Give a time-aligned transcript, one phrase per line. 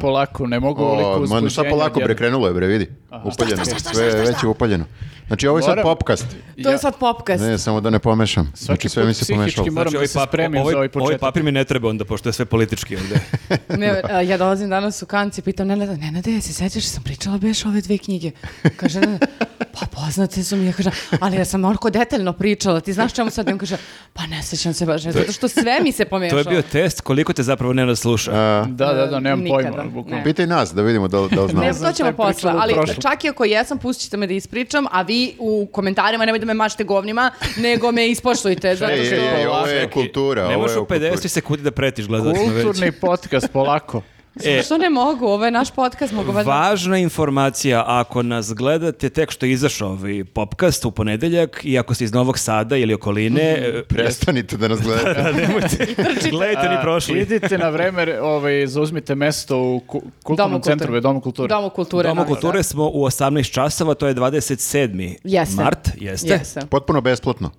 [0.00, 1.40] polako, ne mogu ovoliko O, uzbuđenja.
[1.40, 2.88] ma, šta polako bre, krenulo je bre, vidi.
[3.24, 4.84] Upaljeno, sve je već je upaljeno.
[5.26, 6.26] Znači ovo je sad popkast.
[6.62, 7.42] To je sad popkast.
[7.42, 8.52] Ne, samo da ne pomešam.
[8.56, 9.72] Znači sve put mi se psihički pomešalo.
[9.72, 11.20] moram da se pap- spremim ovaj, za ovaj ovaj početak.
[11.20, 13.20] papir mi ne treba onda, pošto je sve politički ovde.
[13.78, 17.38] Ne, a, ja dolazim danas u kanci, pitam Nenada, Nenade, se sećaš da sam pričala
[17.38, 18.30] beš ove dve knjige?
[18.76, 19.00] Kaže,
[19.72, 23.30] pa poznate su mi, ja kažem, ali ja sam onako detaljno pričala, ti znaš čemu
[23.30, 23.48] sad?
[23.48, 23.76] I on kaže,
[24.12, 26.40] pa ne sećam se baš, zato što sve mi se To pomešalo.
[26.40, 28.30] je bio test koliko te zapravo ne sluša.
[28.34, 29.84] A, Da, da, da, nemam Nikada, pojma.
[29.84, 30.16] bukvalno.
[30.16, 30.24] ne.
[30.24, 31.60] pitaj nas da vidimo da, da znamo.
[31.60, 35.02] Ne, to ćemo posle, ali čak i ako jesam, pustit ćete me da ispričam, a
[35.02, 39.14] vi u komentarima nemoj da me mašete govnima, nego me ispoštujte, zato što...
[39.14, 40.48] ej, ej, ovo je kultura.
[40.48, 42.64] Ne možeš u 50 sekundi da pretiš gledalcima već.
[42.64, 44.02] Kulturni podcast, polako.
[44.44, 45.26] E, Što ne mogu?
[45.26, 46.50] Ovo je naš podcast, mogu valjda...
[46.50, 51.94] Važna informacija, ako nas gledate tek što je izašao ovaj popcast u ponedeljak i ako
[51.94, 55.32] ste iz Novog Sada ili okoline, e, Prestanite da nas gledate.
[56.30, 57.20] gledajte ni A, prošli.
[57.20, 61.00] Idite na vreme, ovaj, zauzmite mesto u ku- kulturnom Domu centru, kulture.
[61.00, 61.48] Domu kulture.
[61.48, 62.08] Domu kulture.
[62.08, 62.34] Naravno.
[62.34, 65.16] kulture smo u 18 časova, to je 27.
[65.24, 65.62] Jeste.
[65.62, 66.28] mart, jeste?
[66.28, 66.60] Jeste.
[66.70, 67.50] Potpuno besplatno.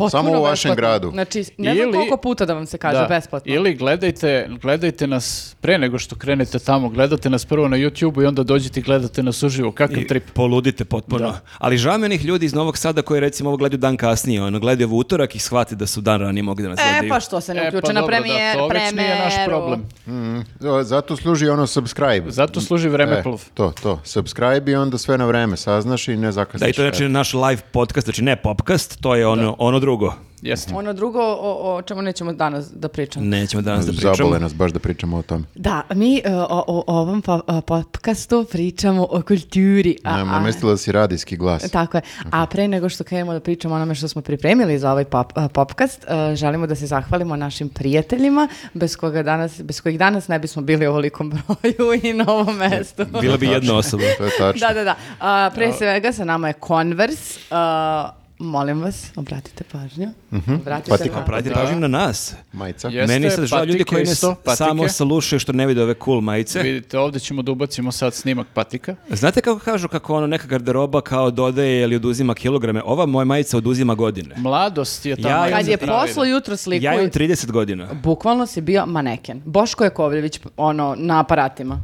[0.00, 0.74] Potpuno Samo u vašem besplatno.
[0.76, 1.10] gradu.
[1.10, 3.06] Znači, ne znam Ili- koliko puta da vam se kaže Da.
[3.06, 3.54] besplatno.
[3.54, 8.26] Ili gledajte, gledajte nas pre nego što krenete tamo, gledate nas prvo na YouTube i
[8.26, 9.72] onda dođete i gledate nas uživo.
[9.72, 10.24] Kakav I trip.
[10.32, 11.20] poludite potpuno.
[11.22, 11.40] Da.
[11.58, 14.42] Ali žao mi je onih ljudi iz Novog Sada koji recimo ovo gledaju dan kasnije,
[14.42, 17.08] ono gledaju u utorak i shvati da su dan ranije mogli da nas E, gledaju.
[17.08, 19.34] pa što se ne E, uključe pa na dobro, da, premijer, to već nije naš
[19.34, 19.50] premijeru.
[19.50, 19.80] problem.
[20.08, 20.44] Mm,
[20.82, 22.30] zato služi ono subscribe.
[22.30, 23.34] Zato služi vremeplov.
[23.36, 24.00] E, to, to.
[24.04, 26.60] Subscribe i onda sve na vreme saznaš i ne zakasniš.
[26.60, 29.78] Da, i to je znači naš live podcast, znači ne popcast, to je ono, ono
[29.90, 30.14] drugo.
[30.42, 30.74] Jeste.
[30.74, 33.26] Ono drugo o, o čemu nećemo danas da pričamo.
[33.26, 34.14] Nećemo danas da pričamo.
[34.14, 35.44] Zabole nas baš da pričamo o tome.
[35.54, 39.96] Da, mi e, o, o, ovom po, o, podcastu pričamo o kulturi.
[40.04, 41.70] A, Ne, a- mislila da si radijski glas.
[41.70, 42.02] Tako je.
[42.30, 45.32] A pre nego što krenemo da pričamo o onome što smo pripremili za ovaj pop,
[45.34, 50.28] a, popcast, a, želimo da se zahvalimo našim prijateljima, bez, koga danas, bez kojih danas
[50.28, 53.04] ne bismo bili u ovolikom broju i na ovom mestu.
[53.20, 54.02] Bila bi jedna osoba.
[54.18, 54.68] To je tačno.
[54.68, 54.94] Da, da, da.
[55.20, 57.40] A, pre svega sa nama je Converse.
[57.50, 60.08] A, molim vas, obratite pažnju.
[60.30, 61.14] Obratite Patika.
[61.14, 61.26] pažnju.
[61.26, 62.34] Pratite pažnju na nas.
[62.52, 62.88] Majica.
[62.88, 64.56] Jeste, Meni se žao ljudi koji patike.
[64.56, 66.62] samo slušaju što ne vide ove cool majice.
[66.62, 68.96] Vidite, ovdje ćemo da ubacimo sad snimak patika.
[69.10, 72.82] Znate kako kažu kako ono neka garderoba kao dodaje ili oduzima kilograme?
[72.84, 74.34] Ova moja majica oduzima godine.
[74.38, 77.88] Mladost je ta Ja majica Kad je poslo jutro sliku, Ja imam 30 godina.
[77.94, 79.42] bukvalno si bio maneken.
[79.44, 81.80] Boško Jakovljević, ono, na aparatima.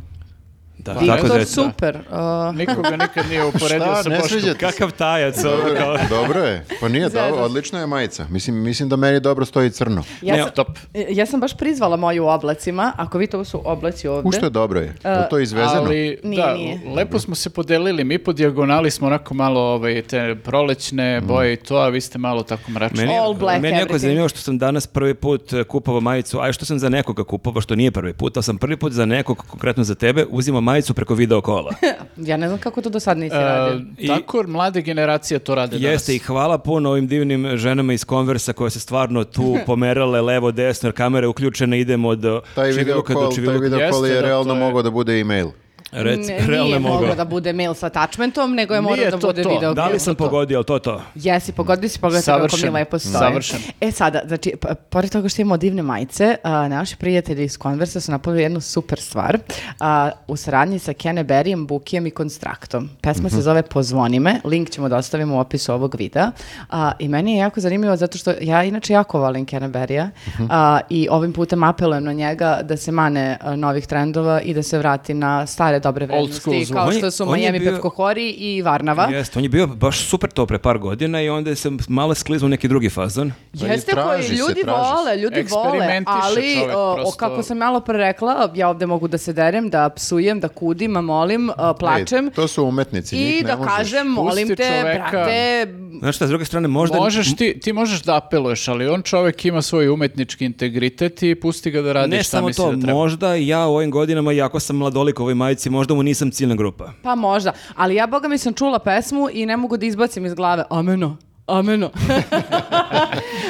[0.87, 1.99] Da, Pa, tako da je super.
[2.11, 4.31] a, Nikoga nikad nije uporedio Šta, sa ne Boškom.
[4.31, 4.67] sviđate se?
[4.67, 5.93] Kakav tajac Dobro, kao...
[5.93, 6.65] je, dobro je.
[6.81, 7.21] Pa nije se.
[7.23, 8.27] odlična je majica.
[8.27, 10.03] Mislim, mislim da meni dobro stoji crno.
[10.23, 10.69] ja, Ne, sam, top.
[10.95, 12.93] ja sam baš prizvala moju u oblacima.
[12.97, 14.29] Ako vidite, ovo su oblaci ovde.
[14.29, 14.87] U što je dobro je?
[15.05, 15.81] Je to izvezeno?
[15.81, 16.81] Ali, Nije, da, nije.
[16.89, 18.05] lepo smo se podelili.
[18.05, 22.19] Mi po dijagonali smo onako malo ovaj, te prolećne boje i to, a vi ste
[22.19, 22.99] malo tako mračni.
[22.99, 26.01] Meni, je- All black meni je jako zanimljivo što sam danas prvi put e, kupovao
[26.01, 28.93] majicu, a što sam za nekoga kupovao, što nije prvi put, ali sam prvi put
[28.93, 31.73] za nekog, konkretno za tebe, uzimao majicu preko video kola.
[32.19, 33.81] Ja ne znam kako to do sad nisi E, radio.
[33.99, 36.27] I- tako mlade generacije to rade Jeste i danas.
[36.27, 40.95] hvala puno ovim divnim ženama iz Konversa koje se stvarno tu pomerale levo, desno, jer
[40.95, 42.21] kamera je uključena, idemo od
[42.55, 43.59] Taj video Čiviluka do taj Čiviluka.
[43.59, 45.49] video Jeste, je da, realno to je- mogao da bude e-mail.
[45.93, 46.29] Rec,
[46.65, 49.49] nije mogao da bude mail sa attachmentom, nego je morao da to bude to.
[49.49, 49.75] video.
[49.75, 51.03] Da li sam pogodio, ali to to?
[51.15, 53.19] Jesi, pogodili si pogledati kako mi lepo stoje.
[53.19, 53.61] Savršen.
[53.81, 54.53] E sada, znači,
[54.91, 59.01] pored toga što imamo divne majice, a, naši prijatelji iz Conversa su napravili jednu super
[59.01, 59.39] stvar
[59.81, 62.91] a, u saradnji sa Kenneberryjem, Bukijem i Konstraktom.
[63.01, 66.31] Pesma se zove Pozvoni me, link ćemo da ostavimo u opisu ovog videa.
[66.71, 70.09] A, I meni je jako zanimljivo zato što ja inače jako volim Kenneberrya
[70.51, 74.79] a, i ovim putem apelujem na njega da se mane novih trendova i da se
[74.79, 78.63] vrati na stare dobre Old school vrednosti kao što su Miami bio- Pepko Hori i
[78.63, 79.05] Varnava.
[79.07, 82.47] Jeste, on je bio baš super to pre par godina i onda se malo skliznuo
[82.47, 83.33] u neki drugi fazon.
[83.61, 84.71] Pa Jeste koji ljudi se.
[84.71, 87.17] vole, ljudi vole, ali čovek, o, prosto.
[87.17, 90.97] kako sam malo pre rekla, ja ovde mogu da se derem, da psujem, da kudim,
[90.97, 93.73] a molim, a, plačem Ej, to su umetnici, njih i ne da možeš.
[93.73, 95.11] kažem, molim Pusti te, čoveka.
[95.13, 95.67] brate,
[95.99, 96.99] Znaš šta, s druge strane, možda...
[96.99, 101.71] Možeš ti, ti možeš da apeluješ, ali on čovjek ima svoj umetnički integritet i pusti
[101.71, 102.93] ga da radi Ne šta samo misli to, da treba.
[102.95, 106.55] možda ja u ovim godinama, iako sam mladolik u ovoj majici, možda mu nisam ciljna
[106.55, 106.93] grupa.
[107.03, 107.53] pa možda.
[107.75, 111.17] Ali ja, boga mi sam čula pesmu i ne mogu da izbacim iz glave, ameno.
[111.49, 111.91] Ameno.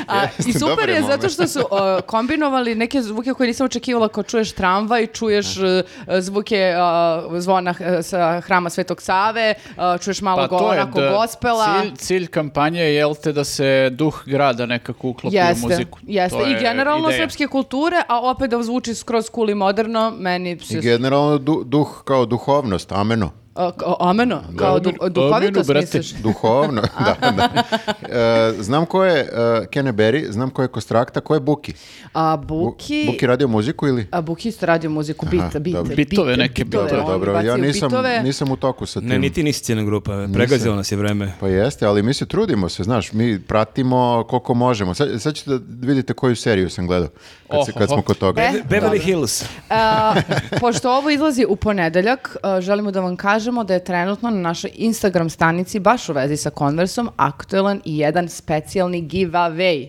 [0.09, 1.67] A, I super je zato što su uh,
[2.03, 5.65] kombinovali neke zvuke koje nisam očekivala kao čuješ tramvaj, čuješ uh,
[6.19, 6.75] zvuke
[7.27, 11.01] uh, zvona uh, sa hrama Svetog Save, uh, čuješ malo Pa go, to je onako
[11.01, 11.81] da gospela.
[11.83, 15.99] cilj, cilj kampanje je jel te da se duh grada nekako uklopi u Jeste, muziku.
[16.03, 16.39] jeste.
[16.39, 17.21] To I je generalno ideja.
[17.21, 20.79] srpske kulture, a opet da zvuči skroz cool i moderno, meni se...
[20.79, 23.31] I generalno du- duh kao duhovnost, ameno.
[23.57, 24.93] A, ka- ameno, kao du,
[25.67, 25.81] brate.
[25.81, 26.11] misliš?
[26.23, 26.83] Duhovno,
[27.21, 27.63] da, da.
[28.17, 31.75] E, znam ko je uh, Kene Berry, znam ko je Kostrakta, ko je Buki.
[32.13, 33.05] A Bu- Buki...
[33.07, 34.07] Buki radio muziku ili?
[34.11, 35.97] A Buki isto radio muziku, bit, Aha, bit, dobro.
[35.97, 38.23] Bitove neke bitove, Dobro, bacio ja nisam, bitove.
[38.23, 39.09] nisam u toku sa tim.
[39.09, 41.33] Ne, niti nisi cijena grupa, pregazilo nas je vreme.
[41.41, 44.95] Pa jeste, ali mi se trudimo se, znaš, mi pratimo koliko možemo.
[44.95, 47.09] Sad, sad ćete da vidite koju seriju sam gledao,
[47.51, 47.95] kad, se, kad Ohoho.
[47.97, 48.43] smo kod toga.
[48.43, 48.99] E, Beverly dobro.
[48.99, 49.45] Hills.
[49.71, 50.15] A,
[50.61, 54.71] pošto ovo izlazi u ponedeljak, a, želimo da vam kažemo da je trenutno na našoj
[54.75, 59.89] Instagram stranici, baš u vezi sa Conversom, aktuelan i jedan specijalni giveaway.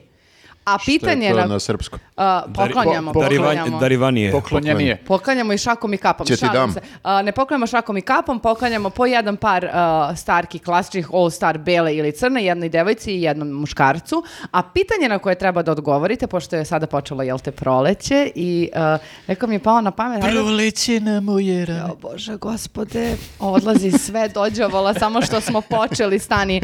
[0.66, 1.46] A pitanje je to na...
[1.46, 2.00] na srpskom?
[2.18, 3.80] A, poklanjamo, po- poklanjamo.
[3.80, 4.32] darivanije.
[4.32, 5.04] Poklonjenije.
[5.08, 6.28] Poklanjamo i šakom i kapom.
[6.28, 6.74] Će ti dam.
[6.74, 6.82] se.
[7.04, 11.58] A, ne poklanjamo šakom i kapom, poklanjamo po jedan par a, starki klasičnih All Star
[11.58, 14.24] bele ili crne, jednoj devojci i jednom muškarcu.
[14.52, 18.70] A pitanje na koje treba da odgovorite, pošto je sada počelo, jel te, proleće i
[19.28, 21.84] neko mi je pao na pamet, Proleće na moje rane.
[21.92, 26.62] O Bože, gospode, odlazi sve dođavola, samo što smo počeli, stani.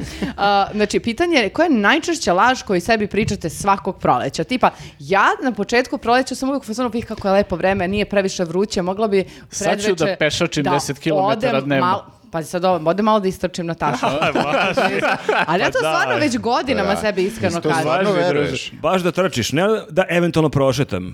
[0.74, 4.44] Znači, pitanje je koja je najčešća laž koju sebi pričate svakog proleća?
[4.44, 4.70] Tipa,
[5.00, 8.44] ja na početku proleća sam uvijek u fazonu, "Ih, kako je lepo vreme, nije previše
[8.44, 11.86] vruće, mogla bi Sad ću predveče da pešačim 10 kilometara odem dnevno.
[11.86, 14.06] malo- Pazi sad ovo, odem malo da istrčim na tašu.
[15.48, 15.94] Ali ja to Pa da.
[15.94, 16.96] stvarno već godinama Da.
[16.98, 17.82] sebi iskreno To kažem.
[17.82, 18.72] stvarno veruješ.
[18.74, 21.14] Baš da trčiš, ne da eventualno prošetam.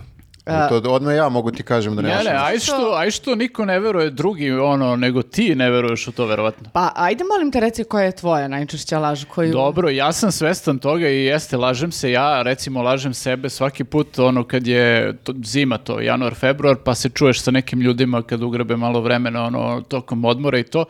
[0.69, 3.66] To odmah ja mogu ti kažem da ne Ne, ne, aj što, aj što niko
[3.66, 6.69] ne veruje drugi, ono, nego ti ne veruješ u to, verovatno.
[6.74, 9.51] Pa, ajde molim te reci koja je tvoja najčešća laž koju...
[9.51, 14.19] Dobro, ja sam svestan toga i jeste, lažem se ja, recimo lažem sebe svaki put,
[14.19, 18.44] ono, kad je to, zima to, januar, februar, pa se čuješ sa nekim ljudima kad
[18.44, 20.86] ugrebe malo vremena, ono, tokom odmora i to,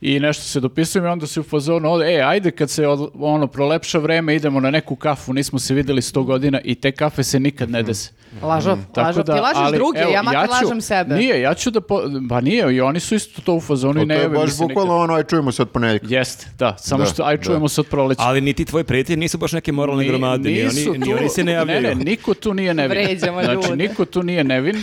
[0.00, 3.46] i nešto se dopisujem i onda se u fazonu, e, ajde kad se od- ono
[3.46, 7.40] prolepša vreme, idemo na neku kafu, nismo se videli sto godina i te kafe se
[7.40, 8.10] nikad ne dese.
[8.42, 9.24] Lažov, Tako lažov.
[9.24, 11.14] da, Ti lažeš ali, druge, evo, ja makar ću- lažem sebe.
[11.14, 14.02] Nije, ja ću da, po, pa nije, i oni su isto to u fazonu i
[14.02, 14.68] To ne je jave mi baš se nikad.
[14.68, 16.06] bukvalno ono, aj čujemo se od ponedjeljka.
[16.08, 17.42] Jeste, da, samo Da, što, aj da.
[17.42, 18.22] čujemo se od proleća.
[18.22, 21.14] Ali ni ti tvoji prijatelji nisu baš neke moralne Ni- gromade, ni nisu oni, ni
[21.14, 21.82] oni se ne javljaju.
[21.82, 22.98] Ne, ne, niko tu nije nevin.
[22.98, 23.76] Vređamo Znači, ljude.
[23.78, 24.82] niko tu nije nevin.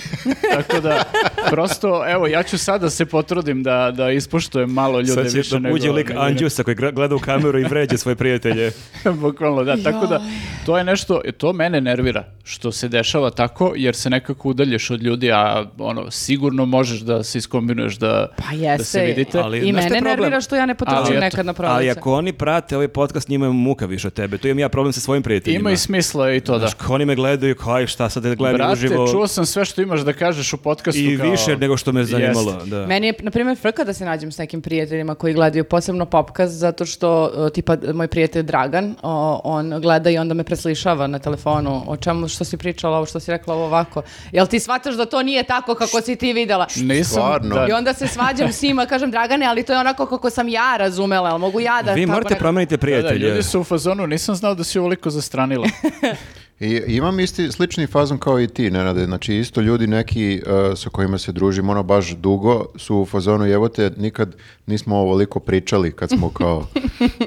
[0.51, 1.03] Tako da,
[1.51, 5.49] prosto, evo, ja ću sada se potrudim da, da ispoštujem malo ljude Sad će više
[5.49, 5.75] da nego...
[5.75, 8.71] uđe lik Anđusa koji gleda u kameru i vređe svoje prijatelje.
[9.21, 9.77] Bukvalno, da.
[9.77, 10.21] Tako da,
[10.65, 15.01] to je nešto, to mene nervira, što se dešava tako, jer se nekako udalješ od
[15.03, 18.83] ljudi, a ono, sigurno možeš da se iskombinuješ da, Pa da jeste.
[18.83, 19.39] se vidite.
[19.39, 20.03] Ali- I mene je problem?
[20.03, 21.75] nervira što ja ne eto, nekad na proleće.
[21.75, 24.37] Ali ako oni prate ovaj podcast, njima je muka više od tebe.
[24.37, 25.59] Tu imam ja problem sa svojim prijateljima.
[25.59, 26.59] Ima i smisla i to, da.
[26.67, 29.07] Znaš, oni me gledaju, kao aj šta sad da gledam Brate, uživo.
[29.11, 31.01] čuo sam sve što imaš da kažeš u podcastu.
[31.01, 32.51] I kao- više nego što me zanimalo.
[32.53, 32.69] Jeste.
[32.69, 32.87] Da.
[32.87, 36.53] Meni je, na primjer, frka da se nađem s nekim prijateljima koji gledaju posebno popkast,
[36.53, 41.19] zato što, uh, tipa, moj prijatelj Dragan, o, on gleda i onda me preslišava na
[41.19, 44.01] telefonu o čemu, što si pričala, ovo što si rekla ovo ovako.
[44.31, 46.67] Jel ti shvataš da to nije tako kako si ti videla?
[46.75, 47.55] Nisam, Stvarno?
[47.55, 47.67] da.
[47.69, 50.77] I onda se svađam s njima, kažem, Dragane, ali to je onako kako sam ja
[50.77, 51.93] razumela, ali mogu ja da...
[51.93, 53.27] Vi tako morate promeniti Da, da, prijatelje.
[53.27, 55.67] ljudi su u fazonu, nisam znao da si ovoliko zastranila.
[56.61, 59.05] I imam isti slični fazon kao i ti, Nenade.
[59.05, 63.45] Znači, isto ljudi neki uh, sa kojima se družim ono baš dugo su u fazonu,
[63.45, 64.35] evo te, nikad
[64.67, 66.67] nismo ovoliko pričali kad smo kao uh,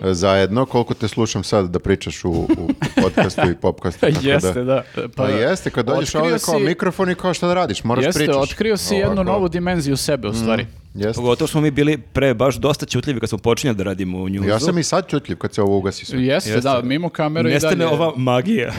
[0.04, 0.66] zajedno.
[0.66, 2.48] Koliko te slušam sad da pričaš u, u
[2.96, 4.00] podcastu i popcastu.
[4.06, 4.82] tako Jeste, da.
[5.16, 8.18] Pa, jeste, kad dođeš ovdje kao si- mikrofon i kao šta da radiš, moraš Jeste,
[8.18, 8.36] pričaš.
[8.42, 9.24] otkrio si jednu Ovako.
[9.24, 10.66] novu dimenziju sebe, u stvari.
[10.94, 11.14] Jeste.
[11.14, 14.48] Pogotovo smo mi bili pre baš dosta čutljivi kad smo počinjali da radimo u njuzu.
[14.48, 16.18] Ja sam i sad čutljiv kad se ovo ugasi sve.
[16.20, 16.60] Jeste, Jeste.
[16.62, 17.90] da, mimo kamere i Nestane dalje.
[17.90, 18.72] ova magija.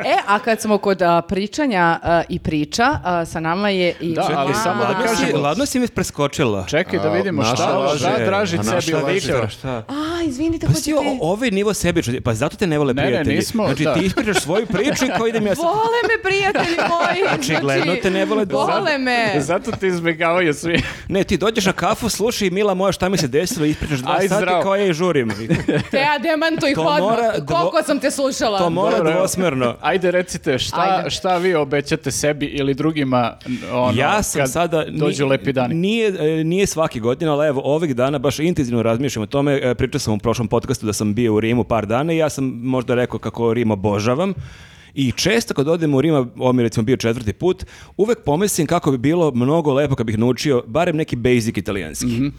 [0.00, 4.14] E, a kad smo kod a, pričanja a, i priča, a, sa nama je i...
[4.14, 6.66] Da, ali A, samo da si, kažemo- ladno si mi preskočila.
[6.66, 7.98] Čekaj da vidimo šta, šta a
[8.80, 9.20] sebi.
[9.50, 9.68] Šta?
[9.78, 11.18] A, izvinite, Pa si hoćete...
[11.20, 13.36] o, ovaj nivo sebičnosti, pa zato te ne vole Ne, ne, prijatelji.
[13.36, 13.94] nismo, znači da.
[13.94, 15.64] ti ispričaš svoju priču i kao idem ja sad.
[15.64, 15.76] Vole
[16.08, 17.22] me, prijatelji moji!
[17.28, 19.40] Znači, te ne vole da- Vole me!
[19.40, 20.82] Zato te izbjegavaju svi.
[21.16, 24.28] Ne, ti dođeš na kafu, slušaj mila moja šta mi se desilo, ispričaš dva Aj,
[24.28, 24.62] sata zdravo.
[24.62, 25.30] kao ja i žurim.
[25.90, 28.58] Teja, demantuj To mora dvo- Koliko sam te slušala?
[28.58, 29.18] To mora Dobro, evo.
[29.18, 29.74] dvosmerno.
[29.80, 31.10] Ajde recite, šta, Ajde.
[31.10, 33.36] šta vi obećate sebi ili drugima
[33.72, 34.84] ono, ja sam kad sada...
[34.84, 35.74] ni- dođu lepi dani?
[35.74, 36.08] Nije,
[36.40, 39.60] e, nije svaki godin, ali evo, ovih dana baš intenzivno razmišljam o tome.
[39.62, 42.28] E, Pričao sam u prošlom podcastu da sam bio u Rimu par dana i ja
[42.28, 44.34] sam možda rekao kako Rim obožavam.
[44.96, 47.64] I često kad odem u Rima, ovo mi recimo bio četvrti put,
[47.96, 52.30] uvek pomislim kako bi bilo mnogo lepo kad bih naučio barem neki basic italijanski.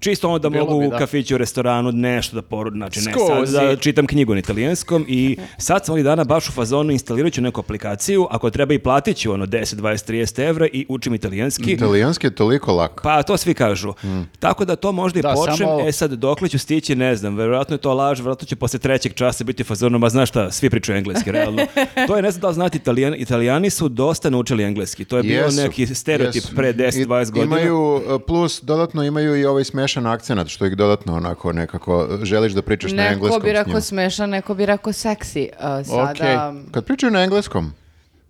[0.00, 0.98] Čisto ono da Bilo mogu bi, u da.
[0.98, 3.52] kafiću, restoranu nešto da poru, znači ne Skozi.
[3.52, 7.32] sad da čitam knjigu na italijanskom i sad sam ovih dana baš u fazonu instalirat
[7.32, 11.14] ću neku aplikaciju, ako treba i platit ću ono 10, 20, 30 evra i učim
[11.14, 11.72] italijanski.
[11.72, 13.00] Italijanski je toliko lak.
[13.02, 13.92] Pa to svi kažu.
[14.38, 15.56] Tako da to možda i Da, počnem.
[15.58, 17.36] samo- E sad, dokle ću stići, ne znam.
[17.36, 20.50] Verovatno je to laž, verovatno ću posle trećeg časa biti u fazonu, ma znaš šta,
[20.50, 21.62] svi pričaju engleski, realno.
[22.06, 25.04] to je, ne znam da li znate, Italijan, italijani su dosta naučili engleski.
[25.04, 26.54] To je bio Jesu, neki stereotip jesu.
[26.56, 27.44] pre 10-20 I- godina.
[27.46, 31.92] Imaju, e, plus dodatno imaju i ovaj smešan akcenat, što ih dodatno onako nekako
[32.22, 33.58] želiš da pričaš na Neko engleskom bi s njima.
[33.60, 35.48] rekao smešan, neko bi rekao seksi.
[35.54, 36.54] Uh, sada...
[36.70, 37.72] Kad pričaju na engleskom,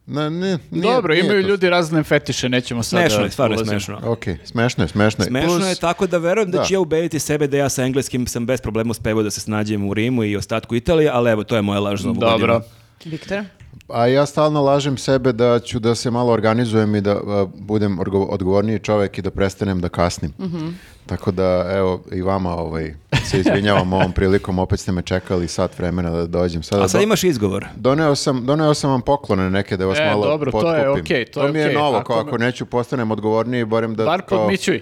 [0.06, 3.56] ne, ne, nije- Dobro, nije imaju to- ljudi razne fetiše, nećemo sad Smešno je, stvarno
[3.56, 4.00] je smešno.
[4.04, 5.26] Ok, smešno je, smešno je.
[5.26, 6.64] Smešno Plus- je tako da verujem da, Da.
[6.64, 9.88] ću ja ubediti sebe da ja sa engleskim sam bez problema uspevao da se snađem
[9.88, 12.60] u Rimu i ostatku Italije, ali evo, to je moja laž za ovu Dobro.
[13.04, 13.44] Viktor?
[13.88, 17.98] A ja stalno lažem sebe da ću da se malo organizujem i da a, budem
[18.20, 20.32] odgovorniji čovjek i da prestanem da kasnim.
[20.40, 20.68] Mhm.
[21.06, 22.94] Tako da, evo, i vama ovaj,
[23.24, 26.62] se izvinjavam ovom prilikom, opet ste me čekali sat vremena da dođem.
[26.62, 27.66] Sada A sad do- imaš izgovor.
[27.76, 30.80] Doneo sam, doneo sam vam poklone neke da vas E, malo dobro, to potkupim.
[30.80, 31.74] je okej, to je mi je okej.
[31.74, 34.04] novo, Ako kao me- ako neću postanem odgovorniji, barem da...
[34.04, 34.80] Bar podmićuj.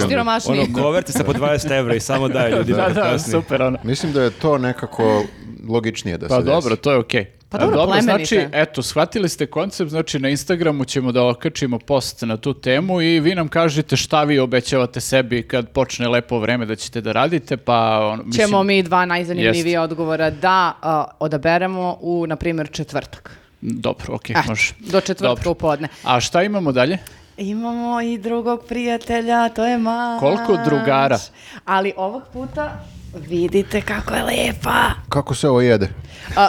[0.00, 0.60] Siromašniji.
[0.60, 3.32] Ono, koverte sa po 20 evra i samo daj ljudima Da, da, kasnije.
[3.32, 3.78] super, ono.
[3.82, 5.22] Mislim da je to nekako
[5.68, 6.50] logičnije da Pa se desi.
[6.52, 7.26] dobro, to je okej.
[7.50, 8.02] Pa A dobro, plemenite.
[8.02, 13.00] znači, eto, shvatili ste koncept, znači na Instagramu ćemo da okačimo post na tu temu
[13.02, 17.12] i vi nam kažete šta vi obećavate sebi kad počne lepo vreme da ćete da
[17.12, 22.68] radite, pa ono, mislim, Ćemo mi dva najzanimljivije odgovora da uh, odaberemo u, na primjer,
[22.70, 23.38] četvrtak.
[23.60, 24.72] Dobro, okej, Eto, može.
[24.78, 25.50] do četvrtka Dobro.
[25.50, 25.88] u podne.
[26.04, 26.98] A šta imamo dalje?
[27.36, 30.20] Imamo i drugog prijatelja, to je Mač.
[30.20, 31.18] Koliko drugara?
[31.64, 32.84] Ali ovog puta
[33.28, 34.90] vidite kako je lepa.
[35.08, 35.88] Kako se ovo jede?
[36.36, 36.48] A,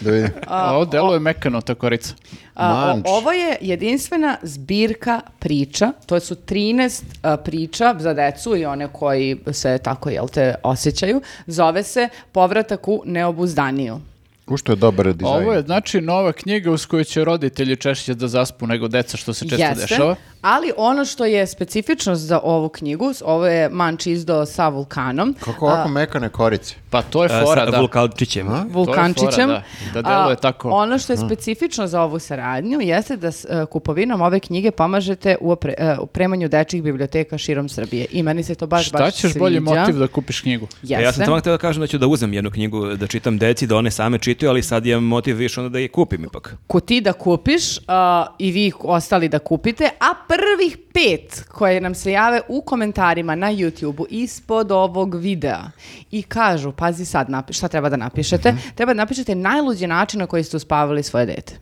[0.00, 0.30] Da vidim.
[0.70, 2.14] Ovo deluje mekano, ta korica.
[2.54, 8.64] a, o- ovo je jedinstvena zbirka priča, to su 13 a, priča za decu i
[8.64, 11.20] one koji se tako, jel te, osjećaju.
[11.46, 14.00] Zove se Povratak u neobuzdaniju.
[14.46, 15.36] U što je dobar dizajn.
[15.36, 19.34] Ovo je znači nova knjiga uz koju će roditelji češće da zaspu nego deca, što
[19.34, 20.16] se često dešava.
[20.44, 25.66] Ali ono što je specifičnost za ovu knjigu, ovo je Manč izdao sa vulkanom, Kako
[25.66, 26.74] ovako mekane korice?
[26.90, 27.78] Pa to je E, fora, sa da.
[27.78, 28.48] vulkančićem.
[28.70, 29.48] vulkančićem.
[29.48, 29.62] da.
[29.94, 30.70] Da deluje A, tako.
[30.70, 35.36] Ono što je specifično za ovu saradnju jeste da s e, kupovinom ove knjige pomažete
[35.40, 38.06] u opre- e, opremanju dečjih biblioteka širom Srbije.
[38.10, 39.74] I meni se to baš, Šta baš ćeš bolji sviđa.
[39.74, 40.66] motiv da kupiš knjigu?
[40.82, 41.04] Jeste.
[41.04, 43.66] Ja sam tamo htio da kažem da ću da uzem jednu knjigu, da čitam deci,
[43.66, 46.54] da one same čitaju, ali sad imam motiv više onda da je kupim ipak.
[46.66, 51.94] Ko ti da kupiš a, i vi ostali da kupite, a prvih pet koje nam
[51.94, 55.62] se jave u komentarima na YouTube-u ispod ovog videa
[56.10, 58.52] i kažu, pazi sad, napi- šta treba da napišete?
[58.52, 58.60] Mhm.
[58.74, 61.58] Treba da napišete najluđi način na koji ste uspavali svoje dete.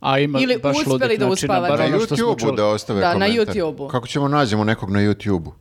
[0.00, 1.90] A ima Ili baš uspeli ludih da uspavate.
[1.90, 3.54] Na YouTube-u da ostave Da, na komentar.
[3.54, 3.88] YouTube-u.
[3.88, 5.52] Kako ćemo nađemo nekog na YouTube-u?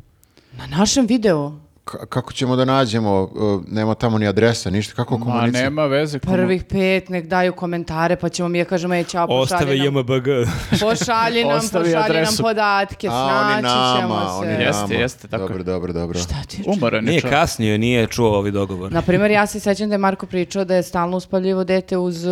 [0.54, 1.52] Na našem videu.
[1.86, 3.22] Ka- kako ćemo da nađemo?
[3.24, 3.32] Uh,
[3.68, 4.94] nema tamo ni adresa, ništa.
[4.96, 5.63] Kako Ma komuniciramo?
[5.63, 6.20] nema veze.
[6.20, 9.80] komu- Prvih pet, nek daju komentare, pa ćemo mi ja kažemo, ej, čao, Ostave pošalji
[9.82, 10.28] nam, JMBG.
[10.82, 14.62] pošalji nam, Ostavi pošalji nam podatke, A, oni snaći nama, ćemo oni se.
[14.62, 14.94] Jeste, nama.
[14.94, 15.63] jeste, tako Dobro, je.
[15.63, 16.20] dobro, dobro.
[16.20, 16.63] Šta ti?
[16.68, 18.92] Umoran je Nije kasnio, nije čuo ovi dogovor.
[18.92, 22.25] Na primjer, ja se sećam da je Marko pričao da je stalno uspaljivo dete uz,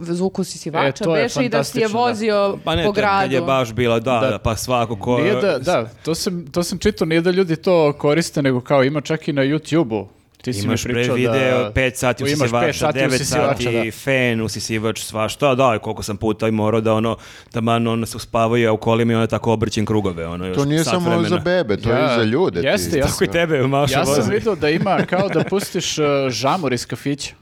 [0.00, 2.04] uz ukus isivača, E, to je beše i da si je fantastično, da.
[2.04, 3.46] vozio Pa ne, po to je kad je gradu.
[3.46, 4.28] baš bila, da, Da.
[4.28, 5.18] da, pa svako ko...
[5.18, 8.84] Nije da, da, to sam, to sam čitao, nije da ljudi to koriste, nego kao
[8.86, 10.08] ima čak i na YouTube-u.
[10.36, 11.72] Ti si Imaš mi pre pričao video, da...
[11.72, 16.52] 5 sati usisivača, sati 9 usisivača, sati, fen, usisivač, svašta, da, koliko sam puta i
[16.52, 17.16] morao da ono,
[17.50, 20.64] taman on se uspavaju, a u kolima i ono tako obrćem krugove, ono još To
[20.64, 21.28] nije samo vremena.
[21.28, 22.60] za bebe, to Ja- je i za ljude.
[22.60, 22.66] ti.
[22.66, 24.30] jeste, ja Tako i tebe, Maša, Ja sam vozi.
[24.30, 27.34] vidio da ima kao da pustiš uh, žamor iz kafića.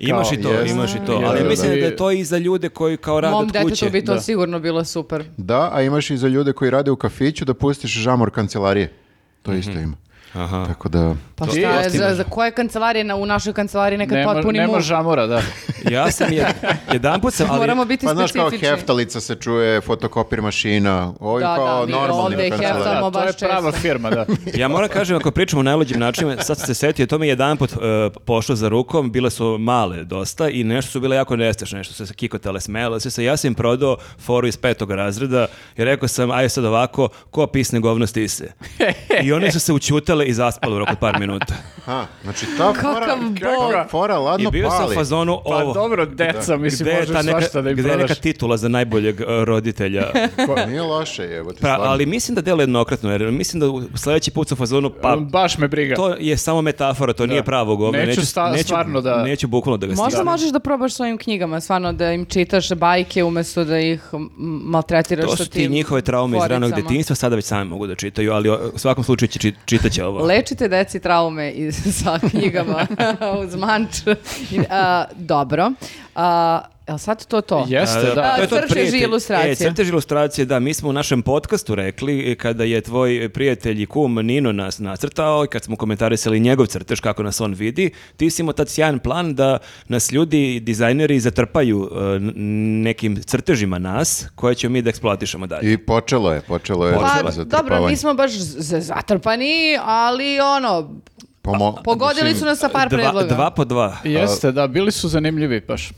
[0.00, 0.70] Imaš i to, Jeste.
[0.70, 1.76] imaš i to, Da, ali da, mislim da.
[1.76, 3.90] da je to i za ljude koji kao rade Mom od detetu kuće.
[3.90, 4.20] bi to da.
[4.20, 5.24] sigurno bilo super.
[5.36, 8.92] Da, a imaš i za ljude koji rade u kafiću da pustiš žamor kancelarije.
[9.42, 9.96] To isto ima.
[10.32, 10.64] Aha.
[10.66, 11.14] Tako da...
[11.36, 14.72] Pa šta je, za, za koje kancelarije na, u našoj kancelariji nekad Nema, potpuni nema
[14.72, 14.80] muk?
[14.82, 15.42] žamora, da.
[15.90, 16.46] Ja sam je,
[16.92, 17.60] jedan put sam, ali...
[17.60, 18.76] Moramo biti Pa znaš kao specifični.
[18.76, 23.26] heftalica se čuje, fotokopir mašina, ovo je Da, kao da, normalni ovde heftamo Da, to
[23.26, 24.26] je prava firma, da.
[24.60, 27.28] Ja moram kažem, ako pričamo o najluđim načinima, sad sam se setio, to mi je
[27.28, 27.76] jedan put e,
[28.24, 32.06] pošlo za rukom, bile su male dosta i nešto su bile jako nestašne, nešto su
[32.06, 35.46] se kikotele, smele, sve se, ja sam im prodao foru iz petog razreda
[35.76, 38.52] i rekao sam, aj sad ovako, ko pisne govno stise.
[39.24, 39.72] I one su se
[40.20, 41.54] učutale i zaspale u roku od par minuta.
[41.80, 43.90] Ha, znači ta fora, Kakav bog.
[43.90, 44.94] fora ladno I bio sam u pali.
[44.96, 47.82] fazonu, Pa ovo, dobro, deca, mislim, Gde je možeš ta neka, svašta da im gde
[47.82, 48.18] je neka prodaš.
[48.18, 50.06] titula za najboljeg e, roditelja?
[50.68, 51.84] Nije loše, evo ti Pa, stvarno.
[51.84, 55.58] ali mislim da delo jednokratno, jer mislim da u sledeći put sa fazonu, pa Baš
[55.58, 55.94] me briga.
[55.96, 57.98] to je samo metafora, to nije pravo govno.
[57.98, 61.92] Neću sta- stvarno da- Neću bukvalno da ga Možda možeš da probaš svojim knjigama, stvarno
[61.92, 64.28] da im čitaš bajke umjesto da ih m,
[64.64, 66.82] maltretiraš To sa su ti tim njihove traume iz ranog foricama.
[66.82, 70.04] detinjstva, sada već sami mogu da čitaju, ali o- u svakom slučaju će či- čitaće
[70.16, 70.26] ovo.
[70.26, 72.86] Lečite deci traume iz, sa knjigama
[73.44, 74.02] uz manč.
[74.70, 75.72] A, dobro.
[76.14, 77.66] A, jel sad to to?
[77.68, 78.34] Jeste, da.
[78.36, 79.52] to je to crteži prijatelj- ilustracije.
[79.52, 83.82] E, crteži ilustracije, da, mi smo u našem podcastu rekli e, kada je tvoj prijatelj
[83.82, 87.90] i kum Nino nas nacrtao i kad smo komentarisali njegov crtež kako nas on vidi,
[88.16, 92.18] ti si imao tad sjajan plan da nas ljudi, dizajneri zatrpaju e,
[92.80, 95.72] nekim crtežima nas koje ćemo mi da eksploatišemo dalje.
[95.72, 100.90] I počelo je, počelo je Pa, dobro, nismo baš z- zatrpani, ali ono,
[101.42, 103.26] Pomo- pogodili su nas sa par dva, predloga.
[103.26, 103.96] dva po dva.
[104.04, 105.90] Jeste, da, bili su zanimljivi baš.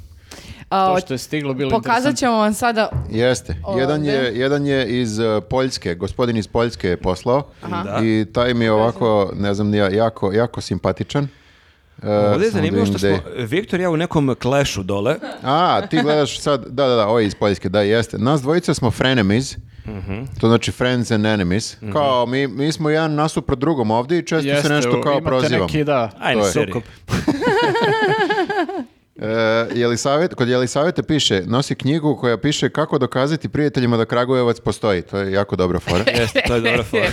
[0.73, 3.57] A, To što je stiglo bilo Pokazat ćemo vam sada Jeste.
[3.79, 8.01] Jedan je, jedan je iz uh, Poljske, gospodin iz Poljske je poslao Da.
[8.03, 11.29] i taj mi je ovako, ne znam, ni ja, jako, jako simpatičan.
[11.99, 13.21] Uh, Ovdje je da zanimljivo što smo, je.
[13.39, 17.21] Viktor i ja u nekom klešu dole, A, ti gledaš sad, da, da, da, ovo
[17.21, 18.19] je iz Poljske, da, jeste.
[18.19, 20.23] Nas dvojica smo frenemies, Mhm.
[20.41, 21.77] to znači friends and enemies.
[21.93, 25.27] Kao, mi, mi smo jedan nasuprot drugom ovdje i često Jeste, se nešto kao imate
[25.27, 25.65] prozivamo.
[25.65, 26.83] neki, da, ajde sukob.
[29.17, 29.27] E,
[29.75, 35.03] Jelisavet, kod Jelisavete piše, nosi knjigu koja piše kako dokazati prijateljima da Kragujevac postoji.
[35.03, 36.05] To je jako dobra fora.
[36.21, 37.11] Jeste, to je dobra fora.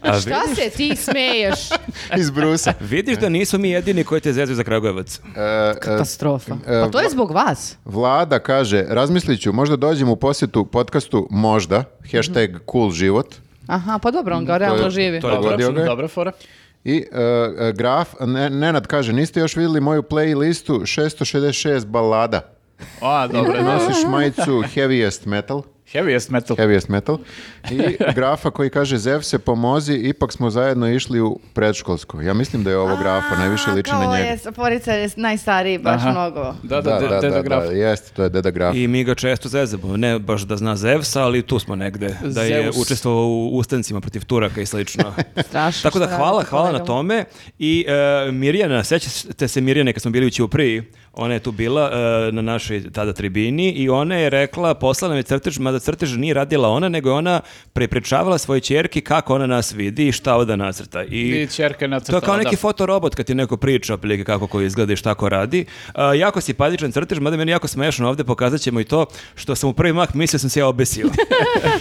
[0.00, 1.58] A Šta se ti smeješ?
[2.20, 2.72] iz Brusa.
[2.80, 5.18] Vidiš da nismo mi jedini koji te zezuju za Kragujevac.
[5.18, 5.20] E,
[5.80, 6.54] Katastrofa.
[6.66, 7.76] e, Pa to je zbog vas.
[7.84, 13.34] Vlada kaže, razmislit ću, možda dođem u posjetu podcastu, možda, hashtag cool život.
[13.66, 15.20] Aha, pa dobro, on ga realno živi.
[15.20, 15.86] to je ga je.
[15.86, 16.32] dobra fora.
[16.84, 22.40] I e, graf, ne, Nenad kaže, niste još vidjeli moju playlistu 666 balada.
[23.00, 25.62] A, dobro, Nosiš majicu heaviest metal.
[25.88, 26.56] Heaviest metal.
[26.56, 27.18] Heaviest metal.
[27.70, 27.78] I
[28.16, 32.20] grafa koji kaže Zev se pomozi, ipak smo zajedno išli u predškolsko.
[32.20, 34.16] Ja mislim da je ovo grafa, najviše liči na njega.
[34.16, 36.10] je, Porica je najstariji, baš Aha.
[36.10, 36.54] mnogo.
[36.62, 37.64] Da, da, Da, da, da, da, dedograf.
[37.64, 38.74] da, jeste, to je deda graf.
[38.74, 39.96] I mi ga često zezamo.
[39.96, 42.16] Ne baš da zna Zevsa, ali tu smo negde.
[42.24, 42.76] Da je Zeus.
[42.76, 45.14] učestvovao u ustancima protiv Turaka i slično.
[45.48, 45.82] Strašno.
[45.82, 47.24] Tako da hvala, hvala na tome.
[47.58, 50.82] I e, Mirjana, sećate se Mirjane kad smo bili u Ćupriji,
[51.18, 55.18] ona je tu bila e, na našoj tada tribini i ona je rekla, poslala nam
[55.18, 57.40] je crtež, mada crtež nije radila ona, nego je ona
[57.72, 61.04] prepričavala svojoj ćerki kako ona nas vidi i šta ovda nacrta.
[61.04, 62.60] I ćerka je To je nacrtala, kao neki da.
[62.60, 65.64] fotorobot kad ti neko priča otprilike kako ko izgleda i šta ko radi.
[65.94, 69.70] A, jako simpatičan crtež, mada meni jako smešno ovde, pokazat ćemo i to što sam
[69.70, 71.06] u prvi mah mislio sam se ja obesio.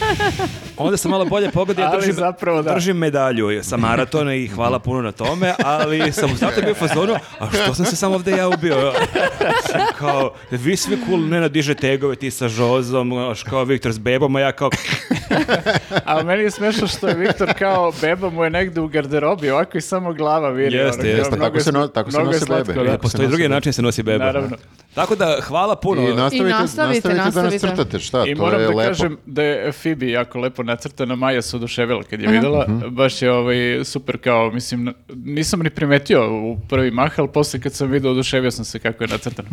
[0.78, 2.74] Onda sam malo bolje pogodio, ja držim, zapravo da.
[2.74, 7.16] držim medalju sa maratona i hvala puno na tome, ali sam zato bio u fazonu,
[7.40, 8.94] a što sam se samo ovde ja ubio?
[10.00, 13.12] Kao, vi svi cool, ne nadiže tegove, ti sa žozom,
[13.50, 14.70] kao Viktor s bebom, a ja kao,
[16.06, 19.78] A meni je smešno što je Viktor kao beba mu je negde u garderobi, ovako
[19.78, 20.76] i samo glava viri.
[20.78, 21.40] Jeste, ono, jeste.
[21.40, 22.80] Tako se no- tako se nose slatko, bebe.
[22.80, 22.86] da.
[22.86, 24.26] Tako se postoji drugi način da se nosi beba.
[24.26, 24.58] Naravno.
[24.94, 26.02] Tako da, hvala puno.
[26.02, 27.60] I nastavite, nastavite, nastavite da nas nastavite.
[27.76, 28.88] crtate, šta, I to moram je da lepo.
[28.90, 33.32] kažem da je Phoebe jako lepo nacrtana, Maja se oduševila kad je videla, baš je
[33.32, 38.12] ovaj, super kao, mislim, nisam ni primetio u prvi mah, ali posle kad sam vidio
[38.12, 39.50] oduševio sam se kako je nacrtana.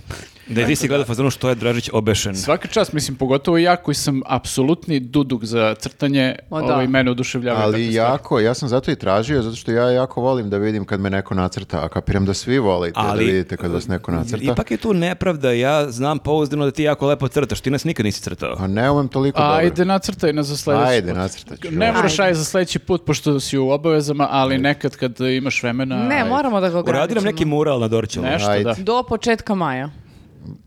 [0.48, 2.34] Da i ti si gledao fazonu što je Dražić obešen.
[2.36, 6.74] Svaka čast, mislim, pogotovo ja koji sam apsolutni duduk za crtanje, O, da.
[6.74, 7.60] ovaj, mene oduševljava.
[7.60, 11.00] Ali jako, ja sam zato i tražio, zato što ja jako volim da vidim kad
[11.00, 14.44] me neko nacrta, a kapiram da svi volite da vidite kad vas neko nacrta.
[14.44, 18.06] Ipak je tu nepravda, ja znam pouzdano da ti jako lepo crtaš, ti nas nikad
[18.06, 18.56] nisi crtao.
[18.58, 19.54] A ne umem toliko dobro.
[19.56, 21.16] Ajde, nacrtaj nas za sledeći Ajde, put.
[21.16, 21.70] nacrtat ću.
[21.70, 22.22] Ne moraš Ajde.
[22.22, 25.96] ajde za sledeći put, pošto si u obavezama, ali nekad kad imaš vremena...
[25.96, 26.28] Ne, ajde.
[26.28, 27.30] moramo da ga Uradi nam ograničimo.
[27.30, 28.26] neki mural na Dorćolu.
[28.26, 28.64] Nešto, Ajde.
[28.64, 28.74] da.
[28.78, 29.90] Do početka maja.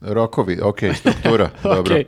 [0.02, 1.82] Rokovi, ok, struktura, dobro.
[1.82, 2.06] Okej,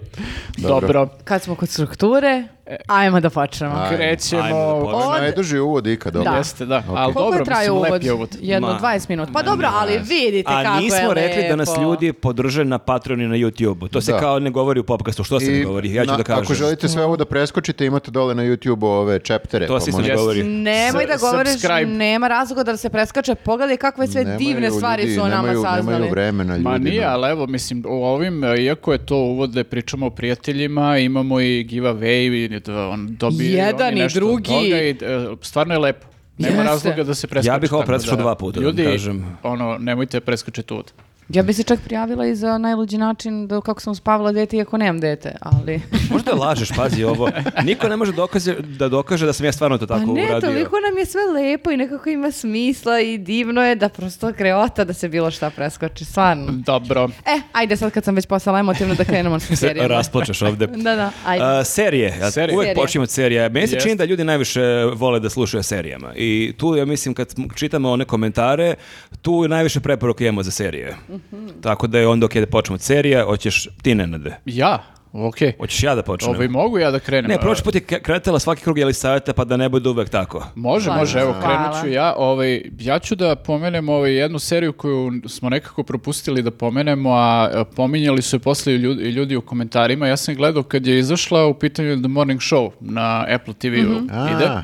[0.58, 0.88] Dobro.
[0.88, 1.10] dobro.
[1.24, 2.44] Kad smo kod strukture,
[2.88, 3.76] ajmo da počnemo.
[3.76, 3.96] Ajde.
[3.96, 4.42] Krećemo...
[4.42, 5.06] Ajmo da počnemo.
[5.06, 6.14] Od- najduži uvod ikad.
[6.14, 6.32] Da.
[6.32, 6.84] Jeste, da.
[6.88, 8.06] Ali Koliko dobro, je trajao mislim, uvod?
[8.08, 8.30] uvod.
[8.42, 9.32] Jedno Ma, 20 minuta.
[9.34, 13.24] Pa dobro, ali vidite kako A je nismo rekli da nas ljudi podrže na Patreonu
[13.24, 13.90] i na YouTubeu.
[13.90, 14.20] To se Da.
[14.20, 15.24] kao ne govori u podcastu.
[15.24, 15.94] Što se ne govori?
[15.94, 16.44] Ja ću na- da kažem.
[16.44, 19.68] Ako želite sve ovo da preskočite, imate dole na YouTube ove chaptere.
[19.68, 20.44] To pa se isto ne govori.
[20.44, 21.86] Nemoj da govoriš, subscribe.
[21.88, 23.36] nema razloga da se preskače.
[23.36, 25.86] Pogledaj kakve sve Nemaju divne stvari ljudi, su o nama nemaju, saznali.
[25.94, 26.64] Nemaju vremena ljudi.
[26.64, 30.98] Ma nije, ali evo, mislim, u ovim, iako je to uvod da pričamo o prijateljima,
[31.00, 34.44] imamo i giveaway, i da on dobije Jedan i nešto od drugi.
[34.44, 34.96] toga i, e,
[35.42, 36.08] stvarno je lepo.
[36.38, 36.64] Nema Jeste.
[36.64, 37.54] razloga da se preskače.
[37.54, 39.38] Ja bih ovo da, dva puta, da Ljudi, kažem.
[39.44, 40.92] ono, nemojte preskačeti uvod.
[41.30, 44.78] Ja bi se čak prijavila i za najluđi način da kako sam uspavala dete iako
[44.78, 45.82] nemam dete, ali...
[46.14, 47.30] Možda lažeš, pazi ovo.
[47.64, 50.50] Niko ne može dokaze, da dokaže da sam ja stvarno to tako pa ne, uradio.
[50.50, 54.84] toliko nam je sve lepo i nekako ima smisla i divno je da prosto kreota
[54.84, 56.46] da se bilo šta preskoči, stvarno.
[56.52, 57.10] Dobro.
[57.26, 59.88] E, ajde sad kad sam već postala emotivna da krenemo sa Se serijama.
[59.88, 60.68] rasplačeš ovde.
[60.80, 61.46] Da, da, ajde.
[61.46, 62.18] A, serije.
[62.20, 62.56] Ja Serije.
[62.56, 62.84] Uvijek Serije.
[62.84, 63.50] počinjem od serija.
[63.50, 63.90] Meni se Jeste.
[63.90, 64.62] čini da ljudi najviše
[64.96, 66.14] vole da slušaju o serijama.
[66.16, 68.74] I tu, ja mislim, kad čitamo one komentare,
[69.22, 70.96] tu najviše preporuka imamo za serije.
[71.34, 71.48] Mhm.
[71.62, 73.26] Tako da je onda ok da počnemo od serija.
[73.26, 74.36] Hoćeš ti, Nenade?
[74.46, 75.54] Ja, okej.
[75.60, 76.36] Hoćeš ja da počnem?
[76.36, 77.32] Ovaj, mogu ja da krenem?
[77.32, 80.46] Ne, prošli put je kretala svaki krug jeli savjeta, pa da ne bude uvek tako.
[80.56, 81.00] Može, Hvala.
[81.00, 82.14] može, evo krenut ću ja.
[82.18, 87.64] Ovaj, ja ću da pomenem ovaj, jednu seriju koju smo nekako propustili da pomenemo, a
[87.76, 90.08] pominjali su je posle i ljudi, i ljudi u komentarima.
[90.08, 93.98] Ja sam gledao kad je izašla u pitanju The Morning Show na Apple TV-u
[94.36, 94.46] ide.
[94.46, 94.62] A, A,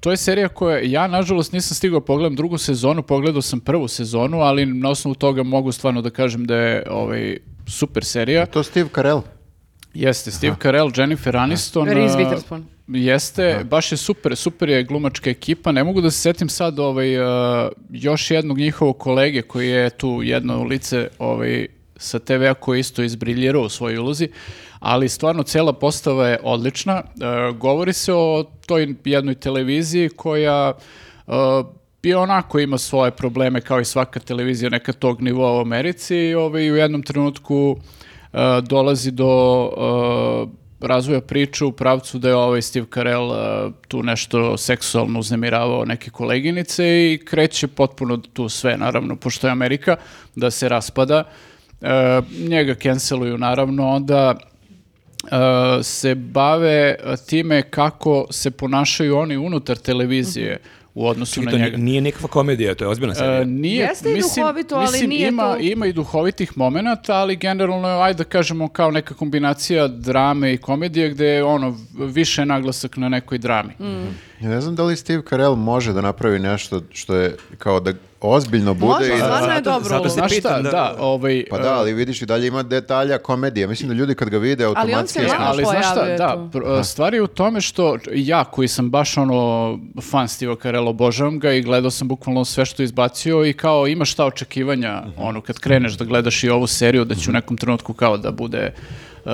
[0.00, 4.40] to je serija koja, ja nažalost nisam stigao pogledam drugu sezonu, pogledao sam prvu sezonu,
[4.40, 8.46] ali na osnovu toga mogu stvarno da kažem da je ovaj, super serija.
[8.46, 9.22] to Steve Carell.
[9.94, 11.88] Jeste, Steve Carell, Jennifer Aniston.
[11.88, 12.62] Reese Witherspoon.
[12.88, 15.72] Jeste, baš je super, super je glumačka ekipa.
[15.72, 20.20] Ne mogu da se setim sad ovaj, a, još jednog njihovog kolege koji je tu
[20.22, 24.28] jedno lice ovaj, sa TV-a koji je isto izbriljirao u svojoj ulozi,
[24.80, 26.94] ali stvarno cela postava je odlična.
[26.94, 27.02] E,
[27.52, 30.72] govori se o toj jednoj televiziji koja
[31.26, 31.32] e,
[32.02, 36.34] je onako ima svoje probleme kao i svaka televizija neka tog nivoa u Americi i
[36.34, 37.76] ovaj, u jednom trenutku
[38.32, 39.70] e, dolazi do
[40.52, 45.84] e, razvoja priče u pravcu da je ovaj Steve Carell e, tu nešto seksualno uznemiravao
[45.84, 49.96] neke koleginice i kreće potpuno tu sve, naravno, pošto je Amerika,
[50.36, 51.24] da se raspada.
[51.80, 54.34] E, njega canceluju, naravno, onda
[55.82, 60.58] se bave e, time kako se ponašaju oni unutar televizije
[60.94, 61.76] u odnosu na To njega.
[61.76, 63.40] nije nikakva komedija, to je ozbiljna serija.
[63.40, 67.14] E, nije, Jeste i mislim, duhovito, ali mislim, nije ima, to- ima i duhovitih momenata,
[67.14, 71.76] ali generalno je, ajde da kažemo, kao neka kombinacija drame i komedije gde je ono,
[71.94, 73.72] više naglasak na nekoj drami.
[74.40, 77.92] Ja ne znam da li Steve Carell može da napravi nešto što je kao da
[78.20, 81.44] ozbiljno bude Može, i da- je zato- dobro zato se pitam da, da- ovaj...
[81.50, 83.66] Pa da, ali vidiš i dalje ima detalja komedije.
[83.66, 85.18] Mislim da ljudi kad ga vide on se automatski...
[85.20, 86.58] malo- ali znaš šta, da, tu.
[86.58, 91.38] pr- stvar je u tome što ja koji sam baš ono fan Steve Carell, obožavam
[91.38, 95.40] ga i gledao sam bukvalno sve što je izbacio i kao imaš šta očekivanja, ono
[95.40, 98.72] kad kreneš da gledaš i ovu seriju da će u nekom trenutku kao da bude
[99.24, 99.30] uh,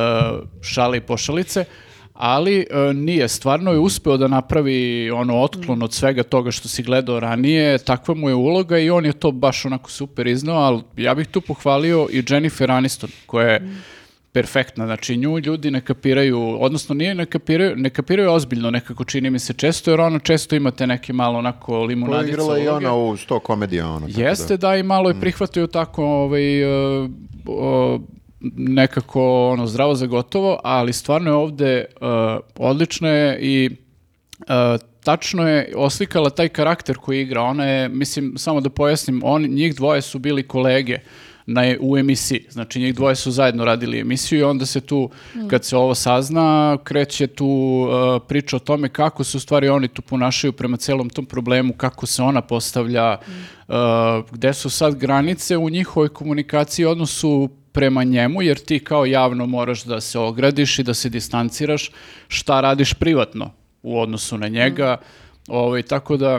[0.62, 1.64] šale i pošalice,
[2.14, 6.82] ali uh, nije, stvarno je uspeo da napravi ono otklon od svega toga što si
[6.82, 10.82] gledao ranije, takva mu je uloga i on je to baš onako super iznao, ali
[10.96, 13.74] ja bih tu pohvalio i Jennifer Aniston, koja je
[14.32, 19.30] perfektna, znači nju ljudi ne kapiraju, odnosno nije ne kapiraju, ne kapiraju ozbiljno nekako čini
[19.30, 22.94] mi se često, jer ona često ima te neke malo onako limunadice Igrala i ona
[22.94, 23.88] u sto komedija.
[23.88, 24.76] Ono, Jeste da.
[24.76, 27.08] i malo je prihvatio tako ovaj, e,
[27.46, 28.00] o,
[28.56, 31.84] nekako ono zdravo za gotovo, ali stvarno je ovde e,
[32.56, 33.70] odlično je i
[34.48, 37.42] e, tačno je oslikala taj karakter koji igra.
[37.42, 40.98] Ona je, mislim, samo da pojasnim, on, njih dvoje su bili kolege
[41.46, 42.46] na, u emisiji.
[42.50, 45.10] Znači, njih dvoje su zajedno radili emisiju i onda se tu,
[45.50, 49.88] kad se ovo sazna, kreće tu uh, priča o tome kako se u stvari oni
[49.88, 53.18] tu ponašaju prema celom tom problemu, kako se ona postavlja,
[53.68, 53.74] uh,
[54.30, 59.84] gde su sad granice u njihovoj komunikaciji odnosu prema njemu, jer ti kao javno moraš
[59.84, 61.90] da se ogradiš i da se distanciraš,
[62.28, 63.50] šta radiš privatno
[63.82, 64.96] u odnosu na njega,
[65.48, 66.38] ovaj, tako da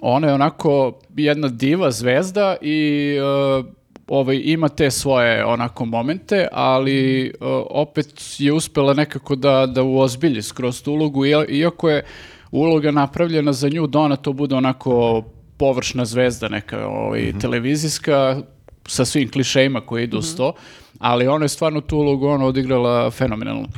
[0.00, 3.12] ona je onako jedna diva zvezda i
[3.58, 3.66] uh,
[4.08, 10.42] ovaj, ima te svoje onako momente, ali uh, opet je uspela nekako da, da uozbilji
[10.42, 12.04] skroz tu ulogu, iako je
[12.50, 15.22] uloga napravljena za nju da ona to bude onako
[15.56, 18.42] površna zvezda neka ovaj, televizijska
[18.86, 20.52] sa svim klišejima koji idu uz to,
[20.98, 23.68] ali ona je stvarno tu ulogu ono odigrala fenomenalno.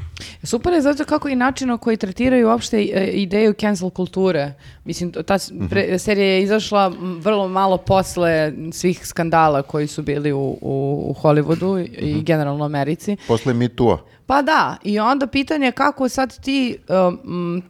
[0.42, 4.52] Super je zato kako i način na koji tretiraju uopšte e, ideju cancel kulture.
[4.84, 10.32] Mislim, ta s- pre- serija je izašla vrlo malo posle svih skandala koji su bili
[10.32, 13.16] u, u, u Hollywoodu i generalno u Americi.
[13.28, 13.98] Posle Me Too-a.
[14.26, 16.76] Pa da, i onda pitanje je kako sad ti
[17.08, 17.62] um,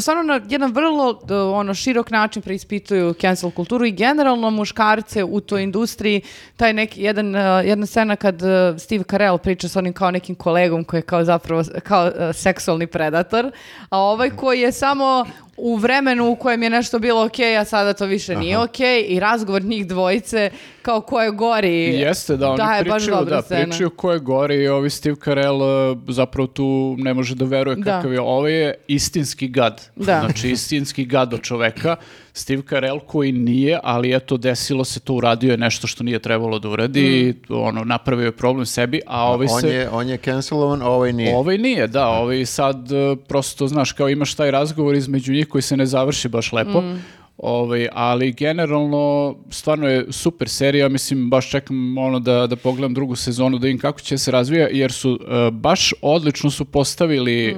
[0.00, 5.40] stvarno na jedan vrlo uh, ono širok način preispituju cancel kulturu i generalno muškarce u
[5.40, 6.20] toj industriji
[6.56, 8.48] taj neki jedan uh, jedna scena kad uh,
[8.78, 13.50] Steve Carell priča sa onim kao nekim kolegom koji je kao zapravo kao seksualni predator
[13.88, 15.24] a ovaj koji je samo
[15.56, 19.20] u vremenu u kojem je nešto bilo ok, a sada to više nije ok i
[19.20, 20.50] razgovor njih dvojice
[20.82, 21.84] kao ko je gori.
[21.84, 23.62] Jeste, da, oni Da, je pričaju, da, scena.
[23.64, 27.76] pričaju ko je gore i ovi Steve Carell uh, zapravo tu ne može da veruje
[27.76, 27.84] Da.
[27.84, 28.20] kakav je.
[28.20, 29.82] Ovo je istinski gad.
[29.96, 30.20] Da.
[30.20, 31.96] Znači, istinski gad od čoveka.
[32.36, 36.58] Steve Carell koji nije, ali eto desilo se to, uradio je nešto što nije trebalo
[36.58, 39.68] da uradi i ono, napravio je problem sebi, a ovaj on, se...
[39.68, 41.36] je, on je cancelovan, a ovaj nije.
[41.36, 45.62] Ovaj nije, da, ovaj sad e, prosto, znaš, kao imaš taj razgovor između njih koji
[45.62, 46.82] se ne završi baš lepo,
[47.36, 53.16] Ovaj, ali generalno stvarno je super serija, mislim baš čekam ono da, da pogledam drugu
[53.16, 57.54] sezonu da vidim kako će se razvija jer su e, baš odlično su postavili e,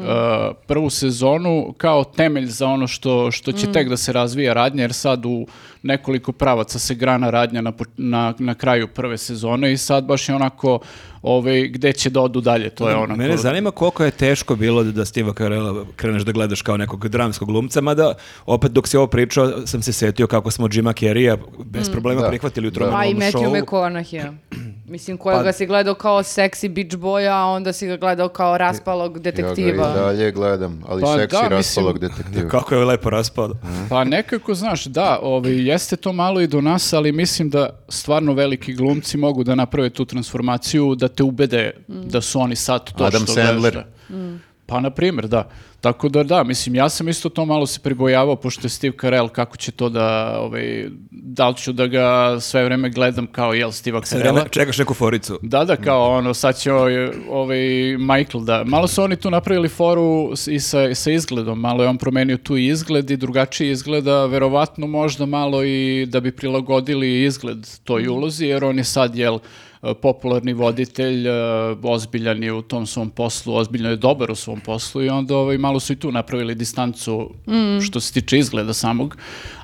[0.67, 4.93] prvu sezonu kao temelj za ono što, što će tek da se razvija radnja jer
[4.93, 5.47] sad u
[5.87, 10.35] nekoliko pravaca se grana radnja na, na, na kraju prve sezone i sad baš je
[10.35, 10.79] onako
[11.23, 13.19] ovaj, gde će da odu dalje, to je onako...
[13.19, 17.49] Mene zanima koliko je teško bilo da Steva Carella kreneš da gledaš kao nekog dramskog
[17.49, 18.15] glumca, mada
[18.47, 22.29] opet dok si ovo pričao sam se setio kako smo Jima Carreya bez problema Da.
[22.29, 22.91] prihvatili u Da.
[22.91, 23.57] Pa i Matthew šovu.
[23.57, 24.33] McConaughey.
[24.89, 28.59] Mislim, kojega Pa- si gledao kao seksi beach boya, a onda si ga gledao kao
[28.59, 29.91] raspalog Ja ga detektiva.
[29.91, 32.49] i dalje gledam, ali Pa seksi da, mislim- raspalog detektiva.
[32.59, 33.51] Kako je lepo raspao.
[33.89, 38.33] Pa nekako, znaš, da, ovaj, jeste to malo i do nas, ali mislim da stvarno
[38.33, 43.05] veliki glumci mogu da naprave tu transformaciju, da te ubede da su oni sad to
[43.05, 43.73] Adam što Sandler.
[43.73, 44.17] gledaš, da.
[44.67, 45.49] Pa, na primjer, da.
[45.81, 49.29] Tako da, da, mislim, ja sam isto to malo se pribojavao, pošto je Steve Carell,
[49.29, 53.71] kako će to da, ovaj, da li ću da ga sve vreme gledam kao, jel,
[53.71, 54.35] Steve Sve Carella?
[54.35, 55.39] vreme čekaš neku foricu.
[55.43, 57.59] Da, da, kao ono, sad će ovaj, ovaj
[57.99, 58.65] Michael da...
[58.65, 62.57] Malo su oni tu napravili foru i sa, sa izgledom, malo je on promenio tu
[62.57, 68.65] izgled i drugačije izgleda, verovatno možda malo i da bi prilagodili izgled toj ulozi, jer
[68.65, 69.39] on je sad, jel,
[70.03, 71.33] popularni voditelj, e,
[71.83, 75.59] ozbiljan je u tom svom poslu, ozbiljno je dobar u svom poslu i onda ovaj,
[75.59, 77.31] malo su i tu napravili distancu
[77.87, 79.17] što se tiče izgleda samog,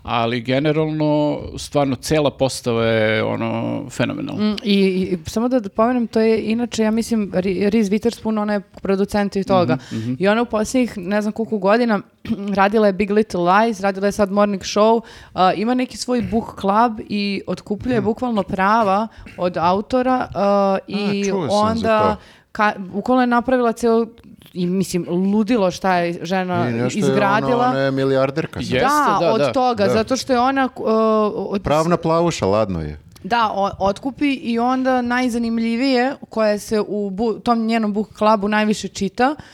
[0.03, 4.45] ali generalno stvarno cela postava je ono fenomenalna.
[4.45, 8.61] Mm, I, i samo da pomenem, to je inače, ja mislim, Reese Witherspoon, ona je
[8.61, 9.79] producent i toga.
[9.93, 12.01] Mhm, I ona u posljednjih, ne znam koliko godina,
[12.55, 15.01] radila je Big Little Lies, radila je sad Morning Show,
[15.35, 18.05] a, ima neki svoj book club i otkupljuje Mhm.
[18.05, 22.17] bukvalno prava od autora a, i za onda,
[22.53, 24.07] ka, bukvalno je napravila ceo
[24.55, 27.51] i mislim, ludilo šta je žena I nešto izgradila.
[27.51, 28.61] je ona, ona je milijarderka.
[28.61, 29.53] Jeste, da, da, od da.
[29.53, 29.93] toga, Da.
[29.93, 30.69] zato što je ona...
[30.77, 30.85] uh,
[31.35, 32.99] od, Pravna plavuša, ladno je.
[33.25, 38.89] da, o- otkupi i onda najzanimljivije koje se u bu- tom njenom book clubu najviše
[38.89, 39.45] čita, uh,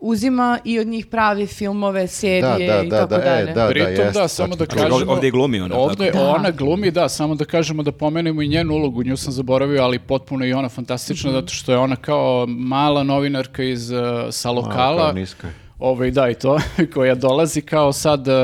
[0.00, 3.52] uzima i od njih pravi filmove, serije Da, da, i da, tako da, e, dalje.
[3.52, 5.12] da, Pritom da, jeste, samo da kažemo...
[5.12, 6.24] ovdje i glumi ona, Ovdje tako?
[6.24, 6.30] Da.
[6.30, 9.98] ona glumi, da, samo da kažemo da pomenemo i njenu ulogu, nju sam zaboravio, ali
[9.98, 11.36] potpuno i ona fantastična, Mhm.
[11.36, 13.98] zato što je ona kao mala novinarka iz, uh,
[14.30, 15.02] sa lokala.
[15.02, 15.52] kao niska je.
[15.78, 16.58] Ovaj, da, i to,
[16.94, 18.28] koja dolazi kao sad...
[18.28, 18.34] uh,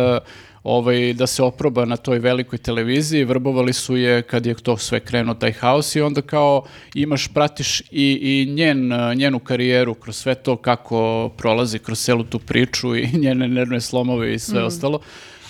[0.65, 5.01] ovaj, da se oproba na toj velikoj televiziji, vrbovali su je kad je to sve
[5.01, 7.85] krenuo taj haos i onda kao imaš, pratiš i,
[8.23, 13.49] i njen, njenu karijeru kroz sve to kako prolazi kroz celu tu priču i njene
[13.49, 15.01] nervne slomove i sve ostalo.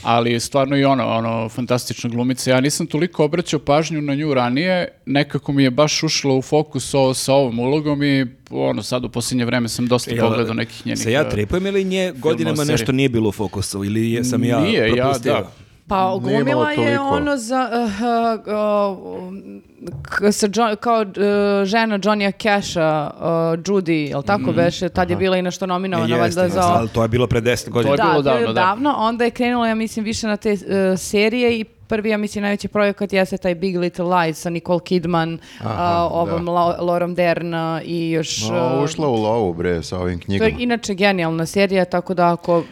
[0.04, 2.50] Ali stvarno i ona, ono, fantastična glumica.
[2.50, 6.94] Ja nisam toliko obraćao pažnju na nju ranije, nekako mi je baš ušlo u fokus
[6.94, 10.86] ovo, sa ovom ulogom i ono, sad u posljednje vreme sam dosta Jel, pogledao nekih
[10.86, 10.98] njenih...
[10.98, 12.72] Se ja tripujem ili nje godinama serije.
[12.72, 15.32] nešto nije bilo u fokusu ili je- sam ja Nije, ja, propustio?
[15.32, 15.50] da.
[15.88, 17.90] Pa glumila je ono za, uh,
[20.18, 21.06] uh, sa Jo- kao uh,
[21.64, 23.24] žena Johnnya Casha, uh,
[23.58, 24.88] Judy, jel tako beše?
[24.88, 26.74] Tad je bila i nešto nominovana Jeste, valjda jeste, za...
[26.74, 27.92] ali to je bilo pre 10 godina.
[27.92, 28.52] je Da, bilo to je davno, da.
[28.52, 28.94] davno.
[28.98, 30.58] Onda je krenula, ja mislim, više na te uh,
[30.98, 35.38] serije i prvi, ja mislim, najveći projekat jeste taj Big Little Lies sa Nicole Kidman,
[35.60, 36.52] Aha, uh, ovom da.
[36.52, 38.42] Lo- Lorom Dern i još...
[38.42, 40.48] No, ušla u lovu, bre, sa ovim To knjigama.
[40.48, 42.64] je inače genijalna serija, tako da ako uh,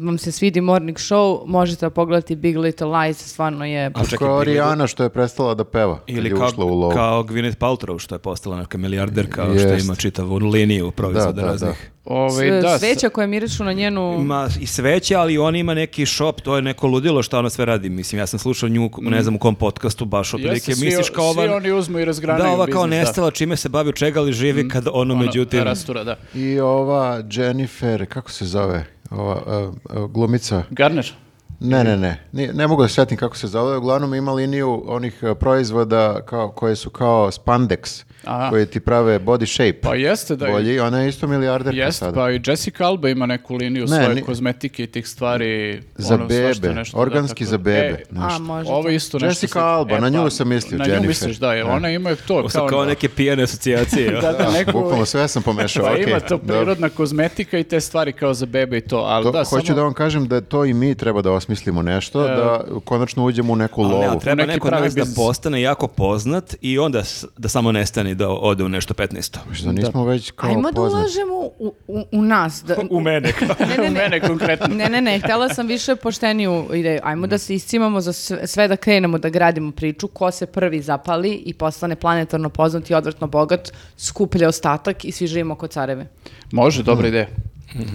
[0.00, 3.86] vam se svidi Morning Show, možete pogledati Big Little Lies, stvarno je...
[3.86, 5.98] A čekaj, Kao Rijana što je prestala da peva.
[5.98, 6.92] kad Ili kao, ušla u lovu.
[6.92, 11.42] kao Gwyneth Paltrow što je postala neka milijarder kao što ima čitavu liniju proizvoda Da,
[11.42, 11.68] da, raznih.
[11.70, 11.99] Ovaj,
[12.30, 14.16] S- da, sveća koje mirišu na njenu...
[14.20, 17.64] Ima i sveće, ali on ima neki shop, to je neko ludilo šta ona sve
[17.64, 17.88] radi.
[17.90, 21.10] Mislim, ja sam slušao nju, ne znam u kom podcastu, baš otprilike, Jeste, svi, misliš
[21.10, 21.56] kao svi ova...
[21.56, 23.06] oni uzmu i razgranaju Da, ova kao biznis, da.
[23.06, 25.62] nestala čime se bavi, čega li živi, kad ono, Ono, međutim...
[25.62, 26.16] rastura, da.
[26.34, 28.84] I ova Jennifer, kako se zove?
[29.10, 30.62] Ova uh, uh, glumica.
[30.70, 31.12] Garner?
[31.60, 32.16] Ne, ne, ne.
[32.32, 33.76] Ni- ne mogu da se sjetim kako se zove.
[33.76, 38.50] Uglavnom ima liniju onih uh, proizvoda kao, koje su kao spandex, Aha.
[38.50, 39.80] koje ti prave body shape.
[39.80, 42.12] Pa jeste da je- Bolji, ona je isto milijarderka Jest, sada.
[42.14, 45.82] pa i Jessica Alba ima neku liniju Ne, svoje ni- kozmetike i tih stvari.
[45.96, 47.78] Za ono, bebe, nešto, da, organski tako- za bebe.
[48.00, 48.42] E, A, nešto.
[48.42, 48.70] može.
[48.70, 49.26] ovo je isto nešto...
[49.26, 49.60] Jessica slično.
[49.62, 51.08] Alba, na nju sam mislio, Na nju Jennifer.
[51.08, 51.72] misliš, da, jer Da.
[51.72, 52.66] ona ima to Ovo su kao...
[52.68, 54.10] kao neke pijane asocijacije.
[54.22, 54.72] da, da, neku...
[54.72, 55.84] Bukvalno sve sam pomešao.
[55.84, 56.04] Pa okej.
[56.04, 59.38] ima to prirodna kozmetika i te stvari kao za bebe i to, ali To, da,
[59.40, 59.76] hoću samo...
[59.76, 63.56] da vam kažem da to i mi treba da osmislimo nešto, da konačno uđemo u
[63.56, 64.20] neku Ali ne, lovu.
[64.20, 68.28] treba Neki neko nas da postane jako poznat i onda s- da samo nestane da
[68.30, 69.38] ode u nešto 15.
[69.52, 70.94] Što nismo već kao Ajmo da poznati.
[70.96, 72.64] ulažemo u, u, u nas.
[72.64, 73.32] Da, U mene.
[73.60, 73.90] ne, ne, U ne.
[73.92, 74.66] mene konkretno.
[74.68, 77.00] Ne, ne, ne, htjela sam više pošteniju ideju.
[77.02, 80.80] Ajmo da se iscimamo za sve, sve da krenemo da gradimo priču, ko se prvi
[80.80, 86.06] zapali i postane planetarno poznat i odvrtno bogat, skuplja ostatak i svi živimo kod careve.
[86.52, 87.26] Može, dobra ideja.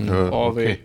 [0.10, 0.80] E, Ovi, okej.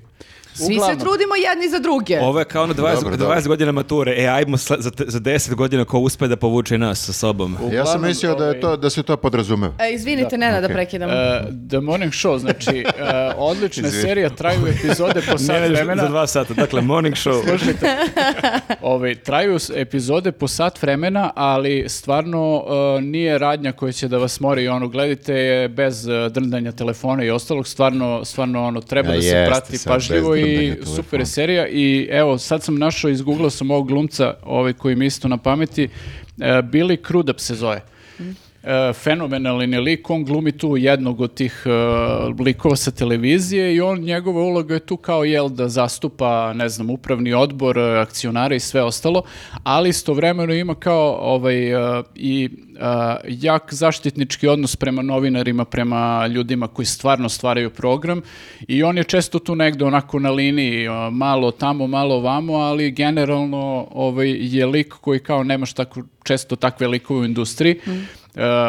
[0.55, 0.99] Svi Uglavnom.
[0.99, 2.21] se trudimo jedni za druge.
[2.21, 3.43] Ovo je kao na 20, Dobro, 20 dobro.
[3.47, 4.15] godina mature.
[4.19, 7.53] E, ajmo za, za 10 godina ko uspe da povuče nas sa sobom.
[7.53, 9.75] Ja sam Uglavnom, mislio da, je ovaj, to, da se to podrazumeva.
[9.79, 10.75] E, izvinite, Nena, da okej.
[10.75, 11.11] prekidam.
[11.11, 12.85] e, The Morning Show, znači, e,
[13.37, 16.03] odlična serija, traju epizode po sat vremena.
[16.03, 16.55] za dva sata.
[16.55, 17.43] Dakle, morning show.
[17.49, 17.97] Slušajte,
[18.83, 22.65] ovaj, traju epizode po sat vremena, ali stvarno
[22.99, 24.69] e, nije radnja koja će da vas mori.
[24.69, 27.67] Ono, gledajte je bez drndanja telefona i ostalog.
[27.67, 30.97] Stvarno, stvarno ono, treba Ja, da se jeste prati pažljivo i drndanja telefona.
[30.97, 31.69] super je serija.
[31.69, 35.85] I evo, sad sam našao, izgooglao sam ovog glumca ovaj, koji mi isto na pameti.
[35.85, 35.89] E,
[36.63, 37.81] Billy Crudup se zove.
[38.63, 41.71] E, fenomenalni lik, on glumi tu jednog od tih e,
[42.43, 46.91] likova sa televizije i on, njegova uloga je tu kao jel da zastupa, ne znam,
[46.91, 49.23] upravni odbor, e, akcionare i sve ostalo,
[49.63, 52.49] ali istovremeno ima kao ovaj e, i
[53.29, 58.23] jak zaštitnički odnos prema novinarima, prema ljudima koji stvarno stvaraju program
[58.69, 63.89] i on je često tu negde onako na liniji, malo tamo, malo vamo, ali generalno
[63.91, 67.73] ovaj, je lik koji kao nemaš tako često takve likove u industriji.
[67.87, 68.20] E,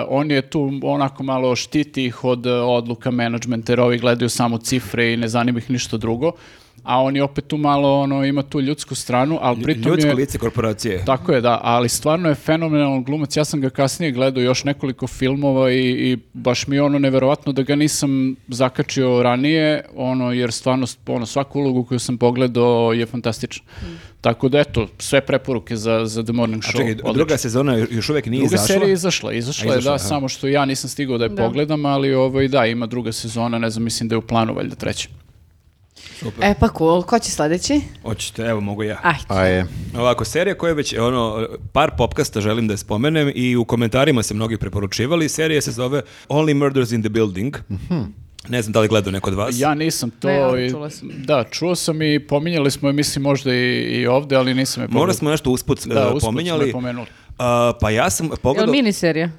[0.08, 4.58] on je tu onako malo štiti ih od e, odluka menadžmenta jer ovi gledaju samo
[4.58, 6.32] cifre i ne zanima ih ništa drugo.
[6.84, 10.16] A on je opet tu malo, ono, ima tu ljudsku stranu, ali pritom Ljudsko je...
[10.16, 11.06] lice korporacije.
[11.06, 13.38] Tako je, da, ali stvarno je fenomenalan glumac.
[13.38, 17.52] Ja sam ga kasnije gledao još nekoliko filmova i, i baš mi je ono neverovatno
[17.52, 23.06] da ga nisam zakačio ranije, ono, jer stvarno ono, svaku ulogu koju sam pogledao je
[23.06, 23.66] fantastična.
[24.22, 26.72] Tako da eto, sve preporuke za, za The Morning A Show.
[26.72, 27.14] čekaj, Odlično.
[27.14, 28.68] druga sezona još uvijek nije Druga izašla.
[28.68, 29.98] serija je izašla, izašla A, je, da, aha.
[30.00, 31.44] samo što ja nisam stigao da je Da.
[31.44, 34.76] pogledam, ali ovaj, da, ima druga sezona, ne znam, mislim da je u planu valjda
[34.76, 35.10] treća.
[36.42, 37.82] E pa cool, ko će sledeći?
[38.04, 39.00] Hoćete, evo mogu ja.
[39.04, 39.20] Ajde.
[39.30, 39.66] A je.
[39.96, 44.24] Ovako, serija koja je već, ono, par popkasta želim da je spomenem i u komentarima
[44.24, 45.30] se mnogi preporučivali.
[45.30, 47.58] Serija se zove Only Murders in the Building.
[48.50, 49.56] Ne znam da li gledao neko od vas.
[49.60, 50.28] Ja nisam to...
[50.52, 51.10] Ne, i- čula sam.
[51.16, 54.88] Da, čuo sam i pominjali smo je, mislim, možda i, i ovde, ali nisam je
[54.88, 55.14] Možda pogledao.
[55.14, 56.68] smo nešto usput, Da, e, usput smo pominjali.
[56.68, 57.08] je pomenuli.
[57.38, 58.72] A, pa ja sam pogledao...
[58.72, 59.30] miniserija?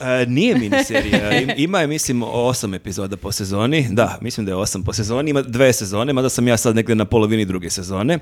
[0.00, 4.56] E, nije miniserija, Im- ima je mislim osam epizoda po sezoni, da, mislim da je
[4.56, 8.18] osam po sezoni, ima dve sezone, mada sam ja sad negde na polovini druge sezone.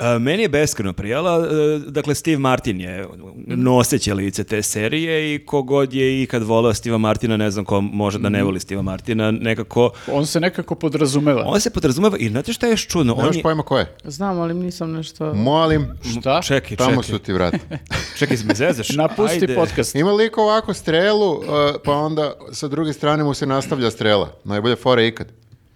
[0.00, 3.08] E, meni je beskreno prijala, e, dakle Steve Martin je
[3.46, 8.18] noseće lice te serije i kogod je ikad voleo Steva Martina, ne znam ko može
[8.18, 11.42] da ne voli Steva Martina, nekako, On se nekako podrazumeva.
[11.46, 13.12] on se podrazumeva i znate šta je još čudno?
[13.14, 13.94] On Nemaš je, pojma ko je?
[14.04, 15.34] Znam, ali nisam nešto...
[15.34, 15.86] Molim,
[16.20, 16.40] Šta?
[16.42, 17.58] čekaj, tamo su ti vrati.
[18.18, 18.88] čekaj, me zezaš?
[18.88, 19.54] Napusti Ajde.
[19.54, 19.94] podcast.
[19.94, 21.44] Ima lik ovako strelu, uh,
[21.84, 24.32] pa onda sa druge strane mu se nastavlja strela.
[24.44, 25.26] Najbolje fore ikad.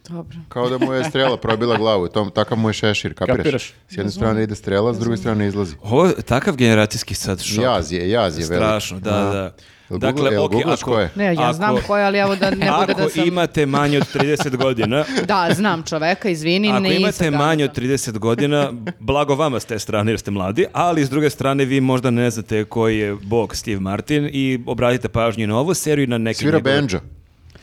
[0.05, 0.37] Dobro.
[0.49, 2.09] Kao da mu je strela probila glavu.
[2.09, 3.37] Tom, takav mu je šešir, kapiraš?
[3.39, 3.73] Kapiraš.
[3.89, 5.75] S jedne strane ide strela, s druge strane izlazi.
[5.83, 7.65] Ovo je takav generacijski sad šok.
[7.65, 8.59] Jaz je, jaz je velik.
[8.59, 9.55] Strašno, da, da.
[9.91, 11.11] Dakle, Google- okej, googlaš ako- ko je?
[11.15, 13.27] Ne, ja Ako- znam ko je, ali evo da ne bude Ako da sam...
[13.27, 17.73] imate manje od 30 godina, Da, znam čoveka, izvini, ako nisam imate ga- manje od
[17.73, 21.81] 30 godina, blago vama s te strane jer ste mladi, ali s druge strane vi
[21.81, 26.09] možda ne znate koji je bog Steve Martin i obratite pažnju na ovu seriju i
[26.09, 27.01] na neke Svira njegove- banjo.
[27.01, 27.05] To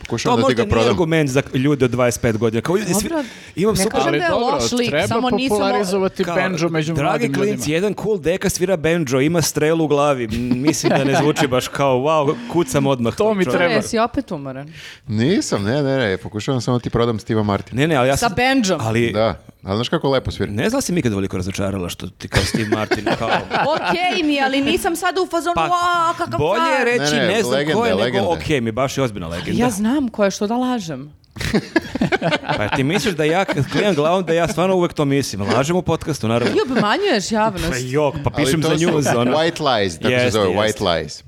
[0.02, 0.90] Pokušavam da ti možda ga nije prodam.
[0.90, 2.60] argument za ljude od 25 godina.
[2.62, 3.24] Kao ljudi, svi, Dobro,
[3.56, 3.92] imam ne super...
[3.92, 7.08] kažem Ali da je dobro, loš lik, treba samo nisam- popularizovati Kao, banjo među dragi
[7.08, 7.74] mladim klinci, ljudima.
[7.74, 10.26] jedan cool deka svira banjo, ima strelu u glavi.
[10.56, 13.14] Mislim da ne zvuči baš kao, wow, kucam odmah.
[13.16, 13.58] To mi treba.
[13.66, 14.72] Ne, si opet umoran.
[15.08, 17.80] Nisam, ne, ne, ne, pokušavam samo da ti prodam Steve'a Martina.
[17.80, 18.36] Ne, ne, ali ja Sa sam...
[18.36, 18.80] banjom.
[18.80, 20.52] Ali, Da, ali znaš kako lepo svira?
[20.52, 23.28] ne znam si mi ikad veliko razočarala što ti kao Steve Martin, kao...
[23.74, 27.20] Okej mi, ali nisam sada u fazonu, Pa, "Wow, kakav bolje je car." reći Ne,
[27.20, 28.28] ne, ne, znam ko je, nego legenda.
[28.28, 29.62] ok, mi baš je ozbiljna legenda.
[29.62, 31.12] Ja znam ko je, što da lažem.
[32.56, 35.42] Pa ti misliš da ja kad klijam glavom da ja stvarno uvek to mislim.
[35.42, 36.54] Lažem u podcastu, naravno.
[36.54, 37.80] Ti obmanjuješ Pa javnost.
[37.82, 39.32] jok, pa pišem za news, ono.
[39.32, 40.84] White lies, tako se Jeste, zove, jeste.
[40.84, 41.22] white lies.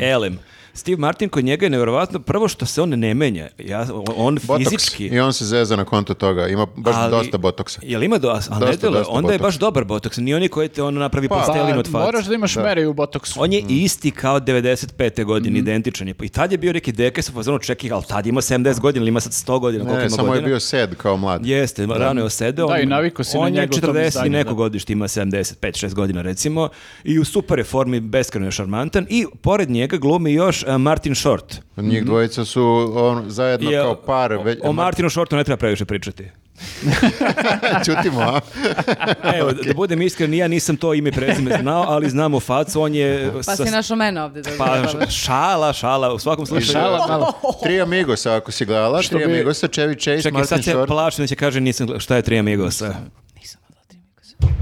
[0.00, 0.38] Elem.
[0.78, 3.48] Steve Martin kod njega je nevjerovatno prvo što se on ne menja.
[3.58, 3.86] Ja,
[4.16, 4.58] on Botox.
[4.58, 5.06] fizički...
[5.06, 6.46] I on se zeza na konto toga.
[6.48, 7.80] Ima baš ali- dosta botoksa.
[7.82, 9.38] Jel ima do, Dosta, dosta onda je botoksa.
[9.40, 12.04] baš dobar botoks, nije oni koji te ono napravi Pa, pastelin od Pa, face.
[12.04, 13.42] moraš da imaš mere i u botoksu.
[13.42, 15.24] On je isti kao 95.
[15.24, 16.14] godine, identičan je.
[16.22, 19.08] I tad je bio neki deke sa fazonu čekaj, ali tad ima 70 godina ili
[19.08, 20.46] ima sad 100 godina, Ne, ima samo je godina?
[20.46, 21.46] bio sed kao mlad.
[21.46, 22.66] Jeste, rano je osedeo.
[22.66, 24.54] Da, on- i navikao si na On je njegov tom 40 i neko da.
[24.54, 26.68] godište, ima 75-6 godina recimo.
[27.04, 29.06] I u super je formi, beskreno je šarmantan.
[29.08, 31.60] I pored njega glumi još Martin Short.
[31.76, 32.62] Njih dvojica su
[32.94, 34.32] on, zajedno Je- kao par.
[34.34, 36.24] Već, o Martinu Shortu ne treba previše pričati.
[37.86, 38.40] Čutimo, a?
[39.38, 43.32] Evo, da budem iskren, ja nisam to ime prezime znao, ali znamo facu, on je...
[43.46, 44.42] Pa si našao mene ovde.
[44.42, 44.76] Da Pa,
[45.08, 46.72] šala, šala, u svakom slučaju.
[46.72, 47.32] Šala malo.
[47.62, 50.88] Tri Amigosa, ako si gledala, Tri bi- Amigosa, Chevy Chase, Čekaj, Martin sad se Short.
[50.88, 52.94] plašim da će kaže nisam šta je Tri Amigosa.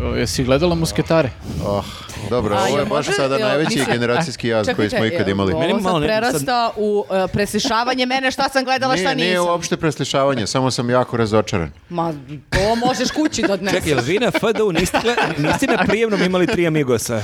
[0.03, 1.31] O, Jesi gledala musketare?
[1.65, 1.85] Oh,
[2.31, 5.53] dobro, A, ovo je baš može- sada najveći mislim- generacijski jaz koji smo ikad imali.
[5.53, 9.17] Ovo Meni sad malo ne- prerasta u uh, preslišavanje mene šta sam gledala, šta Nije,
[9.17, 9.47] nije nisam.
[9.47, 11.71] uopšte preslišavanje, samo sam jako razočaran.
[11.89, 12.13] Ma,
[12.51, 13.77] to možeš kući da odneseš.
[13.77, 14.99] Čekaj, jel vi na FDU niste,
[15.39, 17.23] niste na prijemnom imali Tri Amigosa?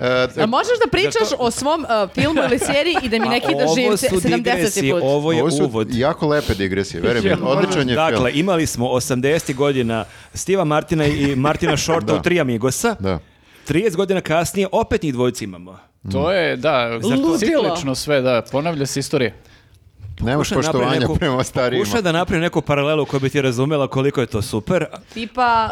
[0.00, 3.36] E, A možeš da pričaš o svom uh, filmu ili seriji i da mi ne
[3.44, 4.34] A kidaš ovo živce su 70.
[4.34, 5.02] digresije, put?
[5.04, 5.94] ovo je ovo su uvod.
[5.94, 8.40] jako lepe digresije, verujem odličan je Dakle, film.
[8.40, 9.54] imali smo 80.
[9.54, 12.14] godina Stiva Martina i Martina Shorta Da.
[12.14, 12.96] u Tri Amigosa.
[12.98, 13.18] Da.
[13.68, 15.78] 30 godina kasnije opet njih dvojica imamo.
[16.12, 17.38] To je, da, Ludilo.
[17.38, 19.32] ciklično sve, da, ponavlja se istorija.
[20.20, 21.84] Nemaš napravi poštovanja neku- prema starijima.
[21.84, 24.84] Pokušaj da napravi neku paralelu koja bi ti razumela koliko je to super.
[25.14, 25.68] Tipa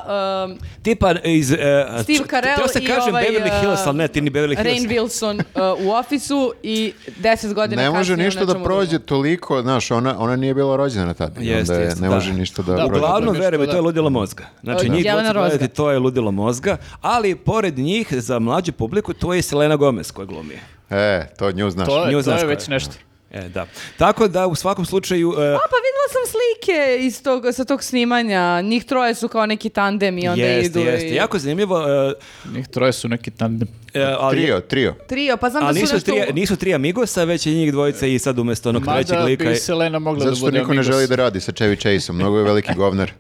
[0.47, 1.51] um, Tipa iz...
[1.51, 1.57] Uh,
[2.03, 4.57] Steve Carell Teo se i kažem ovaj, Beverly Hills, uh, ali ne, ti ni Beverly
[4.57, 4.65] Hills.
[4.65, 5.43] Rain Wilson
[5.77, 9.07] uh, u ofisu i 10 godina Ne kasnije može u ništa da nečemu prođe drugom.
[9.07, 11.41] toliko, znaš, ona, ona nije bila rođena tada.
[11.41, 12.15] i Jeste, onda je- jeste, ne da.
[12.15, 12.95] može ništa da, Da, prođe.
[12.97, 13.71] Uglavnom, verujem da.
[13.71, 14.45] to je ludilo mozga.
[14.63, 14.95] Znači, Da.
[14.95, 19.77] njih gledati, to je ludilo mozga, ali pored njih, za mlađu publiku, to je Selena
[19.77, 20.55] Gomez koja glumi.
[20.91, 21.89] E, to nju znaš.
[21.89, 22.47] To, Nju je- to znaš je.
[22.47, 22.93] već nešto.
[23.35, 23.67] E, da.
[23.97, 25.29] Tako da, u svakom slučaju...
[25.29, 28.61] uh, A pa videla sam slike iz tog, sa tog snimanja.
[28.61, 30.81] Njih troje su kao neki tandem i onda jeste, idu.
[30.81, 31.09] jeste.
[31.09, 31.15] i...
[31.15, 33.69] Jako zanimljivo, uh, Njih troje su neki tandem.
[33.69, 34.37] uh, ali...
[34.37, 34.95] Trio, trio.
[35.07, 36.13] Trio, pa znam da Ali su nisu nešto...
[36.13, 39.45] tri, nisu tri Amigosa, već je njih dvojica i sad umjesto onog trećeg Mada lika...
[39.45, 40.87] bi je- Selena mogla Zato da što bude niko ne Amigos.
[40.87, 43.11] želi da radi sa Chevy Chaseom, mnogo je veliki govnar.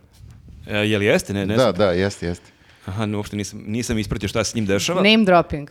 [0.67, 1.33] E, jel jeste?
[1.33, 2.45] Ne, ne Da, da, jeste, jeste.
[2.87, 5.03] Aha, ne, uopšte nisam, nisam ispratio šta se s njim dešava.
[5.03, 5.69] Name dropping.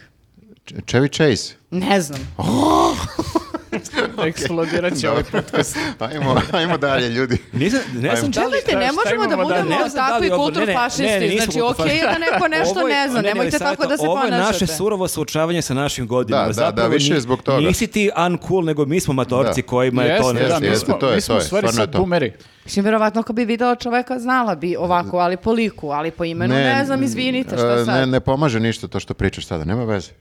[0.66, 1.54] Ch- Chevy Chase.
[1.72, 2.20] Ne znam.
[4.28, 5.78] Eksplodirat će ovaj podcast.
[6.12, 7.38] Ajmo, ajmo dalje, ljudi.
[7.54, 8.52] Nisam, ne znam da li...
[8.52, 11.04] Čekajte, ne možemo da budemo Ne da takvi li ovo- kultur ne, ne, ne, fašisti.
[11.04, 13.98] ne, nismo Znači, okej je da neko nešto ne zna, ne, ne, nemojte tako da
[13.98, 14.54] se Ovo je ponašate.
[14.54, 16.48] naše surovo suočavanje sa našim godinama.
[16.48, 17.60] Da, da, da, više zbog toga.
[17.60, 19.68] Nisi ti uncool, nego mi smo matorci Da.
[19.68, 20.60] kojima je to Jeste, nešto.
[20.60, 21.98] da, mi smo, to je, mi smo to u je, stvari sad to.
[21.98, 22.34] boomeri.
[22.66, 26.56] Mislim, verovatno ako bi videla čoveka znala bi ovako, ali po liku, ali po imenu
[26.56, 27.88] ne, znam, izvinite, šta e, sad?
[27.90, 30.12] Ne, ne pomaže ništa to što pričaš sada, nema veze.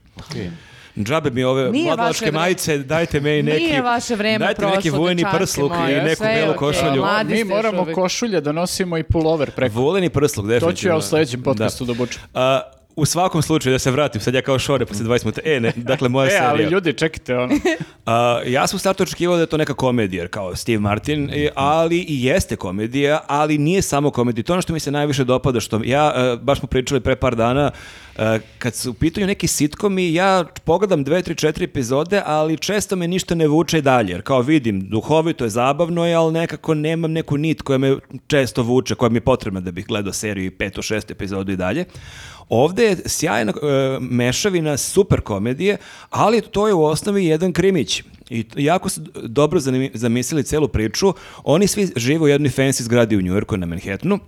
[0.97, 2.39] Džabe mi ove Nije mladalačke vreme.
[2.39, 3.63] majice, dajte meni neki...
[3.63, 7.05] Nije vaše vreme Dajte neki vojni prsluk moje, i neku belu okej, košulju.
[7.25, 7.95] Mi moramo uvek.
[7.95, 9.75] košulje da nosimo i pullover preko.
[9.75, 10.71] Voleni prsluk, definitivno.
[10.71, 12.21] To ću ja u sledećem podcastu da obučem.
[12.33, 12.61] A,
[12.95, 15.41] u svakom slučaju, da se vratim, sad ja kao šore posle 20 minuta.
[15.45, 16.49] E, ne, dakle, moja E, serija.
[16.49, 17.53] ali ljudi, čekajte ono.
[18.05, 21.29] A, ja sam u startu očekivao da je to neka komedija, jer kao Steve Martin,
[21.29, 24.43] i- ali i jeste komedija, ali nije samo komedija.
[24.43, 27.15] To je ono što mi se najviše dopada, što ja, e, baš smo pričali pre
[27.15, 27.77] par dana, e,
[28.59, 33.07] kad su u pitanju neki sitkomi, ja pogledam dve, tri, četiri epizode, ali često me
[33.07, 37.37] ništa ne vuče dalje, jer kao vidim, duhovito je, zabavno je, ali nekako nemam neku
[37.37, 37.97] nit koja me
[38.27, 41.55] često vuče, koja mi je potrebna da bih gledao seriju i petu, šestu epizodu i
[41.55, 41.85] dalje.
[42.49, 45.77] Ovde je sjajna e, mešavina super komedije,
[46.09, 48.03] ali to je u osnovi jedan krimić.
[48.29, 49.59] I jako su dobro
[49.93, 51.13] zamislili celu priču.
[51.43, 54.19] Oni svi žive u jednoj fancy zgradi u Njujorku na Manhattanu.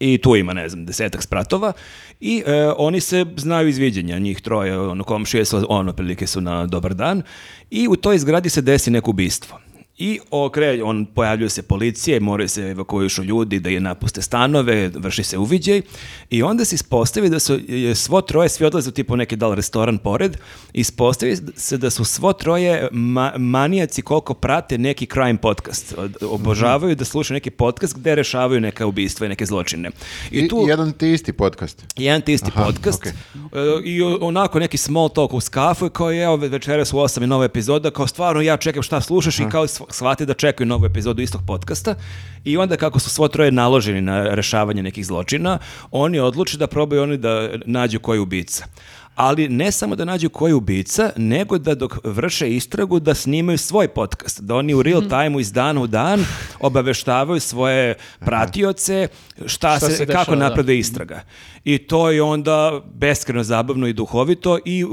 [0.00, 1.72] I tu ima, ne znam, desetak spratova
[2.20, 6.94] i e, oni se znaju izviđenja, njih troje, ono, komšije ono, prilike su na dobar
[6.94, 7.22] dan
[7.70, 9.60] i u toj zgradi se desi neko ubistvo.
[10.02, 15.22] I okre, on pojavljuje se policije, moraju se evakuišu ljudi da je napuste stanove, vrši
[15.22, 15.82] se uviđaj
[16.30, 17.60] i onda se ispostavi da su
[17.94, 20.36] svo troje, svi odlaze u tipu neki dal restoran pored,
[20.72, 25.94] ispostavi se da su svo troje ma- manijaci koliko prate neki crime podcast.
[25.96, 29.90] Od- Obožavaju da slušaju neki podcast gde rešavaju neka ubistva i neke zločine.
[30.30, 31.84] I, jedan ti isti podcast.
[31.96, 33.12] Jedan ti isti Aha, podcast okej.
[33.12, 37.20] e, i onako neki small talk uz kafu i kao je, evo večeras u 8
[37.20, 40.86] je nova epizoda, kao stvarno ja čekam šta slušaš i kao shvati da čekaju novu
[40.86, 41.94] epizodu istog podcasta
[42.44, 45.58] i onda kako su svo troje naloženi na rešavanje nekih zločina,
[45.90, 48.66] oni odluče da probaju oni da nađu koji je ubica.
[49.14, 53.58] Ali ne samo da nađu koji je ubica, nego da dok vrše istragu da snimaju
[53.58, 54.40] svoj podcast.
[54.40, 56.24] Da oni u real time iz dana u dan
[56.60, 59.08] obaveštavaju svoje pratioce
[59.46, 60.48] šta, Šta se, se kako dešava, da.
[60.48, 61.20] napred istraga.
[61.64, 64.84] I to je onda beskreno zabavno i duhovito i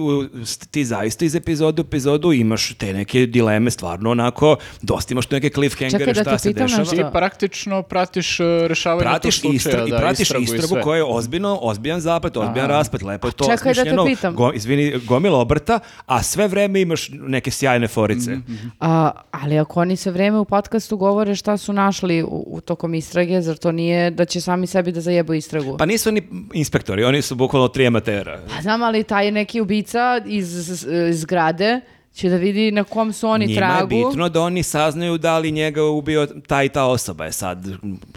[0.71, 5.35] ti zaista iz epizode u epizodu imaš te neke dileme stvarno onako, dosta imaš tu
[5.35, 6.79] neke cliffhangere Čekaj da šta se dešava.
[6.79, 6.95] nešto.
[6.95, 10.83] Ti praktično pratiš uh, rešavanje Pratiš, tog slučaja, istra- i da, pratiš istragu i istragu
[10.83, 14.35] koja je ozbiljno, ozbiljan zaplet, ozbiljan rasplet, lepo je to Čekaj da te pitam.
[14.35, 18.31] go- izvini, gomila obrta, a sve vreme imaš neke sjajne forice.
[18.31, 22.61] Mhm, A, ali ako oni sve vreme u podcastu govore šta su našli u, u
[22.61, 25.77] tokom istrage, zar to nije da će sami sebi da zajebu istragu?
[25.77, 26.21] Pa nisu oni
[26.57, 28.39] inspektori, oni su bukvalno tri amatera.
[28.55, 31.81] Pa znam, ali taj neki ubica iz, zgrade
[32.17, 33.95] će da vidi na kom su oni Njima tragu.
[33.95, 37.25] je bitno da oni saznaju da li njega ubio ta i ta osoba.
[37.25, 37.67] Je sad,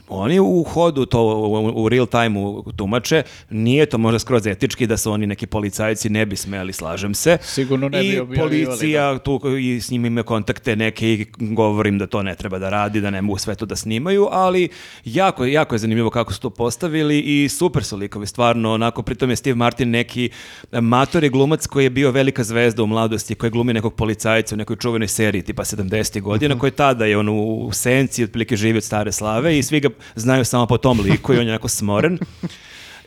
[0.09, 2.41] oni u hodu to u, u real time
[2.77, 7.15] tumače, nije to možda skroz etički da su oni neki policajci ne bi smeli, slažem
[7.15, 7.39] se.
[7.43, 12.07] Sigurno ne bi I policija tu i s njim ima kontakte neke i govorim da
[12.07, 14.69] to ne treba da radi, da ne mogu sve to da snimaju, ali
[15.05, 19.31] jako, jako je zanimljivo kako su to postavili i super su likovi, stvarno, onako, pritom
[19.31, 20.31] je Steve Martin neki
[20.73, 24.77] matori glumac koji je bio velika zvezda u mladosti, koji glumi nekog policajca u nekoj
[24.77, 26.21] čuvenoj seriji tipa 70.
[26.21, 29.89] godina, koji tada je on u senci, otprilike živi od stare slave i svi ga
[30.15, 32.19] znaju samo po tom liku i on je onako smoren.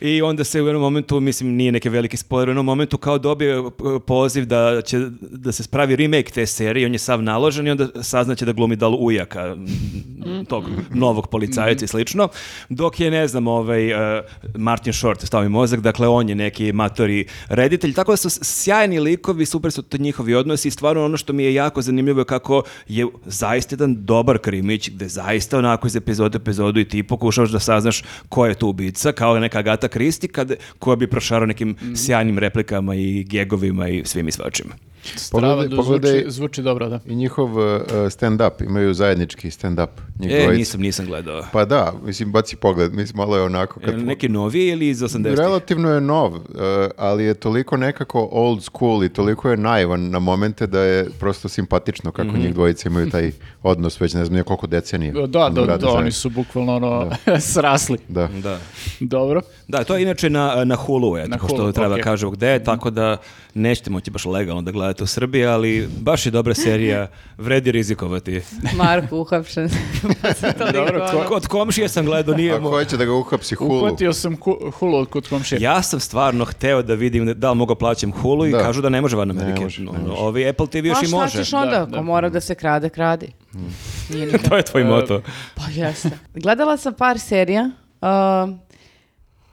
[0.00, 3.18] I onda se u jednom momentu, mislim, nije neki veliki spoiler, u jednom momentu kao
[3.18, 7.66] dobio e, poziv da će da se spravi remake te serije, on je sav naložen
[7.66, 9.56] i onda saznaće da glumi Dal Ujaka,
[10.48, 10.64] tog
[10.94, 12.28] novog policajca i slično.
[12.68, 14.22] Dok je, ne znam, ovaj, e,
[14.54, 19.46] Martin Short, stavi mozak, dakle on je neki matori reditelj, tako da su sjajni likovi,
[19.46, 22.62] super su to njihovi odnosi i stvarno ono što mi je jako zanimljivo je kako
[22.88, 27.58] je zaista jedan dobar krimić, gde zaista onako iz epizode epizodu i ti pokušavaš da
[27.58, 32.38] saznaš ko je tu ubica, kao neka Agata Kristi, kad, koja bi prošarao nekim sjajnim
[32.38, 34.66] replikama i gegovima i svim i svačim.
[35.06, 37.00] Strava Pogledaj- da pogledaj- zvuči, zvuči dobro, da.
[37.06, 39.88] I njihov uh, stand-up, imaju zajednički stand-up.
[40.22, 41.42] E, nisam, nisam gledao.
[41.52, 43.80] Pa da, mislim, baci pogled, mislim, malo je onako...
[43.80, 45.34] Kad, Neki novi ili iz 80-ih?
[45.34, 46.40] Relativno je nov, uh,
[46.96, 51.48] ali je toliko nekako old school i toliko je naivan na momente da je prosto
[51.48, 52.38] simpatično kako Mhm.
[52.38, 53.32] njih dvojica imaju taj
[53.62, 55.12] odnos već ne znam nije koliko decenija.
[55.12, 57.10] Da, da, da, rade oni su bukvalno ono,
[57.52, 57.98] srasli.
[58.08, 58.28] Da.
[58.34, 58.58] Da.
[59.00, 59.40] Dobro.
[59.68, 61.98] Da, to je inače na, na Hulu, eto, Na pošto Hulu, treba okej.
[61.98, 63.16] da kažemo gde je, tako da
[63.54, 67.06] nećete moći baš legalno da gledate u Srbiji, ali baš je dobra serija,
[67.38, 68.42] vredi rizikovati.
[68.76, 69.70] Marko uhapšen.
[70.22, 73.78] pa Dobro, ko- Kod komšije sam gledao, nije Ako mo- hoće da ga uhapsi Hulu,
[73.78, 74.36] Uhvatio sam
[74.72, 75.58] Hulu kod komšije.
[75.60, 78.58] Ja sam stvarno hteo da vidim da li mogu plaćam Hulu i Da.
[78.58, 79.62] kažu da ne može van Amerike.
[79.62, 80.12] može, ne može.
[80.12, 81.32] Ovi Apple TV još Pa i šta može.
[81.34, 81.78] ćeš onda?
[81.78, 81.96] Da, da.
[81.96, 83.28] Ko mora da se krade, kradi.
[84.10, 85.22] Nije ni to je tvoj moto.
[85.54, 86.10] Pa jeste.
[86.34, 87.70] Gledala sam par serija.
[88.02, 88.08] Uh,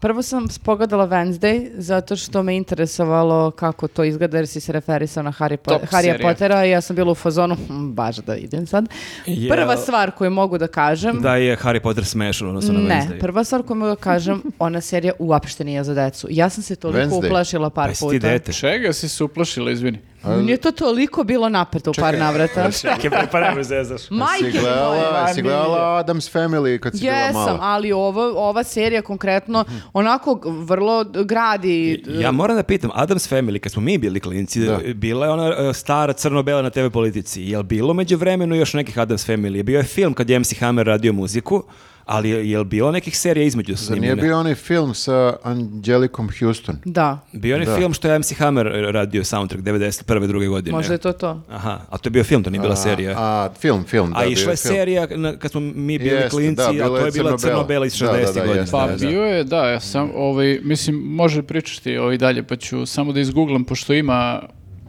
[0.02, 5.24] prvo sam pogledala Wednesday, zato što me interesovalo kako to izgleda, jer si se referisao
[5.24, 6.22] na Harry, po Harry.
[6.22, 8.90] Pottera i ja sam bila u fazonu, "Hm, baš da idem sad.
[9.28, 12.86] Jel- Prva stvar koju mogu da kažem, Da je Harry Potter smešan odnosno na ne,
[12.98, 13.20] Wednesday.
[13.20, 16.28] prva stvar koju mogu da kažem, ona serija uopšte nije za decu.
[16.30, 17.26] Ja sam se toliko Wednesday?
[17.26, 18.12] uplašila par Pa jesi puta.
[18.12, 18.54] ti dete?
[18.54, 20.00] Čega si se uplašila, izvini?
[20.24, 22.72] Nije to toliko bilo napeto u par navrata.
[23.02, 24.10] Čekaj, pa nemoj zezaš.
[24.10, 24.52] Majke moje.
[24.54, 27.58] gledala, si gledala Adam's Family kad si bila Jesam, mala.
[27.62, 32.04] ali ovo, ova serija konkretno onako vrlo gradi.
[32.10, 34.80] Ja moram da pitam, Adams Family, kad smo mi bili klinci, Da.
[34.94, 37.42] bila je ona e, stara crno-bela na TV politici.
[37.42, 39.64] Je li bilo među vremenu još nekih Adams Family?
[39.64, 41.64] Bio je film kad je MC Hammer radio muziku,
[42.12, 44.08] ali je, li bilo nekih serija između Zar snimljene?
[44.08, 46.76] nije bio onaj film sa Angelicom Houston?
[46.86, 47.76] Da, Bio je onaj Da.
[47.76, 50.28] film što je MC Hammer radio soundtrack 91.
[50.28, 50.72] druge godine.
[50.72, 51.42] možda je to to.
[51.50, 53.12] Aha, a to je bio film, to nije bila serija.
[53.12, 54.12] A, A, film, film.
[54.12, 54.74] da, bio išla je film.
[54.74, 57.86] serija na- kad smo mi bili Jeste, klinci, da, a to je bila crno-bela.
[57.86, 58.34] iz Da, da, 60.
[58.34, 58.56] da, godina.
[58.56, 59.08] jeste, Pa da, da.
[59.08, 63.20] bio je, da, ja sam, ovaj, mislim, može pričati ovaj dalje, pa ću samo da
[63.20, 64.42] izgooglam, pošto ima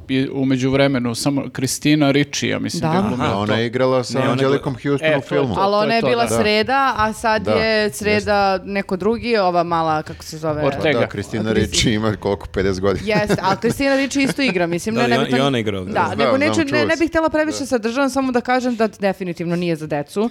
[0.09, 2.89] i umeđu vremenu samo Kristina Ricci, ja mislim Da.
[2.89, 5.55] da, je glumila ona je igrala sa Ne, Angelicom Houston E, u filmu.
[5.59, 6.37] Ali ona je bila da.
[6.37, 10.63] sreda, a sad Da, je sreda neko drugi, ova mala, kako se zove?
[10.65, 10.99] Ortega.
[11.01, 13.07] Da, Kristina Ricci ima koliko, 50 godina.
[13.09, 14.95] Jeste, ali Kristina Ricci isto igra, mislim.
[14.95, 15.95] Da, ne, ne i bi on- to- i ona igra ovdje.
[15.95, 19.57] Da, nego znam, neću, ne, ne bih htjela previše sadržavam, samo da kažem da definitivno
[19.57, 20.23] nije za decu.
[20.23, 20.29] Uh,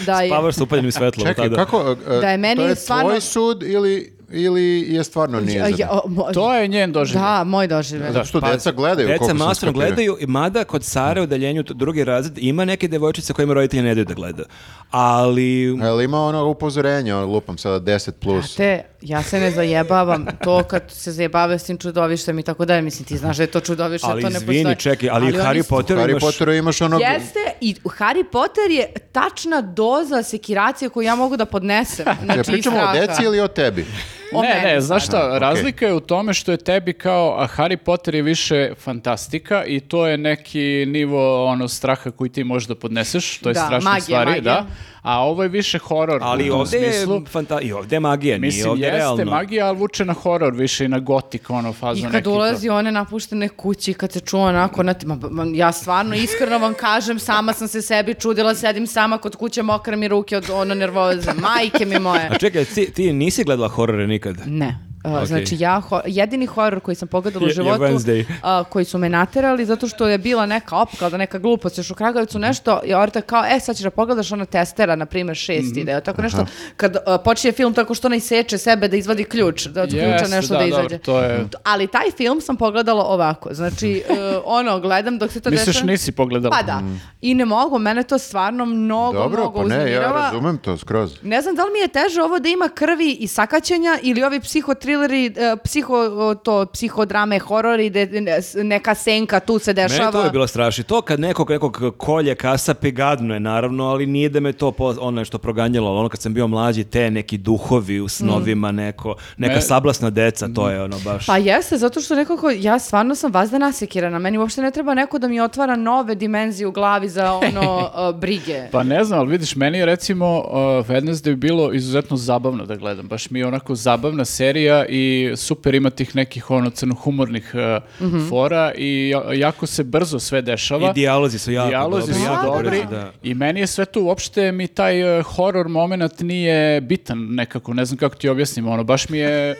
[0.00, 1.56] da je, Spavaš sa upaljenim svetlom Čekaj, tada.
[1.56, 5.60] kako, uh, Da je meni to je stvarno- tvoj sud ili, ili je stvarno nije
[5.60, 7.24] za Ja, o, mo- To je njen doživljaj.
[7.24, 8.12] Da, moj doživljaj.
[8.12, 11.74] Zato što Pa, deca gledaju Deca masno gledaju, i mada kod Sare u deljenju t-
[11.74, 14.42] drugi razred ima neke devojčice kojima roditelji ne daju da gleda.
[14.90, 15.78] Ali...
[15.82, 18.54] A jel ima ono upozorenje, ono, lupam sada 10 plus.
[18.54, 20.26] Te, ja se ne zajebavam.
[20.44, 23.46] To kad se zajebavaju s tim čudovištem i tako dalje, mislim, ti znaš da je
[23.46, 24.76] to čudovište, Ali to ne izvini, postoji.
[24.76, 26.22] čekaj, ali, oni Harry Potter Harry imaš...
[26.22, 27.00] Potteru imaš onog...
[27.00, 32.06] Jeste, i Harry Potter je tačna doza sekiracije koju ja mogu da podnesem.
[32.24, 33.86] Znači, Ja pričamo o deci ili o tebi?
[34.34, 37.36] O ne, meni ne, znaš šta, Aha, razlika je u tome što je tebi kao,
[37.38, 40.58] a Harry Potter je više fantastika i to je neki
[40.88, 41.14] nivo
[41.46, 44.42] ono straha koji ti možeš da podneseš, to je Da, strašna magija, stvari, magija.
[44.44, 44.66] da.
[45.02, 47.22] A ovo je više horor Ali u tom ovdje je, smislu.
[47.26, 47.60] fanta...
[47.60, 49.24] I ovdje je magija, nije Mislim, ovdje jeste realno.
[49.26, 52.12] magija, ali vuče na horor više i na gotik, ono, fazu I neki.
[52.12, 52.30] kad to.
[52.30, 56.74] ulazi one napuštene kući, kad se čuo onako, na, ma, ma, ja stvarno iskreno vam
[56.74, 60.74] kažem, sama sam se sebi čudila, sedim sama kod kuće, mokre mi ruke od ono
[60.74, 62.28] nervoze, majke mi moje.
[62.30, 64.23] A čekaj, ti, ti nisi gledala horore nikad?
[64.46, 64.80] Ne.
[65.04, 65.26] Uh, Ok.
[65.26, 68.98] Znači ja, ho- jedini horor koji sam pogledala u Je- je životu, uh, koji su
[68.98, 72.94] me naterali zato što je bila neka opkalda, neka glupost još u Kragujevcu nešto i
[72.94, 76.46] Orta kao, e sad ćeš da pogledaš ono testera, na primjer šest ide, tako nešto,
[76.76, 80.06] kad uh, počinje film tako što onaj seče sebe da izvadi ključ, da od ključa
[80.06, 80.98] Jeste, nešto da, da, dobro, izađe.
[80.98, 85.50] to je- Ali taj film sam pogledala ovako, znači uh, ono, gledam dok se to
[85.50, 85.86] Misliš dešava.
[85.86, 86.56] nisi pogledala?
[86.56, 86.82] Pa da.
[87.20, 91.12] I ne mogu, mene to stvarno mnogo, Dobro, mnogo pa ne, ja razumem to skroz.
[91.22, 94.40] Ne znam da li mi je teže ovo da ima krvi i sakaćenja ili ovi
[94.40, 95.32] psihotrileri, e,
[95.64, 95.96] psiho,
[96.36, 97.92] to, psihodrame, horori,
[98.40, 100.12] s- neka senka tu se Meni dešava.
[100.12, 100.84] to je bilo strašno.
[100.84, 104.94] To kad nekog, nekog kolje kasapi gadno je naravno, ali nije da me to po,
[105.00, 105.88] ono nešto proganjalo.
[105.88, 110.10] ali Ono kad sam bio mlađi, te neki duhovi u snovima, neko, neka Me- sablasna
[110.10, 111.26] deca, to je ono baš...
[111.26, 114.18] Pa jeste, zato što nekako, ja stvarno sam vazda nasekirana.
[114.18, 117.62] Meni uopšte ne treba neko da mi otvara nove dimenzije u glavi za ono
[118.00, 118.62] e, brige.
[118.72, 120.44] Pa ne znam, ali vidiš, meni je recimo uh,
[120.86, 123.06] Wednesday bilo izuzetno zabavno da gledam.
[123.06, 125.04] Baš mi je onako zabavna serija i
[125.36, 127.52] super ima tih nekih ono crnohumornih
[128.00, 128.28] uh, Mhm.
[128.28, 130.90] fora i ja- jako se brzo sve dešava.
[130.90, 133.12] I dijalozi su jako Dijalozi dobri, su jako dobri da.
[133.22, 137.84] i meni je sve to uopšte mi taj uh, horor moment nije bitan nekako, ne
[137.84, 139.54] znam kako ti objasnim, ono baš mi je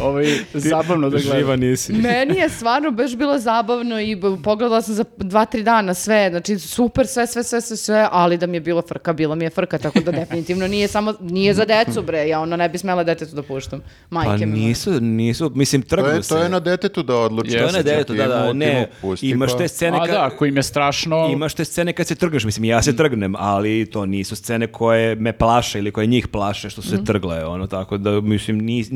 [0.00, 0.24] ovaj,
[0.54, 1.38] zabavno da gledam.
[1.38, 1.92] Živa nisi.
[1.92, 6.58] Meni je stvarno baš bilo zabavno i pogledala sam za dva, tri dana sve, znači
[6.58, 9.50] super sve, sve, sve, sve, sve, ali da mi je bilo frka, bilo mi je
[9.50, 13.04] frka, tako da definitivno nije samo, nije za decu bre, ja ono ne bi smela
[13.04, 13.80] detetu da puštam,
[14.10, 14.58] majke Pa mi.
[14.58, 16.28] nisu, nisu, mislim, To trgnu je, se.
[16.28, 17.50] to je na detetu da odluči.
[17.50, 20.10] To je na Jeste, detetu, da, da, ne, pusti, imaš pa- te scene A kad...
[20.10, 21.28] da, ako im je strašno...
[21.32, 25.14] Imaš te scene kad se trgaš, mislim, ja se trgnem, ali to nisu scene koje
[25.14, 28.90] me plaše ili koje njih plaše što su se trgle, ono, tako da, mislim, nis-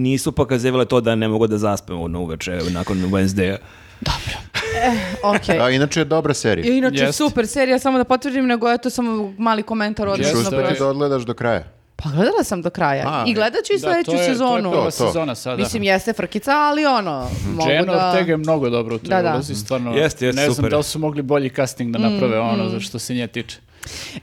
[0.78, 3.56] nisu pokazivale to da ne mogu da zaspem ono uveče nakon Wednesdaya.
[5.24, 5.60] Okej.
[5.60, 6.66] A inače je dobra serija.
[6.66, 7.12] I inače Jeste.
[7.14, 10.44] super serija, samo da potvrdim, nego eto samo mali komentar odnosno Jeste.
[10.50, 11.64] Šuster ti da odgledaš do kraja.
[11.96, 14.62] Pa gledala sam do kraja A, i gledat ću i Da, sledeću to je- sezonu.
[14.62, 15.06] To je prva To, to.
[15.06, 15.56] sezona sada.
[15.56, 18.08] Mislim, jeste frkica, ali ono, mogu Jenna da...
[18.08, 19.32] Ortega je mnogo dobro u toj Da, da.
[19.32, 19.90] ulozi, stvarno.
[19.92, 20.70] Jeste, jeste, ne znam super.
[20.70, 23.56] da li su mogli bolji casting da naprave Mm, ono za što se nje tiče.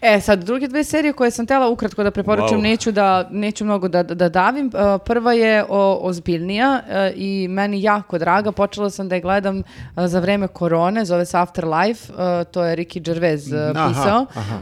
[0.01, 2.61] E, sad, druge dve serije koje sam tela ukratko da preporučam, Wow.
[2.61, 4.67] neću, da, neću mnogo da, da davim.
[4.67, 8.51] Uh, Prva je o, ozbiljnija uh, i meni jako draga.
[8.51, 9.63] Počela sam da je gledam uh,
[9.97, 12.13] za vreme korone, zove se Afterlife.
[12.45, 13.43] To je Ricky Gervais
[13.75, 14.25] Aha, pisao.
[14.35, 14.53] aha,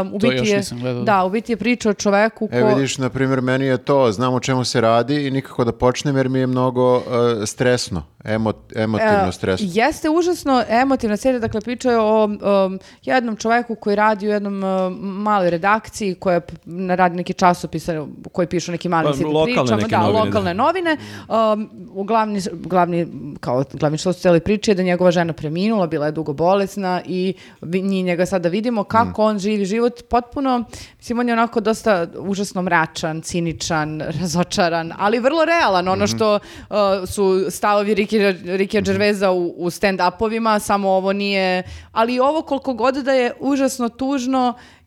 [0.00, 1.02] Um, u To biti još je- nisam gledao.
[1.02, 2.54] Da, u biti je priča o čoveku ko...
[2.54, 5.72] E vidiš, na primjer, meni je to, znam o čemu se radi i nikako da
[5.72, 7.02] počnem jer mi je mnogo uh,
[7.46, 9.66] stresno, emo, emotivno E, stresno.
[9.70, 12.38] Jeste užasno emotivna serija, dakle priča je o um,
[13.02, 16.40] jednom čoveku koji radi u jednom um, maloj redakciji koja
[16.96, 20.54] radi neki časopis uh, koji pišu neki mali Pa, lokalne pričama, neke da, novine, lokalne
[20.54, 20.96] novine.
[21.28, 21.70] Um,
[22.06, 23.06] glavni, glavni,
[23.40, 26.32] kao glavni što su cijeli priče je da je njegova žena preminula, bila je dugo
[26.32, 30.64] bolesna i mi njega sada vidimo kako on živi život potpuno,
[30.96, 36.76] mislim on je onako dosta užasno mračan, ciničan, razočaran, ali vrlo realan, ono što uh,
[37.06, 41.62] su stavovi Riki, Rikija Gervaisa u, u stand-upovima, samo ovo nije,
[41.92, 44.29] ali ovo koliko god da je užasno tužno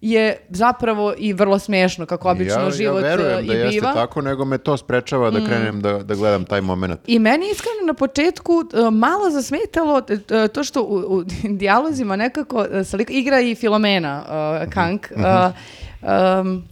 [0.02, 3.70] je zapravo i vrlo smešno kako obično ja, život ja verujem uh, da i jeste
[3.72, 3.94] biva.
[3.94, 5.34] tako, nego me to sprečava Mm.
[5.34, 7.00] da krenem da, da gledam taj moment.
[7.08, 10.04] I meni iskreno na početku uh, malo zasmetalo uh,
[10.48, 15.08] to što u, u dijalozima nekako uh, lik- igra i Filomena uh, Kank.
[15.12, 15.54] Uh,
[16.40, 16.64] um,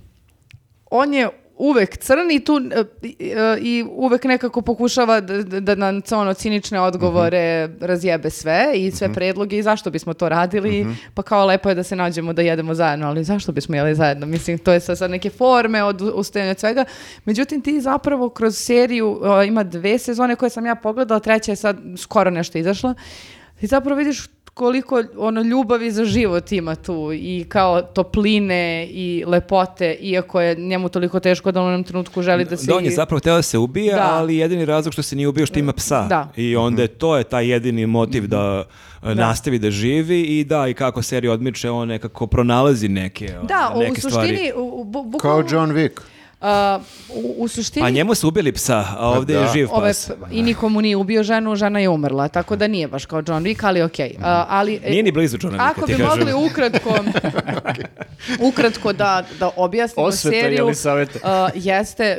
[0.88, 1.30] on je
[1.62, 2.62] uvek crn i tu
[3.03, 7.86] i, uh, i uvek nekako pokušava da, da, da na ono cinične odgovore Mhm.
[7.86, 10.91] razjebe sve i sve predloge i zašto bismo to radili, Mhm.
[11.14, 14.26] pa kao lepo je da se nađemo da jedemo zajedno, ali zašto bismo jeli zajedno?
[14.26, 16.86] Mislim, to je sa, sa neke forme od ustajanja od svega.
[17.26, 21.55] Međutim, ti zapravo kroz seriju, uh, ima dve sezone koje sam ja pogledala, treća je
[21.55, 22.93] sad skoro nešto izašla,
[23.59, 28.52] ti zapravo vidiš koliko ono ljubavi za život ima tu i kao topline
[28.86, 32.68] i lepote, iako je njemu toliko teško da on u jednom trenutku želi da se...
[32.68, 34.10] Da, on je zapravo hteo da se ubija, Da.
[34.12, 36.02] ali jedini razlog što se nije ubio što ima psa.
[36.04, 36.30] Da.
[36.36, 38.64] I onda je to je taj jedini motiv da,
[39.04, 43.70] e, nastavi da živi i da, i kako serija odmiče, on nekako pronalazi neke, Da,
[43.70, 44.28] ono, u neke stvari.
[44.28, 46.02] suštini, u, u, bu- Kao bukvalno, John Wick.
[46.42, 46.82] Uh,
[47.16, 47.84] u, u suštini...
[47.84, 49.48] Pa njemu su ubili psa, a ovdje je da.
[49.54, 50.08] živ Ove, pas.
[50.08, 53.44] p- I nikomu nije ubio ženu, žena je umrla, tako da nije baš kao John
[53.44, 54.14] Wick, ali okej.
[54.18, 56.08] Uh, ali, e, Nije ni blizu Johna Wicka, Ako bi kažem.
[56.08, 56.89] mogli ukratko,
[58.50, 60.72] ukratko da, da objasnimo Osveta seriju, uh,
[61.56, 62.18] jeste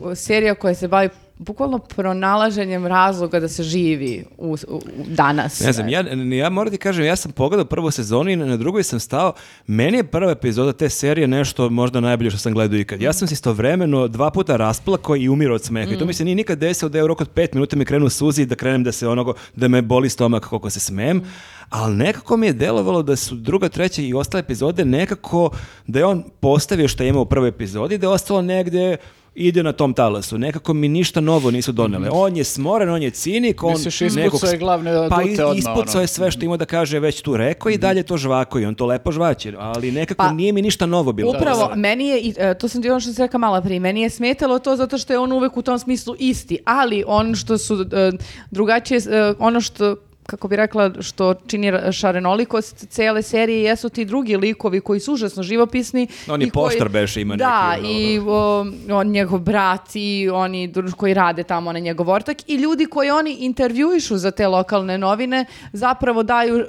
[0.00, 1.08] uh, serija koja se bavi
[1.40, 5.60] bukvalno pronalaženjem razloga da se živi u, u- danas.
[5.60, 6.04] Ne znam, ja,
[6.36, 9.32] ja moram ti kažem, ja sam pogledao prvu sezonu i na, drugoj sam stao.
[9.66, 13.00] Meni je prva epizoda te serije nešto možda najbolje što sam gledao ikad.
[13.02, 15.92] Ja sam se istovremeno dva puta rasplakao i umirao od smeha.
[15.92, 17.84] I to mi se nije nikad desilo da je u roku od pet minuta mi
[17.84, 21.22] krenu suzi i da krenem da se onogo, da me boli stomak koliko se smem.
[21.68, 25.50] Ali nekako mi je delovalo da su druga, treća i ostale epizode nekako
[25.86, 28.96] da je on postavio što je imao u prvoj epizodi, da je ostalo negde
[29.34, 30.38] ide na tom talasu.
[30.38, 32.08] Nekako mi ništa novo nisu donele.
[32.12, 35.22] On je smoren, on je cinik, on Misliš, ispucao nekog- je glavne Pa
[35.54, 38.66] ispucao je sve što ima da kaže već tu rekao i dalje to žvako i
[38.66, 41.30] on to lepo žvaće, ali nekako Pa, nije mi ništa novo bilo.
[41.30, 44.10] Upravo, meni je, e, to sam ti ono što se rekao malo prije, meni je
[44.10, 47.86] smetalo to zato što je on uvek u tom smislu isti, ali on što su
[47.92, 48.12] e,
[48.50, 49.96] drugačije, e, ono što
[50.30, 55.42] kako bi rekla, što čini šarenolikost cele serije jesu ti drugi likovi koji su užasno
[55.42, 56.06] živopisni.
[56.28, 60.72] On i koji- beše ima Da, neki, ono, i o, on njegov brat i oni
[60.96, 65.44] koji rade tamo na njegov ortak i ljudi koji oni intervjuišu za te lokalne novine
[65.72, 66.64] zapravo daju,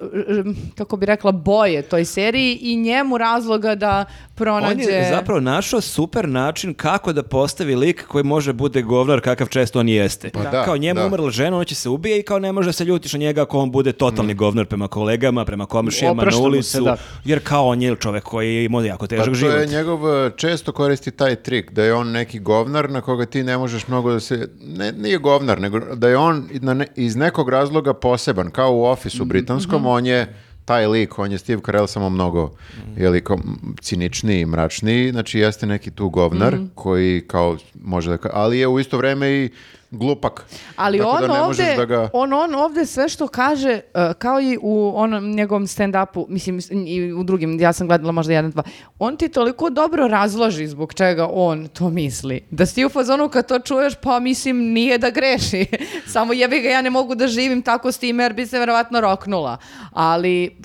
[0.78, 4.05] kako bi rekla, boje toj seriji i njemu razloga da
[4.36, 4.74] pronađe...
[4.74, 9.47] On je zapravo našao super način kako da postavi lik koji može bude govnar kakav
[9.47, 10.30] često on jeste.
[10.30, 11.05] Pa da, kao njemu da.
[11.05, 13.60] umrla žena, on će se ubije i kao ne može se ljutiš na njega ako
[13.60, 16.84] on bude totalni govnar prema kolegama, prema komšijama, na mu se, ulicu.
[16.84, 16.97] da.
[17.26, 19.56] Jer kao on je čovek koji je imao jako Pa težak to život.
[19.56, 23.43] je njegov, e, često koristi taj trik, da je on neki govnar na koga ti
[23.43, 26.47] ne možeš mnogo da se, ne, nije govnar, nego da je on
[26.95, 30.36] iz nekog razloga poseban, kao u ofisu britanskom, on je
[30.66, 32.52] taj lik, on je Steve Carell samo mnogo
[32.97, 38.18] je li, kao, m, ciničniji, mračniji, znači jeste neki tu govnar koji kao može da,
[38.34, 39.49] ali je u isto vreme i
[39.92, 40.46] glupak.
[40.76, 42.10] Ali Tako on da ne ovde, da ga...
[42.14, 47.14] on, on ovde sve što kaže, uh, kao i u onom njegovom stand-upu, mislim i
[47.14, 48.64] u drugim, ja sam gledala možda jedan, dva,
[49.00, 52.42] on ti toliko dobro razloži zbog čega on to misli.
[52.52, 55.66] Da si u fazonu kad to čuješ, pa mislim nije da greši.
[56.14, 59.02] Samo jebi ga, ja ne mogu da živim tako s time jer bi se verovatno
[59.02, 59.58] roknula.
[59.92, 60.56] Ali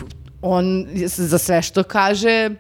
[0.43, 2.51] on za sve što kaže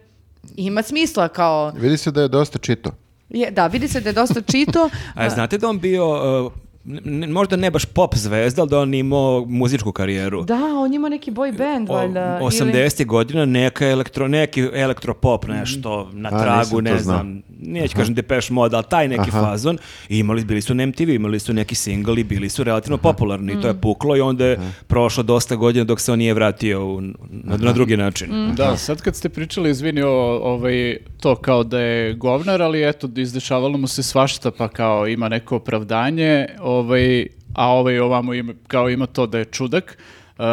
[0.56, 1.72] ima smisla kao...
[1.76, 2.90] Vidi se da je dosta čito.
[3.28, 4.90] Je, da, vidi se da je dosta čito.
[5.14, 6.52] A znate da on bio, uh,
[6.86, 10.44] n- možda ne baš pop zvezda, ali da on imao muzičku karijeru.
[10.44, 12.36] Da, on ima neki boy band, O- valjda.
[12.36, 13.04] ili- 80.
[13.04, 18.76] godina neka elektro, neki elektropop nešto na A, tragu, ne znam, neću kažem Depeche Mode,
[18.76, 19.40] ali taj neki Aha.
[19.42, 19.78] fazon.
[20.08, 23.52] I imali, bili su na MTV, imali su neki single i bili su relativno popularni.
[23.52, 26.86] I to je puklo i onda je prošlo dosta godina dok se on nije vratio
[26.86, 27.12] u- na,
[27.56, 28.28] na drugi način.
[28.54, 30.10] Da, sad kad ste pričali, izvini, o,
[30.44, 35.28] ovaj, to kao da je govnar, ali eto, izdešavalo mu se svašta, pa kao ima
[35.28, 36.46] neko opravdanje,
[36.76, 39.98] ovaj, a ovaj ovamo ima, kao ima to da je čudak.
[40.30, 40.44] Uh,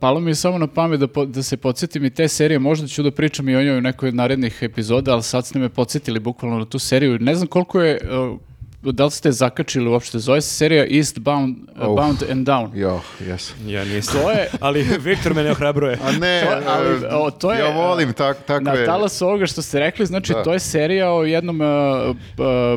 [0.00, 2.86] palo mi je samo na pamet da, po- da se podsjetim i te serije, možda
[2.86, 5.68] ću da pričam i o njoj u nekoj od narednih epizoda, ali sad ste me
[5.68, 7.18] podsjetili bukvalno na tu seriju.
[7.18, 8.38] Ne znam koliko je, uh,
[8.84, 11.86] da li ste zakačili uopšte, zove se serija Eastbound uh.
[11.86, 12.70] Bound and Down.
[12.74, 13.52] Jo, jes.
[13.66, 14.14] Ja nisam.
[14.14, 15.98] To je, ali Viktor me ne ohrabruje.
[16.02, 18.64] A ne, To- ali, o, to je, ja volim tak, takve...
[18.72, 20.42] Na talasu ovoga što ste rekli, znači Da.
[20.42, 21.66] to je serija o jednom uh,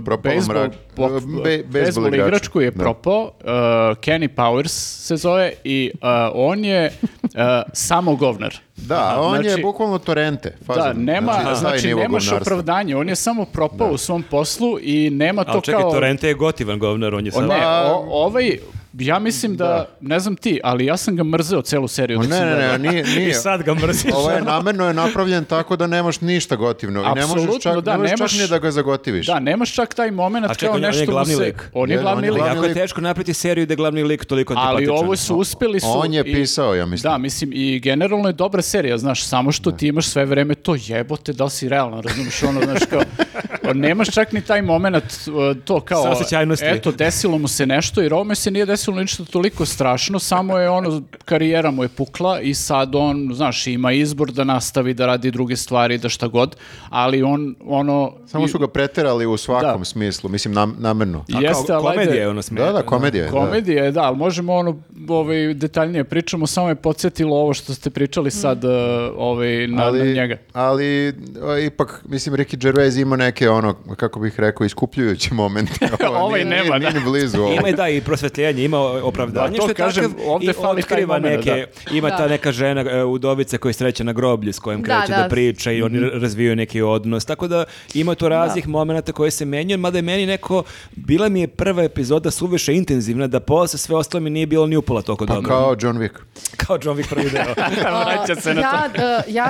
[0.08, 2.08] uh, bejsbol, mrak- pop- be- igraču.
[2.10, 2.80] igrač koji je Da.
[2.80, 3.50] propao, uh,
[3.96, 4.68] Kenny Powers
[5.00, 6.00] se zove i uh,
[6.36, 6.92] on je
[7.24, 7.30] uh,
[7.74, 8.56] samo govnar.
[8.78, 10.56] Da, on je Znači- bukvalno torrente.
[10.66, 10.84] Fazon.
[10.86, 12.38] Da, nema, znači, nivo nemaš govnarstva.
[12.54, 15.92] opravdanje, on je samo propao u svom poslu i nema to Ali čekaj, kao...
[15.92, 17.48] Torrente je gotivan govnar, on je O, sad...
[17.50, 18.58] ne, o- ovaj,
[18.96, 22.20] ja mislim da, ne znam ti, ali ja sam ga mrzeo celu seriju.
[22.20, 23.30] O, ne, ne, ne, nije, nije.
[23.30, 24.12] I sad ga mrziš.
[24.14, 27.02] Ovo je namerno je napravljen tako da nemaš ništa gotivno.
[27.02, 29.28] I ne možeš Apsolutno, čak, da, ne možeš nemaš- čak ni da ga zagotiviš.
[29.28, 31.34] Da, nemaš čak taj moment A kao čekaj, on je- on je nešto mu glavni
[31.34, 31.40] se...
[31.40, 31.70] lik.
[31.74, 32.44] On je glavni on je lik.
[32.46, 35.88] Jako je teško napraviti seriju da je glavni lik toliko Ali ovo su uspeli su...
[35.90, 37.12] On je pisao, ja mislim.
[37.12, 40.76] Da, mislim, i generalno je dobra serija, znaš, samo što ti imaš sve vreme to
[40.80, 43.02] jebote, da li si realno, razumiješ, ono, znaš, kao,
[43.74, 46.14] nemaš čak ni taj moment, uh, to kao,
[46.62, 50.70] eto, desilo mu se nešto, jer ovome se nije desilo ništa toliko strašno, samo je
[50.70, 55.32] ono, karijera mu je pukla i sad on, znaš, ima izbor da nastavi da radi
[55.32, 56.56] druge stvari, da šta god,
[56.90, 58.14] ali on, ono...
[58.28, 59.86] Samo su ga preterali u svakom Da.
[59.86, 61.26] smislu, mislim nam, namerno.
[61.34, 62.66] A Jeste, kao, ali komedija je ono smije.
[62.66, 63.32] Da, da, komedija je.
[63.32, 63.38] da.
[63.38, 67.90] Komedija je, da, ali možemo ono ovaj, detaljnije pričamo, samo je podsjetilo ovo što ste
[67.90, 68.72] pričali sad uh,
[69.18, 70.38] ovaj, na, na njega.
[70.54, 75.72] ali a, ipak, mislim, Ricky Gervais ima neke, ono, kako bih rekao, iskupljujuće momente.
[76.10, 76.98] Ovo Ovaj nije- nema, nije, da.
[76.98, 77.54] nije blizu ovo.
[77.54, 80.54] Ima i da i prosvetljenje, ima opravdanje Da, to što je kažem, takav ovde i
[80.54, 82.18] fali taj otkriva moment, neke, ima Da.
[82.18, 85.24] ta neka žena e, udovica koja je sreća na groblju s kojom Da, kreće da,
[85.24, 85.30] da.
[85.30, 89.80] priča i oni razvijaju neki odnos, tako da ima tu raznih momenata koje se menjaju,
[89.80, 94.22] mada je meni neko, bila mi je prva epizoda suviše intenzivna da posle sve ostalo
[94.22, 95.50] mi nije bilo ni upola toliko Pa dobro.
[95.50, 96.12] kao John Wick.
[96.58, 97.54] Kao John Wick prvi deo.
[98.06, 99.02] Vraća se na to.
[99.02, 99.50] ja, e, ja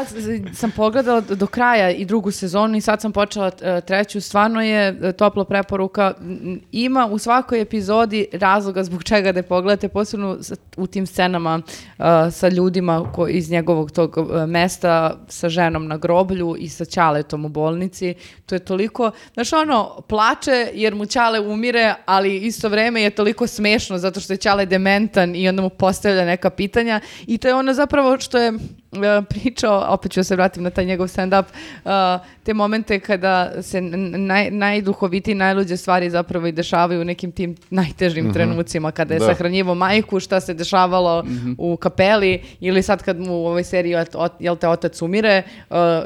[0.54, 4.22] sam pogledala do kraja i drugu sezonu i sad sam počela e, treću.
[4.22, 6.14] Stvarno je e, topla preporuka.
[6.72, 10.38] Ima u svakoj epizodi razloga zbog čega da je pogledate, posebno
[10.78, 15.98] u tim scenama e, sa ljudima ko, iz njegovog tog e, mesta, sa ženom na
[15.98, 18.14] groblju i sa Ćaletom u bolnici.
[18.46, 23.48] To je toliko, znaš ono, plače jer mu Ćale umire, ali isto vreme je toliko
[23.48, 27.56] smešno zato što je Ćale dementan i onda mu postavlja neka pitanja i to je
[27.56, 28.54] ono zapravo što je
[29.24, 31.44] pričao, opet ću se vratim na taj njegov stand-up,
[31.86, 37.56] e, te momente kada se naj, najduhovitiji, najluđe stvari zapravo i dešavaju u nekim tim
[37.70, 37.94] najtežim
[38.34, 39.26] trenucima, kada je Da.
[39.26, 41.24] sahranjivo majku, šta se dešavalo
[41.58, 42.14] u kapeli,
[42.60, 45.44] ili sad kad mu u ovoj seriji, ot- jel te, otac umire, e,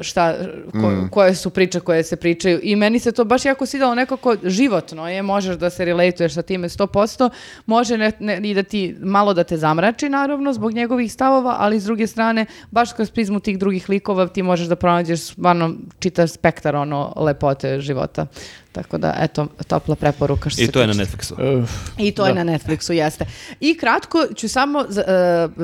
[0.01, 0.35] šta,
[0.73, 2.59] ko- koje su priče koje se pričaju.
[2.63, 6.41] I meni se to baš jako svidalo nekako životno je, možeš da se relatuješ sa
[6.41, 7.29] time 100%,
[7.65, 11.79] može ne, ne- i da ti malo da te zamrači naravno zbog njegovih stavova, ali
[11.79, 12.45] s druge strane,
[12.77, 17.79] baš kroz prizmu tih drugih likova ti možeš da pronađeš stvarno čitav spektar ono lepote
[17.81, 18.27] života.
[18.71, 21.59] Tako da, eto, topla preporuka što I se to je na Netflixu.
[21.59, 23.25] Uh, i to je na Netflixu, jeste.
[23.59, 24.85] I kratko ću samo, e,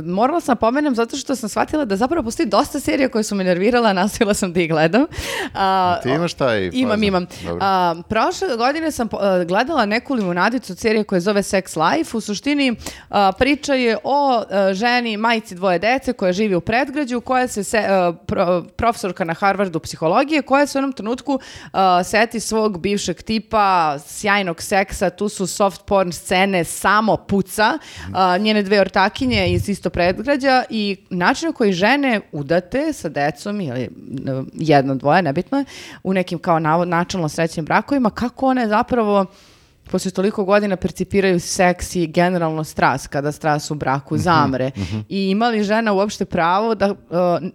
[0.01, 3.43] morala sam pomenem zato što sam shvatila da zapravo postoji dosta serija koje su me
[3.43, 5.05] nervirala, nastavila sam da ih gledam.
[5.53, 7.03] A, Ti imaš taj Imam, fazon?
[7.03, 7.27] imam.
[7.61, 12.17] A, prošle godine sam e, gledala neku limunadicu od serije koja se zove Sex Life.
[12.17, 12.75] U suštini
[13.09, 17.63] a, priča je o e, ženi, majci dvoje dece koja živi u predgrađu, koja se,
[17.63, 17.87] se e,
[18.27, 21.39] pro- profesorka na Harvardu psihologije, koja se u jednom trenutku
[22.03, 27.77] seti svog bivšeg tipa, sjajnog seksa, tu su soft porn scene, samo puca,
[28.13, 33.61] a, njene dve ortakinje iz isto predgrađa i način na koji žene udate sa decom
[33.61, 33.89] ili
[34.53, 35.65] jedno, dvoje, nebitno je,
[36.03, 39.25] u nekim kao načalno srećnim brakovima, kako one zapravo
[39.91, 44.71] posle toliko godina percipiraju seks i generalno strast kada strast u braku zamre.
[45.09, 46.95] I ima li žena uopšte pravo da e,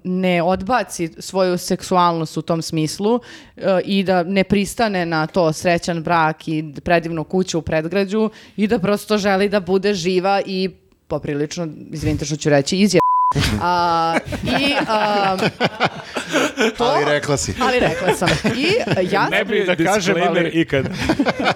[0.05, 3.21] ne odbaci svoju seksualnost u tom smislu
[3.57, 8.67] e, i da ne pristane na to srećan brak i predivnu kuću u predgrađu i
[8.67, 10.71] da prosto želi da bude živa i
[11.09, 13.08] poprilično, izvinite što ću reći, izje...
[13.63, 15.37] A, I a,
[16.71, 17.55] to, Ali rekla si.
[17.61, 18.29] ali rekla sam.
[18.57, 18.67] I
[19.11, 20.87] ja Ne bi da kažem, Disclaimer ali- ikad.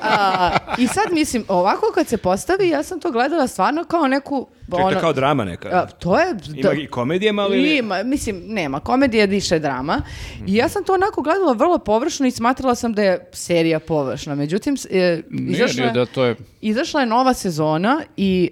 [0.01, 4.49] a, I sad mislim, ovako kad se postavi, ja sam to gledala stvarno kao neku...
[4.67, 5.69] Čekaj, ono- kao drama neka.
[5.69, 6.27] a, to je...
[6.55, 7.77] Ima i komedije malo ili...
[7.77, 10.03] Ima, mislim, nema, komedija više drama.
[10.47, 14.35] I ja sam to onako gledala vrlo površno i smatrala sam da je serija površna.
[14.35, 16.37] Međutim, e, nije, izašla, nije je- da to je...
[16.61, 18.51] izašla je nova sezona i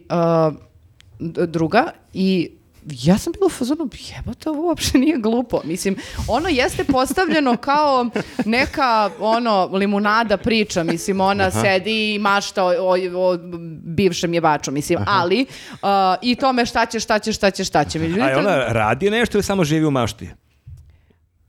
[1.19, 2.51] d- druga i
[2.87, 5.61] ja sam bila u fazonu, jebote, ovo uopšte nije glupo.
[5.65, 5.97] Mislim,
[6.29, 8.07] ono jeste postavljeno kao
[8.45, 10.83] neka, ono, limunada priča.
[10.83, 13.39] Mislim, ona sedi i mašta o, o, o
[13.83, 14.71] bivšem jebaču.
[14.71, 15.89] Mislim, ali uh,
[16.23, 17.99] i tome šta će, šta će, šta će, šta će.
[17.99, 20.29] Međutim, A je ona radi nešto ili samo živi u mašti?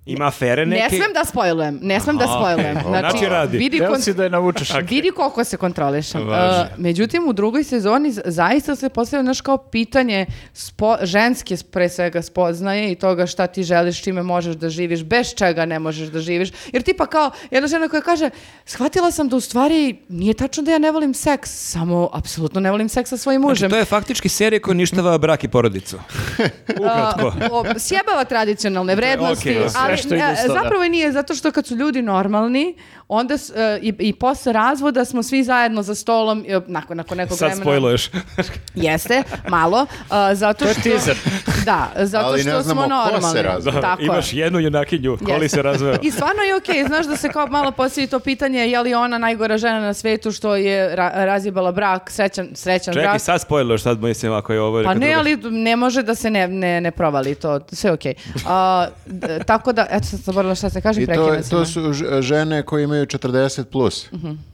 [0.06, 0.82] Ima afere neke?
[0.84, 2.78] ne smem da spojlujem, ne smem da spojlujem.
[2.78, 2.90] okej.
[2.90, 3.58] Znači radi.
[3.58, 4.70] vidi kon- si da je navučeš.
[4.82, 6.22] Vidi koliko se kontrolišem.
[6.22, 6.36] Uh,
[6.78, 12.92] međutim, u drugoj sezoni zaista se postavlja naš kao pitanje spo- ženske pre svega spoznaje
[12.92, 16.50] i toga šta ti želiš, čime možeš da živiš, bez čega ne možeš da živiš.
[16.74, 18.30] Jer tipa kao jedna žena koja kaže,
[18.66, 22.72] shvatila sam da u stvari nije tačno da ja ne volim seks, samo apsolutno ne
[22.72, 23.70] volim seks sa svojim Znači, mužem.
[23.70, 25.98] to je faktički serija koja ništava brak i porodicu.
[26.80, 27.28] Ukratko.
[27.28, 30.60] A, o, sjebava tradicionalne vrednosti, okej, sve ali što ide e, uz to, da.
[30.64, 32.76] zapravo nije, zato što kad su ljudi normalni,
[33.14, 37.18] onda s- e, i, i posle razvoda smo svi zajedno za stolom, e, nakon, nakon
[37.18, 37.64] nekog Sad vremena.
[37.64, 38.10] spojluješ.
[38.76, 40.82] Jeste, malo, a, zato što...
[40.82, 41.16] teaser.
[41.66, 43.42] Da, zato Ali što ne znamo smo ko se normalni.
[43.44, 43.82] razveo.
[43.82, 44.06] Tako je.
[44.06, 45.50] Imaš jednu junakinju, koli Jeste.
[45.50, 45.96] se razveo.
[46.02, 49.18] I stvarno je okej, znaš da se kao malo postavi to pitanje je li ona
[49.18, 53.22] najgora žena na svetu što je ra razjebala brak, srećan, srećan Čekaj, brak.
[53.22, 54.84] sad spojluješ, sad mislim ako je ovo...
[54.84, 57.94] Pa ne, druga- ali ne može da se ne, ne, ne provali to, sve je
[57.94, 58.14] okej.
[58.48, 61.82] A, d- tako da, eto sad sam zaboravila šta se kaže, I to, to su
[62.22, 64.10] žene koje imaju 40 plus.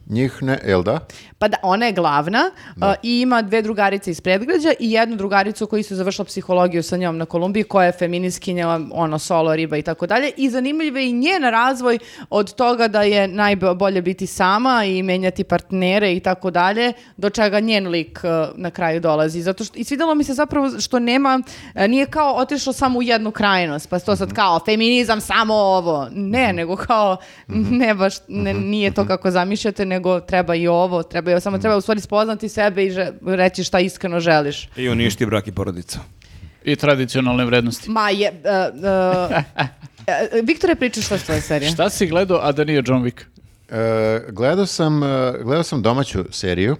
[0.10, 1.00] Njih ne, jel da?
[1.40, 2.52] Pa da, ona je glavna
[2.82, 6.98] a, i ima dve drugarice iz predgrađa i jednu drugaricu koji su završila psihologiju sa
[6.98, 10.32] njom na Kolumbiji, koja je feminiskinja, ono, solo, riba i tako dalje.
[10.38, 12.00] I zanimljiv je i njen razvoj
[12.30, 17.60] od toga da je najbolje biti sama i menjati partnere i tako dalje, do čega
[17.60, 19.42] njen lik a, na kraju dolazi.
[19.42, 21.42] Zato što, I svidelo mi se zapravo što nema,
[21.74, 26.08] a, nije kao otišlo samo u jednu krajnost, pa to sad kao feminizam samo ovo.
[26.12, 31.32] Ne, nego kao, ne baš, ne, nije to kako zamišljate, nego treba i ovo, treba
[31.32, 34.70] i, samo treba u stvari spoznati sebe i že- reći šta iskreno želiš.
[34.76, 36.00] I uništi brak i porodicu.
[36.64, 37.90] I tradicionalne vrednosti.
[37.90, 40.08] Ma je, uh, uh, uh,
[40.44, 41.72] Viktore, pričaš šta je tvoja serija?
[41.72, 43.22] Šta si gledao, a da nije John Wick?
[43.70, 45.02] E, gledao, sam,
[45.36, 46.76] gledao sam domaću seriju.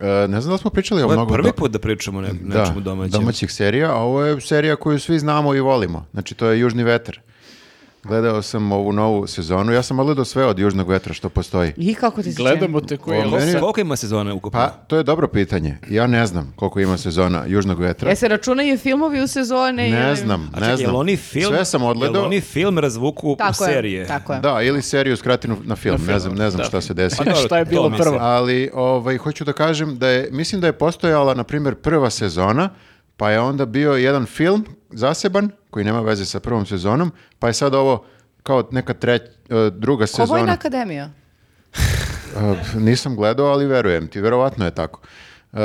[0.00, 1.34] E, ne znam da smo pričali o Ovo je mnogo...
[1.34, 3.10] prvi do- put da pričamo o ne, Da, nečemu domaćem.
[3.10, 6.06] domaćih serija, a ovo je serija koju svi znamo i volimo.
[6.12, 7.20] Znači, to je Južni vetar.
[8.04, 9.72] Gledao sam ovu novu sezonu.
[9.72, 11.72] Ja sam odgledao sve od Južnog vetra što postoji.
[11.76, 14.60] I kako ti se Gledamo te koji je meni- Koliko ima sezona ukupno?
[14.60, 15.78] Pa, to je dobro pitanje.
[15.90, 18.10] Ja ne znam koliko ima sezona Južnog vetra.
[18.10, 19.90] E se računaju filmovi u sezone?
[19.90, 20.80] Ne ili- znam, A ne znam.
[20.80, 22.24] jel oni film, Sve sam jel odgledao.
[22.24, 24.06] oni film razvuku u Tako je, serije?
[24.06, 24.40] tako je.
[24.40, 26.00] Da, ili seriju skratinu na film.
[26.00, 26.64] Na ne znam, ne znam da.
[26.64, 27.16] šta se desi.
[27.18, 28.18] Pa Šta je bilo prvo?
[28.20, 32.68] Ali ovaj, hoću da kažem da je, mislim da je postojala, na primjer, prva sezona,
[33.20, 37.52] pa je onda bio jedan film zaseban, koji nema veze sa prvom sezonom, pa je
[37.52, 38.04] sad ovo
[38.42, 40.52] kao neka treć, e, druga Ko Vojna sezona.
[40.52, 41.10] akademija?
[42.36, 45.00] Uh, nisam gledao, ali verujem ti, verovatno je tako.
[45.52, 45.58] Uh,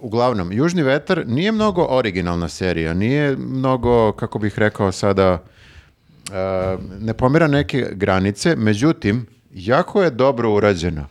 [0.00, 7.14] uglavnom, Južni vetar nije mnogo originalna serija, nije mnogo, kako bih rekao sada, uh, ne
[7.14, 11.06] pomera neke granice, međutim, jako je dobro urađena.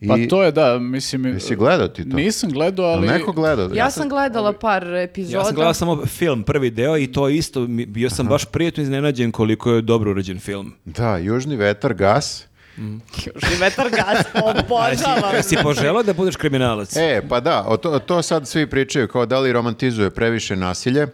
[0.00, 1.24] I, Pa to je da, mislim...
[1.26, 2.16] Jesi gledao ti to?
[2.16, 3.08] Nisam gledao, ali...
[3.08, 3.70] neko gledao?
[3.74, 5.38] Ja sam gledala par epizoda.
[5.38, 8.82] Ja sam gledao samo film, prvi deo i to isto, mi- bio sam baš prijatno
[8.82, 10.72] iznenađen koliko je dobro urađen film.
[10.84, 12.46] Da, Južni vetar, gas.
[13.16, 15.42] Južni vetar gas, obožavam.
[15.42, 16.96] Si poželao da budeš kriminalac?
[16.96, 21.06] E, pa da, o to, to sad svi pričaju, kao da li romantizuje previše nasilje.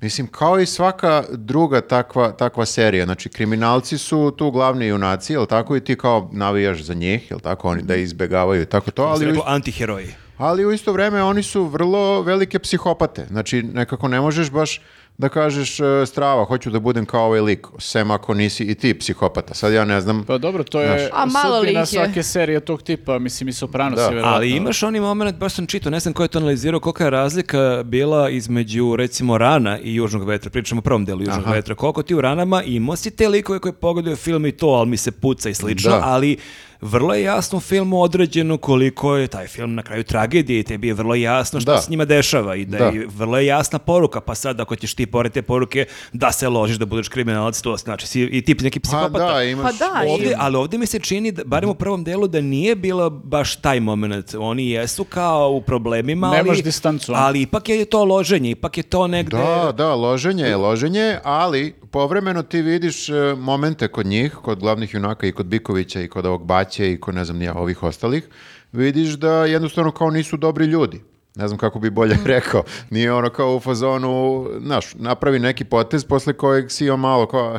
[0.00, 5.46] Mislim, kao i svaka druga takva, takva serija, znači kriminalci su tu glavni junaci, jel
[5.46, 9.02] tako, i ti kao navijaš za njih, jel tako, oni da izbegavaju i tako to,
[9.02, 10.14] Ali rekao antiheroji.
[10.38, 14.80] Ali u isto vreme oni su vrlo velike psihopate, znači nekako ne možeš baš
[15.18, 18.94] da kažeš e, strava, hoću da budem kao ovaj lik, sem ako nisi i ti
[18.94, 19.54] psihopata.
[19.54, 21.86] Sad ja ne znam, Pa dobro, to je A malo li sudbina ih je?
[21.86, 24.02] svake serije tog tipa, mislim i Sopranos Da.
[24.02, 24.36] je vjerovatno.
[24.36, 27.10] Ali imaš oni moment, baš sam čitao, ne znam ko je to analizirao, kolika je
[27.10, 32.02] razlika bila između recimo Rana i Južnog vetra, pričamo o prvom delu Južnog vetra, koliko
[32.02, 35.12] ti u Ranama imao si te likove koje pogledaju film i to, ali mi se
[35.12, 36.00] puca i slično, Da.
[36.04, 36.36] ali
[36.80, 40.88] vrlo je jasno u filmu određeno koliko je taj film na kraju tragedije i tebi
[40.88, 41.78] je vrlo jasno šta Da.
[41.78, 42.84] se njima dešava i da, Da.
[42.86, 46.48] je vrlo je jasna poruka, pa sad ako ćeš ti pored te poruke da se
[46.48, 49.26] ložiš da budeš kriminalac, to znači si i tip neki pa psihopata.
[49.26, 49.64] da, imaš...
[49.64, 52.40] Pa da, i- Ovdje, ali ovdje mi se čini, da, barem u prvom delu, da
[52.40, 54.06] nije bila baš taj moment.
[54.36, 56.36] Oni jesu kao u problemima, ali...
[56.36, 57.16] Nemaš distancu, a?
[57.16, 59.36] Ali ipak je to loženje, ipak je to negde...
[59.36, 64.94] Da, da, loženje je loženje, ali povremeno ti vidiš e, momente kod njih, kod glavnih
[64.94, 68.28] junaka i kod Bikovića i kod ovog Baće i kod ne znam nija ovih ostalih,
[68.72, 71.00] vidiš da jednostavno kao nisu dobri ljudi.
[71.34, 72.62] Ne znam kako bi bolje rekao.
[72.90, 77.58] Nije ono kao u fazonu, znaš, napravi neki potez posle kojeg si on malo kao,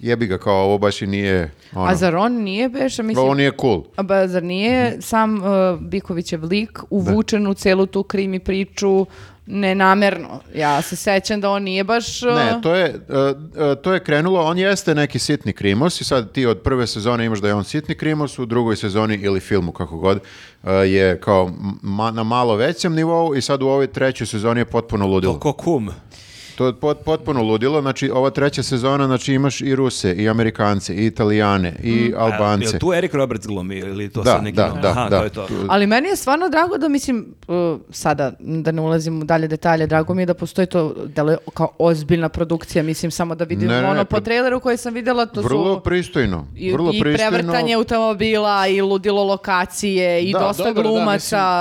[0.00, 3.24] jebi ga kao ovo baš i nije, ono, A zar on nije beše, mislim...
[3.24, 3.84] ovo nije cool.
[3.96, 9.06] A ba, zar nije sam uh, Bikovićev lik uvučen u celu tu krimi priču
[9.50, 10.40] nenamerno?
[10.54, 12.22] Ja se sećam da on nije baš...
[12.22, 12.94] uh, Ne, to je, e,
[13.82, 17.38] to je krenulo, on jeste neki sitni krimos i sad ti od prve sezone imaš
[17.38, 20.20] da je on sitni krimos, u drugoj sezoni ili filmu kako god
[20.64, 21.50] e, je kao
[21.82, 25.32] ma- na malo većem nivou i sad u ovoj trećoj sezoni je potpuno ludilo.
[25.32, 25.90] To ko kum.
[26.58, 30.94] To je pot- potpuno ludilo, znači ova treća sezona, znači imaš i Ruse, i Amerikance,
[30.94, 32.64] i Italijane, i Albance.
[32.64, 34.56] Jel tu Eric Roberts glumi ili to Da, sad neki...
[34.56, 34.80] da, novi?
[34.82, 35.18] da, Aha, da.
[35.18, 35.46] to je to.
[35.68, 37.54] Ali meni je stvarno drago da mislim, uh,
[37.90, 41.68] sada da ne ulazim u dalje detalje, drago mi je da postoji to deluje kao
[41.78, 44.94] ozbiljna produkcija, mislim samo da vidim Ne, ne, ono ne, po pa- traileru koji sam
[44.94, 46.46] vidjela, to Vrlo su pristojno.
[46.56, 47.30] i, vrlo i pristojno.
[47.32, 51.14] prevrtanje automobila i ludilo lokacije i Da, dosta dobro, da, glumaca.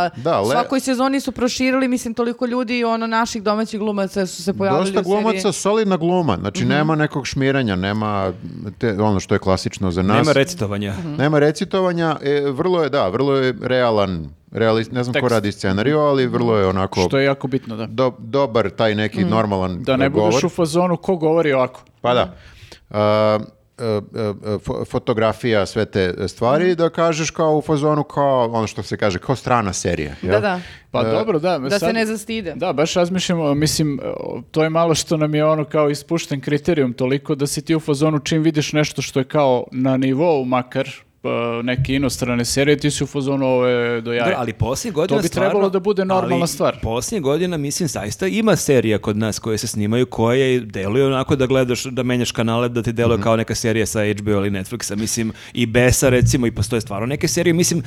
[0.05, 4.43] mislim, da, le- Svakoj sezoni su proširili, mislim, toliko ljudi, ono, naših domaćih glumaca su
[4.43, 6.69] se pojavili Dosta glumaca, solidna gluma, znači Mhm.
[6.69, 8.33] nema nekog šmiranja, nema
[8.77, 10.17] te, ono što je klasično za nas.
[10.17, 10.93] Nema recitovanja.
[10.93, 11.15] Mhm.
[11.15, 15.31] Nema recitovanja, e, vrlo je, da, vrlo je realan, realist, ne znam ko Tekst.
[15.31, 17.85] radi scenariju, ali vrlo je onako Što je jako bitno, da.
[17.85, 20.29] do- dobar taj neki normalan Da ne govor.
[20.29, 21.81] budeš u fazonu ko govori ovako.
[22.01, 22.33] Pa da.
[22.91, 23.39] Fo-
[24.85, 29.35] fotografija, sve te stvari, da kažeš kao u fazonu, kao ono što se kaže, kao
[29.35, 30.15] strana serija.
[30.21, 30.41] Da, jel?
[30.41, 30.59] da.
[30.91, 31.57] Pa E, dobro, da.
[31.59, 32.53] Da se sad- ne zastide.
[32.55, 33.99] Da, baš razmišljamo, mislim,
[34.51, 37.79] to je malo što nam je ono kao ispušten kriterijum toliko da si ti u
[37.79, 40.89] fazonu čim vidiš nešto što je kao na nivou makar
[41.63, 44.25] neke inostrane serije, ti si u fazonu ovo je do jaja.
[44.25, 46.79] Da, ali posljednjih godina To bi stvarno- trebalo da bude normalna ali stvar.
[46.81, 51.45] Posljednjih godina, mislim, zaista ima serija kod nas koje se snimaju, koje deluju onako da
[51.45, 55.31] gledaš, da menjaš kanale, da ti deluje kao neka serija sa HBO ili Netflixa, mislim,
[55.53, 57.83] i Besa recimo, i postoje stvarno neke serije, mislim,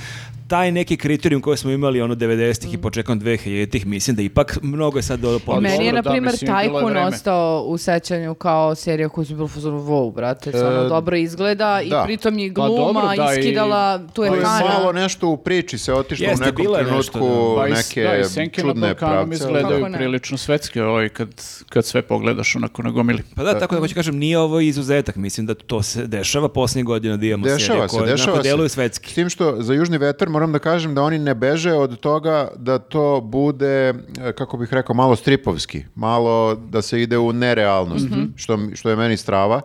[0.50, 4.98] taj neki kriterijum koji smo imali ono 90-ih i početkom 2000-ih, mislim da ipak mnogo
[4.98, 8.34] je sad do Pa Meni je, dobro, na da, primjer, je Tajkun ostao u sećanju
[8.36, 12.02] kao serija koju su bilo u fazonu wow, brate, stvarno E, dobro izgleda i da.
[12.04, 14.60] pritom je Pa gluma dobro, da, i- iskidala tu To je ekrana.
[14.70, 17.88] malo nešto u priči se otišlo Jeste, u nekom je trenutku nešto, Pa i s-
[17.88, 19.34] neke da, i Senke na čudne Balkanu pravce.
[19.34, 19.98] izgledaju ne?
[19.98, 21.28] prilično svetske ovaj, kad,
[21.68, 23.22] kad sve pogledaš onako na gomili.
[23.34, 26.84] Pa da, tako da hoću kažem, nije ovo izuzetak, mislim da to se dešava posljednjih
[26.84, 28.42] godina da imamo serije Dešava se, koje dešava se.
[28.44, 29.14] deluju S svetski.
[29.14, 32.78] tim što za Južni vetar moram da kažem da oni ne beže od toga da
[32.78, 33.88] to bude,
[34.20, 35.84] e, kako bih rekao, malo stripovski.
[35.94, 39.60] Malo da se ide u nerealnost, što, mi- što je meni strava.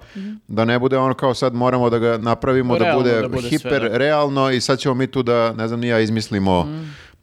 [0.47, 3.49] Da ne bude ono kao sad moramo da ga napravimo da bude, da bude sve,
[3.49, 3.95] hiper da.
[4.51, 6.67] i sad ćemo mi tu da, ne znam, ni ja izmislimo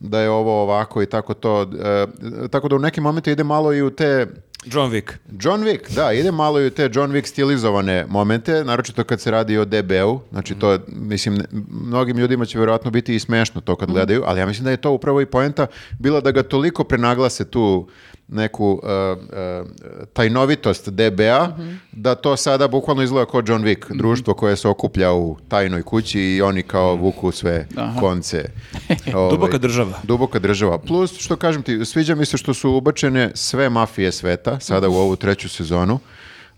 [0.03, 1.63] da je ovo ovako i tako to.
[1.63, 2.07] E,
[2.49, 4.27] tako da u nekim momentima ide malo i u te
[4.65, 5.13] John Wick.
[5.41, 9.31] John Wick, da, ide malo i u te John Wick stilizovane momente, naročito kad se
[9.31, 13.91] radi o DB-u, znači to, mislim, mnogim ljudima će vjerojatno biti i smešno to kad
[13.91, 15.67] gledaju, ali ja mislim da je to upravo i poenta
[15.99, 17.89] bila da ga toliko prenaglase tu
[18.33, 19.69] neku uh, uh,
[20.13, 21.57] tajnovitost DBA,
[21.93, 26.21] da to sada bukvalno izgleda kao John Wick, društvo koje se okuplja u tajnoj kući
[26.21, 27.67] i oni kao vuku sve
[28.01, 28.45] konce.
[29.15, 29.93] Ovaj, Duboka država.
[30.03, 30.79] Duboka država.
[30.79, 34.95] Plus, što kažem ti, sviđa mi se što su ubačene sve mafije sveta, sada u
[34.95, 35.99] ovu treću sezonu.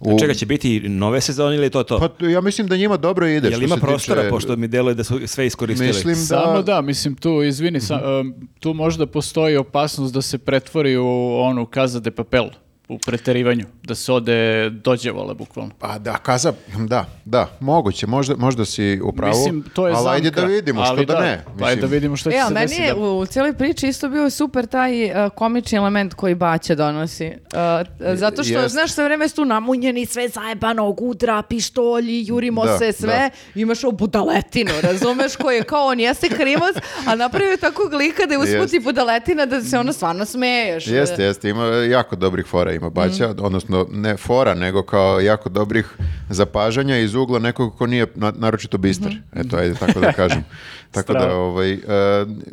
[0.04, 1.98] U- Čega će biti nove sezone ili to to?
[2.00, 3.48] Pa ja mislim da njima dobro ide.
[3.48, 5.88] Jel ima prostora, tiče- pošto mi deluje da su sve iskoristili?
[5.88, 6.16] Mislim da...
[6.16, 11.06] Samo da, mislim tu, izvini, sa- um, tu možda postoji opasnost da se pretvori u
[11.34, 12.44] onu Casa de Papel,
[12.88, 15.70] u preterivanju, da se ode dođevala bukvalno.
[15.78, 20.08] Pa da, kaza, da, da, moguće, možda, možda si u pravu, Mislim, to je ali
[20.08, 21.44] ajde da vidimo, što ali da, ne.
[21.62, 22.82] Ajde da vidimo što će E, se ali meni desiti.
[22.82, 23.00] je da.
[23.00, 27.26] u, cijeloj priči isto bio super taj uh, komični element koji Baća donosi.
[27.26, 28.72] Uh, zato što, Jest.
[28.72, 33.30] znaš, sve vreme su tu namunjeni, sve zajebano, gudra, pištolji, jurimo Da, se, sve.
[33.54, 36.76] Imaš ovu budaletinu, razumeš, koji je kao on jeste krivac,
[37.06, 38.74] a napravio takvog lika da je usput Jest.
[38.74, 40.86] i budaletina da se ono stvarno smeješ.
[40.86, 45.86] Jeste, jeste, ima jako dobrih fora, ima Baća, odnosno ne fora, nego kao jako dobrih
[46.28, 49.12] zapažanja iz ugla nekog ko nije na- naročito bistar.
[49.34, 50.44] Eto, ajde tako da kažem.
[50.92, 51.78] tako da, ovaj, e,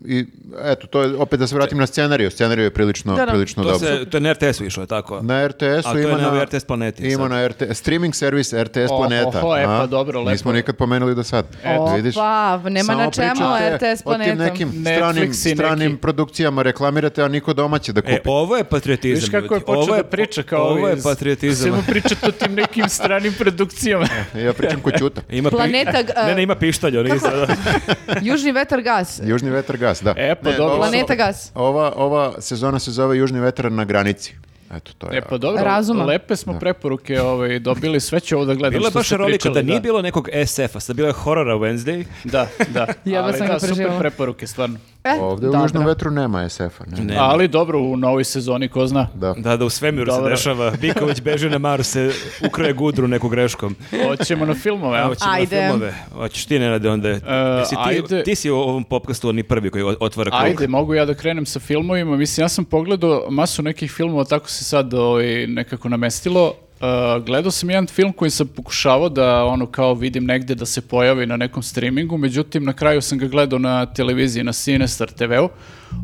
[0.05, 0.25] i,
[0.63, 3.31] eto, to je, opet da se vratim na scenariju, scenariju je prilično, Da, da.
[3.31, 3.87] prilično To, dobro.
[3.87, 5.21] se, to je na RTS-u išlo, je tako?
[5.21, 7.31] Na A RTS-u to je ima na na, RTS planeti Ima sad.
[7.31, 9.27] na RT, streaming servis RTS Oho, Planeta.
[9.39, 9.87] oho, e, pa a?
[9.87, 10.31] dobro, lepo.
[10.31, 11.45] Nismo nikad pomenuli do sad.
[11.67, 12.15] Opa, Vidiš?
[12.63, 14.37] nema na čemu RTS O tim Planetom.
[14.37, 18.13] nekim stranim, stranim produkcijama reklamirate, a niko domaće da kupi.
[18.13, 19.21] E, ovo je patriotizam.
[19.21, 21.69] Viš kako je počeo da priča kao Ovo je iz- patriotizam.
[21.69, 24.07] Samo pričate o tim nekim stranim produkcijama.
[24.35, 25.21] Ja pričam ko Ćuta.
[25.29, 27.47] Ima pi- Planeta, g- ne, ne, ima pištolj, oni sada.
[28.21, 29.21] Južni vetar gas.
[29.23, 30.13] Južni vetar gas, da.
[30.17, 30.65] E, pa dobro.
[30.65, 31.51] ova- Planeta gas.
[31.55, 34.33] Ova, ova sezona se zove Južni vetar na granici.
[34.71, 35.17] Eto, to je.
[35.17, 36.05] E pa dobro, Razuma.
[36.05, 39.61] lepe smo preporuke ovaj, dobili, sve ću ovo da gledam Bila je baš rolika da
[39.61, 42.05] nije bilo nekog SF-a, sad bilo je horora Wednesday.
[42.23, 42.87] Da, da.
[43.05, 43.99] Ja Ali sam da, ga super preživjela.
[43.99, 44.79] preporuke, stvarno.
[45.03, 45.53] E, Ovdje u.
[45.53, 46.83] Južnom vetru nema SF-a.
[46.87, 47.03] Ne.
[47.03, 47.15] Ne.
[47.19, 49.07] Ali dobro, u novoj sezoni, ko zna.
[49.13, 49.33] Da.
[49.37, 50.29] Da, da u svemiru se Dobro.
[50.29, 50.71] dešava.
[50.71, 52.11] Biković beže na Mars, se
[52.45, 53.75] ukroje gudru neku greškom.
[54.07, 55.07] Hoćemo na filmove, a?
[55.07, 55.61] Hoćemo na Ajde.
[55.67, 55.93] filmove.
[56.13, 57.09] Hoćeš ti, Nenade, onda.
[57.09, 58.23] Jesi ti, ajde.
[58.23, 60.41] ti si u ovom popkastu oni prvi koji otvara krug.
[60.43, 62.17] Ajde, mogu ja da krenem sa filmovima.
[62.17, 66.53] Mislim, ja sam pogledao masu nekih filmova, tako se sad ovaj, nekako namestilo.
[66.81, 70.81] Uh, gledao sam jedan film koji sam pokušavao da ono kao vidim negde da se
[70.81, 75.49] pojavi na nekom streamingu, međutim na kraju sam ga gledao na televiziji, na Cinestar TV-u.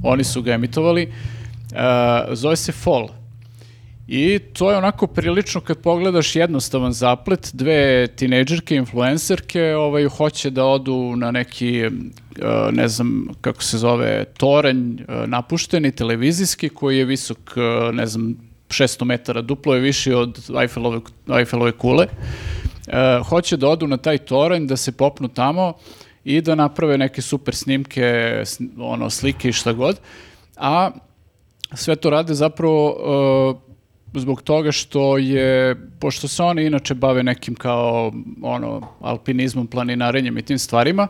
[0.03, 1.11] Oni su ga emitovali.
[1.71, 3.07] Uh, zove se Fall.
[4.07, 10.65] I to je onako prilično kad pogledaš jednostavan zaplet, dve tinejdžerke, influencerke, ovaj, hoće da
[10.65, 11.89] odu na neki, e,
[12.71, 18.36] ne znam kako se zove, toranj e, napušteni, televizijski, koji je visok, e, ne znam,
[18.68, 20.99] 600 metara, duplo je viši od Eiffelove,
[21.38, 22.07] Eiffelove kule.
[22.88, 25.74] E, hoće da odu na taj toranj, da se popnu tamo
[26.24, 28.01] i da naprave neke super snimke,
[28.45, 29.99] sn- ono, slike i šta god.
[30.57, 30.91] A
[31.74, 33.66] sve to rade zapravo uh,
[34.14, 40.41] zbog toga što je, pošto se oni inače bave nekim kao ono, alpinizmom, planinarenjem i
[40.41, 41.08] tim stvarima,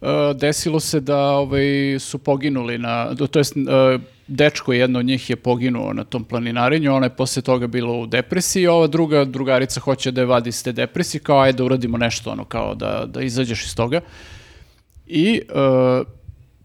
[0.00, 5.30] uh, desilo se da ovaj, su poginuli na, to jest uh, dečko jedno od njih
[5.30, 9.80] je poginuo na tom planinarenju, ona je posle toga bila u depresiji, ova druga drugarica
[9.80, 13.04] hoće da je vadi iz te depresije, kao ajde da uradimo nešto, ono, kao da,
[13.06, 14.00] da izađeš iz toga.
[15.06, 15.40] I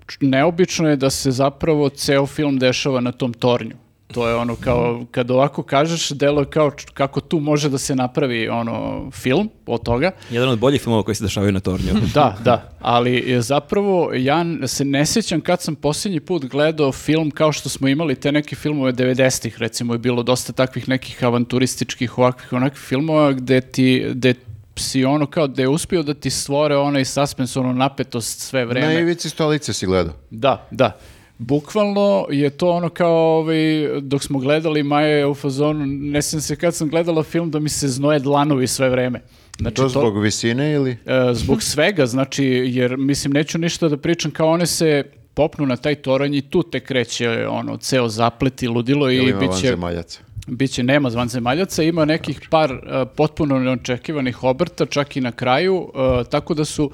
[0.07, 3.75] č- neobično je da se zapravo ceo film dešava na tom tornju.
[4.13, 7.95] To je ono kao, kad ovako kažeš, delo je kao kako tu može da se
[7.95, 10.11] napravi ono film od toga.
[10.29, 11.93] Jedan od boljih filmova koji se dešavaju na tornju.
[12.13, 17.31] Da, da, ali je zapravo ja se ne sjećam kad sam posljednji put gledao film
[17.31, 22.17] kao što smo imali te neke filmove 90-ih, recimo je bilo dosta takvih nekih avanturističkih
[22.17, 24.33] ovakvih onakvih filmova gde ti, gde
[24.79, 28.93] si ono kao da je uspio da ti stvore onaj suspens, ono napetost sve vreme.
[28.93, 30.13] Na ivici stolice si gledao.
[30.29, 30.97] Da, da.
[31.37, 33.57] Bukvalno je to ono kao ovaj,
[34.01, 37.59] dok smo gledali Maja je u fazonu, ne sjećam se kad sam gledala film da
[37.59, 39.21] mi se znoje dlanovi sve vreme.
[39.59, 40.91] Znači, to zbog visine ili?
[40.91, 45.77] E, zbog svega, znači, jer mislim, neću ništa da pričam, kao one se popnu na
[45.77, 49.49] taj toranj i tu te kreće ono, ceo zaplet i ludilo Ili i ima bit
[49.61, 50.19] će, vanzemaljaca?
[50.47, 56.23] biće nema zvanzemaljaca, ima nekih par e, potpuno neočekivanih obrta, čak i na kraju, e,
[56.29, 56.91] tako da su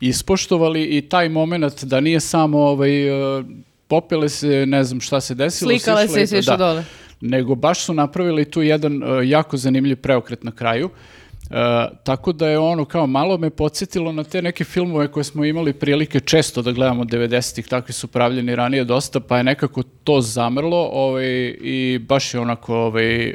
[0.00, 3.42] ispoštovali i taj moment da nije samo ovaj, e,
[3.94, 5.68] popele se, ne znam šta se desilo.
[5.70, 6.64] Slikale se i sišle- sišle da.
[6.66, 6.84] dole.
[7.20, 10.90] Nego baš su napravili tu jedan e, jako zanimljiv preokret na kraju.
[11.50, 11.54] E,
[12.04, 15.72] tako da je ono kao malo me podsjetilo na te neke filmove koje smo imali
[15.72, 20.88] prilike često da gledamo 90-ih, takvi su pravljeni ranije dosta, pa je nekako to zamrlo
[20.92, 21.26] ovaj,
[21.60, 23.34] i baš je onako ovaj, e,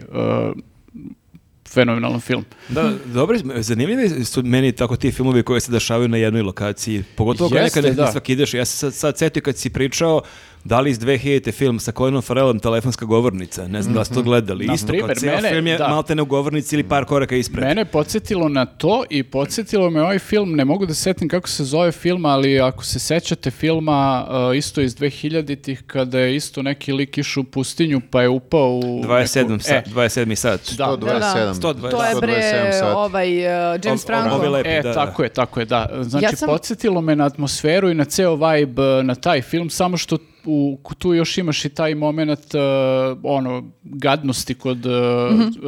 [1.69, 2.45] fenomenalan film.
[2.69, 7.03] Da, dobri, zanimljivi su meni tako ti filmovi koji se dešavaju na jednoj lokaciji.
[7.15, 8.11] Pogotovo kad Jeste, nekad ne da.
[8.11, 8.53] svak ideš.
[8.53, 10.21] Ja se sad, sad setio kad si pričao,
[10.63, 11.51] Da li iz 2000.
[11.51, 13.67] film sa Colinom Farrellom telefonska govornica?
[13.67, 14.65] Ne znam da ste to gledali.
[14.65, 15.87] Na Isto kao primer, cijel mene- film je da.
[15.87, 17.63] maltene u govornici ili par koraka ispred.
[17.63, 21.29] Mene je podsjetilo na to i podsjetilo me ovaj film, ne mogu da se setim
[21.29, 26.35] kako se zove film, ali ako se sećate filma uh, isto iz 2000-ih kada je
[26.35, 29.03] isto neki lik išao u pustinju pa je upao u...
[29.03, 29.47] 27.
[29.47, 30.35] neku- sat, E, 27.
[30.35, 30.61] sat.
[30.71, 30.85] Da.
[30.87, 31.53] 127.
[31.53, 31.91] 120.
[31.91, 32.85] To je bre 127 sati.
[32.87, 34.35] ovaj uh, James Franco.
[34.35, 34.93] ove lepe- E, da, da.
[34.95, 35.89] tako je, tako je, da.
[36.01, 39.69] Znači, Ja sam- podsjetilo me na atmosferu i na ceo vibe uh, na taj film,
[39.69, 40.17] samo što
[40.49, 42.61] u, tu još imaš i taj moment uh,
[43.25, 44.91] ono, gadnosti kod, uh,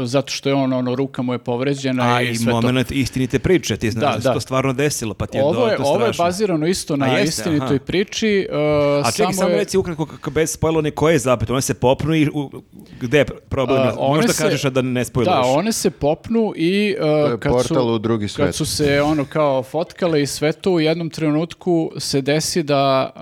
[0.04, 2.52] zato što je on, ono, ruka mu je povređena A i i sve to.
[2.54, 4.34] moment istinite priče, ti znaš Da, da, se da.
[4.34, 6.26] to stvarno desilo, pa ti je Ovo je, dodatno ovo je strašno.
[6.26, 7.80] bazirano isto na jeste, istinitoj aha.
[7.82, 8.48] priči.
[8.50, 8.58] uh,
[9.02, 12.16] A čekaj, samo je- reci ukratko kako bez spojlovanja koje je zapet, one se popnu
[12.16, 12.52] i u,
[13.02, 13.82] gde je problem?
[13.98, 15.36] One Možda se- kažeš da ne spojluješ.
[15.38, 18.46] Da, one se popnu i uh, kad, portal su, u drugi svet.
[18.46, 21.62] kad su se ono kao fotkale i sve to u jednom trenutku
[21.98, 23.22] se desi da uh,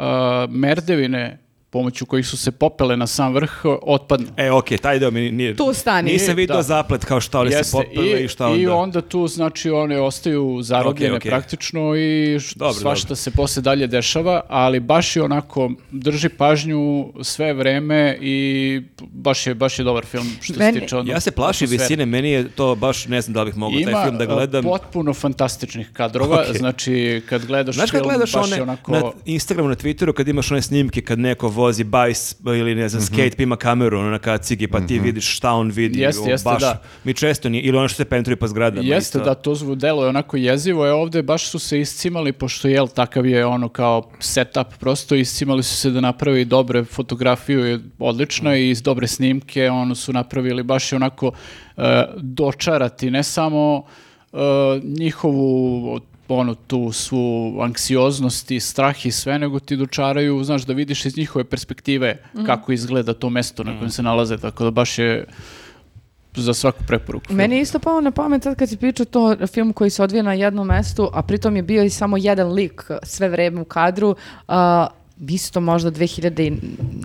[0.53, 3.51] merdevine pomoću kojih su se popele na sam vrh
[3.81, 4.27] otpadnu.
[4.37, 5.55] E, okej, taj deo mi nije...
[5.55, 6.11] Tu stani.
[6.11, 6.61] Nisam vidio Da.
[6.61, 8.61] zaplet kao šta one se popele i, šta onda.
[8.61, 11.29] I onda tu znači one ostaju zarobljene Okej, okej.
[11.29, 13.15] praktično i Dobro, svašta dobro.
[13.15, 16.79] se posle dalje dešava, ali baš je onako drži pažnju
[17.21, 21.19] sve vreme i baš je, baš je dobar film što Meni- se tiče ono, Ja
[21.19, 24.23] se plašim visine, meni je to baš, ne znam da bih mogao taj film da
[24.23, 24.63] a, gledam.
[24.63, 26.57] potpuno fantastičnih kadrova, Ok.
[26.57, 28.91] znači kad gledaš Znaš kad film, gledaš baš one je onako...
[28.91, 33.01] na Instagramu, na Twitteru, kad imaš one snimke kad neko vozi bajs ili ne znam,
[33.01, 35.99] skate pa ima kameru ono, na kacigi pa ti vidiš šta on vidi.
[35.99, 36.81] Jeste, jeste, baš, da.
[37.03, 38.87] Mi često nije, ili ono što se pentruje po zgradama.
[38.87, 39.29] Jeste isto.
[39.29, 42.87] da to zvu delo je onako jezivo, je ovde baš su se iscimali, pošto jel
[42.87, 48.57] takav je ono kao setup, prosto iscimali su se da napravi dobre fotografiju, je odlična
[48.57, 51.31] i iz dobre snimke, ono su napravili baš je onako
[51.77, 53.83] e, dočarati, ne samo
[54.33, 54.37] e,
[54.83, 55.99] njihovu
[56.35, 61.17] ono tu svu anksioznost i strah i sve, nego ti dočaraju, znaš, da vidiš iz
[61.17, 65.25] njihove perspektive kako izgleda to mesto na kojem se nalaze, tako da baš je
[66.35, 67.33] za svaku preporuku.
[67.33, 70.23] Meni je isto palo na pamet sad kad si pričao to film koji se odvija
[70.23, 74.15] na jednom mestu, a pritom je bio i samo jedan lik sve vreme u kadru,
[74.47, 74.87] a,
[75.27, 76.53] isto možda 2000 i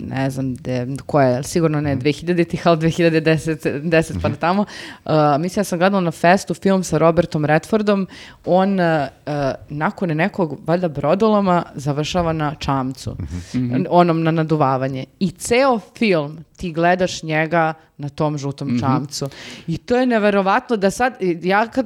[0.05, 4.65] ne znam de, koja je, sigurno ne 2000-ih, ali 2010 10 pa tamo.
[5.05, 8.07] A, mislim, ja sam gledala na festu film sa Robertom Redfordom.
[8.45, 13.15] On a, a, nakon nekog, valjda, brodoloma završava na čamcu.
[13.89, 15.05] Onom na naduvavanje.
[15.19, 19.29] I ceo film ti gledaš njega na tom žutom čamcu.
[19.67, 21.85] I to je neverovatno da sad, ja kad,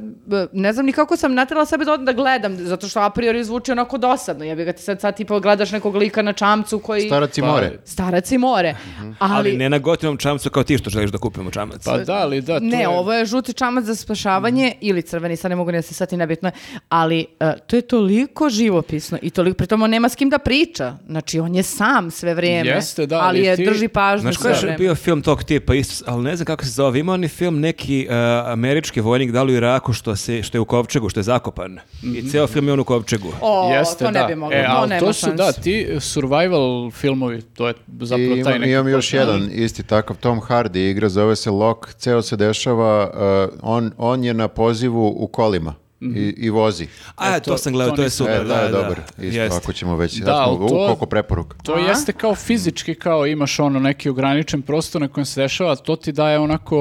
[0.53, 3.71] ne znam ni kako sam natrala sebe da da gledam, zato što a priori zvuči
[3.71, 4.45] onako dosadno.
[4.45, 7.01] Ja bih ga ti sad, sad tipa gledaš nekog lika na čamcu koji...
[7.01, 7.71] Starac i more.
[7.85, 8.75] Starac i more.
[9.19, 11.85] Ali, Ali ne na gotivom čamcu kao ti što želiš da kupimo čamac.
[11.85, 12.87] Pa da, ali da, to ne, je...
[12.87, 16.17] ovo je žuti čamac za spašavanje ili crveni, sad ne mogu ni da se sati
[16.17, 16.53] nebitno je,
[16.89, 20.97] ali e, to je toliko živopisno i toliko, pritom on nema s kim da priča,
[21.07, 24.37] znači on je sam sve vrijeme, Jeste, da, ali ali je ti- drži pažnju Znaš
[24.59, 24.77] je vreme.
[24.77, 28.07] bio film tog tipa, isto, ali ne znam kako se zove, ima onaj film neki
[28.09, 28.15] uh,
[28.51, 31.79] američki vojnik da li u Iraku što, se, što je u Kovčegu, što je zakopan.
[32.03, 33.27] I ceo film je on u Kovčegu.
[33.41, 34.25] O, Jeste, to ne da.
[34.25, 35.35] bi moglo, e, to ali nema to su, šanse.
[35.35, 38.71] da, ti survival filmovi, to je zapravo I taj imam, neki...
[38.71, 39.27] imam još koncept.
[39.27, 44.23] jedan isti takav, Tom Hardy igra, zove se Locke, ceo se dešava, uh, on, on
[44.23, 46.87] je na pozivu u kolima i, i vozi.
[47.15, 48.33] A, E, to, to- sam gledao, to to je super.
[48.35, 48.99] E, da, je dobar.
[49.17, 49.57] Isto, Jeste.
[49.57, 51.57] ako ćemo već, Da, da, smo, ali u to- koliko preporuka.
[51.57, 51.79] To A?
[51.79, 56.11] jeste kao fizički, kao imaš ono neki ograničen prostor na kojem se dešava, to ti
[56.11, 56.77] daje onako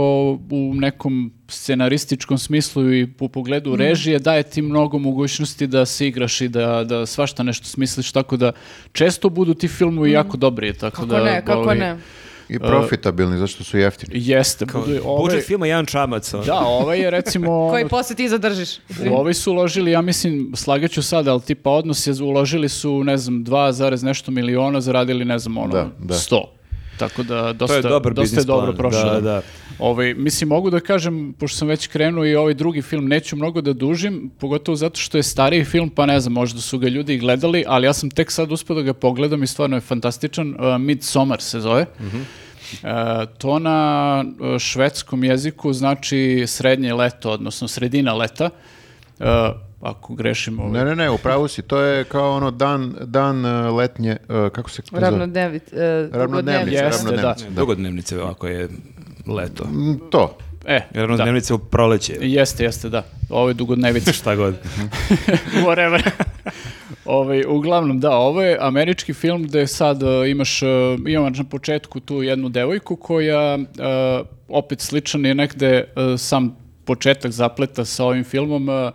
[0.51, 6.41] u nekom scenarističkom smislu i u pogledu režije, daje ti mnogo mogućnosti da se igraš
[6.41, 8.53] i da, da svašta nešto smisliš, tako da
[8.93, 10.73] često budu ti filmovi jako dobri.
[10.73, 11.97] Tako Kako da, ne, kako ne.
[12.49, 14.13] I profitabilni, zašto su jeftini.
[14.15, 16.35] Jeste, budu, ovaj, Budžet filma jedan čamac.
[16.35, 16.45] ono.
[16.45, 17.49] da, ovaj je recimo...
[17.71, 18.77] Koji poslije ti zadržiš.
[19.11, 23.17] U ovaj su uložili, ja mislim, slagaću sad, ali tipa odnos je, uložili su, ne
[23.17, 26.15] znam, 2, nešto miliona, zaradili, ne znam, ono, Da, da.
[26.15, 26.45] 100.
[26.99, 29.15] Tako da dosta, je dobar dosta je dobro plan, prošao.
[29.15, 29.43] da, da.
[29.79, 33.61] Ovaj, mislim, mogu da kažem, pošto sam već krenuo i ovaj drugi film, neću mnogo
[33.61, 37.19] da dužim, pogotovo zato što je stariji film, pa ne znam, možda su ga ljudi
[37.19, 40.51] gledali, ali ja sam tek sad uspio da ga pogledam i stvarno je fantastičan.
[40.51, 41.87] Uh, Midsommar se zove.
[42.03, 42.89] Uh,
[43.39, 48.51] to na uh, švedskom jeziku znači srednje leto, odnosno sredina leta.
[49.19, 49.27] Uh,
[49.81, 50.73] ako grešim ovaj.
[50.73, 54.71] Ne, ne, ne, upravo si, to je kao ono dan, dan uh, letnje, uh, kako
[54.71, 55.03] se to zove?
[55.03, 58.69] Ravnodnevit, e, Ravnodnevnice, Jeste, ravnodnevnice, Ne, Dugodnevnice, ako je
[59.29, 59.65] leto.
[59.65, 60.37] Mm, To.
[60.67, 61.01] E, da.
[61.01, 62.17] Ravnodnevnice u proleće.
[62.21, 63.03] Jeste, jeste, da.
[63.29, 64.13] Ovo je dugodnevica.
[64.21, 64.55] Šta god.
[65.67, 66.11] Whatever.
[67.05, 70.69] Ovaj, uglavnom, da, ovo je američki film gde sad uh, imaš, uh,
[71.07, 77.31] imaš na početku tu jednu devojku koja uh, opet sličan je negde uh, sam početak
[77.33, 78.91] zapleta sa ovim filmom uh,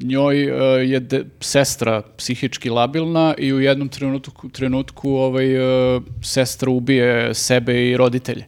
[0.00, 5.54] njoj e, je de- sestra psihički labilna i u jednom trenutku, trenutku ovaj,
[5.96, 8.46] e, sestra ubije sebe i roditelje.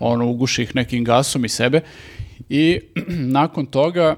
[0.00, 1.80] Ono, uguši ih nekim gasom i sebe.
[2.48, 2.80] I
[3.38, 4.16] nakon toga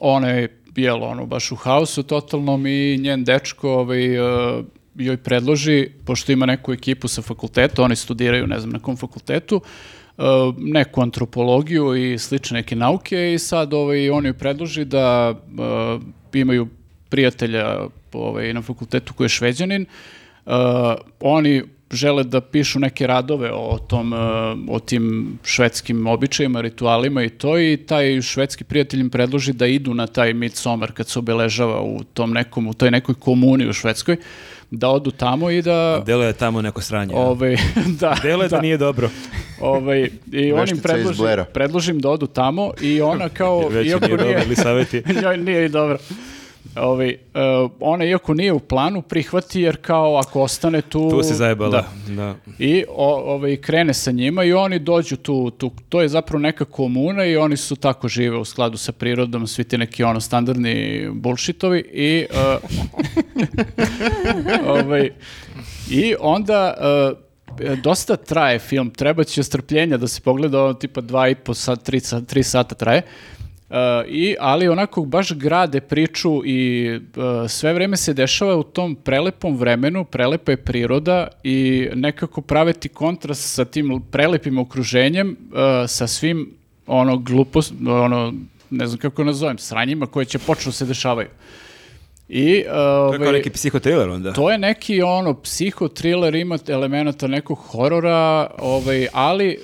[0.00, 4.62] ona je jel, ono, baš u haosu totalnom i njen dečko ovaj, e,
[4.94, 9.60] joj predloži, pošto ima neku ekipu sa fakulteta, oni studiraju, ne znam, na kom fakultetu,
[10.18, 10.22] e,
[10.58, 16.68] neku antropologiju i slične neke nauke i sad ovaj, on joj predloži da e, imaju
[17.08, 19.86] prijatelja ovaj, na fakultetu koji je šveđanin,
[20.48, 20.54] Uh,
[21.20, 24.18] oni žele da pišu neke radove o tom, uh,
[24.68, 29.94] o tim švedskim običajima, ritualima i to i taj švedski prijatelj im predloži da idu
[29.94, 34.16] na taj Midsommar kad se obeležava u tom nekom, u toj nekoj komuni u Švedskoj,
[34.70, 36.02] da odu tamo i da...
[36.06, 37.14] Delo je tamo neko sranje.
[37.14, 37.56] Ovaj,
[38.00, 38.62] da, Delo je da, da.
[38.62, 39.10] nije dobro.
[39.60, 41.22] Ovaj, I on im predloži,
[41.54, 45.02] predložim da odu tamo i ona kao, Već iako nije dobro, ili savjeti.
[45.22, 45.98] njoj nije dobro.
[46.76, 47.18] Ovaj, e,
[47.80, 51.10] ona iako nije u planu prihvati jer kao ako ostane tu...
[51.10, 51.70] Tu se zajebala.
[51.70, 52.14] Da.
[52.14, 52.34] Da.
[52.58, 56.64] I o, ovaj, krene sa njima i oni dođu tu, tu, to je zapravo neka
[56.64, 61.08] komuna i oni su tako žive u skladu sa prirodom, svi ti neki ono standardni
[61.12, 62.58] bullshitovi i e,
[64.82, 65.10] ovaj,
[65.90, 66.74] i onda
[67.60, 71.54] e, dosta traje film, treba će strpljenja da se pogleda, ono tipa dva i po
[71.54, 73.02] sat, tri, sat, tri sata traje.
[73.70, 76.90] E, i, ali onako baš grade priču i
[77.44, 82.72] e, sve vreme se dešava u tom prelepom vremenu, prelepa je priroda i nekako prave
[82.72, 86.50] ti kontrast sa tim prelepim okruženjem, e, sa svim
[86.86, 88.34] ono glupost, ono,
[88.70, 91.28] ne znam kako nazovem, sranjima koje će počnu se dešavaju.
[92.28, 94.32] I, To je kao ovaj, neki psihotriller onda.
[94.32, 99.56] to je neki ono psihotriler, ima elemenata nekog horora, ovaj, ali e,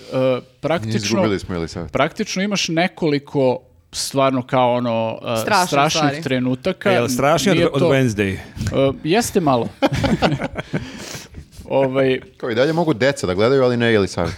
[0.60, 1.90] praktično, Izgubili smo ili sad?
[1.90, 3.60] praktično imaš nekoliko
[3.94, 6.90] stvarno kao ono Strašne strašnih trenutaka.
[6.90, 8.32] E, jel strašnije Nije od, od to- Wednesday?
[8.32, 8.38] E,
[9.04, 9.68] jeste malo.
[11.64, 14.28] ovaj, Kao i dalje mogu deca da gledaju, ali ne ili sad.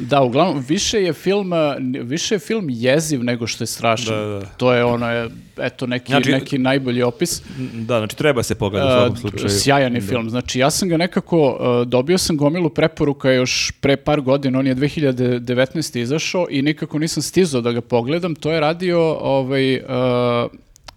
[0.00, 4.14] Da, uglavnom, više je film, e, više je film jeziv nego što je strašan.
[4.16, 4.46] Da, da.
[4.46, 7.42] To je ono, eto, neki, Znači- neki najbolji opis.
[7.74, 9.50] Da, znači treba se pogledati u svakom Uh, slučaju.
[9.50, 10.30] Sjajan je film.
[10.30, 11.48] Znači, ja sam ga nekako,
[11.80, 16.00] uh, dobio sam gomilu preporuka još pre par godina, on je 2019.
[16.00, 18.34] izašao i nikako nisam stizao da ga pogledam.
[18.34, 19.82] To je radio ovaj, uh,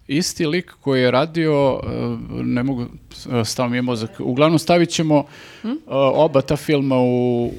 [0.08, 1.80] isti lik koji je radio,
[2.30, 2.86] ne mogu,
[3.44, 5.72] stao mi je mozak, uglavnom stavit ćemo uh,
[6.14, 7.52] oba ta filma u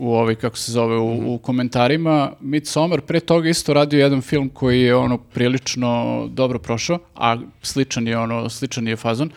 [0.00, 2.32] u ovaj, kako se zove, u, u komentarima.
[2.40, 8.08] Midsommar pre toga isto radio jedan film koji je ono prilično dobro prošao, a sličan
[8.08, 9.30] je ono, sličan je fazon.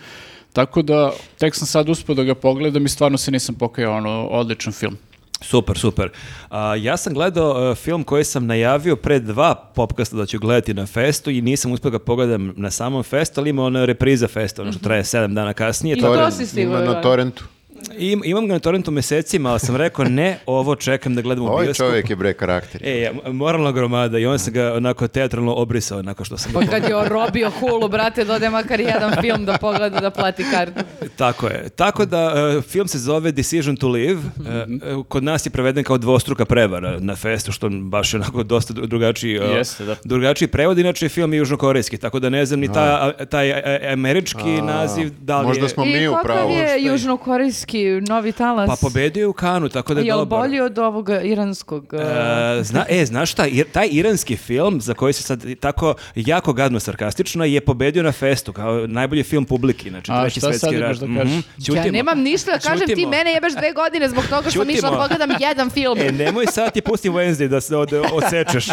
[0.54, 4.28] Tako da, tek sam sad uspio da ga pogledam i stvarno se nisam pokajao, ono,
[4.28, 4.98] odličan film.
[5.42, 6.10] Super, super.
[6.50, 10.74] A, ja sam gledao e, film koji sam najavio pre dva popkasta da ću gledati
[10.74, 14.62] na festu i nisam uspio ga pogledam na samom festu, ali ima ona repriza festa,
[14.62, 15.98] ono što traje sedam dana kasnije.
[15.98, 16.94] I To- to Torrent, si stigao, ima da.
[16.94, 17.44] na torrentu.
[17.92, 21.48] Im- imam ga na torrentu mesecima, ali sam rekao ne, ovo čekam da gledam u
[21.48, 21.90] Ovaj bioskopu.
[21.90, 22.82] čovjek je bre karakter.
[22.84, 26.60] E, ja, moralna gromada i on se ga onako teatralno obrisao nakon što sam ga
[26.60, 30.80] Pa kad je orobio hulu, brate, dode makar jedan film da pogleda da plati kartu.
[31.16, 31.70] Tako je.
[31.70, 34.22] Tako da e, film se zove Decision to Live.
[34.22, 34.66] E,
[35.04, 38.86] kod nas je preveden kao dvostruka prevara na festu, što baš je onako dosta dru-
[38.86, 39.96] drugačiji, e, Jeste, da.
[40.04, 40.78] drugačiji prevod.
[40.78, 43.54] Inače, film je južnokorejski, tako da ne znam ni ta, taj
[43.94, 45.70] američki naziv da li Možda je...
[45.70, 46.52] smo I mi u kakav pravu.
[46.52, 48.68] je južnokorejski novi talas?
[48.70, 50.40] Pa pobedio je u Kanu, tako da je Jel dobar.
[50.40, 51.86] bolji od ovog iranskog?
[51.94, 55.94] uh, E, zna, e, znaš šta, Ir- taj iranski film, za koji se sad tako
[56.16, 60.48] jako gadno sarkastično, je pobedio na festu, kao najbolji film publiki, znači A, treći šta
[60.48, 60.82] svetski sad rat.
[60.82, 61.18] imaš da Mhm.
[61.18, 61.76] kažeš?
[61.76, 63.10] ja nemam ništa da kažem, ti Ćutimo.
[63.10, 65.98] mene jebeš dve godine zbog toga što sam išla da pogledam jedan film.
[66.00, 68.68] E, nemoj sad ti pusti Wednesday da se od, odsečeš.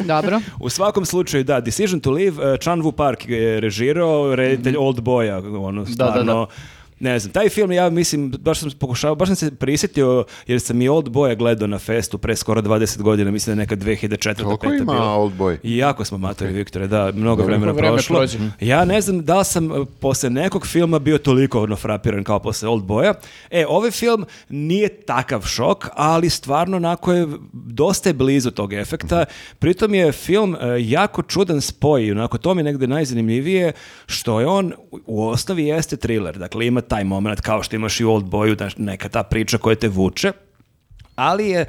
[0.00, 0.40] Dobro.
[0.60, 4.98] U svakom slučaju, da, Decision to Live, uh, Chan Woo Park je režirao, reditelj Old
[4.98, 6.46] Boya, ono, stvarno, da.
[7.00, 10.82] Ne znam, taj film ja mislim, baš sam pokušao, baš sam se prisjetio, jer sam
[10.82, 14.34] i Old Boya gledao na festu pre skoro 20 godina, mislim da je neka 2004.
[14.36, 15.14] Koliko peta ima bila.
[15.14, 15.56] Old Boy?
[15.62, 18.16] I jako smo matori, Viktore, da, mnogo vremena Koliko vreme prošlo.
[18.16, 18.38] prođe.
[18.60, 22.38] Ja ne znam da li sam uh, posle nekog filma bio toliko ono frapiran kao
[22.38, 23.14] posle Old Boya.
[23.50, 29.24] E, ovaj film nije takav šok, ali stvarno onako je dosta je blizu tog efekta.
[29.58, 33.72] Pritom je film uh, jako čudan spoj, onako to mi je negde najzanimljivije,
[34.06, 36.38] što je on u- u osnovi jeste thriller.
[36.38, 39.58] Dakle, ima taj moment kao što imaš i u Old Boyu, da neka ta priča
[39.58, 40.32] koja te vuče,
[41.16, 41.66] ali je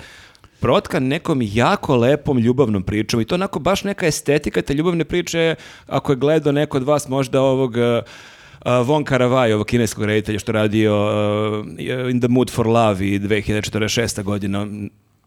[0.60, 5.56] protkan nekom jako lepom ljubavnom pričom i to onako baš neka estetika te ljubavne priče,
[5.88, 10.52] ako je gledao neko od vas možda ovog uh, Von Karavaj, ovog kineskog reditelja što
[10.52, 14.24] radio uh, In the Mood for Love i 2046.
[14.24, 14.68] godina,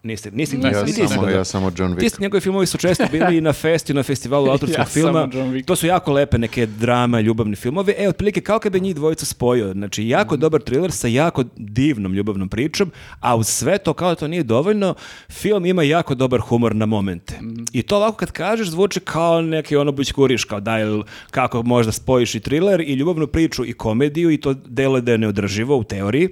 [0.03, 2.21] Niste, niste, Ne, Ja, nisam samo, ja samo John Wick.
[2.21, 5.29] njegovi filmovi su često bili i na festi, na festivalu autorskog Ja filma.
[5.67, 7.95] To su jako lepe neke drama, ljubavni filmovi.
[7.99, 9.73] E, otprilike kao kad bi njih dvojica spojio.
[9.73, 10.41] Znači, jako Mhm.
[10.41, 14.43] dobar thriller sa jako divnom ljubavnom pričom, a uz sve to, kao da to nije
[14.43, 14.95] dovoljno,
[15.31, 17.35] film ima jako dobar humor na momente.
[17.37, 17.65] Mhm.
[17.73, 21.93] I to ovako kad kažeš zvuči kao neki ono bućkuriš, kao da jel, kako možda
[21.93, 25.85] spojiš i thriller i ljubavnu priču i komediju i to deluje da je neodrživo u
[25.85, 26.29] teoriji.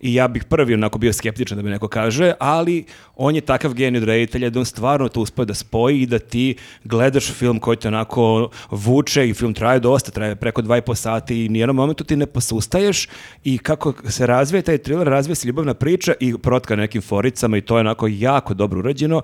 [0.00, 2.84] I ja bih prvi onako bio skeptičan da mi neko kaže, ali
[3.16, 6.18] on je takav genij od reditelja da on stvarno to uspio da spoji i da
[6.18, 10.82] ti gledaš film koji te onako vuče i film traje dosta, traje preko dva i
[10.82, 13.08] po sati i nijednom momentu ti ne posustaješ
[13.44, 17.60] i kako se razvije taj thriller, razvije se ljubavna priča i protka nekim foricama i
[17.60, 19.22] to je onako jako dobro urađeno.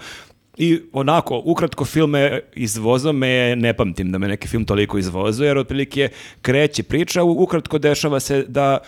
[0.59, 5.47] I onako, ukratko film me izvozao me, ne pamtim da me neki film toliko izvozao,
[5.47, 6.09] jer otprilike
[6.43, 8.79] kreće priča, ukratko dešava se da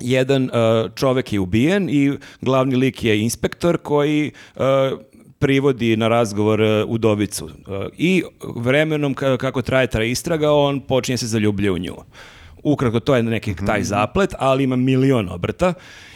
[0.00, 0.50] jedan uh,
[0.94, 4.62] čovek je ubijen i glavni lik je inspektor koji uh,
[5.38, 7.44] privodi na razgovor uh, udovicu.
[7.44, 7.50] Uh,
[7.98, 8.22] I
[8.56, 11.94] vremenom ka- kako traje ta istraga, on počinje se zaljubljuje u nju.
[12.66, 15.74] Ukratko, to je neki taj zaplet, ali ima milion obrta.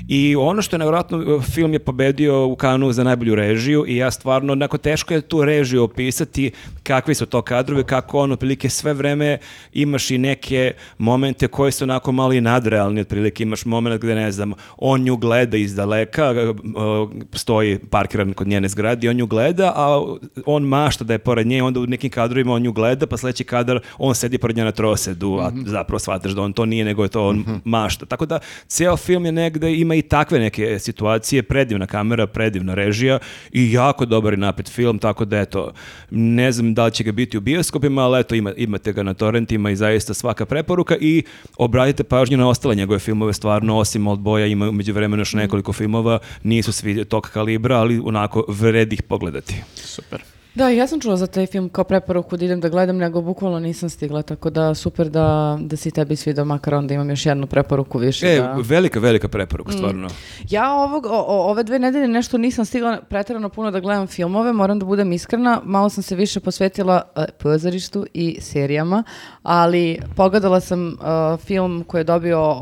[0.08, 4.10] I ono što je nevjerojatno, film je pobedio u Kanu za najbolju režiju i ja
[4.10, 6.50] stvarno, onako teško je tu režiju opisati
[6.82, 9.38] kakvi su to kadrovi, kako on otprilike sve vreme
[9.72, 14.32] imaš i neke momente koji su onako malo i nadrealni, otprilike imaš moment gde, ne
[14.32, 19.26] znam, on nju gleda iz daleka, uh, stoji parkiran kod njene zgrade i on nju
[19.26, 20.02] gleda, a
[20.46, 23.44] on mašta da je pored nje, onda u nekim kadrovima on nju gleda, pa sledeći
[23.44, 27.02] kadar on sedi pored nje na trosedu, a zapravo shvataš da on to nije, nego
[27.02, 28.06] je to on mašta.
[28.06, 33.18] Tako da, ceo film je negde, ima i takve neke situacije, predivna kamera, predivna režija
[33.52, 35.72] i jako dobar i napet film, tako da eto,
[36.10, 39.14] ne znam da li će ga biti u bioskopima, ali eto, ima, imate ga na
[39.14, 41.22] torrentima i zaista svaka preporuka i
[41.56, 45.72] obratite pažnju na ostale njegove filmove, stvarno, osim Old Boya, ima umeđu vremenu još nekoliko
[45.72, 49.54] filmova, nisu svi tog kalibra, ali onako vredi ih pogledati.
[49.74, 50.39] Super.
[50.54, 53.58] Da, ja sam čula za taj film kao preporuku da idem da gledam, nego bukvalno
[53.58, 57.46] nisam stigla, tako da super da, da si tebi svidao, makar onda imam još jednu
[57.46, 58.26] preporuku više.
[58.28, 58.56] E, da...
[58.58, 60.08] velika, velika preporuka, stvarno.
[60.50, 64.52] Ja ovog, o- o- ove dve nedelje nešto nisam stigla pretjerano puno da gledam filmove,
[64.52, 69.02] moram da budem iskrena, malo sam se više posvetila e, pozorištu i serijama,
[69.42, 70.94] ali pogledala sam e,
[71.38, 72.56] film koji je dobio,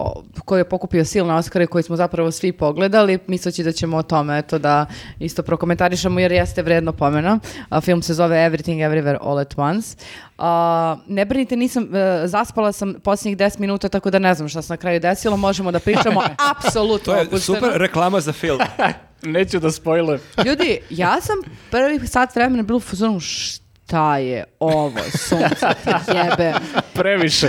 [0.44, 4.38] koji je pokupio silne Oscare koji smo zapravo svi pogledali, misleći da ćemo o tome
[4.38, 4.86] eto da
[5.18, 7.38] isto prokomentarišemo jer jeste vredno pomena.
[7.78, 9.96] A, film se zove Everything Everywhere All at Once.
[10.38, 14.62] A, ne brinite, nisam, e, zaspala sam posljednjih 10 minuta, tako da ne znam šta
[14.62, 16.22] se na kraju desilo, možemo da pričamo
[16.56, 17.58] apsolutno To je opušteno.
[17.58, 18.58] super reklama za film.
[19.24, 20.20] Neću da spojlujem.
[20.38, 21.36] Ljudi, ja sam
[21.70, 26.52] prvi sat vremena bila u fazonu šta je ovo, sunce ti jebe.
[26.94, 27.48] Previše.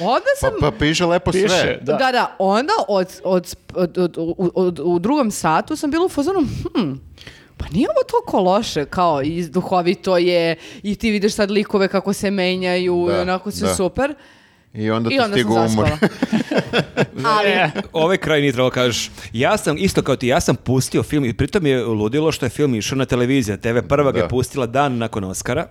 [0.00, 0.50] Onda sam...
[0.60, 1.78] Pa, pa piše lepo Piše, sve.
[1.82, 1.92] da.
[1.92, 6.08] Da, da, onda od, od, od, od- u- od- u drugom satu sam bila u
[6.08, 6.92] fazonu, hm,
[7.58, 12.12] pa nije ovo toliko loše, kao i duhovito je, i ti vidiš sad likove kako
[12.12, 13.74] se menjaju, Da, i onako sve da.
[13.74, 14.14] super.
[14.74, 15.66] I onda I ti stigu umor.
[15.68, 15.98] zaspala.
[17.28, 19.10] Ali, E, Ovaj kraj nije trebalo kažeš.
[19.32, 22.50] Ja sam, isto kao ti, ja sam pustio film i pritom je ludilo što je
[22.50, 23.56] film išao na televiziji.
[23.56, 24.28] TV prva ga je Da.
[24.28, 25.66] pustila dan nakon Oscara.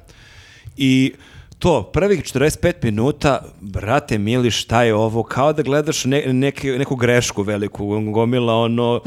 [0.78, 1.14] I
[1.60, 2.52] to, prvih 45
[2.84, 5.24] minuta, brate mili, šta je ovo?
[5.24, 9.02] Kao da gledaš ne- neki- neku grešku veliku, gomila ono,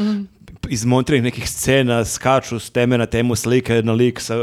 [0.69, 4.35] izmontiranih nekih scena, skaču s teme na temu, slika na lik sa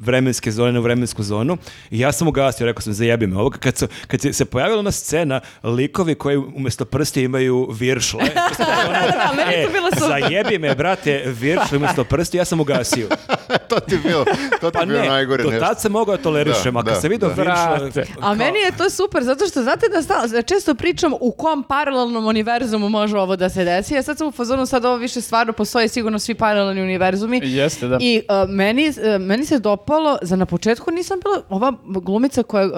[0.00, 1.56] vremenske zone na vremensku zonu.
[1.90, 3.50] I ja sam ugasio, rekao sam, zajebi me ovo.
[3.50, 8.20] Kad, su, kad se- pojavila ona scena, likovi koji umjesto prsti imaju viršle.
[8.58, 10.08] da, meni je to bilo super.
[10.08, 13.08] Zajebi me, brate, viršle umjesto prsti, ja sam ugasio.
[13.68, 14.24] to ti je bilo,
[14.60, 16.94] to ti Pa bilo ne, najgore do tad sam mogao da tolerišem, Da, a kad
[16.94, 17.34] da, sam vidio da.
[17.34, 17.90] viršle...
[17.90, 18.12] Brate.
[18.20, 19.86] A meni je to super, zato što znate
[20.32, 23.94] da često pričam u kom paralelnom univerzumu može ovo da se desi.
[23.94, 27.40] Ja sad sam u fazonu, sad ovo više stvarno postoje sigurno svi paralelni univerzumi.
[27.44, 27.98] Jeste, da.
[28.00, 32.66] I uh, meni, uh, meni se dopalo, za na početku nisam bila, ova glumica koja,
[32.66, 32.72] uh,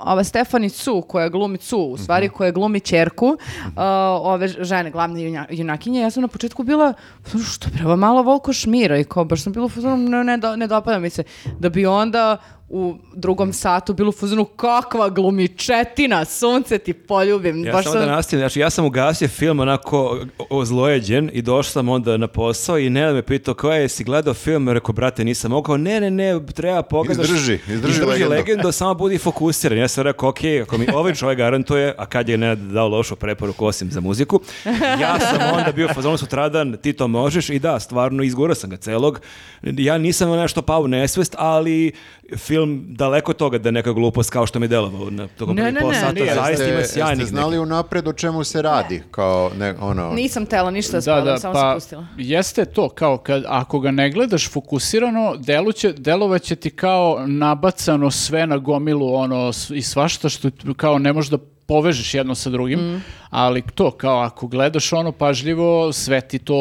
[0.00, 2.34] ova Stefani Cu, koja glumi Cu, u stvari Mhm.
[2.34, 3.36] koja glumi čerku, uh,
[4.22, 5.20] ove žene, glavne
[5.50, 6.92] junakinje, ja sam na početku bila,
[7.46, 10.66] što je pravo malo Volko Šmira i kao, baš sam bila ne, ne, do- ne
[10.66, 11.22] dopada mi se.
[11.58, 12.36] Da bi onda
[12.72, 17.64] u drugom satu bilo u fazonu kakva glumičetina, sunce ti poljubim.
[17.64, 20.18] Ja Baš sam onda nastavio, znači ja sam ugasio film onako
[20.50, 24.34] ozlojeđen i došao sam onda na posao i Nela me pitao koja je si gledao
[24.34, 27.24] film, ja rekao brate nisam mogao, ne ne ne, treba pogledaš.
[27.24, 28.30] Izdrži, izdrži legendu.
[28.30, 29.78] legendu, samo budi fokusiran.
[29.78, 33.16] Ja sam rekao, ok, ako mi ovaj čovjek garantuje, a kad je Nenad dao lošu
[33.16, 34.40] preporuku osim za muziku,
[35.00, 38.76] ja sam onda bio fazonu sutradan, ti to možeš i da, stvarno izgurao sam ga
[38.76, 39.20] celog.
[39.62, 41.92] Ja nisam nešto pao u nesvest, ali
[42.36, 45.56] film film daleko toga da je neka glupost kao što mi je delovao na tokom
[45.56, 46.12] Ne, ne, pola ne, sata.
[46.12, 46.34] nije.
[46.34, 50.12] Zaista ima sjajnih jeste znali unapred o čemu se radi, kao ne, ono...
[50.12, 52.06] Nisam tela ništa da spoilujem, da, samo pa sam pustila.
[52.18, 58.46] jeste to, kao kad, ako ga ne gledaš fokusirano, deluće, delovaće ti kao nabacano sve
[58.46, 61.38] na gomilu ono, i svašta što kao ne možeš da
[61.70, 63.02] povežeš jedno sa drugim, Mm.
[63.30, 66.56] ali to, kao ako gledaš ono pažljivo, sve ti to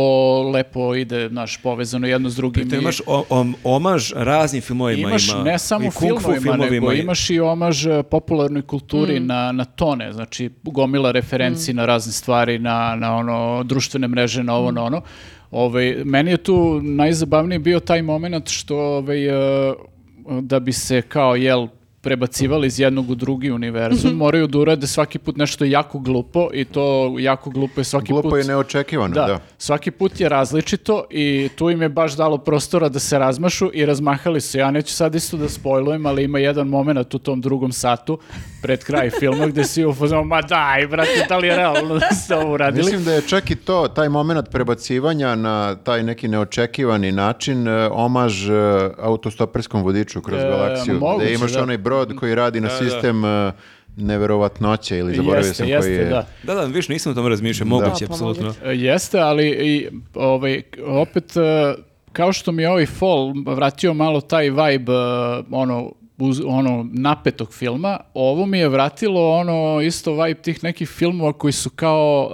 [0.45, 2.69] lepo ide, znaš, povezano jedno s drugim.
[2.69, 5.09] To i- imaš o- om- omaž raznim filmovima.
[5.09, 9.51] Imaš ima, ne samo fu filmovima, nego i- imaš i omaž e, popularnoj kulturi na,
[9.51, 14.71] na tone, znači gomila referenci na razne stvari, na, na ono društvene mreže, na ovo,
[14.71, 15.01] na ono.
[15.51, 19.73] Ovaj, meni je tu najzabavniji bio taj moment što ovaj, e,
[20.41, 21.67] da bi se kao, jel,
[22.01, 26.65] prebacivali iz jednog u drugi univerzum, moraju da urade svaki put nešto jako glupo i
[26.65, 28.43] to jako glupo je svaki Glupo put...
[28.43, 29.39] i neočekivano, Da, da.
[29.57, 33.85] svaki put je različito i tu im je baš dalo prostora da se razmašu i
[33.85, 34.57] razmahali su.
[34.57, 38.19] Ja neću sad isto da spojlujem, ali ima jedan moment u tom drugom satu
[38.61, 42.15] pred kraj filma gde si u fazonu, ma daj, brate, da li je realno da
[42.15, 42.83] ste ovo uradili?
[42.83, 47.89] Mislim da je čak i to, taj moment prebacivanja na taj neki neočekivani način, e,
[47.91, 48.53] omaž e,
[48.99, 51.63] autostoperskom vodiču kroz E, galaksiju, moguće, gde imaš da.
[51.63, 53.51] onaj brod koji radi na sistem e,
[53.97, 56.05] neverovatnoće ili zaboravio Jeste, sam jeste, koji je.
[56.09, 56.27] da.
[56.43, 58.43] Da, da, više nisam o tome razmišljao, moguće, pa apsolutno.
[58.43, 58.59] moguće.
[58.65, 61.75] E, Jeste, ali i, ovaj, opet, e,
[62.13, 64.93] kao što mi je ovaj Fall vratio malo taj vibe,
[65.51, 69.49] ono, uz, ono napetog filma, ovo mi je vratilo ono
[69.81, 72.29] isto vibe tih nekih filmova koji su kao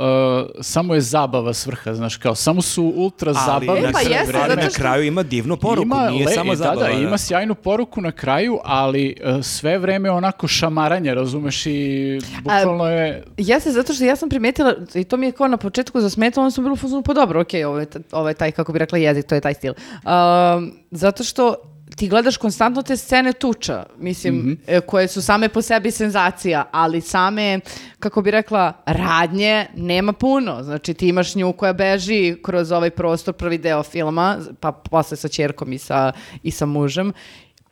[0.50, 4.00] e, samo je zabava svrha, znaš, kao samo su ultra Ali zabavni na, E, pa
[4.00, 6.82] jeste, na što- kraju ima divnu poruku, Ima nije le- samo da, zabava.
[6.84, 12.88] Da, ima sjajnu poruku na kraju, ali e, sve vreme onako šamaranje, razumeš, i bukvalno
[12.88, 13.24] je...
[13.38, 16.52] Jeste, zato što ja sam primetila, i to mi je kao na početku zasmetalo, onda
[16.52, 18.98] sam bila u fazonu, pa dobro, okej, ovo, je, ovo je taj, kako bi rekla,
[18.98, 19.74] jezik, to je taj stil.
[20.04, 21.56] Um, zato što
[21.96, 27.02] ti gledaš konstantno te scene tuča, mislim, e, koje su same po sebi senzacija, ali
[27.02, 27.60] same,
[28.00, 30.64] kako bi rekla, radnje nema puno.
[30.64, 35.28] Znači, ti imaš nju koja beži kroz ovaj prostor, prvi deo filma, pa posle sa
[35.28, 36.12] čerkom i sa,
[36.44, 37.14] i sa mužem,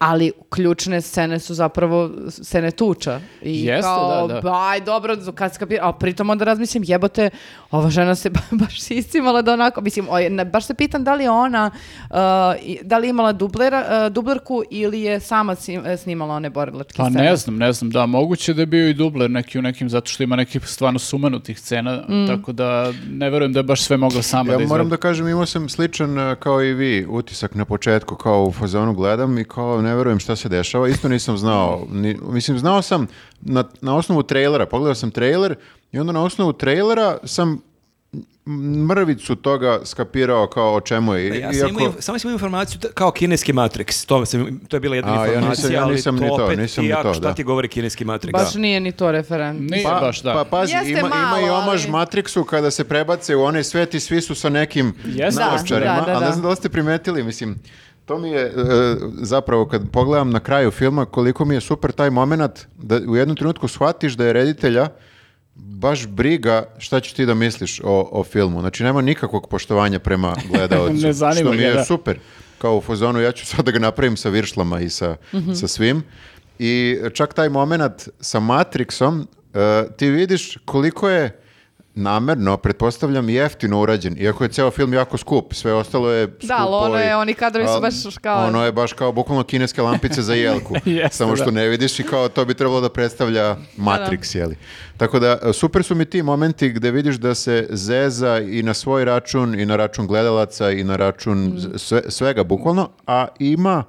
[0.03, 3.19] ali ključne scene su zapravo scene tuča.
[3.41, 4.41] I Jeste, kao, da, da.
[4.41, 7.30] ba, aj, dobro, kad skapira, a pritom onda razmislim, jebote,
[7.71, 11.03] ova žena se ba- baš si iscimala da onako, mislim, oj, ne, baš se pitam
[11.03, 11.71] da li je ona,
[12.03, 12.17] uh,
[12.81, 16.93] da li je imala dublera, uh, dublerku ili je sama sim- e, snimala one borilačke
[16.97, 17.23] Pa scene.
[17.23, 20.07] ne znam, ne znam, da, moguće da je bio i dubler neki u nekim, zato
[20.07, 22.73] što ima nekih stvarno sumanutih scena, tako da
[23.09, 24.89] ne verujem da je baš sve mogla sama Ja da moram izvede.
[24.89, 28.93] da kažem, imao sam sličan e, kao i vi utisak na početku, kao u fazonu
[28.93, 30.88] gledam i kao ne verujem šta se dešava.
[30.88, 31.88] Isto nisam znao.
[31.91, 33.07] Ni- mislim, znao sam
[33.41, 35.56] na, na osnovu trailera, pogledao sam trailer
[35.91, 37.61] i onda na osnovu trailera sam
[38.88, 41.24] mrvicu toga skapirao kao o čemu je.
[41.30, 44.60] I- Ja sam iako- imao, samo sam imao informaciju da- kao kineski Matrix, to, sam,
[44.60, 46.60] to je bila jedna A, ja nisam- informacija, ja ali nisam to ni to, opet
[46.60, 47.34] nisam ti ni jako to, šta da.
[47.34, 48.32] ti govori kineski Matrix.
[48.32, 48.60] Baš Da.
[48.60, 49.72] nije ni to referent.
[49.72, 50.34] Nije Pa, baš, da.
[50.34, 51.07] pa pazi, Jeste ima, ima
[51.40, 54.49] i malo, omaž ali- Matrixu kada se prebace u onaj svet i svi su sa
[54.49, 54.94] nekim
[55.32, 57.56] naočarima, Da, da, da, ali ne znam da li ste primetili, mislim,
[58.05, 58.51] to mi je e,
[59.21, 63.38] zapravo kad pogledam na kraju filma koliko mi je super taj moment da u jednom
[63.38, 64.88] trenutku shvatiš da je reditelja
[65.55, 68.59] baš briga šta ćeš ti da misliš o, o filmu.
[68.59, 70.93] Znači nema nikakvog poštovanja prema gledaocu.
[71.07, 71.84] Ne zanima što mi je da.
[71.84, 72.19] super.
[72.57, 75.15] Kao u fazonu, ja ću sad da ga napravim sa viršlama i sa,
[75.59, 76.03] sa svim.
[76.59, 81.43] I čak taj moment sa Matrixom, e, ti vidiš koliko je
[81.95, 86.48] namerno, pretpostavljam, jeftino urađen, iako je ceo film jako skup, sve ostalo je skupo.
[86.48, 88.45] Da, ali ono je, i- oni kadrovi su baš kao...
[88.45, 90.76] Ono je baš kao bukvalno kineske lampice za jelku.
[90.86, 91.52] Jeste, Samo što da.
[91.52, 94.56] ne vidiš i kao to bi trebalo da predstavlja Matrix, jeli.
[94.98, 99.06] Tako da, super su mi ti momenti gde vidiš da se zeza i na svoj
[99.06, 103.84] račun i na račun gledalaca i na račun z- sve- svega bukvalno, a ima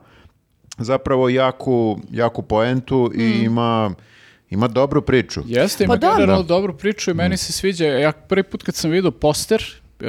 [0.79, 3.91] zapravo jaku, jaku poentu i ima,
[4.51, 5.41] ima dobru priču.
[5.47, 6.13] Jeste, ima Pa da.
[6.13, 6.49] generalno Da.
[6.49, 7.85] dobru priču i meni se sviđa.
[7.87, 9.63] Ja prvi put kad sam vidio poster,
[10.01, 10.07] e,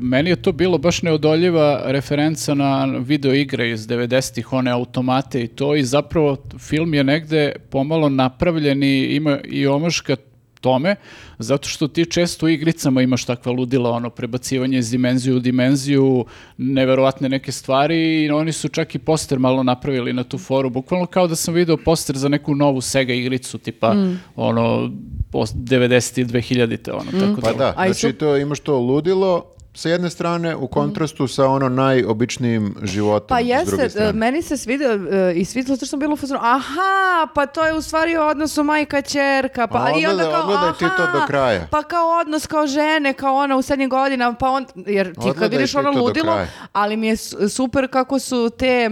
[0.00, 5.48] meni je to bilo baš neodoljiva referenca na video igre iz 90-ih, one automate i
[5.48, 10.16] to i zapravo film je negde pomalo napravljen i ima i omaška
[10.60, 10.96] tome,
[11.38, 16.24] zato što ti često u igricama imaš takva ludila, ono, prebacivanje iz dimenziju u dimenziju,
[16.56, 21.06] neverovatne neke stvari i oni su čak i poster malo napravili na tu foru, bukvalno
[21.06, 23.94] kao da sam video poster za neku novu Sega igricu, tipa,
[24.36, 24.90] ono,
[25.30, 26.20] pos- 90.
[26.20, 26.90] i 2000.
[26.92, 30.68] ono, tako Pa da, A i znači to imaš to ludilo sa jedne strane u
[30.68, 35.44] kontrastu sa ono najobičnijim životom Pa s druge jeste, e, meni se svidio e, i
[35.44, 38.64] svidilo zato što sam bila u fazonu, aha, pa to je u stvari o odnosu
[38.64, 41.66] majka ćerka, pa A i onda kao, odgledaj ti to aha, do kraja.
[41.70, 45.50] Pa kao odnos kao žene, kao ona u srednjim godinama, pa on, jer ti kad
[45.50, 46.38] vidiš ono ludilo,
[46.72, 48.90] ali mi je su- super kako su te...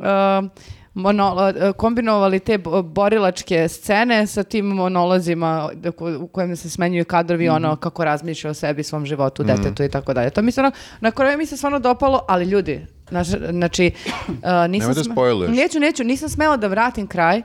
[0.00, 0.68] e,
[0.98, 5.70] monolo- e, kombinovali te bo- borilačke scene sa tim monolozima
[6.20, 10.14] u kojem se smenjuju kadrovi ono kako razmišlja o sebi, svom životu, detetu i tako
[10.14, 10.30] dalje.
[10.30, 10.70] To mi se ono,
[11.00, 13.90] na kraju mi se stvarno dopalo, ali ljudi, znaš, znači,
[14.28, 14.34] uh,
[14.68, 15.56] nisam Nemoj da spojluješ.
[15.56, 17.38] Neću, neću, nisam smela da vratim kraj.
[17.38, 17.44] Uh,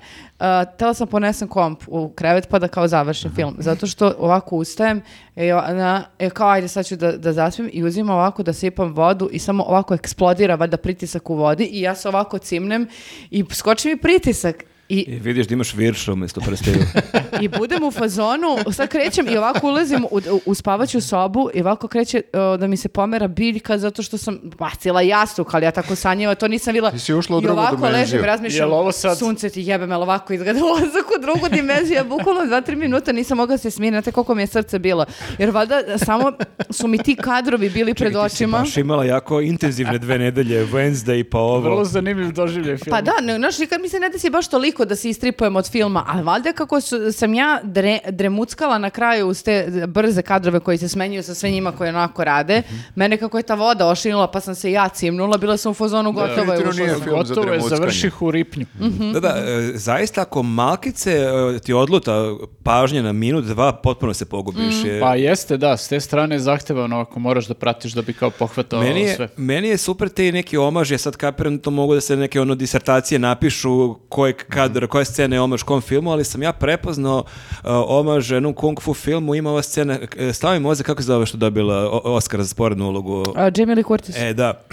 [0.78, 3.56] tela sam ponesem komp u krevet pa da kao završim film.
[3.60, 5.02] Zato što ovako ustajem
[5.36, 8.94] i ona, e, kao ajde sad ću da, da zaspim i uzimam ovako da sipam
[8.94, 12.88] vodu i samo ovako eksplodira valjda pritisak u vodi i ja se ovako cimnem
[13.32, 14.64] i skoči mi pritisak.
[14.90, 16.74] I, I vidiš da imaš virša umjesto prstiju.
[17.42, 21.62] I budem u fazonu, sad krećem i ovako ulazim u, u, u spavaću sobu i
[21.62, 25.72] ovako kreće uh, da mi se pomera biljka zato što sam bacila jastuk, ali ja
[25.72, 26.92] tako sanjiva, to nisam bila.
[26.92, 28.00] Ti si ušla u I drugu ovako dimenziju.
[28.00, 31.22] ležim i razmišljam, Jel ovo sad- sunce ti jebe me, ali ovako izgleda ulazak u
[31.22, 34.48] drugu dimenziju, ja bukvalno dva, tri minuta nisam mogla se smiriti, znate koliko mi je
[34.48, 35.06] srce bilo.
[35.38, 36.32] Jer valjda samo
[36.70, 38.60] su mi ti kadrovi bili pred Čekaj, ti si očima.
[38.60, 41.60] baš imala jako intenzivne dve nedelje, Wednesday pa ovo.
[41.60, 42.92] Vrlo zanimljiv doživljaj film.
[42.92, 45.70] Pa da, ne, znaš, nikad mi se ne desi baš toliko da se istripujem od
[45.70, 49.54] filma, ali valjda kako su, sam ja dre, dremuckala na kraju uz te
[49.88, 52.62] brze kadrove koji se smenjuju sa sve njima koji onako rade,
[52.96, 56.12] mene kako je ta voda ošinula pa sam se ja cimnula, bila sam u fazonu
[56.12, 58.66] gotovo je ušla Gotovo je, završih u ripnju.
[58.80, 59.12] Mhm.
[59.12, 62.26] Da, da, e, zaista ako malkice e, ti odluta
[62.64, 64.84] pažnje na minut, dva, potpuno se pogubiš.
[64.86, 68.30] Je- Pa jeste, da, s te strane zahtevano ako moraš da pratiš da bi kao
[68.30, 69.28] pohvatao Meni je, sve.
[69.38, 72.42] meni je super te neki omaž, ja sad kapiram da to mogu da se neke
[72.42, 74.34] ono disertacije napišu koje
[74.64, 78.82] kadr, koje scene je omaž kom filmu, ali sam ja prepoznao uh, omaž jednom kung
[78.82, 82.42] fu filmu, ima ova scena, uh, stavi moze kako se zove što dobila o- Oscar
[82.42, 83.24] za sporednu ulogu.
[83.36, 84.16] A, Jamie Lee Curtis.
[84.18, 84.64] E, da.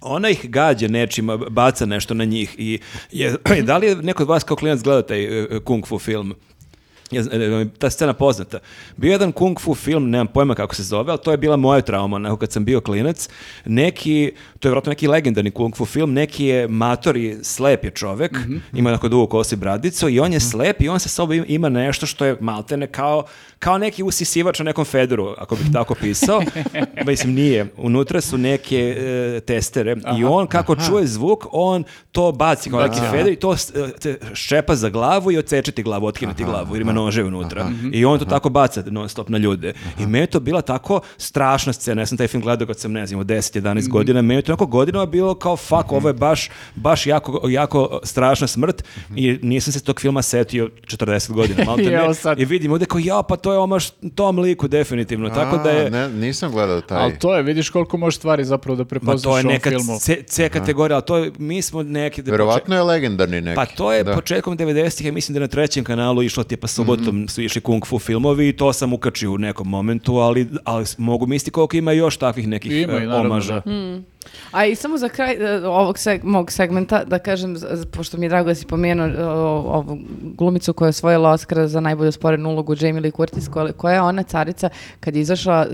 [0.00, 2.78] Ona ih gađa nečima, baca nešto na njih i
[3.10, 3.36] je,
[3.66, 6.34] da li je neko od vas kao klinac gledao taj uh, kung fu film?
[7.12, 8.58] E, ta scena poznata.
[8.96, 11.56] Bio je jedan kung fu film, nemam pojma kako se zove, ali to je bila
[11.56, 13.28] moja trauma, onako kad sam bio klinac.
[13.64, 17.90] Neki, to je vjerojatno neki legendarni kung fu film, neki je mator i slep je
[17.90, 18.38] čovek,
[18.72, 22.06] ima onako dugo kosi bradicu i on je slep i on sa sobom ima nešto
[22.06, 23.24] što je maltene kao,
[23.58, 26.42] kao neki usisivač na nekom federu, ako bih tako pisao.
[27.06, 27.66] Mislim, nije.
[27.76, 33.00] Unutra su neke e, testere i on kako čuje zvuk, on to baci kao neki
[33.10, 36.92] feder i to e, te ščepa za glavu i odsečeti glavu, otkinuti glavu jer ima
[37.04, 37.70] nože unutra.
[37.92, 39.72] I on to tako baca non stop na ljude.
[39.98, 42.02] I meni je to bila tako strašna scena.
[42.02, 44.22] Ja sam taj film gledao kad sam, ne znam, 10-11 godina.
[44.22, 48.46] Meni je to onako godinama bilo kao fuck, ovo je baš, baš jako, jako strašna
[48.46, 48.84] smrt
[49.16, 51.64] i nisam se tog filma setio 40 godina.
[51.64, 51.78] Malo
[52.10, 52.40] I sad.
[52.40, 55.28] I vidim ovdje kao, ja, pa to je omaš tom liku definitivno.
[55.28, 55.86] Tako da je...
[55.86, 57.02] A, ne, nisam gledao taj.
[57.02, 59.52] Ali to je, vidiš koliko može stvari zapravo da Ma prepoznaš to je u ovom
[59.52, 59.98] neka filmu.
[60.00, 62.22] C, C kategorija, ali to je, mi smo neki...
[62.22, 63.56] da Verovatno je legendarni neki.
[63.56, 64.14] Pa to je Da.
[64.14, 67.26] početkom 90-ih, ja mislim da je na trećem kanalu išlo tipa subotom Mhm.
[67.26, 71.26] su išli kung fu filmovi i to sam ukačio u nekom momentu, ali, ali mogu
[71.26, 73.54] misliti koliko ima još takvih nekih Ima naravno, omaža.
[73.56, 74.00] da.
[74.52, 77.56] A i samo za kraj e, ovog seg- mog segmenta da kažem,
[77.90, 79.32] pošto mi je drago da si pomenuo o-
[79.68, 79.98] ovu
[80.32, 84.00] glumicu koja je osvojila Oscara za najbolju sporednu ulogu Jamie Lee Curtis, koja, koja je
[84.02, 84.68] ona carica
[85.00, 85.66] kad je izašla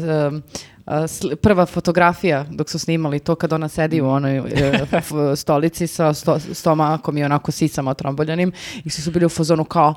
[1.36, 4.43] prva fotografija dok su snimali to kad ona sedi u onoj
[5.36, 8.52] stolici sa sto, stomakom i onako sisama otromboljanim
[8.84, 9.94] i svi su bili u fazonu kao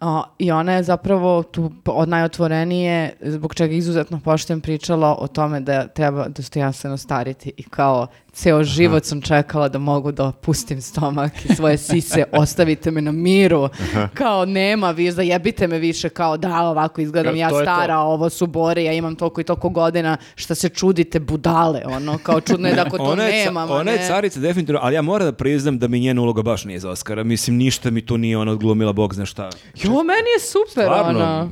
[0.00, 5.60] a, i ona je zapravo tu od najotvorenije zbog čega izuzetno poštem pričala o tome
[5.60, 11.44] da treba dostojanstveno stariti i kao ceo život sam čekala da mogu da opustim stomak
[11.44, 13.68] i svoje sise, ostavite me na miru.
[14.14, 17.72] Kao nema, vi zajebite me više, kao da ovako izgledam ja to je to.
[17.74, 22.18] stara, ovo su bore, ja imam toliko i toliko godina, šta se čudite budale, ono,
[22.18, 24.94] kao čudno je da ako to Ona je, ca- nemam, ona je carica definitivno, ali
[24.94, 27.24] ja moram da priznam da mi njena uloga baš nije za Oscara.
[27.24, 29.50] Mislim, ništa mi tu nije ona odglumila, bog zna šta.
[29.74, 31.48] Jo, meni je super, Stvarno, ona.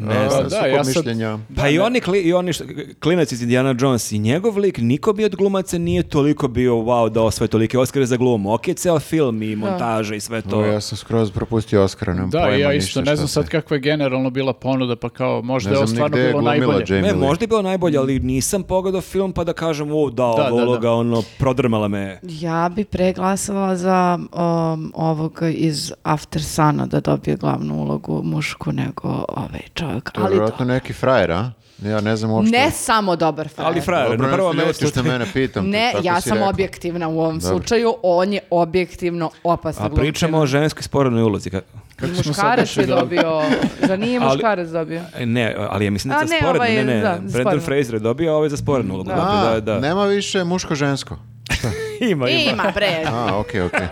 [0.00, 0.48] Ne A, znam.
[0.50, 1.38] da, ja sad- mišljenja.
[1.56, 2.64] Pa i oni, kli, i oni što-
[3.00, 7.08] klinac iz Indiana Jones i njegov lik, niko bi od glumaca nije toliko bio wow
[7.08, 8.52] da osvoje tolike Oscare za glumu.
[8.54, 10.58] Ok, ceo film i montaža i sve to.
[10.58, 13.48] O, ja sam skroz propustio Oscara, nemam Da, pojma ja ništa isto, ne znam sad
[13.48, 16.84] kakva je generalno bila ponuda, pa kao možda Ne je znam stvarno bilo najbolje.
[16.88, 20.16] Jamie Ne, možda je bilo najbolje, ali nisam pogledao film pa da kažem, o, da,
[20.16, 20.54] Da, ova da, da.
[20.56, 22.20] uloga, ono, prodrmala me.
[22.22, 25.18] Ja bi preglasala za um, ovog
[25.48, 30.04] iz After Sana da dobije glavnu ulogu mušku nego ovaj čovjek.
[30.04, 31.50] To je Ali vjerojatno neki frajer, a?
[31.80, 32.50] Ja ne znam uopšte.
[32.52, 33.68] ne samo dobar frajer.
[33.68, 34.86] Ali frajer, Dobro, na prvo mesto...
[34.86, 35.66] što mene pitam.
[35.66, 36.48] Ne, tako ja sam rekla.
[36.48, 41.50] objektivna u ovom slučaju, on je objektivno opasna A pričamo o ženskoj sporednoj ulozi.
[41.50, 41.60] ka-
[41.96, 43.42] Kako smo sad Muškarac je do- dobio,
[43.82, 45.02] za nije Ali- muškarac dobio.
[45.16, 47.60] E, Ne, ali ja mislim da za ne, sporednu, ovaj ne, ne, da, za Brendan.
[47.60, 49.08] Fraser je dobio, a ovaj za sporednu ulogu.
[49.08, 49.14] Da.
[49.16, 49.80] dobio, A, Da, da.
[49.80, 51.16] nema više muško-žensko.
[52.02, 52.52] Ima, ima.
[52.52, 53.02] Ima, bre.
[53.06, 53.86] A, okej, okej.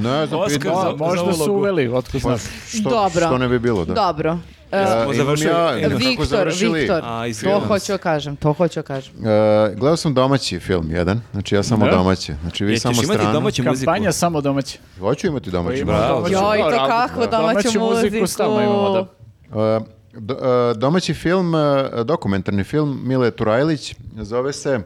[0.00, 1.52] Ne znam, Oscar pitam- za- možda su ulogu.
[1.52, 2.38] uveli, otko znam.
[2.68, 3.10] Što, Dobro.
[3.20, 3.94] što ne bi bilo, da.
[3.94, 4.38] Dobro.
[4.70, 5.50] Smo imam završili.
[5.50, 6.80] ja, E, kako Viktor, završili?
[6.80, 9.14] Viktor, A, to hoću da kažem, to hoću da kažem.
[9.14, 9.24] Uh,
[9.70, 11.90] gledao sam domaći film jedan, znači ja samo Da?
[11.90, 12.34] domaće.
[12.42, 13.32] Znači vi E, ćeš samo imati stranu.
[13.32, 13.84] domaću muziku?
[13.86, 14.78] Kampanja samo domaće.
[15.00, 15.86] Hoću imati domaću- Joj,
[16.26, 18.26] to dobro, ali- kako domaću muziku.
[18.26, 19.00] stalno imamo, da.
[19.00, 19.82] Uh,
[20.14, 20.34] do-
[20.70, 21.60] uh, domaći film, uh,
[22.02, 24.80] dokumentarni film Mile Turajlić, zove se uh,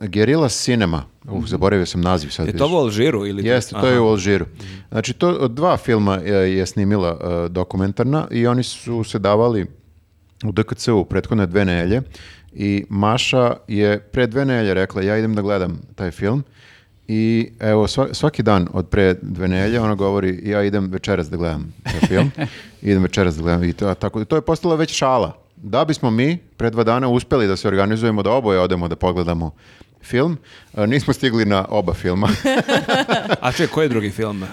[0.00, 1.02] Gerila Cinema.
[1.28, 2.46] Uh, zaboravio sam naziv sad.
[2.46, 3.26] Je to u Alžiru?
[3.26, 4.46] Ili Jeste, to je u Alžiru.
[4.90, 9.66] Znači, to dva filma je, snimila uh, dokumentarna i oni su se davali
[10.44, 12.02] u DKC-u prethodne dve nelje
[12.52, 16.44] i Maša je pre dve nelje rekla ja idem da gledam taj film
[17.08, 21.36] i evo sva- svaki dan od pre dve nelje ona govori ja idem večeras da
[21.36, 22.30] gledam taj film
[22.82, 26.38] idem večeras da gledam i to, tako, to je postala već šala da bismo mi
[26.56, 29.50] pre dva dana uspeli da se organizujemo da oboje odemo da pogledamo
[30.02, 30.38] film,
[30.74, 32.28] a, nismo stigli na oba filma.
[33.40, 34.42] A čekaj, koji je drugi film?
[34.42, 34.46] E,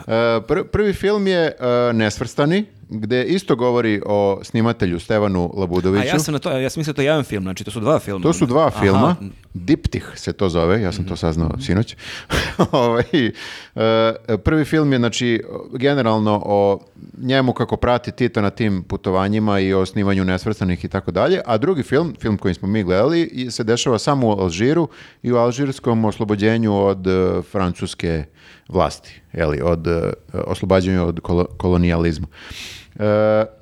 [0.47, 1.53] pr- prvi film je e,
[1.93, 6.07] Nesvrstani, gde isto govori o snimatelju Stevanu A Labudoviću.
[6.07, 7.79] ja sam na to, ja sam mislio da je to jedan film, znači to su
[7.79, 8.23] dva filma.
[8.23, 8.79] To su dva Aha.
[8.79, 9.15] filma,
[9.53, 11.95] Diptih se to zove, ja sam to saznao sinoć.
[12.71, 15.43] Ovaj, e, prvi film je znači
[15.73, 16.79] generalno o
[17.17, 21.57] njemu kako prati Tito na tim putovanjima i o snimanju nesvrstanih i tako dalje, a
[21.57, 24.87] drugi film, film koji smo mi gledali, se dešava samo u Alžiru
[25.23, 28.25] i u alžirskom oslobođenju od e, francuske
[28.69, 32.27] vlasti, jeli, od e, oslobađanju od kolo- kolonijalizma.
[32.95, 33.05] E,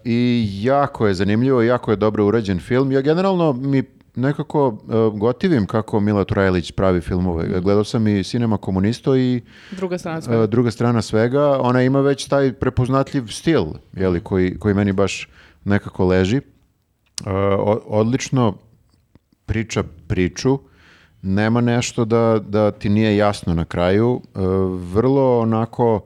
[0.04, 0.20] I
[0.54, 2.92] jako je zanimljivo, jako je dobro urađen film.
[2.92, 3.84] Ja generalno mi
[4.16, 7.62] nekako e, gotivim kako Mila Turajlić pravi filmove.
[7.62, 10.48] Gledao sam i Cinema Komunisto i Druga strana svega.
[10.48, 11.60] druga strana svega.
[11.60, 13.64] Ona ima već taj prepoznatljiv stil,
[13.94, 15.30] jeli, koji, koji meni baš
[15.64, 16.42] nekako leži.
[17.58, 18.58] O- odlično
[19.46, 20.60] priča priču,
[21.24, 24.22] nema nešto da, da ti nije jasno na kraju.
[24.36, 24.40] E,
[24.94, 26.02] vrlo onako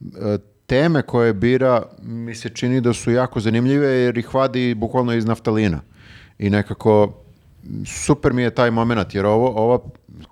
[0.00, 5.14] e, teme koje bira mi se čini da su jako zanimljive jer ih vadi bukvalno
[5.14, 5.80] iz naftalina.
[6.38, 7.12] I nekako
[7.86, 9.78] super mi je taj moment jer ovo, ova,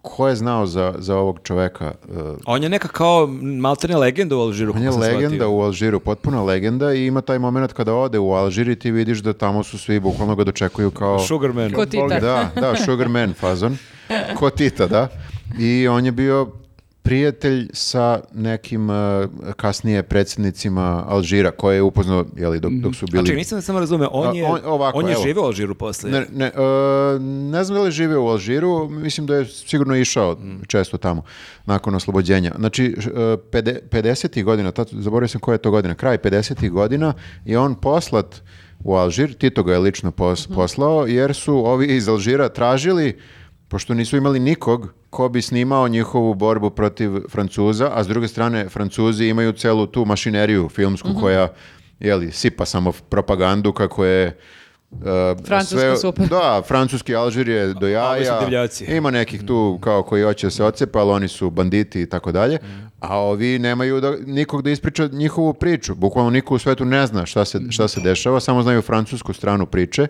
[0.03, 1.85] ko je znao za, za ovog čoveka?
[1.85, 4.73] E, On je neka kao maltene legenda u Alžiru.
[4.77, 5.53] on je legenda shvatio.
[5.53, 9.19] u Alžiru, potpuna legenda i ima taj moment kada ode u Alžir i ti vidiš
[9.19, 11.19] da tamo su svi bukvalno ga dočekuju kao...
[11.19, 11.73] Sugarman.
[12.21, 13.77] Da, da, Sugar Man fazon.
[14.37, 15.09] Ko Tita, da.
[15.59, 16.49] I on je bio
[17.03, 18.97] prijatelj sa nekim uh,
[19.57, 23.27] kasnije predsjednicima Alžira, koje je upoznao, jeli, dok, dok su bili...
[23.27, 25.23] čekaj, nisam samo razumeo, on je, on- ovako, on je evo.
[25.23, 26.11] živeo u Alžiru posle.
[26.11, 29.97] Ne, ne, uh, ne znam da li je živio u Alžiru, mislim da je sigurno
[29.97, 30.37] išao
[30.67, 31.23] često tamo,
[31.67, 32.53] nakon oslobođenja.
[32.59, 33.05] Znači, uh,
[33.53, 34.45] pede- 50.
[34.45, 36.71] godina, tad, zaboravio sam koja je to godina, kraj 50.
[36.71, 37.13] godina
[37.45, 38.43] je on poslat
[38.81, 43.19] u Alžir, Tito ga je lično pos- poslao, jer su ovi iz Alžira tražili,
[43.75, 48.69] pošto nisu imali nikog ko bi snimao njihovu borbu protiv Francuza, a s druge strane
[48.69, 51.49] Francuzi imaju celu tu mašineriju filmsku koja
[52.01, 54.39] jeli, sipa samo propagandu kako je
[54.91, 54.99] uh,
[55.47, 56.29] Francuska super.
[56.29, 58.41] Da, francuski Alžir je do ovi su jaja.
[58.41, 58.85] divljaci.
[58.85, 62.59] Ima nekih tu kao koji hoće se ocepa, ali oni su banditi i tako dalje.
[63.01, 65.95] A ovi nemaju da, nikog da ispriča njihovu priču.
[65.95, 69.67] Bukvalno niko u svetu ne zna šta se, šta se dešava, samo znaju francusku stranu
[69.67, 70.07] priče.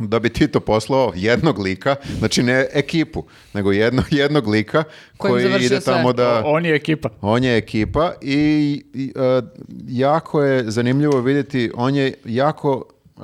[0.00, 3.24] Da bi Tito poslao jednog lika, znači ne ekipu,
[3.54, 4.84] nego jedno, jednog lika
[5.16, 5.80] koji ide sve.
[5.80, 6.42] tamo da...
[6.44, 7.08] On je ekipa.
[7.20, 9.42] On je ekipa i, i, e,
[9.88, 12.84] jako je zanimljivo vidjeti, on je jako
[13.18, 13.22] e,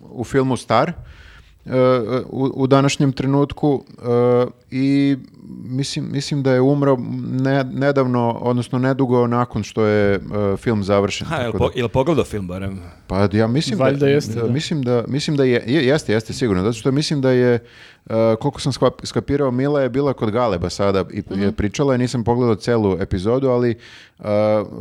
[0.00, 0.92] u filmu star
[2.24, 4.02] u, u današnjem trenutku e,
[4.70, 5.16] i
[5.64, 6.96] mislim, mislim da je umro
[7.32, 10.20] ne- nedavno, odnosno nedugo nakon što je e,
[10.56, 11.26] film završen.
[11.26, 12.80] Ha, jel, tako po, da- pogledao film barem?
[13.06, 14.46] pa ja mislim Valjda da, jeste, da.
[14.46, 17.60] mislim da mislim da je, je- jeste jeste sigurno zato što mislim da je uh,
[18.40, 21.42] koliko sam skap- skapirao Mila je bila kod Galeba sada i Mhm.
[21.42, 23.74] je pričala i nisam pogledao celu epizodu ali
[24.18, 24.24] uh,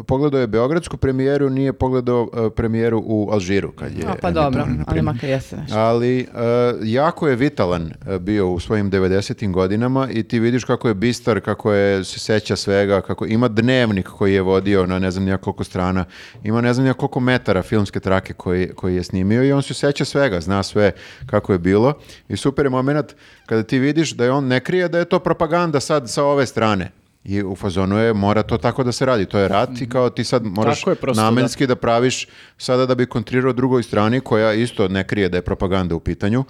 [0.08, 4.66] pogledao je beogradsku premijeru nije pogledao uh, premijeru u Alžiru kad je A, pa dobro,
[4.88, 5.78] ali makar jeste nešto.
[5.78, 6.38] Ali uh,
[6.84, 9.52] jako je vitalan bio u svojim 90.
[9.52, 14.08] godinama i ti vidiš kako je bistar, kako je se seća svega, kako ima dnevnik
[14.08, 16.06] koji je vodio na ne znam nija koliko strana,
[16.44, 19.74] ima ne znam nija koliko metara filmske trake koji, koji je snimio i on se
[19.74, 20.92] seća svega, zna sve
[21.26, 21.94] kako je bilo
[22.30, 23.13] i super je moment
[23.46, 26.46] kada ti vidiš da je on ne krije da je to propaganda sad sa ove
[26.46, 26.92] strane.
[27.24, 29.26] I u fazonu je, mora to tako da se radi.
[29.26, 31.26] To je rat i kao ti sad moraš je prosto, da.
[31.26, 32.28] namenski da praviš
[32.58, 36.44] sada da bi kontrirao drugoj strani koja isto ne krije da je propaganda u pitanju.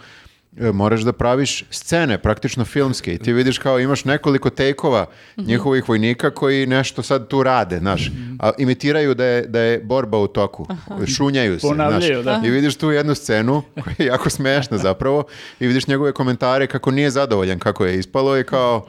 [0.57, 5.05] E, moraš da praviš scene, praktično filmske i ti vidiš kao imaš nekoliko tejkova
[5.37, 10.17] njihovih vojnika koji nešto sad tu rade, znaš, a imitiraju da je, da je borba
[10.17, 10.67] u toku,
[11.07, 12.41] šunjaju se, Ponavljaju, znaš.
[12.41, 12.47] da.
[12.47, 15.23] I vidiš tu jednu scenu koja je jako smešna zapravo
[15.59, 18.85] i vidiš njegove komentare kako nije zadovoljan kako je ispalo i kao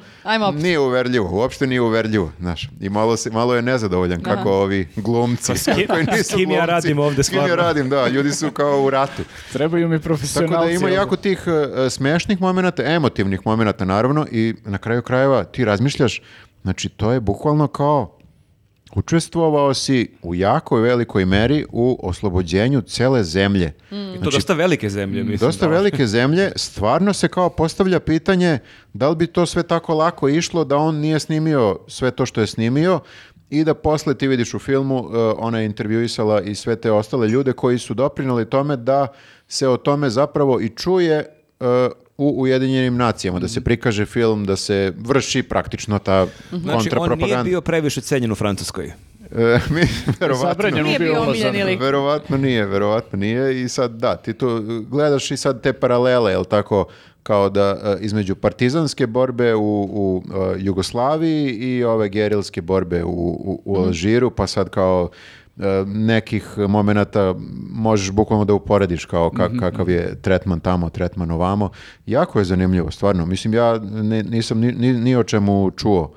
[0.52, 2.68] nije uverljivo, uopšte nije uverljivo, znaš.
[2.80, 6.56] I malo, se, malo je nezadovoljan kako ovi glumci kim- koji nisu s kim ja
[6.56, 9.22] glumci, radim ovde, s kim ja radim, da, ljudi su kao u ratu.
[9.52, 10.66] Trebaju mi Tako profesionalci.
[10.68, 11.48] da ima jako tih
[11.90, 16.22] smešnih momenata, emotivnih momenata naravno i na kraju krajeva ti razmišljaš,
[16.62, 18.18] znači to je bukvalno kao
[18.94, 23.72] učestvovao si u jako velikoj meri u oslobođenju cele zemlje.
[23.90, 25.38] I to dosta velike zemlje, mislim.
[25.38, 25.72] Znači, Dosta da.
[25.72, 28.58] velike zemlje, stvarno se kao postavlja pitanje
[28.92, 32.40] da li bi to sve tako lako išlo da on nije snimio sve to što
[32.40, 33.00] je snimio
[33.50, 37.28] i da posle ti vidiš u filmu uh, ona je intervjuisala i sve te ostale
[37.28, 39.06] ljude koji su doprinali tome da
[39.48, 41.33] se o tome zapravo i čuje
[42.18, 46.90] u Ujedinjenim nacijama, da se prikaže film, da se vrši praktično ta Znači, on nije
[46.90, 47.42] kontrapropaganda.
[47.42, 48.92] bio previše cenjen u Francuskoj.
[49.38, 49.80] E, mi,
[50.20, 50.70] verovatno.
[50.70, 51.80] Nije bio omiljeni lik.
[51.80, 56.44] Verovatno nije, verovatno nije i sad da, ti tu gledaš i sad te paralele, jel
[56.44, 56.86] tako,
[57.22, 63.10] kao da e, između partizanske borbe u, u e, Jugoslaviji i ove gerilske borbe u,
[63.10, 65.10] u, u Alžiru, pa sad kao
[65.86, 67.34] nekih momenata
[67.70, 71.70] možeš bukvalno da uporediš kao ka- kakav je tretman tamo, tretman ovamo.
[72.06, 73.26] Jako je zanimljivo, stvarno.
[73.26, 76.12] Mislim, ja ne- nisam ni, ni, ni o čemu čuo.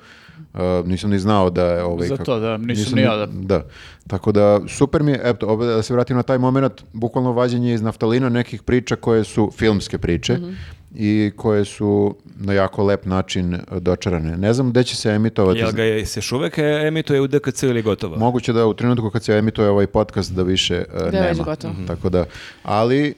[0.54, 3.26] E, nisam ni znao da je ovaj Za kako- to, da, nisam ni ja da.
[3.26, 3.62] da.
[4.06, 7.82] Tako da, super mi je, eto, da se vratim na taj moment, bukvalno vađenje iz
[7.82, 10.50] naftalina nekih priča koje su filmske priče Mhm.
[10.94, 14.36] I koje su na jako lep način e, dočarane.
[14.36, 15.58] Ne znam gde će se emitovati.
[15.58, 18.16] Jel ga je, se još uvek emituje u DKC ili gotovo?
[18.16, 21.44] Moguće da u trenutku kad se emituje ovaj podcast da više e, Da nema.
[21.44, 21.72] gotovo.
[21.72, 21.86] Mhm.
[21.86, 22.24] Tako da,
[22.62, 23.14] ali e,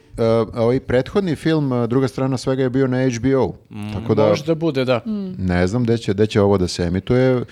[0.54, 3.54] ovaj prethodni film, e, druga strana svega je bio na HBO.
[3.94, 5.02] Tako da, Možda bude, da.
[5.38, 7.42] ne znam gde će, gde će ovo da se emituje.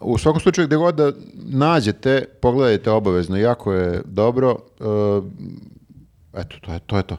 [0.00, 4.56] U svakom slučaju gde god da nađete, pogledajte obavezno, jako je dobro.
[4.80, 4.84] E,
[6.34, 6.96] eto, to je to.
[6.96, 7.16] Je to.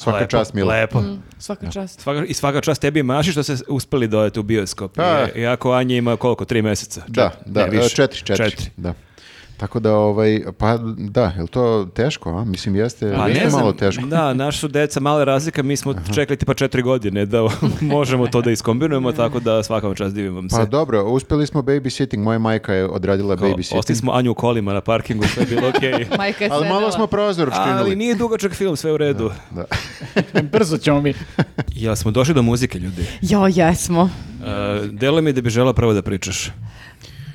[0.00, 0.68] Svaka Lepo, čast, Milo.
[0.68, 1.02] Lepo.
[1.38, 2.00] Svaka čast.
[2.00, 4.94] Svaka, I svaka čast tebi i Maši što se uspeli dodati u bioskop.
[4.94, 5.26] Pa.
[5.36, 7.02] Iako Anja ima koliko, tri meseca?
[7.08, 7.88] Da, Čet- da, ne, više.
[7.88, 8.50] četiri, četiri.
[8.50, 8.70] Četiri.
[8.76, 8.94] Da.
[9.60, 12.44] Tako da, ovaj, pa da, je li to teško, a?
[12.44, 14.06] Mislim, jeste, Pa jeste ne znam, malo teško.
[14.06, 17.38] da, naš su deca male razlika, mi smo čekali tipa četiri godine da
[17.82, 20.56] možemo to da iskombinujemo, tako da svaka vam čast divim vam se.
[20.56, 23.78] Pa dobro, uspeli smo babysitting, moja majka je odradila Kao, babysitting.
[23.78, 26.06] Ostali smo Anju u kolima na parkingu, sve je bilo okej.
[26.18, 27.96] Majka je Ali malo smo prozor Ali učinili.
[27.96, 29.30] nije dugačak film, sve u redu.
[29.50, 29.64] Da.
[30.52, 31.14] Brzo ćemo mi.
[31.68, 33.04] Jel smo došli do muzike, ljudi?
[33.20, 34.02] Jo, jesmo.
[34.02, 34.10] Uh,
[34.90, 36.50] delo mi da bi žela prvo da pričaš.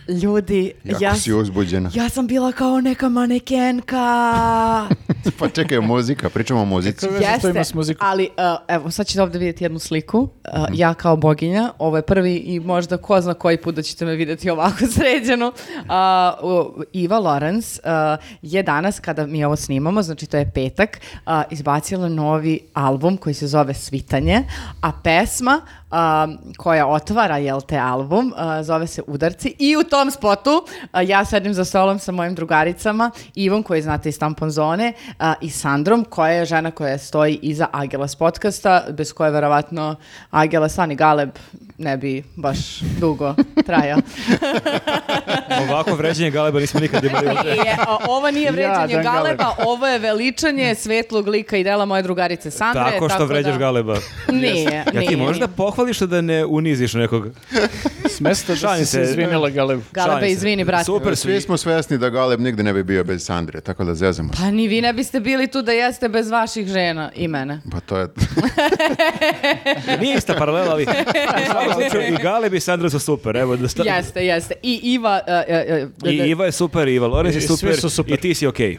[0.07, 1.91] Ljudi, Jako ja, si uzbuđena.
[1.94, 4.06] ja sam bila kao neka manekenka.
[5.40, 7.07] Pa čekaj, muzika, pričamo o muzici.
[7.73, 8.07] Muzikom?
[8.07, 10.19] ali uh, evo, sad ćete ovdje vidjeti jednu sliku.
[10.19, 10.30] Uh,
[10.73, 14.15] ja kao boginja, ovo je prvi i možda ko zna koji put da ćete me
[14.15, 15.48] vidjeti ovako sređenu.
[15.48, 21.32] Uh, Iva Lorenz uh, je danas, kada mi ovo snimamo, znači to je petak, uh,
[21.52, 24.44] izbacila novi album koji se zove Svitanje,
[24.82, 25.61] a pesma
[25.95, 31.09] uh, koja otvara, jel te, album, uh, zove se Udarci i u tom spotu uh,
[31.09, 35.49] ja sedim za stolom sa mojim drugaricama, Ivom koji znate iz Tampon Zone uh, i
[35.49, 39.95] Sandrom koja je žena koja stoji iza Agelas podcasta, bez koje verovatno
[40.31, 41.30] Agelas Ani Galeb
[41.77, 43.35] ne bi baš dugo
[43.65, 43.99] trajao.
[45.69, 47.26] Ovako vređenje Galeba nismo nikad imali.
[47.51, 52.01] Nije, a, ovo nije vređanje Jadan Galeba, ovo je veličanje svetlog lika i dela moje
[52.01, 52.84] drugarice Sandre.
[52.84, 53.95] Tako što vređaš da- Galeba.
[54.31, 55.47] Nije, Ja ti nije, možda
[55.86, 57.28] pohvališ da ne uniziš nekog?
[58.10, 59.82] S mesta da Šalim si se izvinila Galeb.
[59.91, 60.84] Galebe, izvini, brate.
[60.86, 61.22] Super su.
[61.22, 64.40] Svi smo svesni da Galeb nigde ne bi bio bez Sandre, tako da zezamo se.
[64.41, 67.62] Pa ni vi ne biste bili tu da jeste bez vaših žena i mene.
[67.72, 68.07] Pa to je...
[70.02, 70.84] Nije ista paralela, ali
[72.14, 73.36] i Galeb i Sandra su super.
[73.36, 74.53] Evo, da sta- Jeste, jeste.
[74.64, 78.14] I Iva, e, e, I da- Iva je super, Iva Lorenz je super, su super.
[78.14, 78.78] i ti si okej.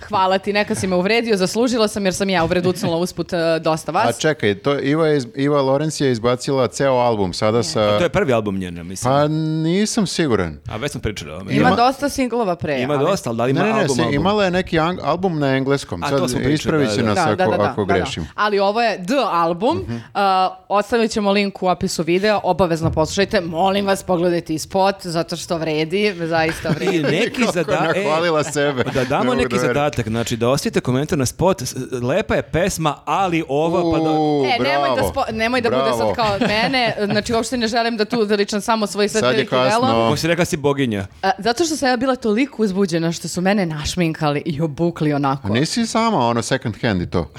[0.00, 3.92] Hvala ti, neka si me uvredio, zaslužila sam jer sam ja uvreducnula usput e, dosta
[3.92, 4.18] A vas.
[4.18, 7.98] čekaj, to Iva, je iz- Iva Lorenz je izbacila ceo album sada sa...
[7.98, 9.12] To je prvi album njen, ja mislim.
[9.12, 10.58] Pa nisam siguran.
[10.68, 11.40] A već smo pričali o.
[11.40, 12.78] Ima, ima- dosta singlova pre.
[12.78, 14.14] Ima ali- dosta, ali da li ima Ne, ne, ne, album, se- album?
[14.14, 16.02] imala je neki ang- album na engleskom.
[16.02, 17.02] A, Sad to smo pričali, da, da.
[17.04, 17.94] nas Da, ako, da, da, da, ako da, da.
[17.94, 18.26] grešim.
[18.34, 19.76] Ali ovo je The album.
[19.78, 20.20] Uh,
[20.68, 22.40] ostavit ćemo link u opisu videa.
[22.42, 23.40] Obavezno poslušajte.
[23.42, 25.86] Molim vas, pogledajte i spot, zato što vredi.
[26.18, 27.02] Zaista I vredi.
[27.02, 27.96] neki zadatak...
[28.44, 28.84] sebe.
[28.84, 29.74] Da Ne damo neki da verujem.
[29.86, 31.62] Zadatak, znači da ostavite komentar na spot,
[32.02, 34.10] lepa je pesma, ali ova, pa da...
[34.10, 35.98] E, nemoj da, bravo, spo- nemoj da bude bravo.
[35.98, 39.50] sad kao mene, znači uopšte ne želim da tu veličam samo svoj Sad je svetljivih
[39.50, 39.64] delo.
[39.64, 39.86] kasno.
[39.88, 41.06] Kako si rekla si boginja.
[41.22, 45.48] A, zato što sam ja bila toliko uzbuđena što su mene našminkali i obukli onako.
[45.48, 47.30] A nisi sama ono second hand i to.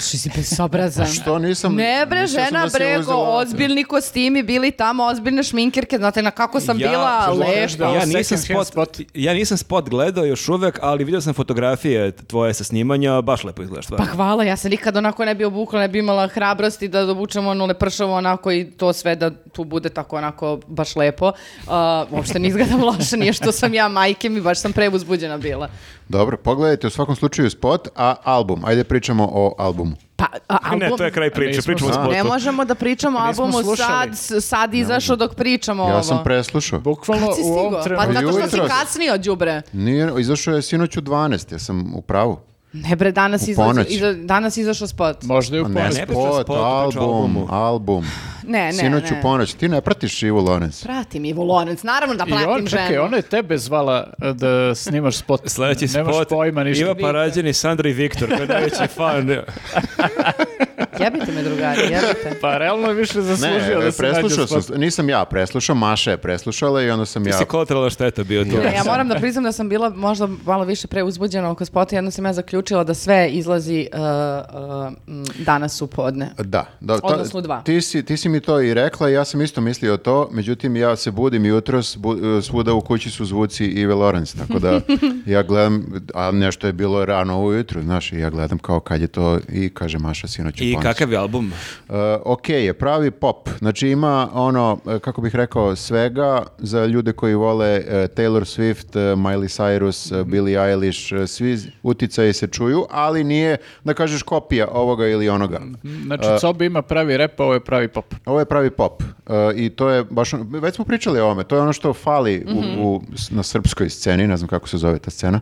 [0.00, 1.06] Što si bezobrazan.
[1.06, 1.74] Što nisam...
[1.74, 6.22] Ne bre, mislio sam žena da brego, uzela- ozbiljni kostimi bili tamo, ozbiljne šminkirke, znate
[6.22, 7.84] na kako sam Ja- bila Što možeš lepa.
[7.84, 9.00] da- Ja nisam, spot, spot.
[9.14, 13.62] ja nisam spot gledao još uvek, ali vidio sam fotografije tvoje sa snimanja, baš lepo
[13.62, 17.02] izgledaš Pa hvala, ja se nikad onako ne bi obukla, ne bi imala hrabrosti da
[17.02, 21.26] obučem ono lepršavo onako i to sve da tu bude tako onako baš lepo.
[21.26, 21.72] Uh,
[22.10, 25.68] uopšte ne izgledam loše, nije što sam ja majke mi, baš sam preuzbuđena bila.
[26.08, 28.64] Dobro, pogledajte u svakom slučaju spot, a album.
[28.64, 29.89] Ajde pričamo o albumu.
[30.16, 30.78] Pa, a, album...
[30.80, 32.10] Ne, to je kraj priče, pričamo spotu.
[32.10, 34.16] Ne možemo da pričamo o albumu slušali.
[34.16, 36.02] sad, sad izašao dok pričamo Ja ovo.
[36.02, 36.80] sam preslušao.
[36.80, 38.12] Bukvalno u ovom Pa trenutku...
[38.12, 39.62] zato što si kasnio, đubre.
[39.72, 42.38] Nije, izašao je sinoć u 12, ja sam u pravu.
[42.72, 45.22] Ne bre, danas, izašao, iza, danas izašao spot.
[45.22, 45.96] Možda i u ponoć.
[45.96, 48.04] ne spot, spot, album, album.
[48.46, 49.18] Ne, ne, Sinoć ne.
[49.18, 49.54] u ponoć.
[49.54, 50.82] Ti ne pratiš Ivu Lorenz?
[50.82, 53.02] Pratim Ivu Lorenz, naravno da I pratim on, čekaj, ženu.
[53.02, 55.40] ona je tebe zvala e, da snimaš spot.
[55.46, 56.84] Sljedeći Nemaš spot, pojma ništa.
[56.84, 59.28] Iva Parađeni, Sandra i Viktor, koji je najveći fan.
[61.00, 62.38] Jebite me drugari, jebite.
[62.40, 64.64] Pa realno je više zaslužio Ne, da se nađe preslušao spot.
[64.64, 67.32] sam, nisam ja preslušao, Maša je preslušala i onda sam Ti ja...
[67.34, 68.50] si kolateralna šteta bio tu.
[68.50, 72.10] Ne, ja moram da priznam da sam bila možda malo više preuzbuđena oko spota, jedno
[72.10, 76.30] sam ja zaključila da sve izlazi uh, uh, danas u podne.
[76.38, 77.62] Da, da to- Odnosno u dva.
[77.62, 80.76] Ti si, ti si mi to i rekla i ja sam isto mislio to, međutim
[80.76, 82.10] ja se budim jutros, bu-
[82.42, 84.80] svuda u kući su zvuci Ive Lorenz, tako da
[85.26, 89.06] ja gledam, a nešto je bilo rano ujutru, znaš, i ja gledam kao kad je
[89.06, 90.84] to i kaže Maša sinoć u I ponoć.
[90.90, 91.52] Kakav je album?
[91.88, 91.94] Uh,
[92.24, 93.48] ok je, pravi pop.
[93.58, 96.20] Znači ima ono, uh, kako bih rekao, svega
[96.58, 99.80] za ljude koji vole uh, Taylor Swift, uh, Miley Cyrus,
[100.10, 100.20] Mhm.
[100.20, 105.28] uh, Billie Eilish, uh, svi uticaji se čuju, ali nije, da kažeš, kopija ovoga ili
[105.28, 105.60] onoga.
[106.04, 108.14] Znači, Cobi ima pravi rep, a ovo je pravi pop.
[108.26, 111.44] Ovo je pravi pop uh, i to je baš, ono- već smo pričali o ovome,
[111.44, 112.80] to je ono što fali u, Mhm.
[112.80, 115.40] u- na srpskoj sceni, ne znam kako se zove ta scena.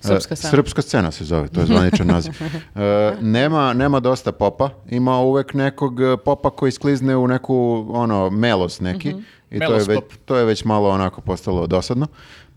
[0.00, 0.50] Srpska scena.
[0.50, 2.32] Srpska scena se zove, to je zvaničan naziv.
[2.40, 2.80] Uh,
[3.20, 8.80] nema, nema dosta popa, ima uvek nekog uh, popa koji sklizne u neku, ono, melos
[8.80, 9.14] neki.
[9.50, 12.06] I to je, već, to je već malo onako postalo dosadno.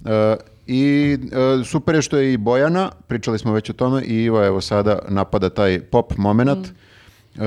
[0.01, 0.09] Uh,
[0.67, 4.45] I uh, super je što je i Bojana, pričali smo već o tome, i Iva
[4.45, 6.67] evo sada napada taj pop moment.
[6.67, 6.73] Uh,
[7.41, 7.45] uh,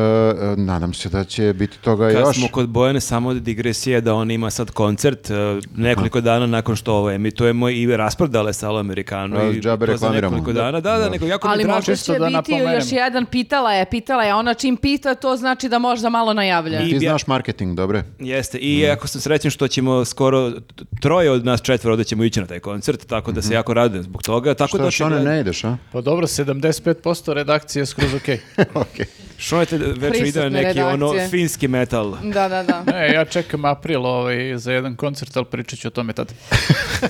[0.58, 2.36] nadam se da će biti toga Kad još.
[2.36, 5.36] smo kod Bojane, samo digresije da on ima sad koncert uh,
[5.76, 9.38] nekoliko dana nakon što ovo emitujemo i rasprodale salo Amerikanu.
[9.38, 10.36] A, i džabe to za reklamiramo.
[10.36, 10.70] nekoliko dana.
[10.72, 11.08] Da, da, Da.
[11.08, 12.74] nego jako Ali možda će da biti napomenem.
[12.74, 16.80] još jedan, pitala je, pitala je, ona čim pita, to znači da možda malo najavlja.
[16.80, 18.02] I Ti znaš marketing, dobre?
[18.20, 20.52] Jeste, i jako sam srećen što ćemo skoro
[21.00, 24.02] troje od nas četvero da ćemo ići na taj koncert, tako da se jako radujem
[24.02, 24.54] zbog toga.
[24.54, 25.76] Tako da Šta, Šone, očigledno- ne ideš, a?
[25.92, 26.94] Pa dobro, 75%
[27.28, 28.38] redakcije je skroz okej.
[28.74, 29.06] Okej.
[29.06, 31.28] Šone te već ide Prisutne neki ono redakcije.
[31.30, 32.16] finski metal.
[32.24, 32.84] Da, da, da.
[32.84, 36.32] Ne, ja čekam april ovaj, za jedan koncert, ali pričat ću o tome tad.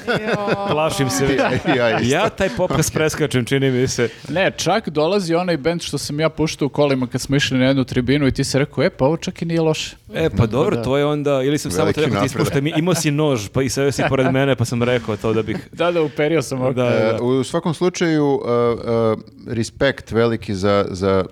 [0.09, 0.67] Jo.
[0.69, 1.25] Plašim se.
[1.77, 2.15] ja isto.
[2.15, 4.09] Ja taj popkas preskačem, čini mi se.
[4.29, 7.65] Ne, čak dolazi onaj band što sam ja puštao u kolima kad smo išli na
[7.65, 9.97] jednu tribinu i ti se rekao, e, pa ovo čak i nije loše.
[10.15, 12.27] E, pa dobro, to je onda, ili sam samo trebao ti napredak.
[12.31, 15.33] ispuštaj, mi- imao si nož, pa i sve si pored mene, pa sam rekao to
[15.33, 15.69] da bih...
[15.73, 16.73] Da, da, uperio sam ovo.
[16.73, 17.23] Da, E, da.
[17.23, 21.25] u svakom slučaju, uh, uh, respekt veliki za, za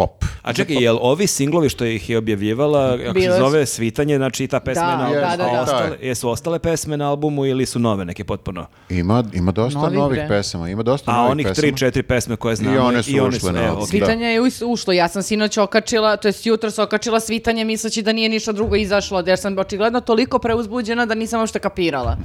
[0.00, 0.24] pop.
[0.42, 4.44] A čekaj, jel ovi singlovi što ih je objavljivala, kako se su- zove, Svitanje, znači
[4.44, 5.62] i ta pesma Da, na albumu, da, da, da.
[5.62, 8.66] ostale, jesu ostale pesme na albumu ili su nove neke potpuno?
[8.90, 10.28] Ima, ima dosta Novih, novih bre.
[10.28, 11.54] pesama, ima dosta A novih onih pesama.
[11.62, 12.76] tri, četiri pesme koje znamo.
[12.76, 13.82] I one su ušle na evo, album.
[13.82, 13.88] ok.
[13.88, 18.12] Svitanje je ušlo, ja sam sinoć okačila, to jest jutro se okačila svitanje misleći da
[18.12, 22.16] nije ništa drugo izašlo, jer sam očigledno toliko preuzbuđena da nisam uopšte kapirala.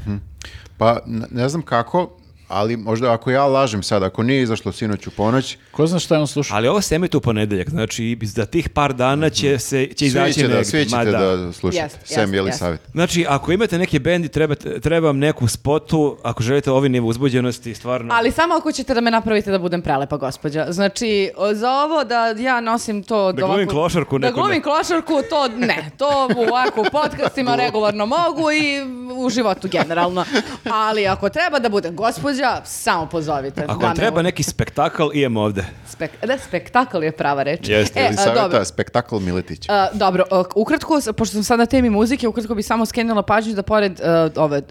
[0.77, 5.07] Pa n- ne znam kako, ali možda ako ja lažem sad, ako nije izašlo sinoć
[5.07, 6.57] u ponoć, Ko zna šta je on slušao?
[6.57, 10.05] Ali ovo se emituje u ponedeljak, znači za tih par dana će se će svi,
[10.05, 10.65] izaći će da, negdje.
[10.65, 11.84] svi ćete Ma da, slušate.
[11.84, 12.59] Jest, Sem jest, Jeli jest.
[12.59, 12.81] savjet.
[12.91, 17.07] Znači, ako imate neki bend i treba, treba vam neku spotu, ako želite ovi nivo
[17.07, 18.13] uzbuđenosti, stvarno...
[18.13, 20.65] Ali samo ako ćete da me napravite da budem prelepa gospođa.
[20.69, 23.31] Znači, za ovo da ja nosim to...
[23.31, 25.91] Da glumim klošarku Da neku, glumim klošarku, to ne.
[25.97, 28.81] To u ovako u podcastima regularno mogu i
[29.15, 30.26] u životu generalno.
[30.72, 33.63] Ali ako treba da budem gospođa, samo pozovite.
[33.63, 35.65] Ako vam treba neki spektakl, idem ovde.
[35.89, 37.69] Spek- da, spektakl je prava reč.
[37.69, 38.23] Jeste, E, a, dobro.
[38.35, 39.69] savjeta, spektakl Miletić.
[39.69, 40.23] A, dobro,
[40.55, 44.29] ukratko, pošto sam sad na temi muzike, ukratko bi samo skenula pažnju da pored a,
[44.35, 44.61] ove a,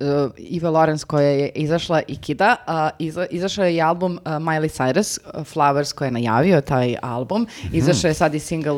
[0.53, 4.69] Eve Lawrence koja je izašla i Kida, a, iza, izašao je i album a, Miley
[4.73, 7.47] Cyrus, Flowers koji je najavio taj album.
[7.73, 8.73] Izašao je sad i single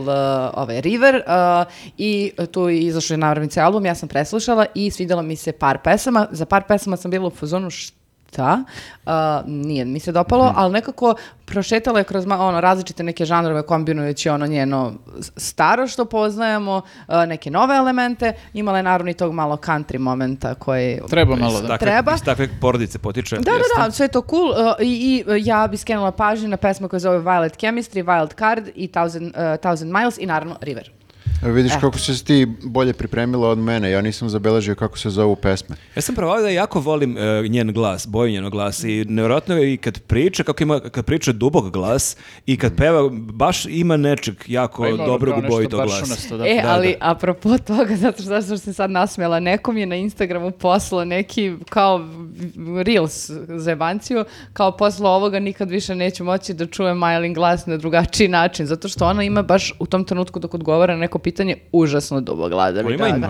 [0.55, 1.23] ove River
[1.99, 5.79] i tu je izašao je naravnice album, ja sam preslušala i svidjela mi se par
[5.85, 6.27] pesama.
[6.31, 7.69] Za par pesama sam bila u fazonu
[8.37, 8.65] šta.
[9.07, 9.13] Uh,
[9.47, 11.15] nije mi se dopalo, ali nekako
[11.45, 14.93] prošetala je kroz ono, različite neke žanrove kombinujući ono njeno
[15.37, 18.33] staro što poznajemo, uh, neke nove elemente.
[18.55, 21.01] Imala je naravno i tog malo country momenta koji...
[21.11, 21.69] Treba malo da.
[21.69, 22.15] Takve- Treba.
[22.15, 23.37] Iz takve porodice potiče.
[23.37, 24.51] Da, da, da, sve je to cool.
[24.51, 28.69] Uh, i, I ja bi skenula pažnju na pesmu koja zove Violet Chemistry, Wild Card
[28.75, 30.96] i Thousand, uh, Thousand Miles i naravno River.
[31.43, 31.81] Evo vidiš E.
[31.81, 33.91] kako se ti bolje pripremila od mene.
[33.91, 35.77] Ja nisam zabeležio kako se zovu pesme.
[35.97, 39.75] Ja sam provalio da jako volim e, njen glas, boju njenog glasa i nevjerojatno je
[39.75, 42.17] i kad priča, kako ima, kad priča dubok glas
[42.47, 46.37] i kad peva, baš ima nečeg jako Pa ima dobrog nešto ubojitog baš glasa.
[46.37, 46.47] da.
[46.47, 47.11] E, Da, ali da.
[47.11, 51.53] apropo toga, zato što, zato što sam sad nasmjela, nekom je na Instagramu poslao neki
[51.71, 52.09] kao
[52.85, 58.29] Reels zebanciju, kao posle ovoga nikad više neću moći da čujem Majlin glas na drugačiji
[58.29, 62.21] način, zato što ona ima baš u tom trenutku dok odgovara na neko pitanje užasno
[62.21, 62.81] dubog glasa.
[62.81, 63.29] On ima i Da, da.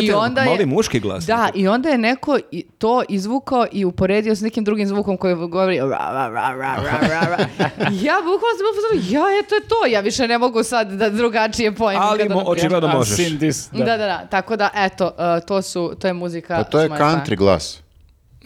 [0.00, 1.24] I onda je- mali muški glas.
[1.26, 2.38] Da, i onda je neko
[2.78, 6.98] to izvukao i uporedio s nekim drugim zvukom koji govori ra, ra, ra, ra, ra,
[7.02, 7.36] ra, ra.
[8.06, 12.02] Ja bukvalno sam ja, eto je to, ja više ne mogu sad da drugačije pojmim.
[12.02, 13.16] Ali mo- očigledno možeš.
[13.38, 13.84] this, Da.
[13.86, 16.56] da, da, tako da, eto, uh, to su, to je muzika.
[16.56, 17.82] Pa to je country glas.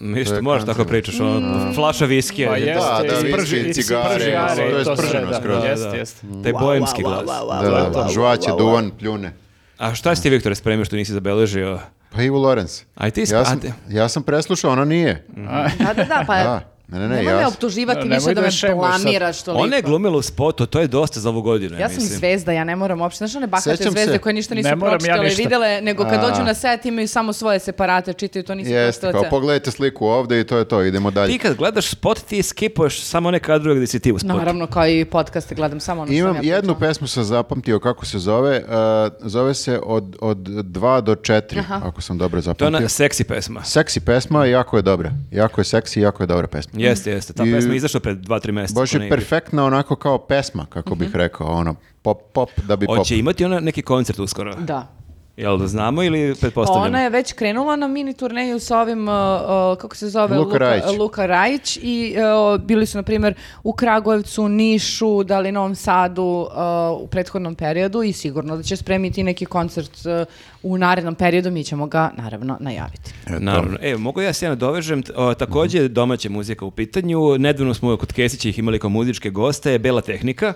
[0.00, 2.48] Je možeš tako pričaš, ono, flaša viskije.
[2.48, 5.64] Pa to- jeste, Da, da, i- viski, cigare, cigare, to je sprženo da, skroz.
[5.64, 5.96] Jeste, Da.
[5.96, 6.26] jeste.
[6.42, 7.26] Taj boemski glas.
[7.62, 8.08] Da, da, da.
[8.08, 9.32] Žvaće, duvan, pljune.
[9.78, 11.78] A šta si ti, Viktore, spremio što nisi zabeležio?
[12.10, 12.82] Pa Ivo Lorenz.
[12.94, 15.26] A i ti Ja sam, ja sam preslušao, ona nije.
[15.28, 18.16] Da, da, da, pa Da, ne, ne, ne, nemoj ja me sam- optuživati Da, nemoj
[18.16, 18.70] više da da me sad.
[19.00, 19.62] blamiraš toliko.
[19.62, 22.18] Ona je glumila u spotu, to je dosta za ovu godinu, Ja sam mislim.
[22.18, 23.18] zvezda, ja ne moram uopšte.
[23.18, 24.18] Znaš one bahate Sećam zvezde se.
[24.18, 25.42] koje ništa nisu Ne moram ja pročitale ništa.
[25.42, 26.22] videle, nego kad A.
[26.22, 30.06] dođu na set imaju samo svoje separate, čitaju to, nisu Jeste, pročitale kao pogledajte sliku
[30.06, 31.32] ovde i to je to, idemo dalje.
[31.32, 34.34] Ti kad gledaš spot, ti skipuješ samo one kadrove gdje si ti u spotu.
[34.34, 37.80] Naravno, kao i podcaste, gledam samo ono što Imam sam ja jednu pesmu sam zapamtio
[37.80, 38.72] kako se zove, uh,
[39.20, 41.80] zove se od, od 2 do 4, Aha.
[41.84, 42.66] ako sam dobro To je zapamtio.
[42.68, 43.64] ona seksi pesma.
[43.64, 45.10] Seksi pesma, jako je dobra.
[45.30, 46.80] Jako je seksi, jako je dobra pesma.
[46.88, 47.32] Jeste, jeste.
[47.32, 48.80] Ta I- pesma je izašla pred dva, tri mjeseca.
[48.80, 52.96] Baš je perfektna onako kao pesma, kako bih rekao, ono, pop, pop, da bi pop.
[52.96, 54.54] Hoće imati ona neki koncert uskoro?
[54.54, 55.01] Da.
[55.36, 56.86] Jel da znamo ili pretpostavljamo?
[56.86, 60.38] Ona je već krenula na mini turneju sa ovim, uh, uh, kako se zove?
[60.38, 60.84] Luka Rajić.
[60.98, 62.14] Luka Rajić i
[62.54, 67.54] uh, bili su, na primjer, u Kragujevcu, Nišu, da li Novom Sadu uh, u prethodnom
[67.54, 70.26] periodu i sigurno da će spremiti neki koncert uh,
[70.62, 73.12] u narednom periodu, mi ćemo ga, naravno, najaviti.
[73.26, 73.78] Naravno.
[73.80, 77.38] E, mogu ja se ja nadovežem, t- o, također domaća muzika u pitanju.
[77.38, 80.54] Nedavno smo kod Kesića ih imali kao muzičke goste, Bela Tehnika.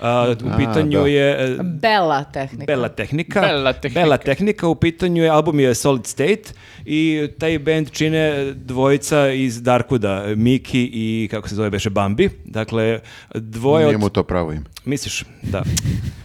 [0.00, 1.06] A, u A, pitanju da.
[1.06, 1.54] je...
[1.54, 2.66] e, Bela tehnika.
[2.66, 3.40] Bela Tehnika.
[3.40, 4.00] Bela Tehnika.
[4.00, 6.42] Bela Tehnika, u pitanju je, album je Solid State
[6.84, 12.30] i taj band čine dvojica iz Darkuda, Miki i, kako se zove, beše Bambi.
[12.44, 13.00] Dakle,
[13.34, 14.00] dvoje Nije od...
[14.00, 14.64] mu to pravo ime.
[14.84, 15.24] Misliš?
[15.42, 15.62] Da.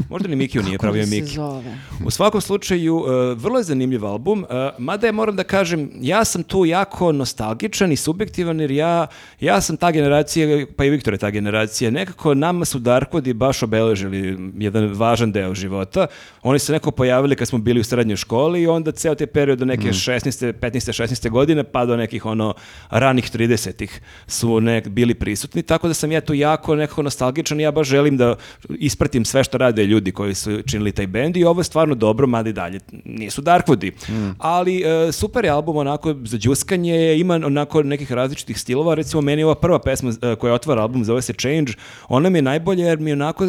[0.10, 1.34] Možda ni Mikiju nije Kako pravio se Miki.
[1.34, 1.78] zove?
[2.06, 3.06] U svakom slučaju, uh,
[3.38, 7.92] vrlo je zanimljiv album, uh, mada je, moram da kažem, ja sam tu jako nostalgičan
[7.92, 9.08] i subjektivan, jer ja,
[9.40, 13.61] ja sam ta generacija, pa i Viktor je ta generacija, nekako nama su Darkwoodi baš
[13.64, 16.08] obeležili jedan važan deo života.
[16.42, 19.60] Oni se neko pojavili kad smo bili u srednjoj školi i onda ceo taj period
[19.60, 20.54] do neke 16.
[20.54, 21.04] 15.
[21.04, 21.30] 16.
[21.30, 22.54] godine pa do nekih ono
[22.90, 27.64] ranih 30-ih su nek, bili prisutni, tako da sam ja tu jako nekako nostalgičan i
[27.64, 28.36] ja baš želim da
[28.70, 32.28] ispratim sve što rade ljudi koji su činili taj bend i ovo je stvarno dobro,
[32.28, 33.92] mada i dalje nisu Darkwoodi.
[34.38, 39.42] Ali e, super je album onako za džuskanje, ima onako nekih različitih stilova, recimo meni
[39.42, 41.74] je ova prva pesma e, koja otvara album zove se Change,
[42.08, 43.48] ona mi je najbolja jer mi onako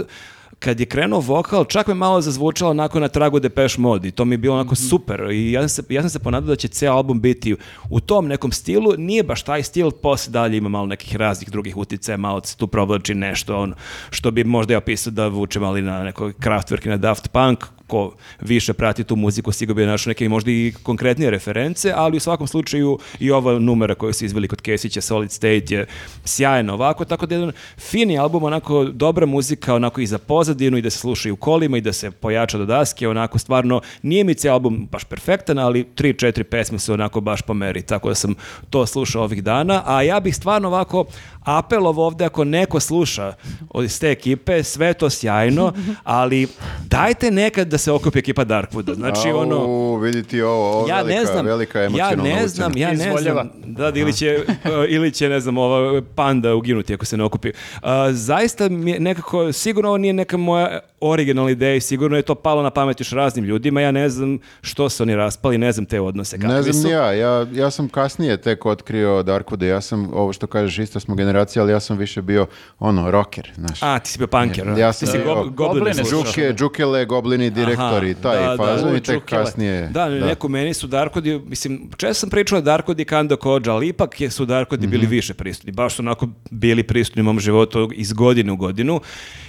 [0.62, 4.24] kad je krenuo vokal, čak me malo zazvučalo onako na tragu Depeche Mode i to
[4.24, 5.30] mi je bilo onako super.
[5.32, 7.56] I ja sam se, ja sam se ponadao da će ceo album biti
[7.90, 11.76] u tom nekom stilu, nije baš taj stil, posle dalje ima malo nekih raznih drugih
[11.76, 13.74] uticaja, malo se tu provlači nešto ono,
[14.10, 17.28] što bi možda ja opisao da vuče malo i na neko Kraftwerk i na Daft
[17.28, 22.16] Punk, ko više prati tu muziku, sigurno bi našao neke možda i konkretnije reference, ali
[22.16, 25.86] u svakom slučaju i ova numera koju su izveli kod Kesića, Solid State je
[26.24, 30.78] sjajno ovako, tako da je jedan fini album, onako dobra muzika, onako i za pozadinu
[30.78, 33.80] i da se sluša i u kolima i da se pojača do daske, onako stvarno
[34.02, 37.82] nije mi cijel album baš perfektan, ali tri, četiri pesme su onako baš po meri,
[37.82, 38.34] tako da sam
[38.70, 41.04] to slušao ovih dana, a ja bih stvarno ovako
[41.44, 43.34] apelov ovde ako neko sluša
[43.70, 45.72] od iz te ekipe, sve to sjajno,
[46.04, 46.48] ali
[46.86, 48.94] dajte nekad da se okupi ekipa Darkwooda.
[48.94, 52.48] Znači, ono, Au, vidi ti ovo, ovo ja velika, ne znam, velika ja emocionalna ne
[52.48, 53.42] znam, ja ne Izvoljava.
[53.42, 57.16] znam, da, da, ili će, uh, ili će, ne znam, ova panda uginuti ako se
[57.16, 57.48] ne okupi.
[57.48, 62.22] Uh, zaista mi je nekako, sigurno ovo nije neka moja originalna ideja i sigurno je
[62.22, 65.72] to palo na pamet još raznim ljudima, ja ne znam što su oni raspali, ne
[65.72, 66.88] znam te odnose kakvi Ne znam su.
[66.88, 71.14] ja, ja, ja sam kasnije tek otkrio Darkwooda, ja sam, ovo što kažeš, isto smo
[71.32, 72.46] generacija, ali ja sam više bio,
[72.78, 73.82] ono, rocker, znaš.
[73.82, 76.22] A, ti si bio punker, Ja ja sam ti si bio- go, gobline slušao.
[76.24, 78.56] Džuke, džukele, goblini, dire, Trajektor i taj da, da.
[78.58, 79.88] fazon U, i tek kasnije.
[79.88, 84.20] Da, neko meni su Darkodi, mislim, često sam pričao o Darkodi Kando Kođa, ali ipak
[84.20, 85.10] je, su Darkodi bili Mhm.
[85.10, 85.72] više prisutni.
[85.72, 87.62] Baš su onako bili prisutni u mom životu
[87.94, 89.00] iz godine u godinu.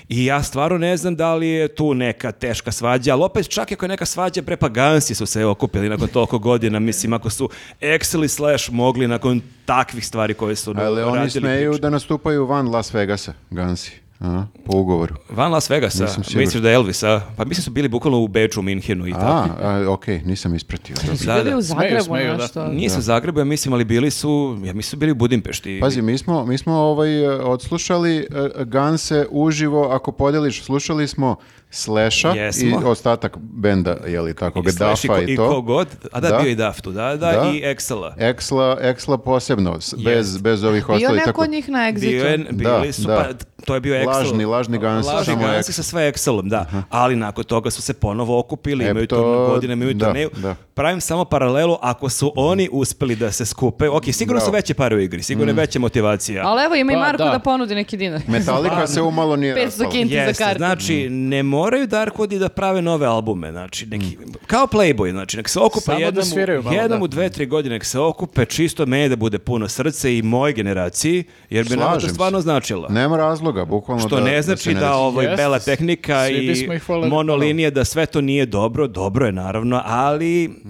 [0.09, 3.71] I ja stvarno ne znam da li je tu neka teška svađa, ali opet čak
[3.71, 6.79] i ako je neka svađa, pre pa Gansi su se okupili nakon toliko godina.
[6.79, 7.49] Mislim, ako su
[7.81, 11.81] Excel i Slash mogli nakon takvih stvari koje su Ali oni radili smeju priče.
[11.81, 14.02] da nastupaju van Las Vegasa, Gansi.
[14.23, 15.15] A, po ugovoru.
[15.29, 16.05] Van Las Vegasa,
[16.35, 17.21] misliš da je Elvis, a?
[17.37, 19.25] Pa mislim su bili bukvalno u Beču, Minhenu i tako.
[19.25, 20.95] A, a okej, nisam ispratio.
[20.97, 21.17] Dobro.
[21.17, 21.57] Su Da, bili da.
[21.57, 22.37] u Zagrebu smeju, da.
[22.37, 22.67] nešto.
[22.67, 25.79] Nisu u Zagrebu, ja mislim, ali bili su, ja mislim su bili u Budimpešti.
[25.79, 28.25] Pazi, mi smo, mi smo ovaj, e, odslušali e,
[28.57, 31.35] Ganse uživo, ako podeliš, slušali smo
[31.71, 32.33] Slasha
[32.63, 35.49] i ostatak benda, je li tako, I Slash Dafa i, ko- i i to.
[35.49, 36.37] kogod, a da, Da.
[36.37, 37.49] bio i Daf tu, da, da, Da.
[37.49, 38.13] i Excela.
[38.19, 41.15] Eksla, Eksla posebno, s- bez, bez ovih Bio ostalih.
[41.17, 42.51] neko Tako, njih na Bio je, Exitu?
[42.51, 43.15] bili Da, su, da.
[43.15, 43.25] pa
[43.65, 44.05] to je bio Excel.
[44.15, 46.65] Lažni, lažni Gansi, Lažni samo Gansi sa sve Excelom, da.
[46.89, 50.29] Ali nakon toga su se ponovo okupili, E, imaju to- to godine, imaju da, turneju.
[50.35, 50.55] da.
[50.73, 54.95] Pravim samo paralelu, ako su oni uspeli da se skupe, ok, sigurno su veće pare
[54.95, 56.41] u igri, sigurno je veća motivacija.
[56.45, 57.29] Ali evo ima i Pa, Marko da.
[57.29, 57.39] da.
[57.39, 58.21] ponudi neki dinar.
[58.27, 59.89] Metallica se umalo nije 500 raspala.
[59.91, 60.57] kinti za Jeste, kartu.
[60.57, 64.17] znači ne moraju Darkwoodi da prave nove albume, znači neki,
[64.47, 67.03] kao Playboy, znači nek se okupe Samo da jednom, sviraju malo, jednom da.
[67.03, 70.53] u dve, tri godine, nek se okupe čisto meni da bude puno srce i moje
[70.53, 72.13] generaciji, jer bi nama to Slažem se.
[72.13, 72.87] stvarno značilo.
[72.89, 74.93] Nema razloga, bukvalno Što da, ne da znači se da, ne desi.
[74.93, 78.87] ovo Jeste, bela tehnika svi i bismo ih voljeli monolinije, da sve to nije dobro,
[78.87, 80.62] dobro je naravno, ali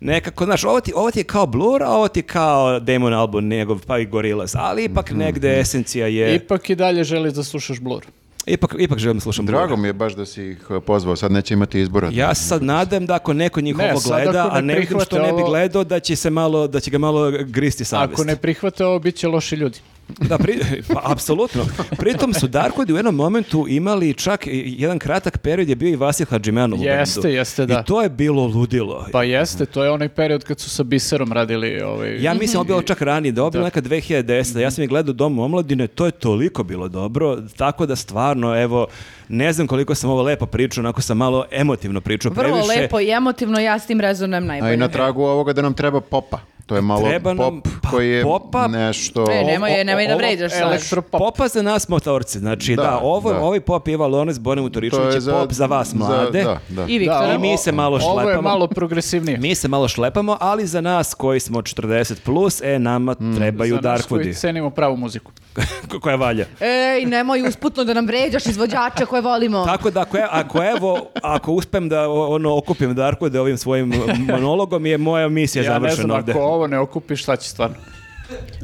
[0.00, 3.14] nekako, znaš, ovo ti, ovo ti je kao Blur, a ovo ti je kao Damon
[3.14, 7.32] Albarn, njegov, pa i Gorillaz, ali ipak Mhm, negde esencija je, Ipak i dalje želiš
[7.32, 8.04] da slušaš Blur.
[8.46, 9.56] ipak, ipak želim da slušam Blur.
[9.56, 12.10] Drago mi je baš da si ih uh, pozvao, sad neće imati izbora.
[12.12, 14.74] Ja se sad nadam da ako neko njihovo Ne, sad gleda, ako ne a ne
[14.74, 17.84] vidim što ne bi ovo- gledao, da će se malo, da će ga malo gristi
[17.84, 18.12] savest.
[18.12, 19.78] Ako ne prihvate ovo, bit će loši ljudi.
[20.08, 20.58] Da, pri,
[20.94, 21.64] pa, apsolutno.
[21.98, 26.26] Pritom su Darkwoodi u jednom momentu imali čak jedan kratak period je bio i Vasil
[26.30, 27.36] Hadžimanov u Jeste, bendu.
[27.36, 27.80] jeste, da.
[27.80, 29.06] I to je bilo ludilo.
[29.12, 32.22] Pa jeste, to je onaj period kad su sa Biserom radili ovaj...
[32.22, 34.58] Ja mislim da je bilo čak ranije, da je ovo bilo neka 2010.
[34.58, 38.62] Ja sam je gledao u Domu omladine, to je toliko bilo dobro, tako da stvarno,
[38.62, 38.86] evo,
[39.28, 42.80] ne znam koliko sam ovo lepo pričao, onako sam malo emotivno pričao Vrlo previše.
[42.80, 44.70] lepo i emotivno, ja s tim rezonujem najbolje.
[44.70, 46.38] A i na tragu ovoga da nam treba popa.
[46.66, 49.26] To je malo Treba nam- pop pa koji je popa- nešto...
[49.32, 50.60] E, nemoj, nemoj da vređaš sad.
[50.62, 51.18] elektropop.
[51.20, 53.38] Popa za nas motorce, znači da, Da, ovo, da.
[53.38, 56.42] ovaj pop je Valonez, Bojan Vutoričević je pop za vas mlade.
[56.44, 56.84] da, da.
[56.84, 57.34] I Viktora.
[57.34, 58.42] I mi se malo Ovo je šlepamo.
[58.44, 59.38] malo progresivnije.
[59.38, 63.80] Mi se malo šlepamo, ali za nas koji smo 40 plus, e, nama trebaju Za
[63.82, 65.32] nas koji Darkwoodi, cenimo pravu muziku.
[66.02, 66.46] koja valja.
[66.60, 69.64] Ej, nemoj usputno da nam vređaš izvođača koje volimo.
[69.66, 73.92] Tako da ako, je- ako evo, ako uspem da o- ono okupim Darkwoode ovim svojim
[74.20, 76.32] monologom, je moja misija Ja ne završena znam, ovde.
[76.32, 77.76] ako ovo ne okupiš, šta će stvarno?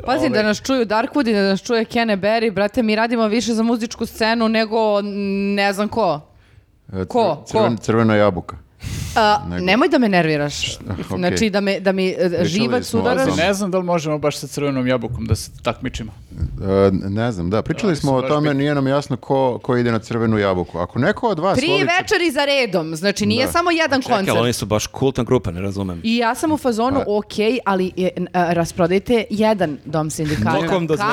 [0.05, 3.55] Pazi da nas čuju Darkwood i da nas čuje Kene Berry, brate, mi radimo više
[3.55, 5.01] za muzičku scenu nego
[5.55, 6.21] ne znam ko.
[6.93, 7.45] E, Ko?
[7.47, 7.83] crven- Ko?
[7.83, 8.57] crvena jabuka.
[9.15, 10.79] A, Nego- nemoj da me nerviraš.
[10.83, 11.19] okej.
[11.19, 13.37] Znači da, me, da mi e, živac smo o udaraš.
[13.37, 16.13] Ne znam da li možemo baš sa crvenom jabukom da se takmičimo.
[16.33, 18.59] E, ne znam, da, pričali oni smo o tome, bitni.
[18.59, 20.79] nije nam jasno ko, ko ide na crvenu jabuku.
[20.79, 21.85] Ako neko od vas Tri voli...
[21.85, 23.53] večeri za redom, znači nije Da.
[23.53, 24.39] samo jedan Čekaj, koncert.
[24.39, 26.01] oni su baš kultna grupa, ne razumem.
[26.05, 27.33] I ja sam u fazonu, Pa- ok,
[27.65, 30.67] ali e, n- a, rasprodajte jedan dom sindikata.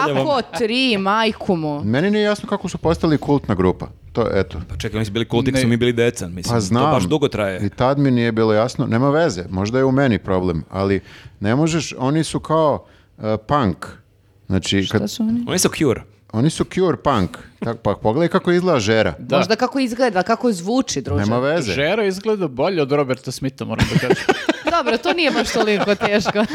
[0.08, 1.84] Kako tri, majku mu?
[1.84, 3.88] Meni nije jasno kako su postali kultna grupa.
[4.14, 4.62] To, eto.
[4.70, 5.62] Pa čekaj, oni su bili kultik, Ne.
[5.62, 6.54] su mi bili deca, mislim.
[6.54, 6.84] Pa znam.
[6.84, 7.66] To baš dugo traje.
[7.66, 8.86] I tad mi nije bilo jasno.
[8.86, 11.02] Nema veze, možda je u meni problem, ali
[11.40, 12.86] ne možeš, oni su kao
[13.18, 13.86] uh, punk.
[14.48, 15.45] Znači, Šta kad, su oni?
[15.48, 16.02] Oni su Cure.
[16.32, 17.38] oni su cure punk.
[17.60, 19.14] Tak, pa pogledaj kako izgleda žera.
[19.20, 19.38] Da.
[19.38, 21.20] Možda kako izgleda, kako zvuči, druže.
[21.20, 21.72] Nema veze.
[21.72, 24.24] Žera izgleda bolje od Roberta Smitha, moram da kažem.
[24.78, 26.45] Dobro, to nije baš toliko teško.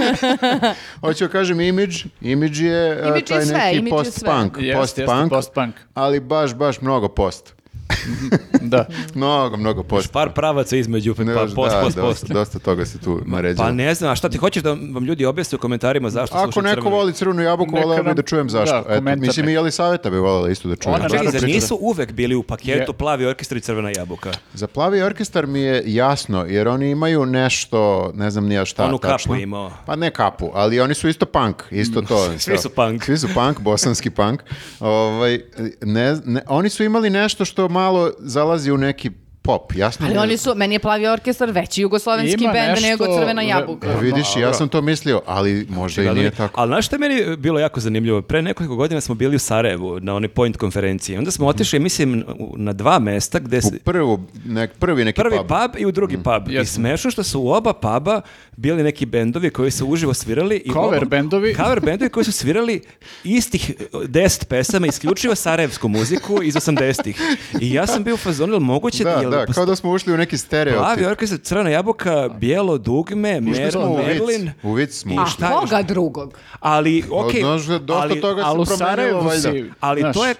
[1.01, 3.90] Hoću da kažem imidž, imidž je uh, je taj sve, neki je sve.
[3.90, 5.73] post-punk, jeste, post-punk, post-punk.
[5.94, 7.55] ali baš, baš mnogo post.
[8.62, 8.86] Da.
[9.15, 10.12] Mnogo, mnogo post.
[10.12, 11.97] Par pravaca između, pa Ne, post, da, post, post.
[11.97, 13.69] dosta, dosta toga se tu naređalo.
[13.69, 16.61] Pa ne znam, a šta ti hoćeš da vam ljudi objasne u komentarima zašto Ako
[16.62, 16.90] neko crveni?
[16.90, 18.82] voli crvenu jabuku, voleo bi da čujem zašto.
[18.82, 19.52] da, Eto, mislim i neki.
[19.55, 20.94] Jelisaveta bi voljela isto da čuje.
[20.94, 22.97] Ona Čekaj, zar nisu uvek bili u paketu Je.
[22.98, 24.31] plavi orkestar i crvena jabuka?
[24.55, 28.98] Za plavi orkestar mi je jasno, jer oni imaju nešto, ne znam nija šta Onu
[28.98, 29.36] kapu tačno.
[29.36, 29.73] imao.
[29.86, 32.28] Pa ne kapu, ali oni su isto punk, isto to.
[32.39, 33.05] Svi su punk.
[33.05, 34.43] Svi su punk, bosanski punk.
[34.81, 35.40] Ovaj,
[35.82, 39.10] ne, ne, oni su imali nešto što malo zalazi u neki
[39.45, 40.07] pop, jasno?
[40.07, 43.89] Ali oni su, meni je plavi orkestar veći jugoslovenski bend nešto- nego crvena jabuka.
[43.89, 46.61] E, vidiš, ja sam to mislio, ali možda i nije mi- tako.
[46.61, 48.23] Ali znaš što je meni bilo jako zanimljivo?
[48.23, 51.19] Pre nekoliko godina smo bili u Sarajevu na onoj point konferenciji.
[51.19, 53.79] Onda smo otišli, mislim, u- na dva mesta gde U se...
[53.81, 55.47] prvu, nek, prvi neki Prvi pub.
[55.49, 56.49] pub i u drugi pub.
[56.49, 56.75] I Jasno.
[56.75, 58.21] smešno što su u oba puba
[58.53, 60.57] bili neki bendovi koji su uživo svirali.
[60.57, 61.55] I Cover oba- bendovi.
[61.55, 62.81] Cover bendovi koji su svirali
[63.25, 63.73] istih
[64.05, 67.21] deset pesama, isključivo sarajevsku muziku iz 80-ih.
[67.61, 70.16] I ja sam bio u fazonu, moguće Da, jel da, kao da smo ušli u
[70.16, 70.78] neki stereotip.
[70.78, 74.06] Plavi orkestar, crvena jabuka, bijelo dugme, Mer smo u vic.
[74.06, 74.52] Merlin.
[74.62, 76.39] U vic smo I A šta je- koga drugog?
[76.61, 77.48] Ali, okej, da
[77.78, 79.52] dosta ali, toga se promenilo, valjda.
[79.81, 80.15] ali Znaš.
[80.15, 80.35] to je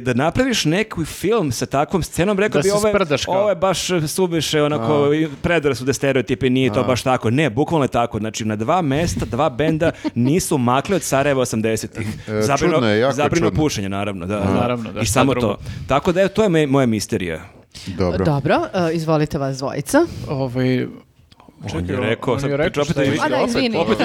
[0.00, 2.74] da napraviš neki film sa takvom scenom, rekao Da bi se
[3.28, 5.10] ovo je, baš e, suviše onako
[5.42, 7.30] predrasude stereotipe, nije to baš tako.
[7.30, 8.18] Ne, bukvalno je tako.
[8.18, 12.08] Znači na dva mesta, dva benda nisu makli od Sarajeva 80-ih.
[12.28, 13.62] E, čudno je, jako zabrino čudno.
[13.62, 14.26] pušenje, naravno.
[14.26, 15.46] Da, Naravno, da, I samo drugo.
[15.46, 15.58] to.
[15.86, 17.59] Tako da je, to je moja misterija.
[17.88, 18.24] Dobro.
[18.24, 19.98] Dobro, e, izvolite vas dvojica.
[20.28, 20.86] Ovaj,
[21.74, 23.24] On je rekao, on sad je rekao opet šta je vi- više.
[23.24, 23.76] A da, opet- izvini.
[23.76, 24.04] opet vi-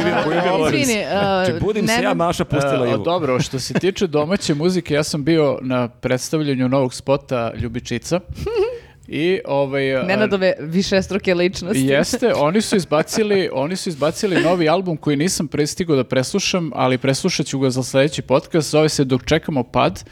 [0.74, 3.04] izvini, e, Znači, budim se ja, Maša pustila E, Ivu.
[3.04, 8.20] dobro, što se tiče domaće muzike, ja sam bio na predstavljanju novog spota Ljubičica.
[9.08, 10.06] I ovaj...
[10.06, 11.86] Nenadove višestruke ličnosti.
[11.86, 16.98] Jeste, oni su izbacili, oni su izbacili novi album koji nisam prestigao da preslušam, ali
[16.98, 20.04] preslušat ću ga za sledeći podcast, zove se Dok čekamo pad.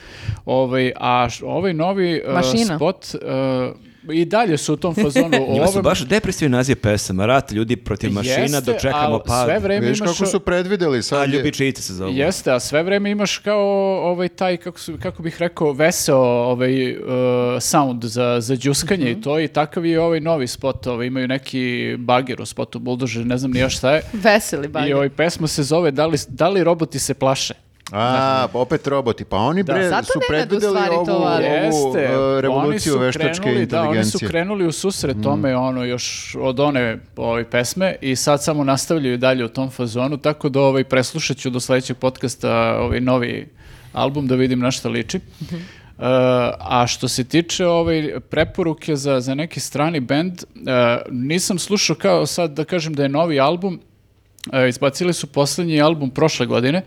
[0.45, 5.29] Ovaj, a ovaj novi uh, spot uh, i dalje su u tom fazonu.
[5.53, 9.45] Njima su baš depresivni naziv pesama, rat ljudi protiv mašina, Jeste, dočekamo pad.
[9.45, 10.17] Sve vreme Vidiš imaš...
[10.17, 11.29] kako su predvideli A sad.
[11.29, 12.11] je- ljubičice se zovu.
[12.13, 13.61] Jeste, a sve vreme imaš kao
[14.03, 16.99] ovaj taj, kako, su, kako bih rekao, veseo ovaj, uh,
[17.61, 21.95] sound za, za džuskanje i to i takav je ovaj novi spot, ovaj, imaju neki
[21.99, 24.01] bager u spotu Bulldozer, ne znam ni još šta je.
[24.13, 24.95] Veseli I bagir.
[24.95, 27.53] ovaj pesma se zove da li, da li roboti se plaše?
[27.91, 29.25] A, pa opet roboti.
[29.25, 33.81] Pa oni bre Zato su predvideli ovu, to ovu Jeste, uh, revoluciju veštačke krenuli, da,
[33.81, 34.29] oni su inteligencije.
[34.29, 39.45] krenuli u susret tome ono još od one ove pesme i sad samo nastavljaju dalje
[39.45, 43.47] u tom fazonu, tako da ovaj preslušat ću do sledećeg podcasta ovaj novi
[43.93, 45.19] album da vidim na šta liči.
[45.41, 45.55] Mhm.
[45.97, 46.03] Uh,
[46.59, 50.61] a što se tiče ovaj preporuke za, za neki strani bend, uh,
[51.11, 53.79] nisam slušao kao sad da kažem da je novi album,
[54.51, 56.81] E, izbacili su poslednji album prošle godine.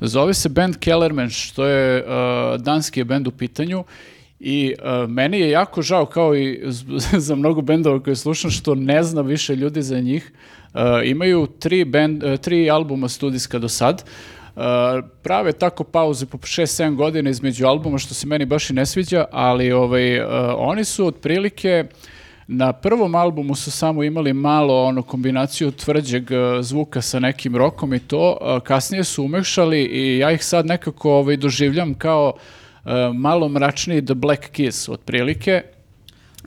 [0.00, 2.04] Zove se band Kellerman, što je e,
[2.58, 3.84] danski je bend u pitanju.
[4.40, 6.60] I e, meni je jako žao, kao i
[7.26, 10.32] za mnogo bendova koje slušam, što ne zna više ljudi za njih.
[11.04, 14.04] Imaju tri, bend, e, tri albuma studijska do sad.
[15.22, 19.24] Prave tako pauze po 6-7 godina između albuma, što se meni baš i ne sviđa,
[19.32, 20.20] ali ovaj,
[20.56, 21.84] oni su otprilike...
[22.46, 27.94] Na prvom albumu su samo imali malo ono kombinaciju tvrđeg e, zvuka sa nekim rokom
[27.94, 32.32] i to, a kasnije su umešali i ja ih sad nekako ovaj, doživljam kao
[32.84, 35.62] e, malo mračniji The Black Kiss otprilike.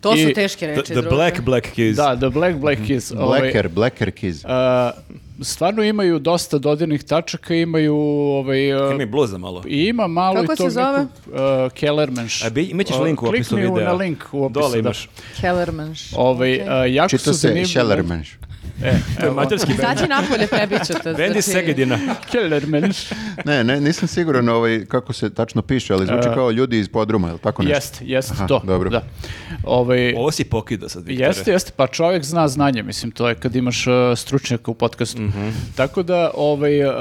[0.06, 0.84] To su teške The, reči.
[0.86, 1.10] the druže.
[1.10, 1.98] Black Black Kids.
[1.98, 3.12] Da, The Black Black Kiss.
[3.12, 4.46] ovaj, Blacker, Blacker Keys.
[4.46, 4.92] a,
[5.42, 9.64] stvarno imaju dosta dodirnih tačaka, imaju ovaj, e, Ima i bluza malo.
[9.68, 10.98] i ima malo Kako i se tog zove?
[11.00, 11.10] nekog
[11.66, 12.44] uh, Kellermanš.
[12.44, 13.88] A bi- imaćeš link u opisu Klikni u videa.
[13.88, 14.60] na link u opisu.
[14.60, 14.80] Dole da.
[14.80, 15.10] imaš.
[15.42, 16.14] Kellermanš.
[16.16, 18.32] Ovaj, a, jako Čita su se zanimljivi- Schellermensch.
[18.84, 19.80] E, To je mađarski band.
[19.80, 21.14] Izaći napolje prebit ćete.
[21.14, 22.00] Band iz znači- Segedina.
[22.32, 22.98] Kellermanš.
[23.46, 27.28] Ne, ne, nisam siguran ovaj, kako se tačno piše, ali zvuči kao ljudi iz podruma,
[27.28, 27.76] je li tako nešto?
[27.76, 28.62] Jeste, jeste Aha, to.
[28.64, 28.90] dobro.
[28.90, 29.02] Da.
[29.64, 31.28] Ovaj, Ovo si pokida sad, Viktore.
[31.28, 35.22] Jeste, jeste, pa čovjek zna znanje, mislim, to je kad imaš uh, stručnjaka u podcastu.
[35.22, 35.50] Mhm.
[35.76, 36.94] Tako da, ovaj, uh,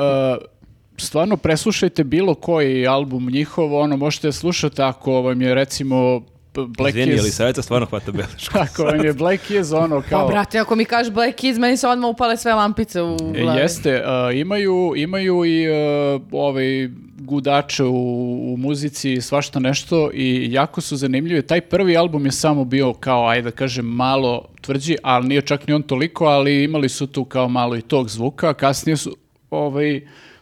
[0.96, 6.22] stvarno preslušajte bilo koji album njihov, ono, možete slušati ako vam je, recimo,
[6.54, 8.58] Black Izvini, ali Keys, savjeta stvarno hvata belešku.
[8.72, 10.28] ako vam je Black Keys, ono, Pa, kao...
[10.28, 13.60] brate, ako mi kažeš Black Keys, meni se odmah upale sve lampice u E, glavi.
[13.60, 20.52] Jeste, a, imaju, imaju i uh, ovaj gudače u, u muzici i svašta nešto i
[20.52, 21.42] jako su zanimljivi.
[21.42, 25.66] Taj prvi album je samo bio kao, ajde da kažem, malo tvrđi, ali nije čak
[25.66, 29.16] ni on toliko, ali imali su tu kao malo i tog zvuka, a kasnije su
[29.50, 30.00] ovaj,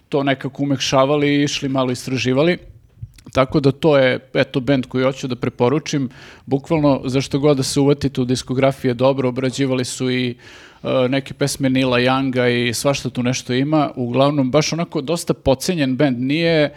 [0.09, 2.59] to nekako umekšavali i išli malo istraživali.
[3.33, 6.09] Tako da to je, eto, band koji hoću da preporučim.
[6.47, 10.37] Bukvalno, zašto god da se uvatite u diskografije dobro, obrađivali su i
[10.83, 13.91] uh, neke pesme Nila Younga i svašta tu nešto ima.
[13.97, 16.21] Uglavnom, baš onako dosta pocenjen band.
[16.21, 16.75] Nije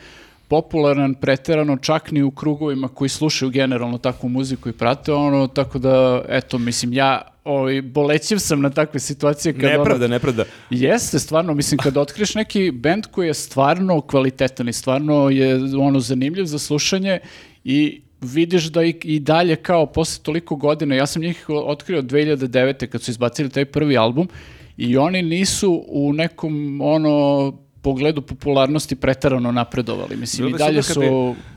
[0.47, 5.79] popularan preterano čak ni u krugovima koji slušaju generalno takvu muziku i prate ono, tako
[5.79, 10.43] da, eto, mislim, ja ovaj, bolećiv sam na takve situacije kad ono- Nepravda, nepravda.
[10.69, 15.99] Jeste, stvarno, mislim, kad otkriješ neki bend koji je stvarno kvalitetan i stvarno je ono
[15.99, 17.19] zanimljiv za slušanje
[17.63, 22.87] i vidiš da i, i dalje kao posle toliko godina, ja sam njih otkrio 2009.
[22.87, 24.29] kad su izbacili taj prvi album
[24.77, 27.53] i oni nisu u nekom ono
[27.85, 30.17] pogledu popularnosti preterano napredovali.
[30.17, 31.05] Mislim, Bilo i dalje su bi-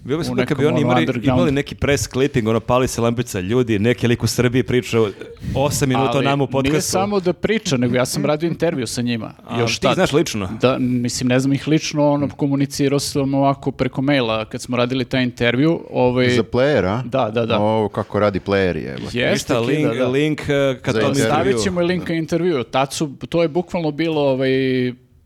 [0.05, 1.27] Bilo bi u nekom bi oni imali, underground.
[1.29, 5.09] imali neki press clipping, ono pali se lampica ljudi, neki lik u Srbiji pričao
[5.55, 6.91] 8 minuta o nama u Nije podcastu.
[6.91, 9.33] samo da priča, nego ja sam radio intervju sa njima.
[9.47, 9.95] A, još ti tad.
[9.95, 10.49] znaš lično?
[10.61, 15.05] Da, mislim, ne znam ih lično, ono, komunicirao sam ovako preko maila kad smo radili
[15.05, 15.81] taj intervju.
[15.91, 17.03] Ovaj, Za player, a?
[17.05, 17.59] Da, da, da.
[17.59, 19.09] O, kako radi playeri, evo.
[19.13, 20.07] Jeste, link, da.
[20.09, 21.25] link eh, kad to intervju.
[21.25, 22.65] Stavit ćemo i link na intervju.
[22.65, 24.51] Tad su, to je bukvalno bilo ovaj,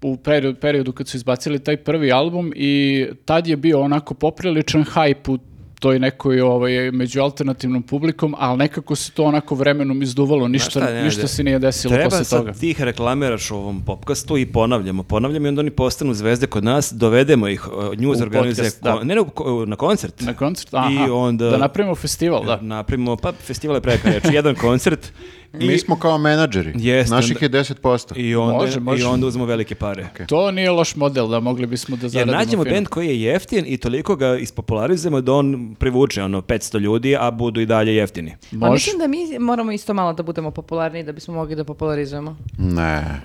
[0.02, 4.84] u periodu, periodu kad su izbacili taj prvi album i tad je bio onako popriličan
[4.84, 5.38] hype u
[5.82, 10.80] toj nekoj ovaj, među alternativnom publikom, ali nekako se to onako vremenom izduvalo, ništa, šta,
[10.80, 12.52] Nenade, ništa se nije desilo Treba posle sad toga.
[12.52, 16.64] ti ih reklamiraš u ovom popkastu i ponavljamo, ponavljamo i onda oni postanu zvezde kod
[16.64, 19.04] nas, dovedemo ih, uh, news U organizuje, podcast, da.
[19.04, 19.22] ne, ne,
[19.66, 20.20] na koncert.
[20.20, 20.74] Na koncert?
[20.74, 21.50] Aha, I onda...
[21.50, 22.58] da napravimo festival, da.
[22.60, 25.12] Napravimo, pa festival je preka reč, jedan koncert.
[25.54, 26.72] I, Mi smo kao menadžeri.
[26.76, 28.16] Jeste, Naših onda- je 10%.
[28.16, 29.02] i onda, Može, može.
[29.02, 30.08] I onda uzmemo velike pare.
[30.26, 32.74] To nije loš model, da mogli bismo da Jer zaradimo nađemo fino.
[32.74, 37.30] bend koji je jeftin i toliko ga ispopularizujemo da on privuče ono 500 ljudi, a
[37.30, 38.34] budu i dalje jeftini.
[38.50, 38.72] Pa Može.
[38.72, 42.36] mislim da mi moramo isto malo da budemo popularni da bismo mogli da popularizujemo.
[42.58, 43.20] Ne.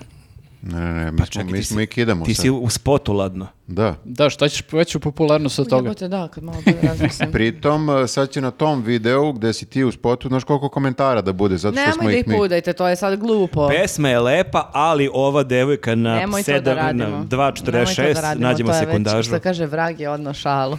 [0.61, 2.43] Ne, ne, ne, mi, smo, čekaj, mi, smo si- i kidamo Ti sad.
[2.43, 3.47] si u spotu ladno.
[3.67, 3.95] Da.
[4.03, 5.87] Da, šta ćeš veću popularnost od toga?
[5.87, 7.31] Jebote, da, kad malo razmislim.
[7.37, 11.21] Pritom, uh, sad će na tom videu gde si ti u spotu, znaš koliko komentara
[11.21, 12.37] da bude, zato što smo Nemoj da ih mi...
[12.37, 13.67] pudajte, to je sad glupo.
[13.67, 17.03] Pesma je lepa, ali ova devojka na, Nemoj to da sedam- radimo.
[17.03, 17.37] na Nemoj to da
[17.77, 19.29] 2.46 radimo, nađemo to je već, sekundažu.
[19.29, 20.77] Što kaže, vrag je odno šalu.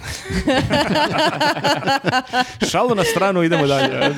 [2.71, 3.89] Šalu na stranu, idemo dalje.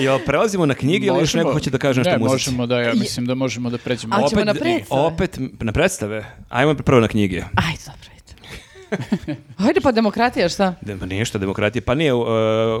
[0.00, 2.32] Jel prelazimo na knjige ili još neko hoće da kaže nešto ne, muzici?
[2.32, 4.14] možemo da, ja mislim da možemo da pređemo.
[4.14, 5.00] A ćemo opet, na predstave?
[5.02, 6.24] opet na predstave.
[6.48, 7.25] Ajmo prvo na knjige.
[7.34, 9.36] Ajde, dobro, ajde.
[9.58, 10.74] Hajde pa demokratija, šta?
[10.80, 11.82] De, pa ništa, demokratija.
[11.86, 12.26] Pa nije, uh,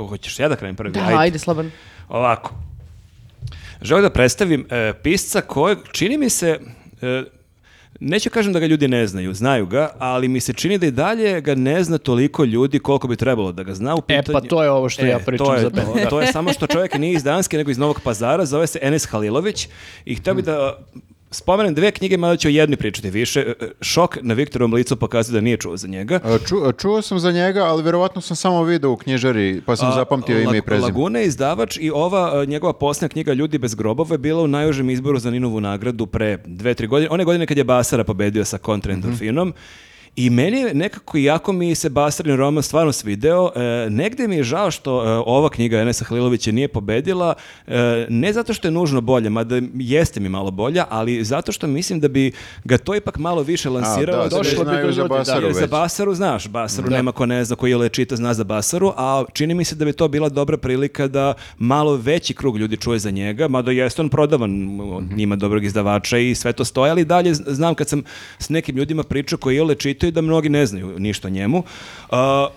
[0.08, 0.92] hoćeš ja da krenem prvi?
[0.92, 1.70] Da, ajde, slobodno.
[2.08, 2.54] Ovako.
[3.82, 6.60] Želim da predstavim e, pisca kojeg, čini mi se,
[7.02, 7.22] e,
[8.00, 10.90] neću kažem da ga ljudi ne znaju, znaju ga, ali mi se čini da i
[10.90, 14.32] dalje ga ne zna toliko ljudi koliko bi trebalo da ga zna u E, pitanju.
[14.40, 15.94] pa to je ovo što ja pričam to je za to.
[16.02, 16.08] da.
[16.08, 19.06] To je samo što čovjek nije iz Danske, nego iz Novog pazara, zove se Enes
[19.06, 19.68] Halilović
[20.04, 20.78] i htio bi da
[21.36, 23.40] spomenem dve knjige, mada ću o jednoj pričati više.
[23.40, 26.20] E, e, Šok na Viktorovom licu pokazuje da nije čuo za njega.
[26.24, 29.76] A, ču- a čuo sam za njega, ali verovatno sam samo video u knjižari, pa
[29.76, 30.86] sam A, zapamtio ime i prezime.
[30.86, 34.46] Laguna je izdavač i ova a, njegova posljednja knjiga Ljudi bez grobova je bila u
[34.46, 37.10] najužem izboru za Ninovu nagradu pre dve, tri godine.
[37.10, 39.52] One godine kad je Basara pobedio sa kontra endorfinom.
[40.16, 44.42] I meni je nekako, iako mi se Basarin roman stvarno svideo, e, negde mi je
[44.42, 47.34] žao što e, ova knjiga Enesa Halilovića nije pobedila,
[47.66, 51.66] e, ne zato što je nužno bolje, mada jeste mi malo bolja, ali zato što
[51.66, 52.32] mislim da bi
[52.64, 54.22] ga to ipak malo više lansiralo.
[54.22, 55.66] da, da došlo bi do za da, Basaru jer za.
[55.66, 59.54] Basaru znaš, Basaru nema ko ne zna, koji je čita zna za Basaru, a čini
[59.54, 63.10] mi se da bi to bila dobra prilika da malo veći krug ljudi čuje za
[63.10, 65.20] njega, mada jeste on prodavan, Mhm.
[65.20, 68.02] ima dobrog izdavača i sve to stoje, ali dalje znam kad sam
[68.38, 69.74] s nekim ljudima pričao koji ole
[70.06, 71.62] čitaju da mnogi ne znaju ništa o njemu.
[72.10, 72.48] A,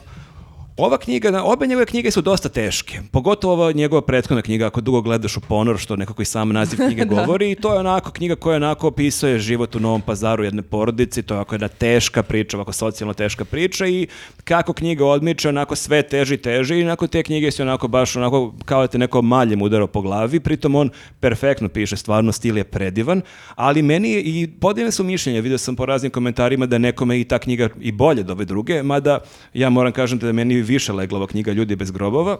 [0.79, 2.99] ova knjiga, obe njegove knjige su dosta teške.
[3.11, 6.79] Pogotovo ova njegova prethodna knjiga, ako dugo gledaš u ponor, što nekako i sam naziv
[6.85, 10.61] knjige govori, i to je onako knjiga koja onako opisuje život u Novom pazaru jedne
[10.61, 14.07] porodice, to je ovako jedna teška priča, ovako socijalno teška priča i
[14.43, 18.15] kako knjiga odmiče, onako sve teži i teži i onako te knjige su onako baš
[18.15, 20.89] onako kao da te neko maljem udarao po glavi, pritom on
[21.19, 23.21] perfektno piše, stvarno stil je predivan,
[23.55, 27.39] ali meni i podijeljene su mišljenja, vidio sam po raznim komentarima da nekome i ta
[27.39, 29.19] knjiga i bolje od ove druge, mada
[29.53, 32.39] ja moram kažem da meni više legla ova knjiga Ljudi bez grobova.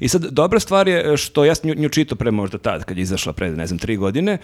[0.00, 2.96] I sad, dobra stvar je što ja sam nju, nju čitao pre možda tad, kad
[2.96, 4.38] je izašla pre, ne znam, tri godine,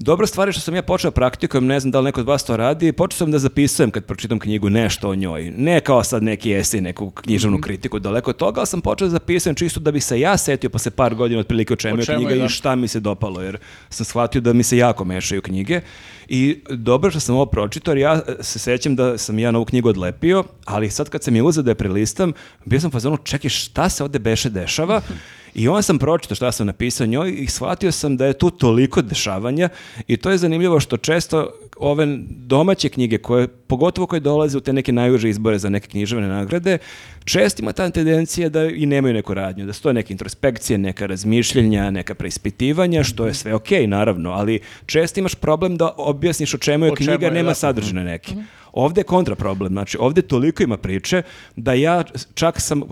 [0.00, 2.44] Dobra stvar je što sam ja počeo praktikujem, ne znam da li neko od vas
[2.44, 5.50] to radi, počeo sam da zapisujem kad pročitam knjigu nešto o njoj.
[5.50, 7.62] Ne kao sad neki esej, neku književnu Mhm.
[7.62, 10.70] kritiku, daleko od toga, ali sam počeo da zapisujem čisto da bi se ja setio
[10.70, 12.44] posle par godina otprilike o čemu O je čemu knjiga je, da.
[12.44, 13.58] i šta mi se dopalo, jer
[13.90, 15.80] sam shvatio da mi se jako mešaju knjige.
[16.28, 19.58] I dobro što sam ovo pročitao, jer ja e, se sećam da sam ja na
[19.58, 22.32] ovu knjigu odlepio, ali sad kad sam je uzeo da je prelistam,
[22.64, 25.00] bio sam fazonu, čekaj, šta se ovde beše dešava?
[25.54, 29.02] I onda sam pročitao šta sam napisao njoj i shvatio sam da je tu toliko
[29.02, 29.68] dešavanja
[30.06, 34.72] i to je zanimljivo što često ove domaće knjige koje, pogotovo koje dolaze u te
[34.72, 36.78] neke najuže izbore za neke književne nagrade,
[37.24, 41.90] često ima ta tendencija da i nemaju neku radnju, da to neke introspekcije, neka razmišljenja,
[41.90, 46.84] neka preispitivanja, što je sve okej, naravno, ali često imaš problem da objasniš o čemu
[46.84, 47.54] je O čemu knjiga, je, nema da.
[47.54, 48.34] sadržine neki.
[48.72, 51.22] Ovde je kontra problem, znači ovde toliko ima priče
[51.56, 52.82] da ja čak sam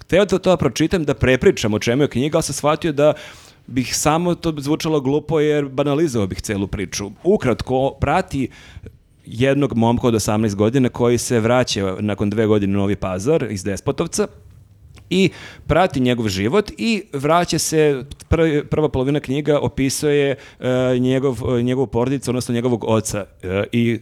[0.00, 3.12] hteo da to pročitam, da prepričam o čemu je knjiga, ali sam shvatio da
[3.66, 7.10] bih samo to zvučalo glupo jer banalizovao bih celu priču.
[7.24, 8.48] Ukratko, prati
[9.26, 13.64] jednog momka od 18 godina koji se vraća nakon dve godine u Novi Pazar iz
[13.64, 14.26] Despotovca
[15.10, 15.30] i
[15.66, 22.30] prati njegov život i vraća se, prvi- prva polovina knjiga opisuje e, njegov, njegovu porodicu,
[22.30, 24.00] odnosno njegovog oca E, i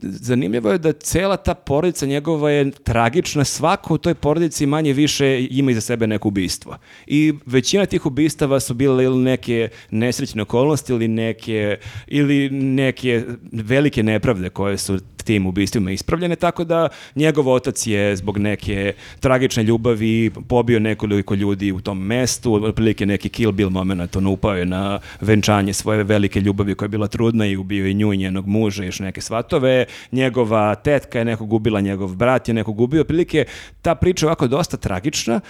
[0.00, 5.46] zanimljivo je da cela ta porodica njegova je tragična, svako u toj porodici manje više
[5.50, 6.76] ima iza sebe neko ubistvo.
[7.06, 14.02] I većina tih ubistava su bile ili neke nesrećne okolnosti ili neke, ili neke velike
[14.02, 20.30] nepravde koje su tim ubistvima ispravljene, tako da njegov otac je zbog neke tragične ljubavi
[20.48, 25.00] pobio nekoliko ljudi u tom mestu, otprilike neki kill bill moment, on upao je na
[25.20, 28.84] venčanje svoje velike ljubavi koja je bila trudna i ubio i nju i njenog muža
[28.84, 29.84] i još neke svatove.
[30.12, 33.44] Njegova tetka je nekog ubila, njegov brat je nekog ubio, otprilike
[33.82, 35.40] ta priča je ovako dosta tragična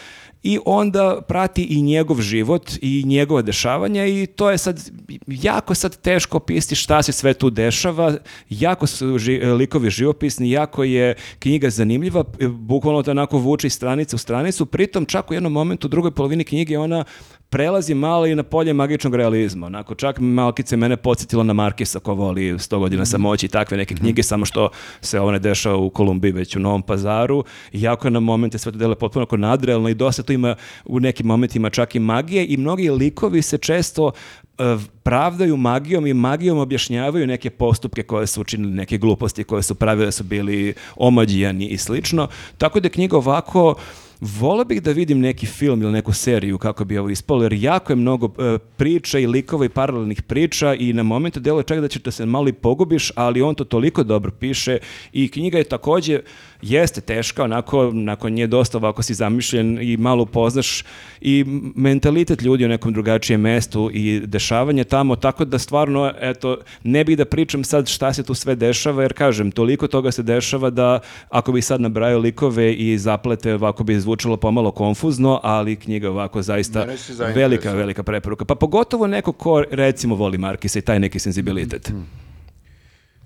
[0.46, 4.90] i onda prati i njegov život i njegova dešavanja i to je sad
[5.26, 8.16] jako sad teško opisati šta se sve tu dešava,
[8.50, 14.16] jako su ži- likovi živopisni, jako je knjiga zanimljiva, bukvalno to onako vuče iz stranice
[14.16, 17.04] u stranicu, pritom čak u jednom momentu u drugoj polovini knjige ona
[17.50, 19.66] prelazi malo i na polje magičnog realizma.
[19.66, 23.94] Onako, čak malkice mene podsjetilo na Markisa ko voli 100 godina samoći i takve neke
[23.94, 24.68] knjige, samo što
[25.00, 27.44] se ovo ne dešava u Kolumbiji, već u Novom pazaru.
[27.72, 30.54] Iako je na momente sve to dele potpuno ako nadrealno i dosta tu ima
[30.84, 34.12] u nekim momentima čak i magije i mnogi likovi se često
[34.58, 39.74] e, pravdaju magijom i magijom objašnjavaju neke postupke koje su učinili, neke gluposti koje su
[39.74, 42.28] pravile da su bili omađijani i slično.
[42.58, 43.74] Tako da je knjiga ovako
[44.20, 47.92] Volio bih da vidim neki film ili neku seriju kako bi ovo ispalo, jer jako
[47.92, 51.88] je mnogo e, priča i likova i paralelnih priča i na momentu deluje čak da
[51.88, 54.78] će da se malo i pogubiš, ali on to toliko dobro piše
[55.12, 56.20] i knjiga je takođe
[56.62, 60.84] jeste teška, onako nakon nje dosta ovako si zamišljen i malo upoznaš
[61.20, 61.44] i
[61.76, 67.16] mentalitet ljudi u nekom drugačijem mestu i dešavanje tamo, tako da stvarno, eto, ne bih
[67.16, 71.00] da pričam sad šta se tu sve dešava, jer kažem, toliko toga se dešava da
[71.28, 76.42] ako bi sad nabrajao likove i zaplete, ovako bi zvučalo pomalo konfuzno, ali knjiga ovako
[76.42, 76.86] zaista
[77.34, 78.44] velika, velika preporuka.
[78.44, 81.92] Pa pogotovo neko ko recimo voli Markisa i taj neki senzibilitet.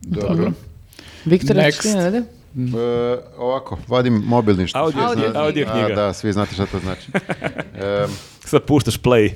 [0.01, 0.53] Dobro.
[1.25, 2.40] Viktor, Next.
[2.57, 2.79] Rade?
[3.15, 5.39] E, ovako, vadim mobilni što Audio, svi znate.
[5.39, 5.95] audio A, knjiga.
[5.95, 7.11] da, svi znate šta to znači.
[7.75, 8.07] E,
[8.41, 9.33] Sad puštaš play.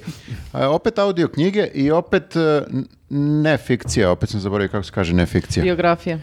[0.52, 2.62] a, opet audio knjige i opet e,
[3.10, 5.62] ne fikcija, opet sam zaboravio kako se kaže ne fikcija.
[5.62, 6.18] Biografija.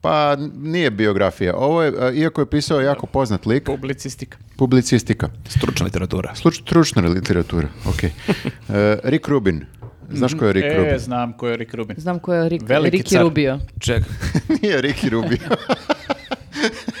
[0.00, 1.54] Pa nije biografija.
[1.56, 4.38] Ovo je, e, iako je pisao jako poznat lik, Publicistika.
[4.56, 5.28] publicistika.
[5.48, 6.34] Stručna literatura.
[6.34, 8.04] Sluč, stručna literatura, ok.
[8.04, 8.10] E,
[9.04, 9.64] Rick Rubin.
[10.10, 10.98] Znaš ko je Rick e, Rubin?
[10.98, 11.96] znam ko je Rick Rubin.
[11.98, 13.22] Znam ko je Rick, Veliki Ricky car.
[13.22, 13.58] Rubio.
[13.78, 14.02] Ček,
[14.62, 15.38] Nije Ricky Rubin.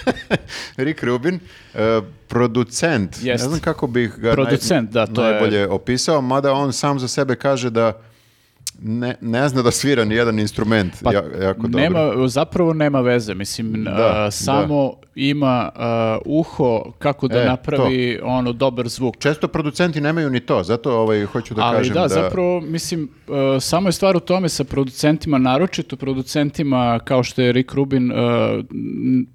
[0.76, 1.40] Rick Rubin,
[1.74, 3.16] e, producent.
[3.16, 3.44] Jest.
[3.44, 7.08] Ne znam kako bih ga Producent, da, to je- najbolje opisao, mada on sam za
[7.08, 8.00] sebe kaže da
[8.82, 11.80] ne, ne zna da svira ni jedan instrument Pa ja- jako dobro.
[11.80, 18.20] nema, zapravo nema veze, mislim, Da, a, samo ima a, uho kako da E, napravi
[18.22, 19.16] ono dobar zvuk.
[19.18, 22.08] Često producenti nemaju ni to, zato ovaj, hoću da Ali kažem da, da...
[22.08, 23.08] zapravo, mislim,
[23.56, 28.12] e, samo je stvar u tome sa producentima, naročito producentima kao što je Rick Rubin,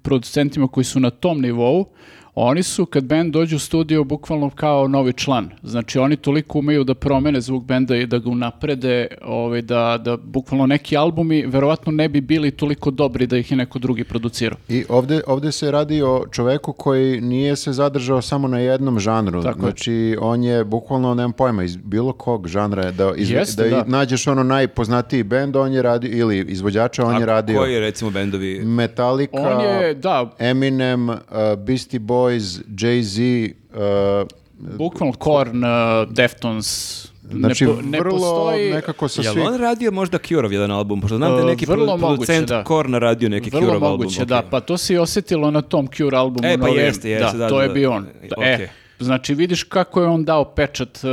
[0.02, 1.86] producentima koji su na tom nivou,
[2.34, 5.50] oni su, kad band dođe u studio, bukvalno kao novi član.
[5.62, 10.16] Znači, oni toliko umeju da promene zvuk benda i da ga unaprede, ovaj, da, da
[10.16, 14.58] bukvalno neki albumi verovatno ne bi bili toliko dobri da ih je neko drugi producirao.
[14.68, 19.42] I ovde, ovde se radi o čoveku koji nije se zadržao samo na jednom žanru.
[19.42, 19.60] Tako je.
[19.62, 23.76] znači, on je bukvalno, nemam pojma, iz bilo kog žanra je da, izve- Jeste, da,
[23.76, 23.84] da.
[23.86, 27.80] nađeš ono najpoznatiji bend, on je radio, ili izvođača, on je a radio koji je
[27.80, 28.64] recimo bendovi?
[28.64, 31.16] Metallica, On je, da, Eminem, uh,
[31.58, 32.21] Beastie Boys,
[32.68, 34.28] Jay-Z, uh,
[34.70, 35.68] bukvalno Korn, e,
[36.08, 38.72] Deftones, znači ne, po- ne vrlo postoji...
[38.72, 39.44] nekako sa Jel svih...
[39.44, 41.00] on radio možda Cure-ov jedan album?
[41.00, 42.64] Pošto znam da je E, neki vrlo produ- moguće, producent da.
[42.64, 43.90] Korna radio neki Vrlo Cure-ov album.
[44.00, 44.28] moguće, ok.
[44.28, 44.42] da.
[44.42, 46.48] Pa to se i osjetilo na tom Cure albumu.
[46.48, 47.74] E, pa jeste, jeste, da, to da, je da.
[47.74, 48.06] bio on.
[48.22, 48.68] E, Ok.
[49.02, 51.10] Znači vidiš kako je on dao pečat uh,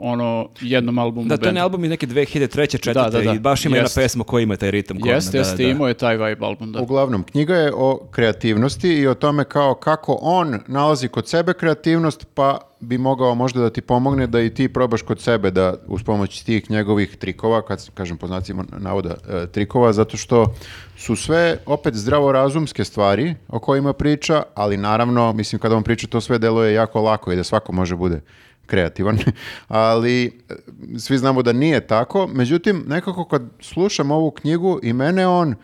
[0.00, 2.70] ono jednom albumu Da, to je album iz neke 2003.
[2.70, 3.32] četvrte Da, da, da.
[3.32, 4.00] i baš ima jedna Jeste.
[4.00, 4.98] pesma koja ima taj ritam.
[5.04, 5.68] Jeste, da, jeste, da.
[5.68, 6.80] imao je taj vibe album, da.
[6.80, 12.26] Uglavnom, knjiga je o kreativnosti i o tome kao kako on nalazi kod sebe kreativnost,
[12.34, 16.02] pa bi mogao možda da ti pomogne da i ti probaš kod sebe da uz
[16.02, 20.54] pomoć tih njegovih trikova, kad kažem po znacima navoda e, trikova, zato što
[20.96, 26.20] su sve opet zdravorazumske stvari o kojima priča, ali naravno, mislim kada on priča to
[26.20, 28.20] sve deluje jako lako i da svako može bude
[28.66, 29.18] kreativan,
[29.68, 30.54] ali e,
[30.98, 32.26] svi znamo da nije tako.
[32.26, 35.54] Međutim, nekako kad slušam ovu knjigu i mene on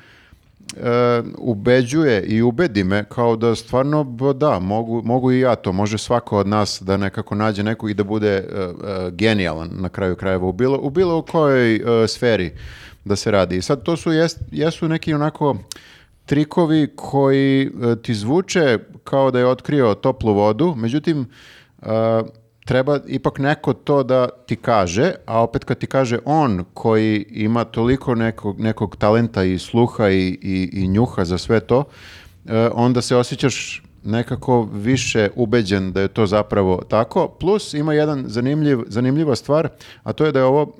[0.77, 5.99] e, ubeđuje i ubedi me kao da stvarno, da, mogu, mogu i ja to, može
[5.99, 8.71] svako od nas da nekako nađe nekog i da bude e, e,
[9.11, 12.53] genijalan na kraju krajeva u bilo, u bilo kojoj e, sferi
[13.05, 13.57] da se radi.
[13.57, 15.57] I sad to su, jes- jesu neki onako
[16.27, 21.27] trikovi koji e, ti zvuče kao da je otkrio toplu vodu, međutim,
[21.83, 21.87] e,
[22.65, 27.65] treba ipak neko to da ti kaže, a opet kad ti kaže on koji ima
[27.65, 31.85] toliko nekog, nekog talenta i sluha i, i, i njuha za sve to,
[32.47, 37.29] e, onda se osjećaš nekako više ubeđen da je to zapravo tako.
[37.29, 39.69] Plus ima jedan zanimljiv, zanimljiva stvar,
[40.03, 40.73] a to je da je ovo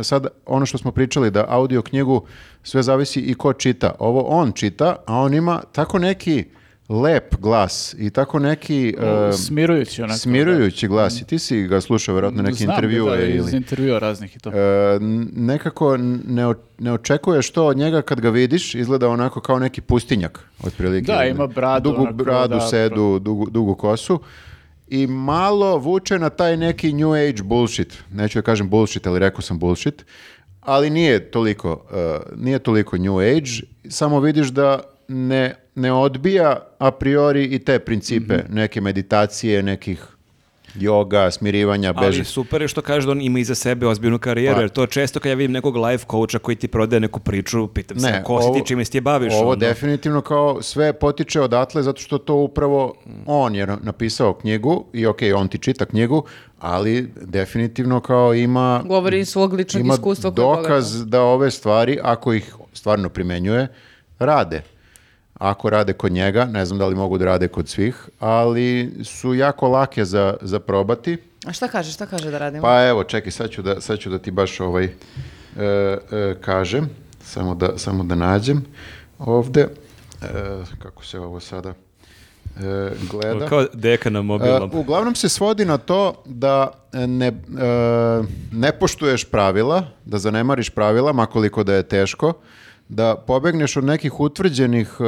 [0.00, 2.22] e, sad ono što smo pričali, da audio knjigu
[2.62, 3.94] sve zavisi i ko čita.
[3.98, 6.44] Ovo on čita, a on ima tako neki
[6.90, 8.94] lep glas i tako neki
[9.28, 10.18] e, Smirujući onako.
[10.18, 11.20] smirujući glas.
[11.20, 13.56] I ti si ga slušao vjerojatno neke Znam da, intervjue da, iz ili...
[13.56, 14.50] intervjua raznih i to.
[14.96, 15.96] N- nekako
[16.26, 20.40] ne, o- ne očekuješ to od njega kad ga vidiš, izgleda onako kao neki pustinjak,
[20.62, 21.06] otprilike.
[21.06, 24.20] Da, ima bradu, Dugu onako, bradu, da, sedu, dugu, dugu kosu.
[24.88, 27.98] I malo vuče na taj neki new age bullshit.
[28.12, 30.04] Neću da kažem bullshit, ali rekao sam bullshit.
[30.60, 33.50] Ali nije toliko, e, nije toliko new age.
[33.88, 36.48] Samo vidiš da ne, ne odbija
[36.78, 38.54] a priori i te principe, Mhm.
[38.54, 40.02] neke meditacije, nekih
[40.74, 42.04] joga, smirivanja, beži.
[42.06, 44.86] Ali super je što kaže da on ima iza sebe ozbiljnu karijeru, Pa- jer to
[44.86, 48.42] često kad ja vidim nekog life coacha koji ti prodaje neku priču, pitam se, ko
[48.42, 49.32] si ti, čime se ti baviš?
[49.34, 49.56] Ovo ono?
[49.56, 52.94] definitivno kao sve potiče odatle zato što to upravo
[53.26, 56.24] on je napisao knjigu i ok, on ti čita knjigu,
[56.58, 60.28] ali definitivno kao ima Govori iz svog ličnog ima iskustva.
[60.28, 63.68] je dokaz da ove stvari, ako ih stvarno primenjuje,
[64.18, 64.62] rade.
[65.40, 69.34] Ako rade kod njega, ne znam da li mogu da rade kod svih, ali su
[69.34, 71.16] jako lake za, za probati.
[71.46, 72.62] A šta kaže, šta kaže da radimo?
[72.62, 74.90] Pa evo, čekaj, sad ću da, sad ću da ti baš ovaj e,
[75.58, 76.88] e, kažem,
[77.24, 78.64] samo da, samo da nađem
[79.18, 79.68] ovde,
[80.22, 80.26] E,
[80.78, 81.74] kako se ovo sada
[82.60, 83.46] e, gleda.
[83.46, 84.70] Kao deka na mobilnom.
[84.74, 87.32] E, uglavnom se svodi na to da ne, e,
[88.52, 92.32] ne poštuješ pravila, da zanemariš pravila, makoliko da je teško,
[92.90, 95.04] da pobegneš od nekih utvrđenih e,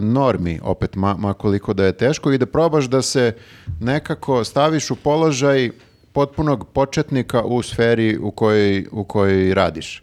[0.00, 3.34] normi, opet ma, makoliko da je teško, i da probaš da se
[3.80, 5.70] nekako staviš u položaj
[6.12, 10.02] potpunog početnika u sferi u kojoj, u kojoj radiš.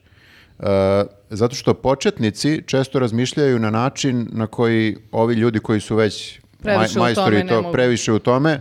[0.59, 0.63] E,
[1.29, 6.99] zato što početnici često razmišljaju na način na koji ovi ljudi koji su već Previše
[6.99, 8.59] u majstori to, previše u tome,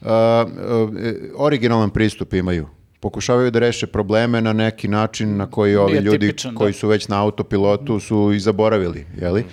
[0.00, 0.90] uh, uh,
[1.36, 2.66] originalan pristup imaju.
[3.06, 6.58] Pokušavaju da reše probleme na neki način na koji ovi Nije ljudi tipičan, da.
[6.58, 9.44] koji su već na autopilotu su i zaboravili, jeli?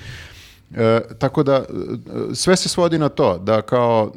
[0.76, 1.64] E, tako da, e,
[2.34, 4.12] sve se svodi na to, da kao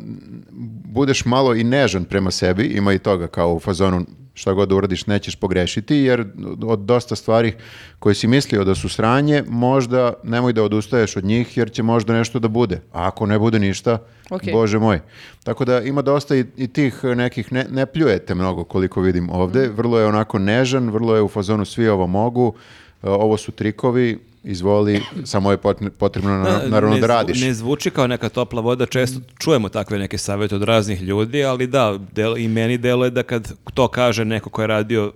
[0.85, 4.07] budeš malo i nežan prema sebi, ima i toga kao u fazonu
[4.37, 6.25] šta god da uradiš nećeš pogrešiti, jer
[6.63, 7.53] od dosta stvari
[7.99, 12.13] koje si mislio da su sranje, možda nemoj da odustaješ od njih, jer će možda
[12.13, 12.81] nešto da bude.
[12.93, 13.99] A ako ne bude ništa,
[14.31, 14.43] Ok.
[14.53, 15.01] bože moj.
[15.45, 19.69] Tako da ima dosta i, i tih nekih, ne, ne pljujete mnogo koliko vidim ovde,
[19.69, 22.55] vrlo je onako nežan, vrlo je u fazonu svi ovo mogu,
[23.03, 25.57] e, ovo su trikovi, izvoli, samo je
[25.91, 27.41] potrebno na- naravno ne da radiš.
[27.41, 31.67] Ne zvuči kao neka topla voda, često čujemo takve neke savjete od raznih ljudi, ali
[31.67, 35.13] da, del, i meni deluje da kad to kaže neko ko je radio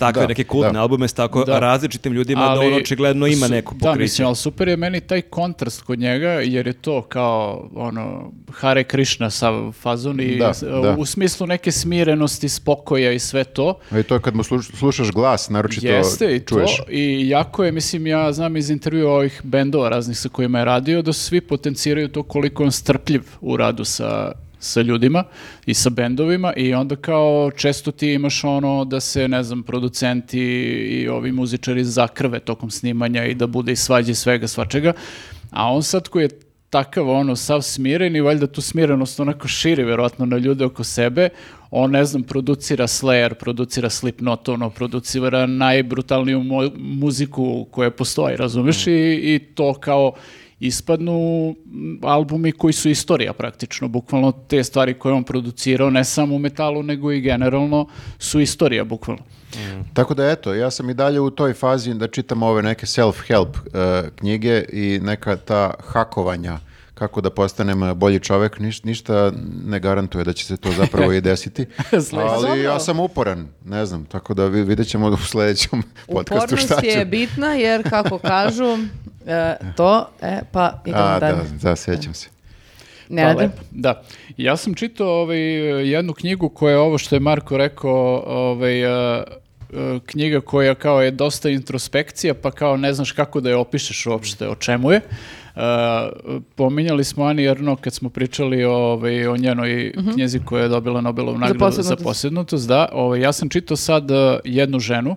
[0.00, 0.80] takve Da, neke kultne da.
[0.80, 1.58] albume s tako Da.
[1.58, 4.02] različitim ljudima da on očigledno ima su- neku Da, pokriće.
[4.02, 7.30] mislim, ali super je meni taj kontrast kod njega, jer je to kao,
[7.74, 10.96] ono, Hare Krishna sa fazon i Da, s- da.
[10.98, 13.74] u smislu neke smirenosti, spokoja i sve to.
[13.92, 16.76] I to je kad mu sluš- slušaš glas, naročito Jeste i čuješ.
[16.76, 16.82] to.
[16.90, 21.02] I jako je, mislim, ja znam iz intervjua ovih bendova raznih sa kojima je radio,
[21.02, 25.24] da svi potenciraju to koliko je on strpljiv u radu sa sa ljudima
[25.66, 30.40] i sa bendovima i onda kao često ti imaš ono da se, ne znam, producenti
[30.90, 34.92] i ovi muzičari zakrve tokom snimanja i da bude i svađe svega svačega,
[35.50, 36.38] a on sad koji je
[36.70, 41.28] takav ono sav smiren i valjda tu smirenost onako širi verovatno na ljude oko sebe,
[41.70, 48.86] on ne znam producira Slayer, producira Slipknot, ono producira najbrutalniju mu- muziku koja postoji, razumeš?
[48.86, 50.12] I, i to kao
[50.60, 51.54] ispadnu
[52.02, 56.38] albumi koji su istorija praktično, bukvalno te stvari koje je on producirao, ne samo u
[56.38, 57.86] metalu, nego i generalno
[58.18, 59.22] su istorija, bukvalno.
[59.94, 63.56] Tako da eto, ja sam i dalje u toj fazi da čitam ove neke self-help
[64.04, 66.58] e, knjige i neka ta hakovanja
[66.94, 69.32] kako da postanem bolji čovek, niš- ništa
[69.64, 71.66] ne garantuje da će se to zapravo i desiti.
[72.12, 76.64] Ali ja sam uporan, ne znam, tako da vi- vidjet ćemo u sledećem podcastu šta
[76.64, 76.98] Upornost ću.
[76.98, 78.78] je bitna jer, kako kažu,
[79.76, 81.36] to, e, pa idemo A, dalje.
[81.36, 82.28] da, da, sećam se.
[83.10, 83.34] Nenade?
[83.34, 83.62] Pa, lepo.
[83.70, 84.02] Da.
[84.36, 85.40] Ja sam čitao ovaj,
[85.90, 89.24] jednu knjigu koja je ovo što je Marko rekao, ovaj, e, e,
[90.06, 94.48] knjiga koja kao je dosta introspekcija, pa kao ne znaš kako da je opišeš uopšte,
[94.48, 94.96] o čemu je.
[94.96, 95.60] E,
[96.54, 101.00] pominjali smo Ani Erno kad smo pričali o, ovaj, o njenoj knjezi koja je dobila
[101.00, 102.68] Nobelovu nagradu za posebnutost.
[102.68, 105.16] Da, ovaj, ja sam čitao sad e, jednu ženu,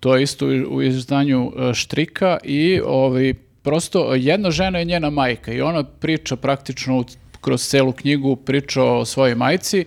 [0.00, 3.34] to je isto u u izdanju e, Štrika i ovaj,
[3.68, 7.04] prosto jedna žena je njena majka i ona priča praktično
[7.40, 9.84] kroz celu knjigu priča o svojoj majci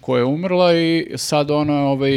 [0.00, 2.12] koja je umrla i sad ona ovaj,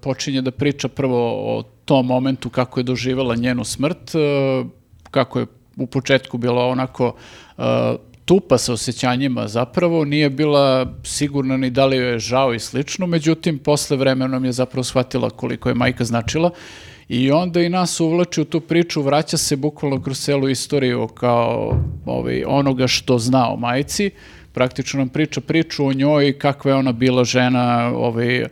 [0.00, 1.18] počinje da priča prvo
[1.56, 4.18] o tom momentu kako je doživjela njenu smrt, e,
[5.10, 7.14] kako je u početku bila onako
[7.58, 7.62] e,
[8.24, 13.06] tupa sa osjećanjima zapravo, nije bila sigurna ni da li joj je žao i slično,
[13.06, 16.50] međutim, posle vremenom je zapravo shvatila koliko je majka značila
[17.08, 21.80] i onda i nas uvlači u tu priču, vraća se bukvalno kroz celu istoriju kao
[22.06, 24.10] ovaj, onoga što zna o majci,
[24.52, 28.48] praktično nam priča priču o njoj, kakva je ona bila žena, ovaj, e,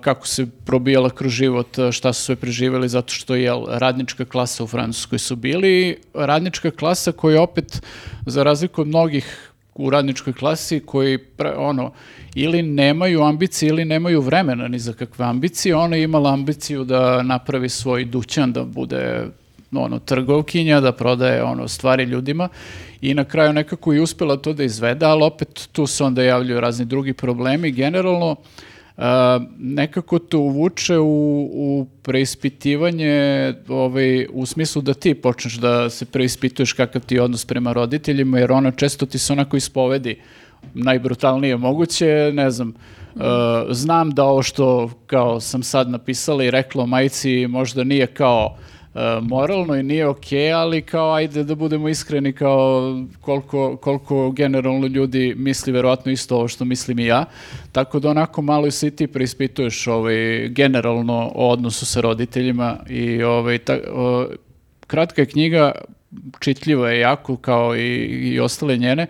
[0.00, 4.66] kako se probijala kroz život, šta su sve preživjeli, zato što je radnička klasa u
[4.66, 7.82] Francuskoj su bili, radnička klasa koja opet,
[8.26, 11.92] za razliku od mnogih u radničkoj klasi koji pre- ono
[12.34, 17.22] ili nemaju ambicije ili nemaju vremena ni za kakve ambicije, ona je imala ambiciju da
[17.22, 19.26] napravi svoj dućan, da bude
[19.72, 22.48] ono trgovkinja, da prodaje ono stvari ljudima
[23.00, 26.60] i na kraju nekako i uspela to da izvede, ali opet tu se onda javljaju
[26.60, 27.72] razni drugi problemi.
[27.72, 28.36] Generalno,
[29.58, 36.72] nekako te uvuče u, u preispitivanje ovaj, u smislu da ti počneš da se preispituješ
[36.72, 40.20] kakav ti je odnos prema roditeljima, jer ona često ti se onako ispovedi
[40.74, 42.68] najbrutalnije moguće, ne znam,
[43.14, 43.22] uh,
[43.70, 48.56] znam da ovo što kao sam sad napisala i rekla o majici možda nije kao
[49.22, 55.34] moralno i nije okej, ali kao ajde da budemo iskreni kao koliko, koliko generalno ljudi
[55.36, 57.24] misli verovatno isto ovo što mislim i ja.
[57.72, 62.76] Tako da onako malo i se i ti preispituješ ovaj, generalno o odnosu sa roditeljima
[62.88, 64.26] i ovaj, ta, o,
[64.86, 65.72] kratka je knjiga,
[66.40, 69.06] čitljiva je jako kao i, i ostale njene,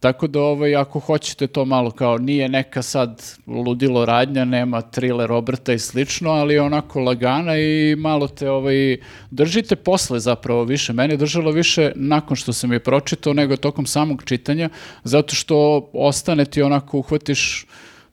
[0.00, 5.32] tako da ovaj, ako hoćete to malo kao nije neka sad ludilo radnja, nema thriller
[5.32, 8.96] obrta i slično, ali je onako lagana i malo te ovaj,
[9.30, 10.92] držite posle zapravo više.
[10.92, 14.68] Mene je držalo više nakon što sam je pročitao nego tokom samog čitanja,
[15.04, 17.66] zato što ostane ti onako uhvatiš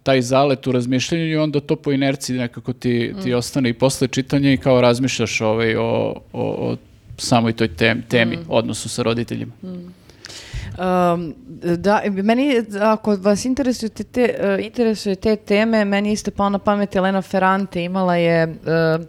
[0.04, 4.08] taj zalet u razmišljanju i onda to po inerciji nekako ti, ti ostane i posle
[4.08, 6.76] čitanja i kao razmišljaš ovaj, o, o, o
[7.18, 9.54] samoj toj tem- temi, odnosu sa roditeljima.
[10.78, 11.36] Um,
[11.78, 16.50] da, meni, ako vas interesuju te, te, uh, interesuje te teme, meni je isto pao
[16.50, 19.06] na pamet Elena Ferrante, imala je uh,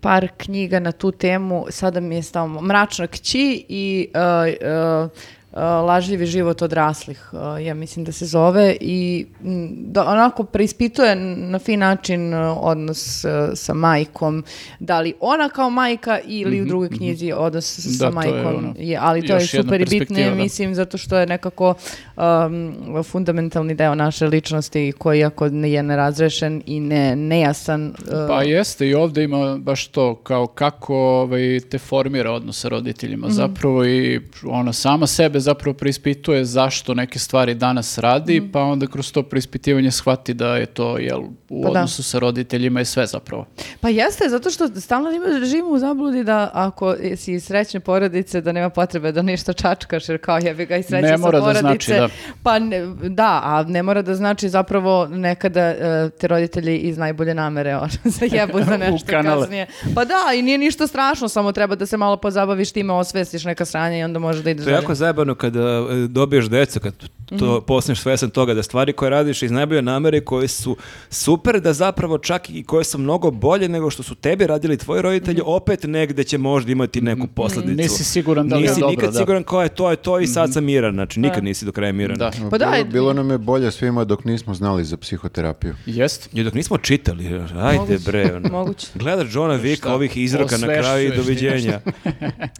[0.00, 5.10] par knjiga na tu temu, sada mi je stavamo Mračna kći i uh,
[5.52, 9.50] Lažljivi život odraslih, uh, ja mislim da se zove i mm,
[9.82, 14.44] da onako preispituje na fin način uh, odnos uh, sa majkom,
[14.80, 18.32] da li ona kao majka ili u drugoj knjizi odnos sa Mhm, Da, to je
[18.34, 20.34] majkom ono, je, ali to je super i bitno da.
[20.34, 21.74] mislim, zato što je nekako
[22.16, 27.86] um, fundamentalni deo naše ličnosti koji ako je nerazrešen i ne, nejasan.
[27.88, 27.94] uh,
[28.28, 33.26] Pa jeste i ovdje ima baš to kao kako ovaj, te formira odnos sa roditeljima
[33.26, 33.34] Mhm.
[33.34, 39.12] zapravo i ona sama sebe zapravo preispituje zašto neke stvari danas radi pa onda kroz
[39.12, 41.62] to preispitivanje shvati da je to jel, u.
[41.62, 41.68] Pa da.
[41.70, 43.46] odnosu sa roditeljima i sve zapravo.
[43.80, 48.40] Pa jeste, zato što stalno ima- živimo u zabludi da ako si iz srećne porodice
[48.40, 51.38] da nema potrebe da ništa čačkaš, jer kao jebi ga i sreće Ne sa mora
[51.38, 51.60] da porodice.
[51.60, 52.08] znači, da.
[52.42, 55.76] Pa ne- da, a ne mora da znači zapravo nekada e,
[56.10, 59.66] te roditelji iz najbolje namere ono, zajebu za nešto kasnije.
[59.94, 63.64] Pa da, i nije ništa strašno, samo treba da se malo pozabaviš time, osvestiš neka
[63.64, 66.94] sranja i onda može da ideš To je jako zajebano kada e, dobiješ decu, kad
[67.30, 67.64] to Mhm.
[67.66, 70.76] postaneš svesan toga da stvari koje radiš iz najbolje namere koje su
[71.10, 75.02] super da zapravo čak i koje su mnogo bolje nego što su tebi radili tvoji
[75.02, 77.66] roditelji, opet negde će možda imati neku posledicu.
[77.66, 77.76] Mhm.
[77.76, 79.18] Nisi siguran da li je Nisi dobro, nikad da.
[79.18, 81.92] siguran ko je to je to i sad sam miran, znači nikad nisi do kraja
[81.92, 82.16] miran.
[82.16, 82.30] Da.
[82.50, 85.74] Pa da, bilo, je- bilo nam je bolje svima dok nismo znali za psihoterapiju.
[85.86, 86.28] Jest?
[86.32, 88.32] I dok nismo čitali, ajde Moguće, bre.
[88.36, 88.48] ono.
[88.50, 88.86] moguće.
[88.94, 91.80] Gledaš Johna Vika ovih izroka na kraju i doviđenja.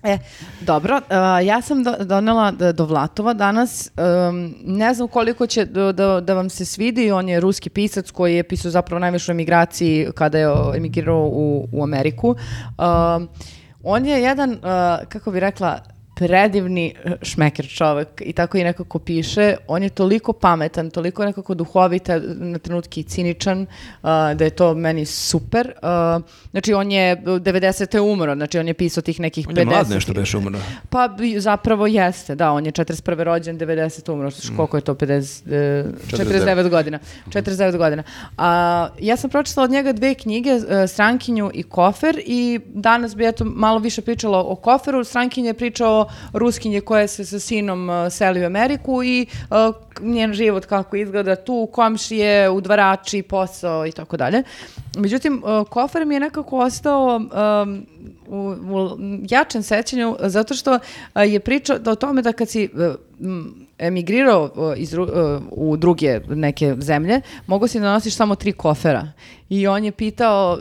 [0.02, 0.18] E,
[0.60, 1.02] dobro, uh,
[1.40, 3.90] ja sam do- donela do Vlatova danas,
[4.28, 8.10] um, ne znam koliko će do- da, da vam se svidi, on je ruski pisac
[8.10, 12.28] koji je pisao zapravo najviše o emigraciji kada je emigrirao u, u Ameriku.
[12.28, 13.28] Um,
[13.82, 14.58] on je jedan, uh,
[15.08, 15.78] kako bi rekla,
[16.20, 19.56] predivni uh, šmeker čovek i tako i nekako piše.
[19.66, 23.66] On je toliko pametan, toliko nekako duhovita, na trenutki ciničan, uh,
[24.34, 25.72] da je to meni super.
[25.82, 27.98] Uh, znači, on je 90.
[28.00, 29.68] umro, znači on je pisao tih nekih On je 50.
[29.68, 30.58] mlad nešto beše umrno.
[30.90, 31.08] Pa
[31.38, 33.22] zapravo jeste, da, on je 41.
[33.22, 34.12] rođen, 90.
[34.12, 34.56] umro, Mm.
[34.56, 36.98] koliko je to, 50, e, 49 godina.
[37.28, 38.02] 49 godina.
[38.38, 43.26] A, ja sam pročitala od njega dve knjige, e, Strankinju i Kofer i danas bi
[43.26, 45.04] eto malo više pričala o Koferu.
[45.04, 49.54] Strankinje je pričao o Ruskinje koja se sa sinom e, seli u Ameriku i e,
[50.00, 54.42] njen život kako izgleda tu, komšije, udvarači, posao i tako dalje.
[54.96, 57.86] Međutim, e, Kofer mi je nekako ostao em,
[58.28, 58.98] u, u
[59.28, 60.78] jačem sećanju zato što
[61.14, 62.68] je pričao da o tome da kad si
[63.20, 64.94] m, emigrirao iz,
[65.50, 69.08] u druge neke zemlje, mogo si da nosiš samo tri kofera.
[69.48, 70.58] I on je pitao,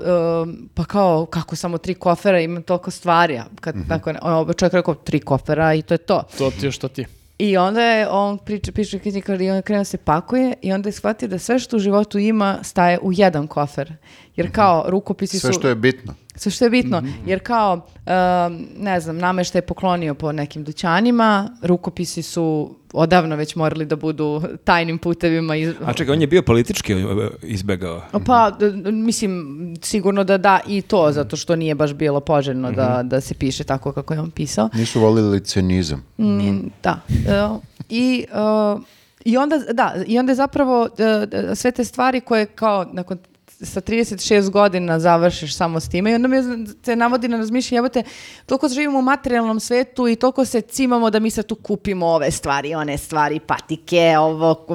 [0.74, 3.42] pa kao, kako samo tri kofera, imam toliko stvari.
[3.62, 6.24] Kad, tako, ne- on, čovjek rekao, tri kofera i to je to.
[6.38, 7.06] To ti je što ti.
[7.40, 10.90] I onda je on priča, piše knjiga i on krenuo da se pakuje i onda
[10.90, 13.94] je shvatio da sve što u životu ima staje u jedan kofer.
[14.36, 15.60] Jer kao rukopisi Sve su...
[15.60, 16.14] što je bitno.
[16.40, 21.50] Sve što je bitno, jer kao, um, ne znam, namešta je poklonio po nekim dućanima,
[21.62, 25.56] rukopisi su odavno već morali da budu tajnim putevima.
[25.56, 25.74] Iz...
[25.86, 26.98] A čekaj, on je bio politički e,
[27.42, 28.02] izbegao.
[28.26, 28.58] Pa,
[28.92, 33.34] mislim, sigurno da da i to, zato što nije baš bilo poželjno da, da se
[33.34, 34.70] piše tako kako je on pisao.
[34.74, 36.04] Nisu volili cinizam.
[36.18, 37.00] Mm, Da.
[37.10, 37.60] E,
[37.90, 42.86] I, e, I onda, da, i onda je zapravo e, sve te stvari koje kao
[42.94, 43.18] nakon
[43.62, 46.44] sa 36 godina završiš samo s time i onda me
[46.84, 48.04] se navodi na razmišljanje, evo te,
[48.46, 52.32] toliko živimo u materijalnom svetu i toliko se cimamo da mi sad tu kupimo ove
[52.32, 54.66] stvari, one stvari, patike, ovo,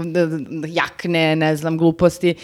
[0.69, 2.35] jakne, ne znam, gluposti.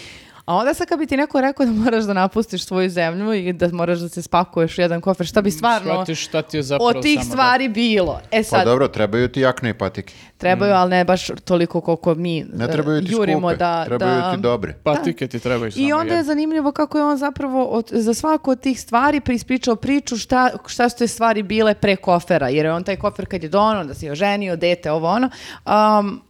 [0.51, 3.53] A onda sad kad bi ti neko rekao da moraš da napustiš svoju zemlju i
[3.53, 6.63] da moraš da se spakuješ u jedan kofer, šta bi stvarno Shvatiš šta ti je
[6.63, 8.21] zapravo od tih samo da- stvari bilo?
[8.31, 10.13] E Pa sad, dobro, trebaju ti jakne i patike.
[10.37, 13.85] Trebaju, ali ne baš toliko koliko mi Ne e, trebaju ti jurimo skupe, da...
[13.85, 14.73] trebaju da- ti dobre.
[14.83, 18.51] Patike ti trebaju samo I onda je zanimljivo kako je on zapravo od, za svaku
[18.51, 22.73] od tih stvari prispričao priču šta, šta su te stvari bile pre kofera, jer je
[22.73, 25.29] on taj kofer kad je dono, da se oženio, dete, ovo ono,
[25.65, 26.21] um,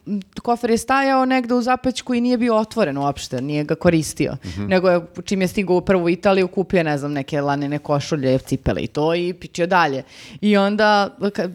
[0.41, 4.89] kofer je stajao negde u zapećku i nije bio otvoren uopšte, nije ga koristio, nego
[4.89, 8.87] je čim je stigao u prvu Italiju kupio, ne znam, neke lanene košulje, cipele i
[8.87, 10.03] to i pičio dalje.
[10.41, 11.51] I onda, kad,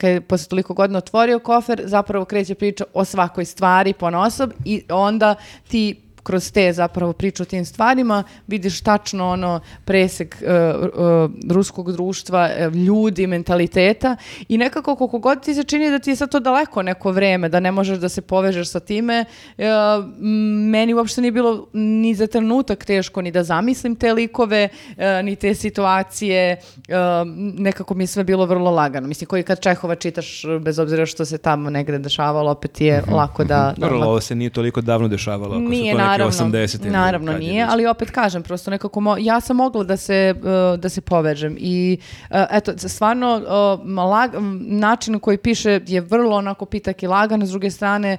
[0.00, 4.82] kad je posle toliko godina otvorio kofer, zapravo kreće priča o svakoj stvari ponosob i
[4.88, 5.34] onda
[5.68, 10.72] ti kroz te zapravo priču o tim stvarima vidiš tačno ono presek e, e,
[11.50, 14.16] ruskog društva, e, ljudi, mentaliteta
[14.48, 17.48] i nekako koliko god ti se čini da ti je sad to daleko neko vreme,
[17.48, 19.24] da ne možeš da se povežeš sa time,
[20.70, 24.68] meni uopšte nije bilo ni za trenutak teško ni da zamislim te likove,
[25.24, 26.60] ni te situacije,
[27.58, 29.08] nekako mi je sve bilo vrlo lagano.
[29.08, 33.44] Mislim, koji kad Čehova čitaš, bez obzira što se tamo negde dešavalo, opet je lako
[33.44, 33.74] da...
[33.76, 37.32] da ovo se nije toliko davno dešavalo, ako nije, su to naravno, 80 ili naravno
[37.32, 40.44] kad je nije, ali opet kažem, prosto nekako, mo- ja sam mogla da se, uh,
[40.80, 43.44] da se povežem i uh, eto, stvarno uh,
[43.88, 48.16] lag- način na koji piše je vrlo onako pitak i lagan, s druge strane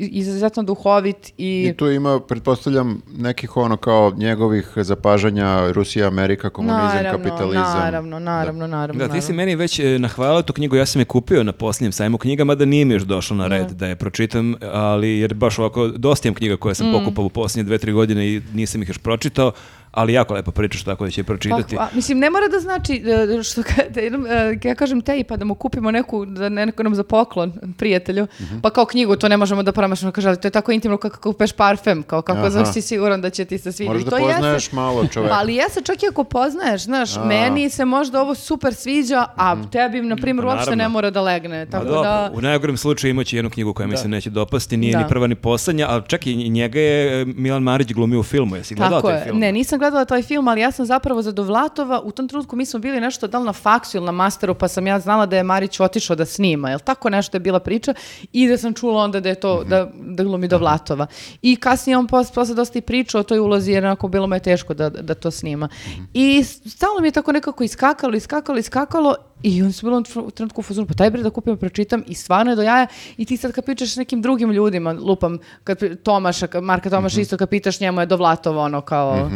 [0.00, 6.86] izuzetno duhovit i, I tu ima, pretpostavljam, nekih ono kao njegovih zapažanja Rusija, Amerika, komunizam,
[6.86, 7.62] naravno, kapitalizam.
[7.74, 9.06] naravno, naravno, naravno.
[9.06, 11.92] Da, ti si meni već e, nahvalio tu knjigu, ja sam je kupio na posljednjem
[11.92, 15.58] sajmu knjiga, mada nije mi još došlo na red da je pročitam, ali jer baš
[15.58, 16.92] ovako, dosta imam knjiga koje sam Mm.
[16.92, 19.52] pokupao u posljednje dve, tri godine i nisam ih još pročitao,
[19.98, 21.76] ali jako lepo pričaš tako da će pročitati.
[21.76, 23.02] Pa, a, mislim, ne mora da znači,
[23.36, 26.48] e, što ka- da idem, e, ja kažem teji pa da mu kupimo neku, da
[26.48, 28.58] ne, neko nam za poklon, prijatelju, Mhm.
[28.58, 31.20] pa kao knjigu, to ne možemo da promašamo, kaže, ali to je tako intimno kako
[31.22, 32.50] kupeš parfem, kao kako Aha.
[32.50, 33.88] znaš si siguran da će ti se svidjeti.
[33.88, 35.34] Moraš da To poznaješ malo čoveka.
[35.34, 40.00] Ali jeste čak i ako poznaješ, znaš, meni se možda ovo super sviđa, a tebi,
[40.00, 41.66] na primjer, Pa uopšte ne mora da legne.
[41.66, 42.30] Tako dobro, da...
[42.34, 44.98] u najgorem slučaju imaće jednu knjigu koja mi se neće dopasti, nije Da.
[44.98, 48.74] ni prva ni poslednja, ali čak i njega je Milan Marić glumio u filmu, jesi
[48.74, 49.38] gledao taj film?
[49.38, 52.66] Ne, nisam gledala taj film, ali ja sam zapravo za Dovlatova, u tom trenutku mi
[52.66, 55.36] smo bili nešto da li na faksu ili na masteru, pa sam ja znala da
[55.36, 57.94] je Marić otišao da snima, jel tako nešto je bila priča
[58.32, 61.06] i da sam čula onda da je to, da, da glumi Dovlatova.
[61.42, 64.34] I kasnije on pos, posle dosta i pričao o toj ulozi, jer onako bilo mu
[64.34, 65.68] je teško da, da to snima.
[66.14, 70.60] I stalno mi je tako nekako iskakalo, iskakalo, iskakalo i on se bilo u trenutku
[70.60, 72.86] u fazonu, pa taj bre da kupim, pročitam i stvarno je do jaja.
[73.16, 77.36] I ti sad kad pričaš s nekim drugim ljudima, lupam, kad Tomaša, Marka Tomaša isto
[77.36, 79.30] kad pitaš njemu je Dovlatovo ono kao...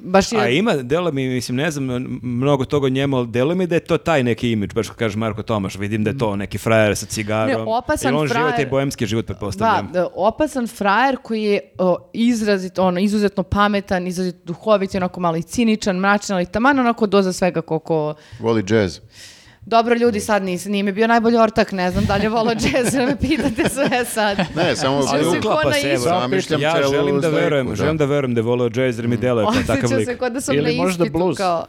[0.00, 0.40] Baš je...
[0.40, 1.84] A ima, delo mi, mislim, ne znam
[2.22, 5.18] mnogo toga njemu, ali delo mi da je to taj neki imidž, baš kao kaže
[5.18, 7.48] Marko Tomaš, vidim da je to neki frajer sa cigarom.
[7.48, 9.92] Ne, opasan Jer on frajer- taj bojemski život, Da, pretpostavljam.
[9.92, 15.36] da, opasan frajer koji je o, izrazito, ono, izuzetno pametan, izuzetno duhovit, i onako malo
[15.36, 18.14] i ciničan, mračan, ali taman onako doza svega koliko...
[18.40, 19.00] Voli džez.
[19.66, 22.54] Dobro, ljudi, sad nis, nije mi bio najbolji ortak, ne znam da li je volao
[22.62, 24.38] džez, da me pitate sve sad.
[24.56, 25.98] Ne, samo Ali uklapa se, evo.
[25.98, 27.74] Zamišljam Ja celu želim da sliku, verujem, da.
[27.74, 30.06] želim da verujem da je voleo jazz jer mi deluje kao takav lik.
[30.06, 31.36] se kao da sam Ili na možda blues.
[31.36, 31.66] kao...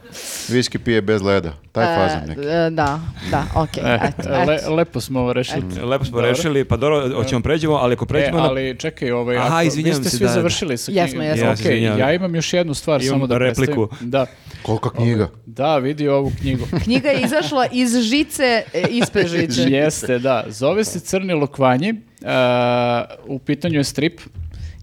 [0.48, 1.52] Viski pije bez leda.
[1.72, 2.40] Taj fazon neki.
[2.42, 4.74] E, da, da, okej, E, eto, le- eto.
[4.74, 5.62] lepo smo ovo rešili.
[5.82, 8.44] Lepo smo rešili, pa dobro, hoćemo pređemo, ali ako E, pređemo na...
[8.44, 10.34] ali čekaj, ovaj, Aha, ako- izvinjavam vi ste se, svi da, da.
[10.34, 11.26] završili sa Jesmo, knjigom.
[11.26, 11.46] jesmo.
[11.46, 11.98] Okej, izvinjavam.
[11.98, 13.86] ja imam još jednu stvar samo da repliku.
[13.86, 14.10] predstavim.
[14.10, 14.26] Da,
[14.62, 15.28] Kolika knjiga?
[15.46, 16.64] da, vidi ovu knjigu.
[16.84, 19.62] Knjiga je izašla iz žice, e, ispred žice.
[19.62, 20.44] Jeste, da.
[20.48, 21.92] Zove se Crni lokvanji.
[21.92, 22.28] Uh,
[23.26, 24.20] u pitanju je strip.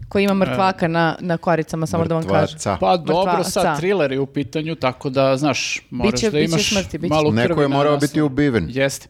[0.09, 2.41] Koji ima mrtvaka na, na koricama, samo da vam kažem.
[2.41, 2.77] Mrtvaca.
[2.79, 3.49] Pa dobro, Mrtvaca.
[3.49, 7.09] sad thriller je u pitanju, tako da, znaš, moraš Biće- da biće imaš smrti, biće
[7.13, 8.67] malo krvi Neko je morao biti ubiven.
[8.69, 9.07] Jeste.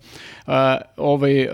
[0.48, 0.54] Uh,
[0.98, 1.52] ovaj, uh,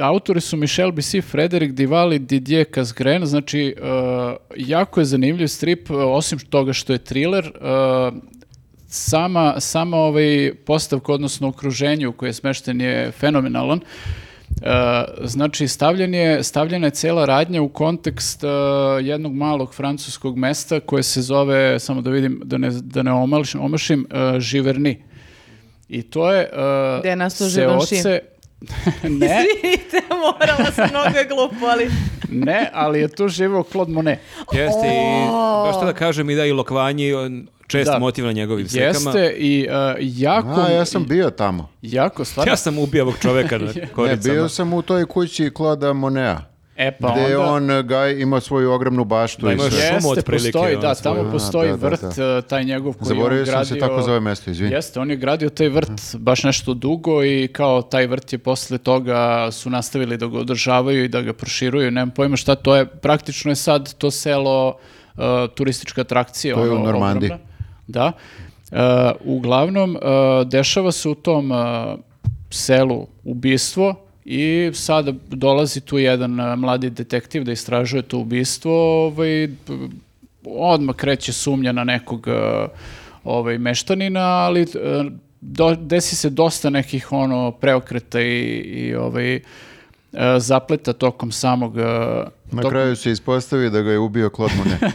[0.00, 5.90] autori su Michel Bissi, Frederic Dival i Didier Casgrain, znači uh, jako je zanimljiv strip,
[5.90, 8.14] osim toga što je thriller, uh,
[8.92, 13.80] sama, sama ovaj postavka, odnosno okruženje u koje je smešten je fenomenalan.
[13.80, 13.84] E,
[15.24, 18.48] znači, stavljen je, stavljena je cela radnja u kontekst e,
[19.02, 23.60] jednog malog francuskog mesta koje se zove, samo da vidim, da ne, da ne omašim,
[23.60, 25.02] omašim e, Živerni.
[25.88, 26.40] I to je...
[26.42, 28.02] e, Gde je nastao Givenchy?
[28.02, 28.20] seoce-
[29.20, 31.90] ne, Izvinite, morala sam mnogo je glupo, ali...
[32.46, 34.18] ne, ali je tu živeo Claude Monet.
[34.52, 35.26] Jeste i,
[35.64, 37.12] baš to da kažem i da i Lokvanji
[37.74, 37.98] on, često Da.
[37.98, 38.88] motiv na njegovim slikama.
[38.88, 40.60] Jeste i e, jako...
[40.60, 41.68] A, ja sam bio tamo.
[41.82, 42.52] Jako, stvarno.
[42.52, 44.34] Ja sam ubio ovog čoveka na Ne, koricama.
[44.34, 46.40] bio sam u toj kući Kloda Monea.
[46.76, 47.52] E, pa gde onda...
[47.52, 49.46] on e, gaj ima svoju ogromnu baštu.
[49.46, 49.70] Da, i ima sve.
[49.70, 51.16] šumu Jeste, otprilike, postoji, da, svoju.
[51.16, 52.38] tamo A, postoji da, da, vrt, da.
[52.38, 53.64] e, taj njegov koji Zaboravio on sam gradio.
[53.66, 54.72] se tako zove mesto, izvini.
[54.72, 58.78] Jeste, on je gradio taj vrt baš nešto dugo i kao taj vrt je posle
[58.78, 62.86] toga su nastavili da ga održavaju i da ga proširuju, nemam pojma šta to je,
[62.86, 64.76] praktično je sad to selo
[65.08, 65.20] e,
[65.54, 66.54] turistička atrakcija.
[66.54, 67.28] To je u ono, Normandiji.
[67.28, 67.51] ogromna.
[67.86, 68.12] Da.
[68.72, 70.00] E, uglavnom, e,
[70.44, 71.56] dešava se u tom e,
[72.50, 73.94] selu ubistvo
[74.24, 79.48] i sada dolazi tu jedan mladi detektiv da istražuje to ubistvo, ovaj,
[80.46, 82.26] odmah kreće sumnja na nekog
[83.24, 84.66] ovaj, meštanina, ali
[85.40, 89.40] do- desi se dosta nekih ono preokreta i, i ovaj,
[90.38, 91.74] zapleta tokom samog...
[92.52, 94.80] Na tokom- kraju se ispostavi da ga je ubio Claude Monet.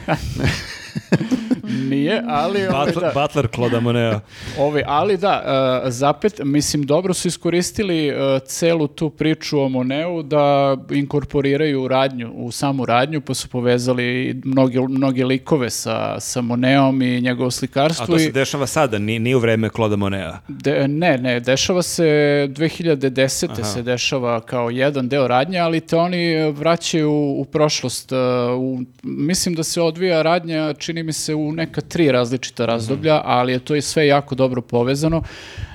[1.89, 2.67] Nije, ali...
[2.67, 3.21] ovaj, Butler, da.
[3.21, 4.19] Butler Claude Monea.
[4.59, 5.43] Ovi, ali da,
[5.87, 8.13] e, zapet, mislim, dobro su iskoristili e,
[8.45, 14.79] celu tu priču o Moneu da inkorporiraju radnju, u samu radnju, pa su povezali mnoge,
[14.81, 18.05] mnoge likove sa, sa Moneom i njegovo A slikarstvo.
[18.05, 20.39] to se dešava sada, ni, ni u vreme Claude Monea.
[20.47, 22.03] De- ne, ne, dešava se
[22.51, 23.49] 2010.
[23.51, 23.63] Aha.
[23.63, 28.11] se dešava kao jedan deo radnje, ali te oni vraćaju u prošlost.
[28.11, 28.15] e,
[28.57, 33.51] U, mislim da se odvija radnja, čini mi se, u neka tri različita razdoblja, ali
[33.51, 35.23] je to i sve jako dobro povezano.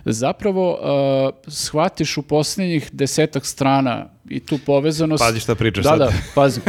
[0.04, 5.24] Zapravo, e, shvatiš u posljednjih desetak strana i tu povezanost...
[5.24, 5.98] Pazi šta pričaš da, sad.
[5.98, 6.60] Da, pazi.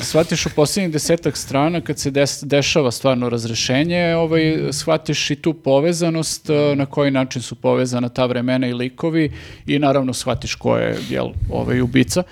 [0.00, 5.54] Shvatiš u posljednjih desetak strana kad se des- dešava stvarno razrešenje, ovaj, shvatiš i tu
[5.54, 9.32] povezanost, eh, na koji način su povezana ta vremena i likovi
[9.66, 12.22] i naravno shvatiš ko je jel, ovaj, ubica.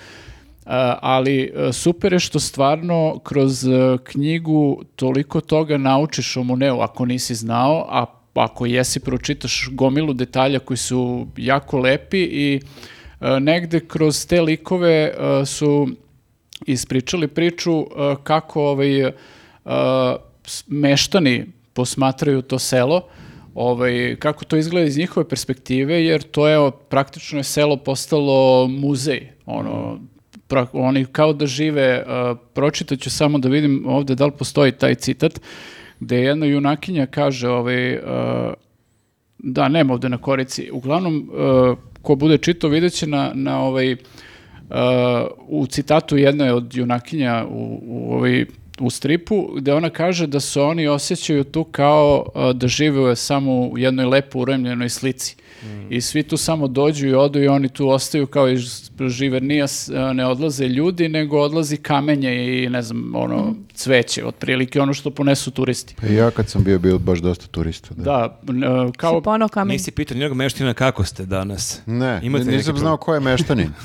[0.72, 6.80] A, ali e, super je što stvarno kroz e, knjigu toliko toga naučiš o Moneu
[6.80, 12.60] ako nisi znao, a ako jesi pročitaš gomilu detalja koji su jako lepi i
[13.40, 15.14] negde kroz te likove
[15.46, 15.88] su
[16.66, 17.86] ispričali priču
[18.22, 19.12] kako ovaj,
[20.66, 23.02] meštani posmatraju to selo,
[23.54, 29.28] ovaj, kako to izgleda iz njihove perspektive, jer to je praktično je selo postalo muzej.
[29.46, 29.98] Ono,
[30.72, 34.94] oni kao da žive, uh, pročitat ću samo da vidim ovde da li postoji taj
[34.94, 35.40] citat,
[36.00, 38.02] gde jedna junakinja kaže ovaj, uh,
[39.38, 40.70] da, nema ovde na korici.
[40.72, 43.98] Uglavnom, uh, ko bude čitao, vidjet će na, na ovaj, uh,
[45.48, 48.44] u citatu jedne od junakinja u, u, ovaj,
[48.80, 53.60] u stripu, gde ona kaže da se oni osjećaju tu kao uh, da žive samo
[53.68, 55.36] u jednoj lepo uremljenoj slici.
[55.90, 59.66] I svi tu samo dođu i odu i oni tu ostaju kao iz živernija,
[60.14, 65.50] ne odlaze ljudi, nego odlazi kamenje i ne znam, ono, cveće, otprilike ono što ponesu
[65.50, 65.94] turisti.
[66.00, 67.94] Pa i ja kad sam bio, bio baš dosta turista.
[67.94, 68.02] Da.
[68.02, 68.38] Da,
[68.86, 69.72] uh, kao Si ponao kamen.
[69.72, 71.80] Nisi pitao nijednog meština kako ste danas.
[71.86, 73.68] Ne, Imate nisam znao ko je meštanin.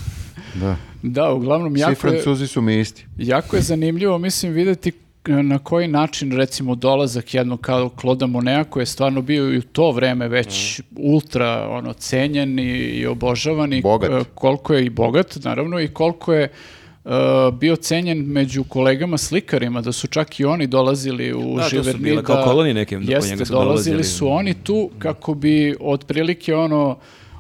[0.56, 0.76] Da.
[1.04, 3.06] Da, uglavnom Svi jako je, francuzi su mi isti.
[3.18, 4.94] jako je zanimljivo, mislim, videti e,
[5.28, 9.62] na koji način, recimo, dolazak jednog kao Kloda Monea, koji je stvarno bio i u
[9.62, 14.10] to vreme već ultra ono, cenjen i, i obožavan i Bogat.
[14.12, 17.10] e, koliko je i bogat, naravno, i koliko je e,
[17.54, 21.76] bio cenjen među kolegama slikarima, da su čak i oni dolazili u Da, to su
[21.76, 22.02] Živerni.
[22.04, 24.04] bile kao kolonije neke, do Jeste, njega su dolazili dolazili.
[24.04, 26.98] su oni tu kako bi otprilike ono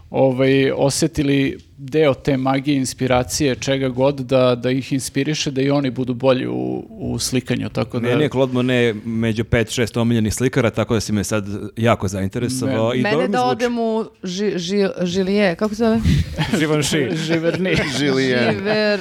[0.09, 5.89] ovaj, osetili deo te magije, inspiracije, čega god, da, da ih inspiriše, da i oni
[5.89, 8.07] budu bolji u, u slikanju, tako da...
[8.09, 11.45] Meni je Claude Monet među 5-6 omiljenih slikara, tako da si me sad
[11.77, 12.93] jako zainteresovao.
[12.95, 13.51] I Mene da zvuči.
[13.51, 15.99] odem u ži, ži, Žilije, kako se zove?
[16.59, 17.15] Givenchy.
[17.15, 17.75] Živerni.
[17.97, 18.53] Žilijen.
[18.53, 18.99] Živer...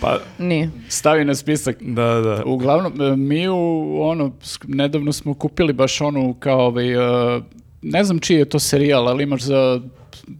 [0.00, 0.70] Pa, Nije.
[0.88, 1.76] Stavi na spisak.
[1.80, 2.42] da, da.
[2.46, 4.32] Uglavnom, e, mi u, ono,
[4.66, 6.92] nedavno smo kupili baš onu kao ovaj,
[7.36, 7.40] e,
[7.82, 9.80] ne znam čiji je to serijal, ali imaš za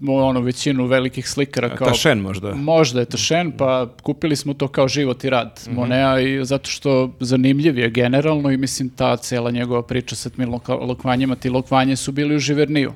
[0.09, 2.55] ono većinu velikih slikara kao Tašen možda.
[2.55, 6.71] Možda je to Shen, pa kupili smo to kao život i rad Monea i zato
[6.71, 11.97] što zanimljiv je generalno i mislim ta cela njegova priča sa tim lokvanjima, ti lokvanje
[11.97, 12.93] su bili u Živerniju.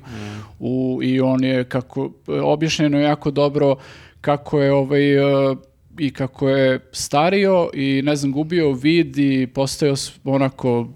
[0.59, 3.75] U, I on je kako, objašnjeno je jako dobro
[4.21, 5.15] kako je ovaj,
[5.51, 5.55] e,
[5.97, 10.87] i kako je stario i ne znam gubio vid i postao onako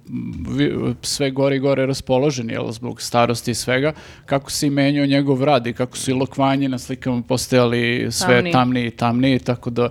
[1.02, 3.94] sve gore i gore raspoložen jel, zbog starosti i svega
[4.26, 8.36] kako se i menjao njegov rad i kako su i lokvanji na slikama postajali sve
[8.36, 8.54] Tamniji.
[8.54, 9.90] tamniji i tamniji tako da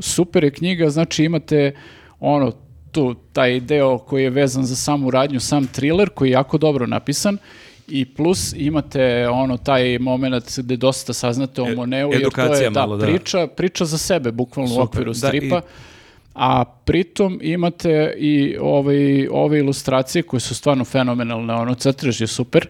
[0.00, 1.74] super je knjiga znači imate
[2.20, 2.52] ono
[2.92, 6.86] tu taj deo koji je vezan za samu radnju sam thriller koji je jako dobro
[6.86, 7.38] napisan
[7.90, 10.24] i plus imate ono taj moment
[10.58, 13.06] gde dosta saznate o E- Moneu jer to je da, malo, da.
[13.06, 14.84] priča, priča za sebe bukvalno u Super.
[14.84, 15.56] okviru Da, stripa.
[15.56, 15.90] i-
[16.34, 18.94] A pritom imate i ove,
[19.30, 22.66] ove ilustracije koje su stvarno fenomenalne, ono crtež je super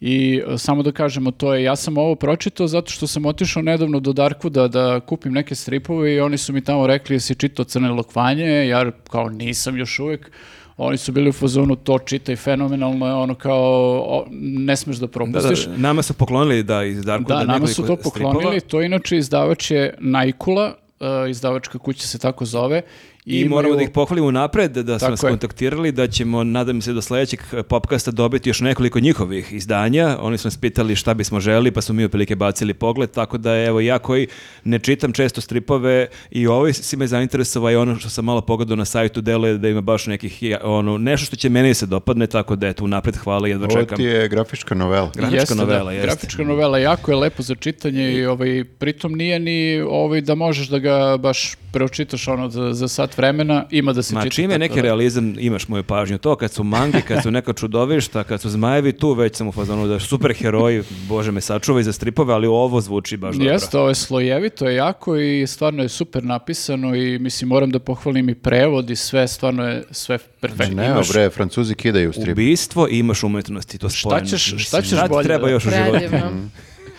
[0.00, 3.62] i e, samo da kažemo to je, ja sam ovo pročitao zato što sam otišao
[3.62, 7.64] nedavno do Darkwooda da kupim neke stripove i oni su mi tamo rekli jesi čitao
[7.64, 10.30] Crne lokvanje, ja kao nisam još uvijek,
[10.76, 13.62] oni su bili u fazonu to čitaj fenomenalno je ono kao
[14.06, 15.66] o, ne smeš da Da, propustiš.
[15.66, 19.70] da, nama su poklonili da iz Darku Da, nama su to poklonili, to inače izdavač
[19.70, 22.82] je Najkula, e, izdavačka kuća se tako zove.
[23.26, 25.28] I, imaju- moramo da ih pohvalimo napred, da su nas je.
[25.28, 30.16] kontaktirali, da ćemo, nadam se, do sledećeg popkasta dobiti još nekoliko njihovih izdanja.
[30.20, 33.56] Oni su nas pitali šta bismo želi, pa smo mi otprilike bacili pogled, tako da
[33.56, 34.26] evo, ja koji
[34.64, 38.76] ne čitam često stripove i ovaj si me zainteresovao i ono što sam malo pogledao
[38.76, 42.56] na sajtu deluje da ima baš nekih, ono, nešto što će meni se dopadne, tako
[42.56, 43.96] da eto, napred hvala, jedva Ovo čekam.
[43.96, 45.10] ti je grafička novela.
[45.14, 46.06] Grafička Jeste, da, novela, jeste.
[46.06, 50.68] Grafička novela jako je lepo za čitanje i ovaj, pritom nije ni ovaj, da možeš
[50.68, 54.30] da ga baš preočitaš ono za, za sat vremena, ima da se Ma čita.
[54.30, 56.18] čim je tako neki da- realizam, imaš moju pažnju.
[56.18, 59.52] To kad su mangi, kad su neka čudovišta, kad su zmajevi, tu već sam u
[59.52, 63.52] fazonu da super heroji, bože me sačuvaj za stripove, ali ovo zvuči baš dobro.
[63.52, 67.78] Jeste, ovo je slojevito, je jako i stvarno je super napisano i mislim moram da
[67.80, 70.74] pohvalim i prevod i sve, stvarno je sve perfektno.
[70.74, 72.32] Ne, Imaš- bre, francuzi kidaju strip.
[72.32, 74.26] Ubistvo i imaš umetnosti, to Šta spojeno.
[74.28, 75.50] ćeš- šta ćeš šta ti bolje, treba da?
[75.50, 76.26] još u životu?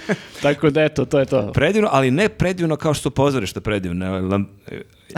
[0.42, 1.51] Tako da eto, to je to.
[1.51, 4.06] Predivno, ali ne predivno kao što su pozorište predivno.
[4.08, 4.45] Lam-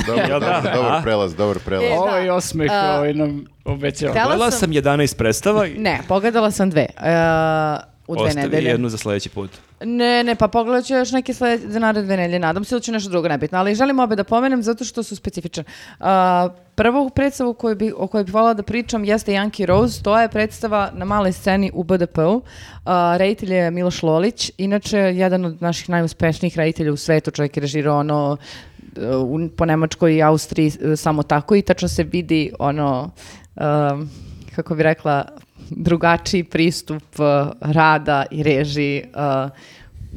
[0.07, 0.71] Dobar, Jel da?
[0.75, 1.85] dobar, prelaz, dobar prelaz.
[1.85, 1.95] E, da.
[1.95, 4.13] Ovaj osmeh A, ovaj nam obećava.
[4.13, 6.81] Gledala sam- sam 11 predstava i Ne, pogledala sam dve.
[6.81, 6.87] E,
[8.07, 8.69] u dve ostavi nedelje.
[8.69, 9.51] jednu za sledeći put.
[9.85, 12.39] Ne, ne, pa pogledat ću još neke slede, za naredne dve nedelje.
[12.39, 15.15] Nadam se da ću nešto drugo nebitno, ali želim obe da pomenem zato što su
[15.15, 15.63] specifičan.
[15.99, 20.03] A, prvu predstavu koju bi, o kojoj bih voljela da pričam jeste Yankee Rose.
[20.03, 22.41] To je predstava na maloj sceni u BDP-u.
[22.85, 27.31] A, reditelj je Miloš Lolić, inače jedan od naših najuspešnijih reditelja u svetu.
[27.31, 28.37] Čovjek je režirao ono
[29.25, 33.11] u, po Nemačkoj i Austriji e, samo tako i tačno se vidi ono
[33.55, 34.09] um,
[34.55, 35.25] kako bi rekla
[35.69, 37.25] drugačiji pristup uh,
[37.61, 39.49] rada i režiji uh,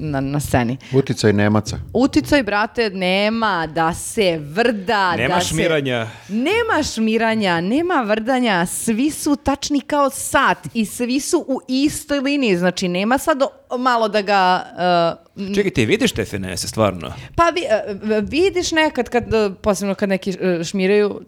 [0.00, 0.76] na, na sceni.
[0.92, 1.78] Uticaj Nemaca.
[1.94, 5.46] Uticaj, brate, nema da se vrda, Nema da se...
[5.46, 6.06] šmiranja.
[6.28, 12.56] Nema šmiranja, nema vrdanja, svi su tačni kao sat i svi su u istoj liniji,
[12.56, 13.38] znači nema sad
[13.78, 14.62] malo da ga...
[15.36, 17.12] uh, Čekaj, ti vidiš te finese, stvarno?
[17.36, 17.66] pa vi-
[18.14, 21.20] uh, vidiš nekad, kad, uh, posebno kad neki uh, šmiraju,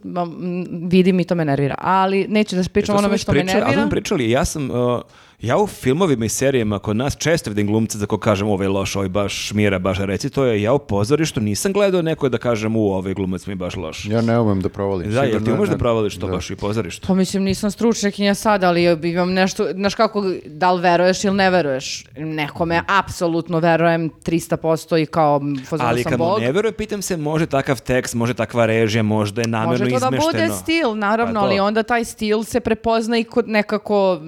[0.83, 3.47] vidim i to me nervira, ali neću da pričam To smo onome što me ali
[3.47, 3.73] nervira.
[3.75, 5.01] smo pričali, ja sam, uh,
[5.43, 8.97] ja u filmovima i serijama kod nas često vidim glumce za ko kažem ovaj loš,
[8.97, 12.77] ovaj baš šmira, baš reci to je, ja u pozorištu nisam gledao neko da kažem
[12.77, 14.05] u ovaj glumac mi je baš loš.
[14.05, 15.13] Ja ne umem da provalim.
[15.13, 16.33] Da, jer ti umeš da provališ to da.
[16.33, 17.07] baš i u pozorištu.
[17.07, 21.51] Pa mislim, nisam stručnjakinja sad, ali imam nešto, znaš kako, da li veruješ ili ne
[21.51, 22.05] veruješ?
[22.17, 27.17] Nekome apsolutno verujem 300% i kao fazonu Ali sam kad mu ne veruje, pitam se,
[27.17, 30.33] može takav tekst, može takva režija, možda je namjerno Može to da izmešteno.
[30.33, 34.21] bude stil, naravno, Pa ali onda taj stil se prepozna i kod nekako,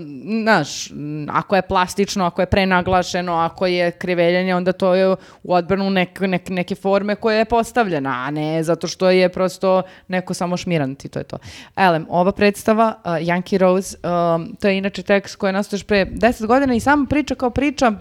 [0.42, 0.90] znaš,
[1.28, 6.20] ako je plastično, ako je prenaglašeno, ako je kriveljenje, onda to je u odbranu nek,
[6.20, 11.04] nek- neke forme koje je postavljena, a ne zato što je prosto neko samo šmirant
[11.04, 11.38] i to je to.
[11.76, 15.84] Elem, ova predstava, uh, Yankee Rose, um, to je inače tekst koji je nastao još
[15.84, 17.92] pre 10 godina i sama priča kao priča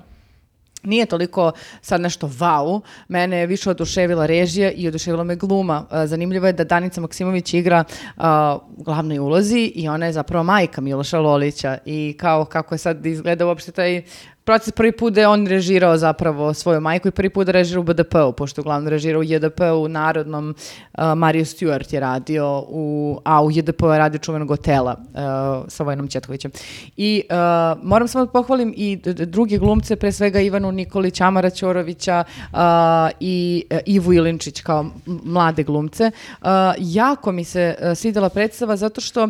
[0.84, 5.86] nije toliko sad nešto vau, mene je više oduševila režija i oduševila me gluma.
[5.92, 7.84] E, Zanimljivo je da Danica Maksimović igra
[8.18, 12.80] a, u glavnoj ulozi i ona je zapravo majka Miloša Lolića i kao kako je
[12.80, 14.04] sad izgleda uopšte taj
[14.44, 17.80] proces prvi put da je on režirao zapravo svoju majku i prvi put da režira
[17.80, 20.56] u BDP-u, pošto uglavnom režira u JDP-u narodnom,
[20.94, 25.84] a, Mario Stewart je radio, u, a u JDP-u je radio čuvenog hotela a, sa
[25.84, 26.52] Vojnom Četkovićem.
[26.98, 32.24] I a, moram samo da pohvalim i druge glumce, pre svega Ivanu Nikolić, Amara Ćorovića
[32.54, 36.12] a, i e, Ivu Ilinčić kao mlade glumce.
[36.42, 39.28] A, jako mi se svidela predstava zato što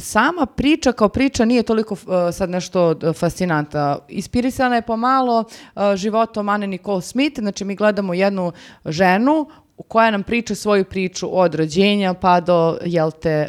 [0.00, 1.96] sama priča kao priča nije toliko
[2.32, 3.83] sad nešto fascinanta.
[4.08, 5.44] Ispirisana je pomalo
[5.76, 8.52] e, životom Anne Nicole Smith, znači mi gledamo jednu
[8.86, 9.46] ženu
[9.88, 13.48] koja nam priča svoju priču od rođenja pa do, jel te, e,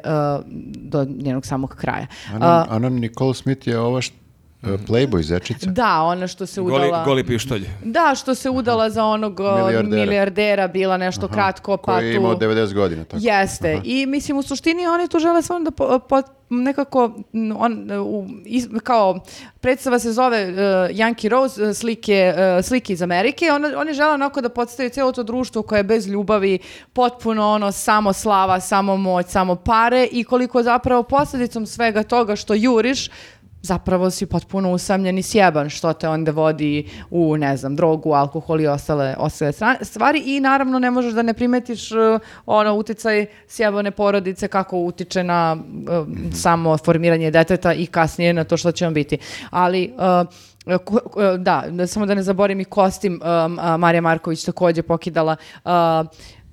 [0.77, 2.07] do njenog samog kraja.
[2.33, 4.24] Ana, Ana Nicole Smith je ova št- E,
[4.65, 5.69] Playboy zečica.
[5.69, 7.03] Da, ona što se Goli, udala...
[7.05, 7.67] goli pištolj.
[7.83, 9.83] Da, što se udala za onog Milijardera.
[10.01, 12.19] milijardera, bila nešto kratko, pa Koji je tu...
[12.19, 13.03] imao 90 godina.
[13.03, 13.17] Tako.
[13.17, 13.81] Jeste.
[13.83, 17.11] I mislim u suštini oni tu žele stvarno da po, po- nekako
[17.55, 19.19] on u, iz- kao
[19.61, 20.55] predstava se zove uh,
[20.91, 23.45] Yankee Rose uh, slike uh, slike iz Amerike.
[23.45, 26.59] Ona, oni žele onako da podstave cijelo to društvo koje je bez ljubavi,
[26.93, 32.53] potpuno ono samo slava, samo moć, samo pare i koliko zapravo posljedicom svega toga što
[32.53, 33.09] juriš
[33.65, 38.61] zapravo si potpuno usamljen i sjeban što te onda vodi u, ne znam, drogu, alkohol
[38.61, 43.91] i ostale, ostale stvari i naravno ne možeš da ne primetiš uh, ono uticaj sjebane
[43.91, 48.93] porodice kako utiče na uh, samo formiranje deteta i kasnije na to što će on
[48.93, 49.17] biti.
[49.49, 50.27] Ali uh,
[51.39, 53.21] da, samo da ne zaborim i kostim
[53.79, 55.35] Marija Marković takođe pokidala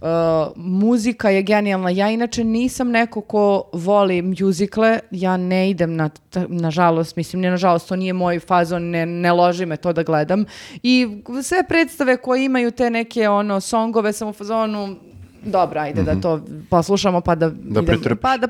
[0.02, 1.90] uh, muzika je genijalna.
[1.90, 6.10] Ja inače nisam neko ko voli mjuzikle, ja ne idem na,
[6.48, 10.44] nažalost, mislim, ne nažalost, to nije moj fazon, ne, ne loži me to da gledam.
[10.82, 14.96] I sve predstave koje imaju te neke ono songove sam u fazonu
[15.44, 16.40] dobro, ajde da to
[16.70, 18.20] poslušamo pa da, idemo- pretrpiš.
[18.22, 18.48] pa da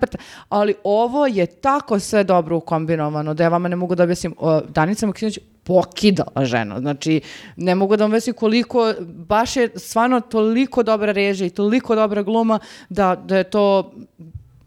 [0.49, 4.35] Ali ovo je tako sve dobro ukombinovano da ja vama ne mogu da objasnim.
[4.39, 6.79] O, Danica Maksimović pokidala ženu.
[6.79, 7.21] Znači,
[7.57, 12.23] ne mogu da vam objasnim koliko, baš je stvarno toliko dobra režija i toliko dobra
[12.23, 12.59] gluma
[12.89, 13.93] da, da je to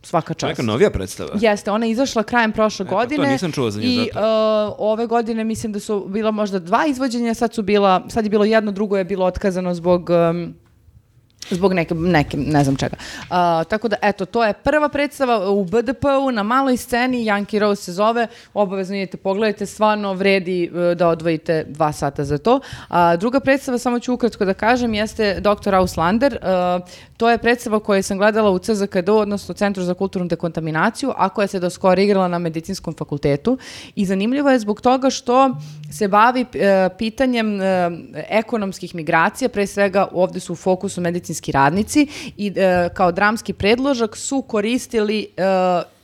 [0.05, 0.49] svaka čast.
[0.49, 1.31] Neka novija predstava.
[1.41, 3.31] Jeste, ona je izašla krajem prošle E, pa to godine.
[3.31, 7.33] nisam čuo za nju, I uh, ove godine mislim da su bila možda dva izvođenja,
[7.33, 10.55] sad su bila, sad je bilo jedno, drugo je bilo otkazano zbog um,
[11.49, 12.95] zbog neke, neke, ne znam čega.
[13.29, 17.83] A, tako da, eto, to je prva predstava u BDP-u na maloj sceni, Yankee Rose
[17.83, 22.59] se zove, obavezno idete pogledajte, stvarno vredi e, da odvojite dva sata za to.
[22.87, 25.75] A, druga predstava, samo ću ukratko da kažem, jeste Dr.
[25.75, 26.33] Auslander.
[26.33, 26.39] E,
[27.17, 31.47] to je predstava koju sam gledala u CZKD, odnosno Centru za kulturnu dekontaminaciju, a koja
[31.47, 33.57] se do skoro igrala na medicinskom fakultetu.
[33.95, 35.55] I zanimljivo je zbog toga što
[35.91, 37.91] se bavi e, pitanjem e,
[38.29, 41.01] ekonomskih migracija, pre svega ovde su u fokusu
[41.35, 42.07] medicinski radnici
[42.37, 45.43] i e, kao dramski predložak su koristili e,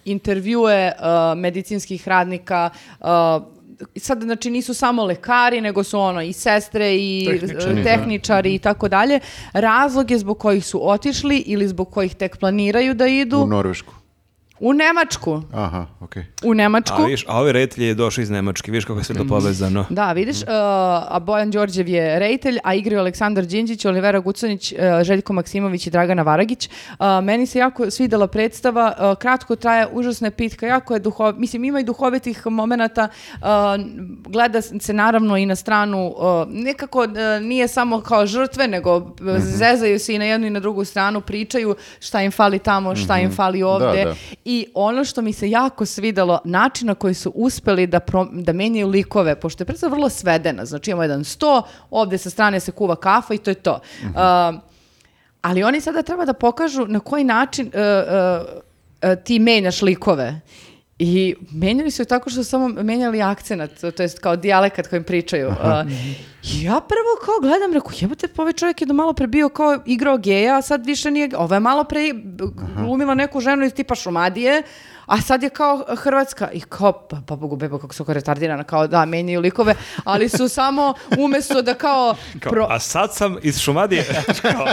[0.05, 0.95] intervjue e,
[1.35, 2.69] medicinskih radnika
[3.01, 3.05] e,
[3.95, 7.83] sad znači nisu samo lekari nego su ono i sestre i Tehničari, da.
[7.83, 9.19] tehničari i tako dalje
[9.53, 14.00] razloge zbog kojih su otišli ili zbog kojih tek planiraju da idu U Norvešku.
[14.61, 16.23] U Nemačku Aha, okej.
[16.43, 19.15] u Nemačku A viš, a ovaj reditelj je došao iz Nemačke, viš kako je sve
[19.15, 19.85] to povezano.
[19.89, 20.47] Da, vidiš, uh,
[21.07, 25.89] a Bojan Đorđev je rejtelj, a igraju Aleksandar Đinđić, Olivera Gucanić, uh, Željko Maksimović i
[25.89, 26.69] Dragana Varagić.
[26.89, 31.33] Uh, meni se jako svidela predstava, uh, kratko traje, užasna je pitka, jako je duhov...
[31.39, 33.47] Mislim, ima i duhovitih momenata, uh,
[34.23, 37.07] gleda se naravno i na stranu, uh, nekako uh,
[37.41, 39.05] nije samo kao žrtve, nego uh,
[39.37, 43.19] zezaju se i na jednu i na drugu stranu, pričaju šta im fali tamo, šta
[43.19, 44.05] im fali ovde.
[44.05, 44.15] da.
[44.51, 48.53] I ono što mi se jako svidelo, način na koji su uspeli da, pro- da
[48.53, 52.71] menjaju likove, pošto je predstava vrlo svedena, znači imamo jedan sto, ovde sa strane se
[52.71, 53.79] kuva kafa i to je to.
[54.03, 54.11] Uh,
[55.41, 60.41] ali oni sada treba da pokažu na koji način uh, uh, uh, ti menjaš likove.
[61.03, 65.03] I menjali su je tako što su samo menjali akcenat, to jest kao dijalekat kojim
[65.03, 65.47] pričaju.
[65.47, 65.55] Uh,
[66.43, 69.79] ja prvo kao gledam, reku, jebote, pa ovaj čovjek je do malo pre bio kao
[69.85, 71.99] igrao geja, a sad više nije, ovo je malo pre
[72.75, 74.63] glumila neku ženu iz tipa Šumadije,
[75.11, 78.63] a sad je kao Hrvatska i kao, pa, pa bogu bebo kako su kao retardirana,
[78.63, 83.37] kao da, menjaju likove, ali su samo umesto da kao, Kao, pro- A sad sam
[83.43, 84.05] iz Šumadije.
[84.41, 84.65] Kao,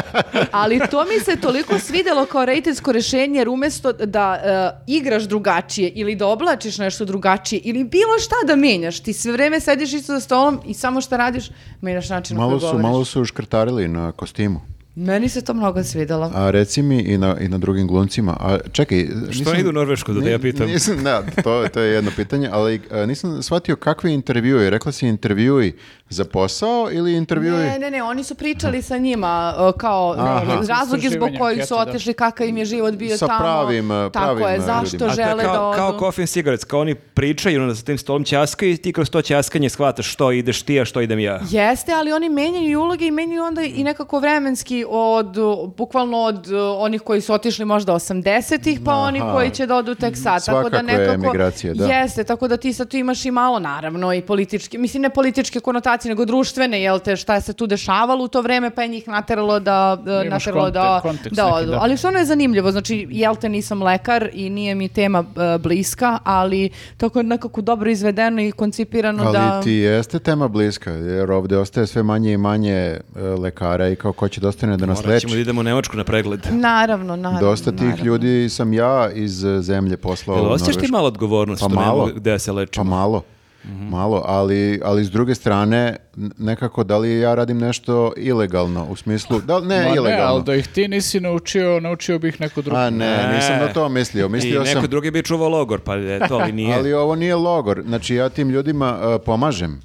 [0.52, 5.88] ali to mi se toliko svidelo kao rejtinsko rešenje, jer umesto da e, igraš drugačije
[5.90, 10.12] ili da oblačiš nešto drugačije ili bilo šta da menjaš, ti sve vreme sediš isto
[10.12, 11.50] za stolom i samo šta radiš,
[11.80, 12.82] menjaš način na Malo koji su, govoriš.
[12.82, 14.60] malo su škrtarili na kostimu.
[14.98, 16.30] Meni se to mnogo svidelo.
[16.34, 18.36] A reci mi i na, i na drugim glumcima.
[18.40, 20.66] A čekaj, Što ne idu u Norvešku, da te ja pitam?
[20.66, 24.70] Nisam, da, to, to je jedno pitanje, ali a, nisam shvatio kakvi intervjui.
[24.70, 25.72] Rekla si intervjui
[26.10, 27.56] za posao ili intervjui...
[27.56, 30.44] Ne, ne, ne, oni su pričali sa njima uh, kao Aha.
[30.44, 31.80] ne, razloge zbog kojih su da.
[31.80, 33.38] otišli, kakav im je život bio Sa tamo.
[33.38, 35.12] pravim, uh, Tako pravim, je, uh, zašto ljudima.
[35.12, 35.78] Žele da kao, odu.
[35.78, 39.10] kao coffee and cigarettes, kao oni pričaju onda za tim stolom ćaskaju i ti kroz
[39.10, 41.40] to ćaskanje shvataš što ideš ti, a što idem ja.
[41.50, 45.36] Jeste, ali oni menjaju i uloge i menjaju onda i nekako vremenski od,
[45.76, 49.32] bukvalno od uh, onih koji su otišli možda 80-ih, pa oni Aha.
[49.32, 50.46] koji će da odu tek sad.
[50.46, 51.86] tako da Svakako je nekako, emigracija, da.
[51.86, 55.60] Jeste, tako da ti sad tu imaš i malo, naravno, i političke, mislim ne političke
[55.60, 58.88] konotacije, nego društvene, jel te, šta je se tu dešavalo u to vreme, pa je
[58.88, 61.78] njih nateralo da, da, Imaš nateralo da, konte- kontekst da neki, da.
[61.80, 65.26] Ali stvarno je zanimljivo, znači, jel te nisam lekar i nije mi tema uh,
[65.62, 69.60] bliska, ali tako je nekako dobro izvedeno i koncipirano Ali da...
[69.62, 74.12] ti jeste tema bliska, jer ovdje ostaje sve manje i manje e, lekara i kao
[74.12, 76.40] ko će da ostane da nas Morat ćemo da idemo u Nemačku na pregled.
[76.50, 77.48] Naravno, naravno.
[77.48, 78.04] Dosta tih naravno.
[78.04, 81.74] ljudi sam ja iz e, zemlje poslao Jel u osjećaš ti malo odgovornost Pa što
[81.80, 82.10] malo.
[82.14, 82.84] gde se Pa lečimo?
[82.84, 83.22] malo.
[83.64, 85.96] Malo, ali, ali s druge strane,
[86.38, 90.24] nekako da li ja radim nešto ilegalno, u smislu, da li, ne, Ma ne, ilegalno.
[90.26, 92.76] ali da ih ti nisi naučio, naučio bih neko drugi.
[92.78, 94.90] A ne, nisam na to mislio, I mislio neko sam...
[94.90, 96.74] drugi bi čuvao logor, pa eto, ali nije.
[96.78, 99.80] Ali ovo nije logor, znači ja tim ljudima uh, pomažem.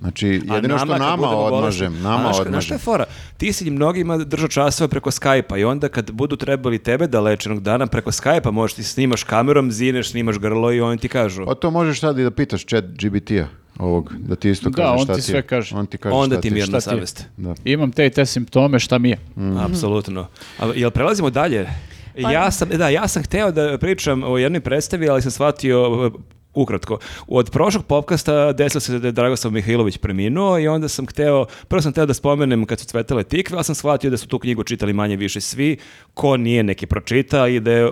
[0.00, 2.74] Znači, A jedino što kad nama odmažem, nama A znaš- Znaš šta odmažem.
[2.74, 3.04] je fora?
[3.36, 7.48] Ti si mnogima držao časove preko Skype-a i onda kad budu trebali tebe da leče
[7.48, 11.44] jednog dana preko Skype-a, možeš ti snimaš kamerom, zineš, snimaš grlo i oni ti kažu.
[11.46, 14.92] O to možeš sad i da pitaš chat GBT-a ovog, da ti isto Da, kaže
[14.92, 15.76] on šta ti sve kaže.
[15.76, 17.26] On ti kaže Onda šta ti mirna šta ti savest.
[17.36, 17.54] Da.
[17.64, 19.18] Imam te i te simptome, šta mi je?
[19.58, 20.26] Apsolutno.
[20.58, 21.68] A, jel prelazimo dalje?
[22.16, 26.10] Ja sam, da, ja sam hteo da pričam o jednoj predstavi, ali sam shvatio
[26.54, 26.98] ukratko.
[27.28, 31.82] Od prošlog popkasta desilo se da je Dragoslav Mihajlović preminuo i onda sam hteo, prvo
[31.82, 34.64] sam hteo da spomenem kad su cvetale tikve, ali sam shvatio da su tu knjigu
[34.64, 35.76] čitali manje više svi,
[36.14, 37.90] ko nije neki pročita i da je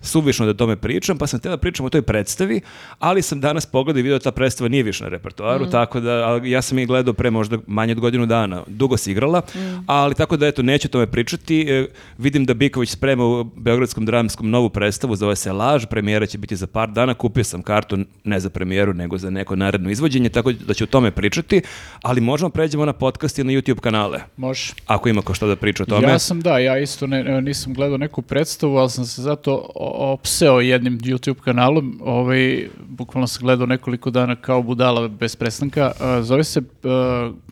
[0.00, 2.60] suvišno da o tome pričam, pa sam hteo da pričam o toj predstavi,
[2.98, 6.40] ali sam danas pogledao i video da ta predstava nije više na repertoaru, tako da
[6.44, 8.62] ja sam je gledao pre možda manje od godinu dana.
[8.66, 9.42] Dugo se igrala,
[9.86, 11.60] ali tako da eto neću o tome pričati.
[11.60, 11.86] E,
[12.18, 16.56] vidim da Biković sprema u Beogradskom dramskom novu predstavu, zove se Laž, premijera će biti
[16.56, 20.52] za par dana, kupio sam kartu ne za premijeru, nego za neko naredno izvođenje, tako
[20.52, 21.62] da ću o tome pričati,
[22.02, 24.72] ali možemo pređemo na podcast i na YouTube kanale, Može.
[24.86, 26.08] ako ima ko što da priča o tome.
[26.08, 30.60] Ja sam, da, ja isto ne, nisam gledao neku predstavu, ali sam se zato opseo
[30.60, 32.00] jednim YouTube kanalom.
[32.04, 35.92] Ovaj, bukvalno sam gledao nekoliko dana kao budala bez prestanka.
[36.22, 36.62] Zove se,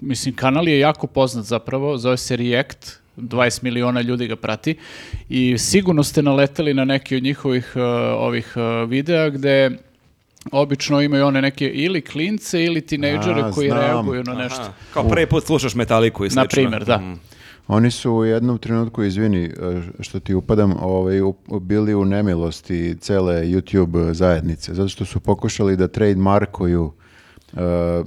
[0.01, 4.77] mislim, kanal je jako poznat zapravo, zove se React, 20 miliona ljudi ga prati
[5.29, 7.81] i sigurno ste naleteli na neki od njihovih a,
[8.19, 9.70] ovih a, videa gde
[10.52, 13.81] obično imaju one neke ili klince ili tinejdžere koji znam.
[13.81, 14.60] reaguju na nešto.
[14.60, 16.43] Aha, kao prvi put slušaš metaliku i slično.
[16.43, 16.99] Na primjer, da.
[16.99, 17.20] Mm.
[17.69, 19.51] Oni su u jednom trenutku, izvini e,
[20.01, 25.77] što ti upadam, ovaj, u- bili u nemilosti cele YouTube zajednice, zato što su pokušali
[25.77, 26.93] da trademarkuju
[27.52, 27.57] e,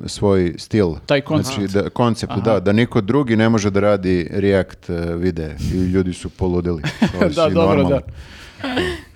[0.06, 0.88] svoj stil.
[1.06, 1.56] Taj koncept.
[1.60, 5.78] Znači, da, koncept, da, da niko drugi ne može da radi React e, videe i
[5.78, 6.82] ljudi su poludili.
[7.36, 7.90] Da, dobro, normalno.
[7.90, 8.02] da.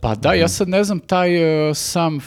[0.00, 2.20] Pa da, ja sad ne znam taj e, sam e,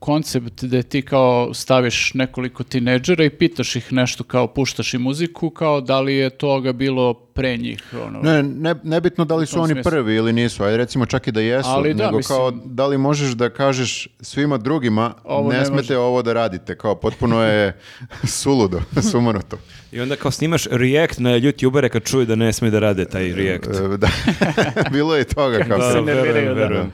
[0.00, 5.50] koncept gde ti kao staviš nekoliko tineđera i pitaš ih nešto kao puštaš i muziku,
[5.50, 7.82] kao da li je toga bilo pre njih.
[7.98, 8.20] Ono.
[8.20, 9.90] Ne, ne, nebitno da li su oni smislu.
[9.90, 12.86] prvi ili nisu, ajde recimo čak i da jesu, Ali da, nego mislim- kao da
[12.86, 15.96] li možeš da kažeš svima drugima Ovo ne, ne smete može.
[15.96, 17.78] ovo da radite, kao potpuno je
[18.38, 18.80] suludo,
[19.10, 19.58] sumanuto.
[19.92, 23.32] I onda kao snimaš react na youtubere kad čuju da ne smije da rade taj
[23.32, 23.66] react.
[23.68, 24.08] E, da.
[24.92, 26.52] Bilo je toga kao Da, verujem, da.
[26.54, 26.92] verujem.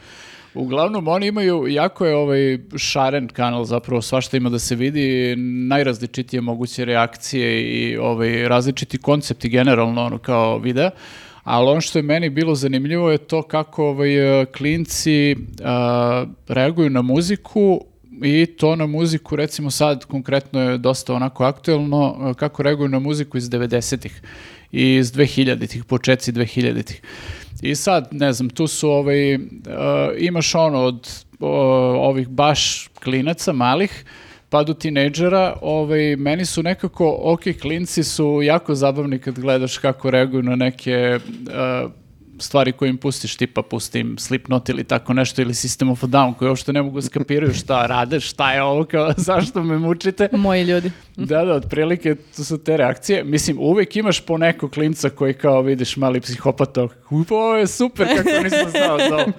[0.57, 5.35] Uglavnom, oni imaju, jako je ovaj šaren kanal, zapravo svašta ima da se vidi,
[5.69, 10.91] najrazličitije moguće reakcije i ovaj, različiti koncepti generalno, ono, kao videa.
[11.45, 14.11] Ali ono što je meni bilo zanimljivo je to kako ovaj,
[14.57, 17.85] klinci a, reaguju na muziku
[18.23, 23.39] i to na muziku, recimo sad konkretno je dosta onako aktuelno, kako reaguju na muziku
[23.39, 24.23] iz 90-ih
[24.73, 27.01] i iz 2000-ih, početci 2000-ih.
[27.63, 29.41] I sad, ne znam, tu su ovaj, uh,
[30.19, 31.49] imaš ono od o,
[32.09, 34.05] ovih baš klinaca malih,
[34.49, 40.11] pa do tinejdžera, ovaj, meni su nekako, ok, klinci su jako zabavni kad gledaš kako
[40.11, 41.91] reaguju na neke uh,
[42.39, 46.35] stvari koje im pustiš, tipa pustim Slipknot ili tako nešto, ili System of a Down,
[46.35, 50.29] koji uopšte ne mogu skapiraju šta rade, šta je ovo, kao, zašto me mučite.
[50.33, 50.91] Moji ljudi.
[51.17, 53.25] Da, da, otprilike to su te reakcije.
[53.25, 58.07] Mislim, uvek imaš po nekog klinca koji kao vidiš mali psihopata, "Upa, ovo je super,
[58.17, 59.33] kako nisam znao za ovo."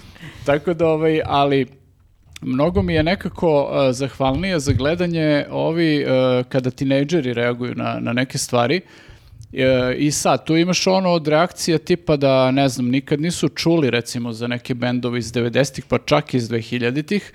[0.46, 1.66] Tako da, ovaj, ali
[2.40, 8.12] mnogo mi je nekako uh, zahvalnije za gledanje ovi uh, kada tinejdžeri reaguju na, na
[8.12, 8.80] neke stvari.
[9.56, 13.90] E, I sad, tu imaš ono od reakcija tipa da, ne znam, nikad nisu čuli
[13.90, 17.32] recimo za neke bendove iz 90-ih, pa čak iz 2000-ih,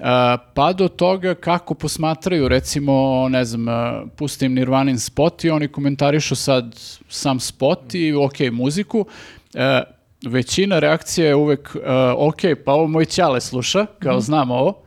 [0.00, 5.68] a, pa do toga kako posmatraju recimo, ne znam, a, pustim Nirvanin spot i oni
[5.68, 6.74] komentarišu sad
[7.08, 9.06] sam spot i ok, muziku.
[9.54, 9.82] E,
[10.26, 11.78] većina reakcija je uvek e,
[12.16, 14.82] ok, pa ovo moj ćale sluša, kao znam ovo,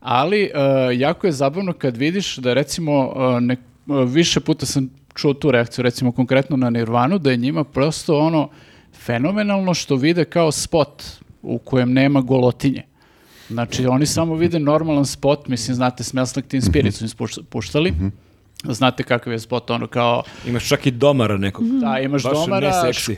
[0.00, 0.50] ali e,
[0.94, 3.58] jako je zabavno kad vidiš da recimo e, ne- e,
[4.06, 8.48] više puta sam čuo tu reakciju, recimo konkretno na Nirvanu, da je njima prosto ono
[9.04, 11.02] fenomenalno što vide kao spot
[11.42, 12.82] u kojem nema golotinje.
[13.48, 17.10] Znači, oni samo vide normalan spot, mislim, znate, Smells Like Teen Spirit su im
[17.50, 17.92] puštali.
[18.64, 21.66] Znate kakav je spot, ono kao, Imaš čak i domara nekog.
[21.66, 22.72] da, imaš Baš domara,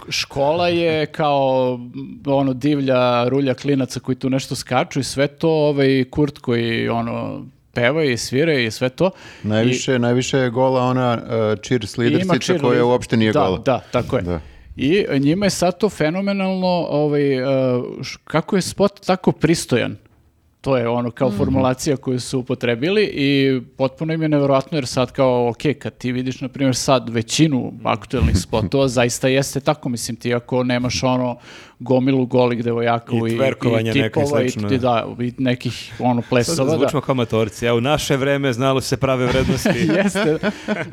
[0.09, 1.79] škola je kao
[2.27, 7.47] ono divlja rulja klinaca koji tu nešto skaču i sve to, ovaj Kurt koji ono
[7.75, 9.11] peva i svira i sve to.
[9.43, 13.59] Najviše, najviše je gola ona uh, cheer I slidersica cheerleader- koja uopšte nije da, gola.
[13.59, 14.23] Da, tako je.
[14.23, 14.41] Da.
[14.77, 17.49] I njima je sad to fenomenalno, ovaj, uh,
[18.03, 19.97] š- kako je spot tako pristojan.
[20.61, 25.13] To je ono kao formulacija koju su upotrebili i potpuno im je nevjerojatno jer sad
[25.13, 30.17] kao, ok, kad ti vidiš, na primjer, sad većinu aktuelnih spotova, zaista jeste tako, mislim,
[30.17, 31.37] ti ako nemaš ono
[31.83, 34.79] gomilu golih devojaka I i, i tipova i, ti, da.
[34.79, 36.77] da, i nekih ono plesova, da.
[36.79, 37.67] zvučimo kao matorci.
[37.67, 39.89] Evo, u naše vreme znalo se prave vrednosti.
[39.97, 40.39] Jeste.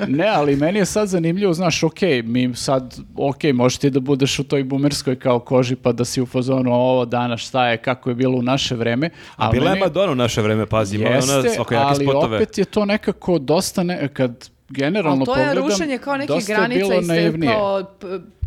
[0.08, 4.40] Ne, ali meni je sad zanimljivo, znaš, ok, mi sad, ok, možeš ti da budeš
[4.40, 8.10] u toj bumerskoj kao koži pa da si u fazonu ovo danas šta je, kako
[8.10, 9.10] je bilo u naše vreme.
[9.36, 12.38] A ali bila je Madonna u naše vreme, pazi, ona Jeste, svakojake ali spotove.
[12.38, 16.36] opet je to nekako dosta, ne, kad generalno Ali to je pogledam, rušenje kao nekih
[16.36, 17.54] dosta je granica bilo i ste naivnije.
[17.54, 17.84] kao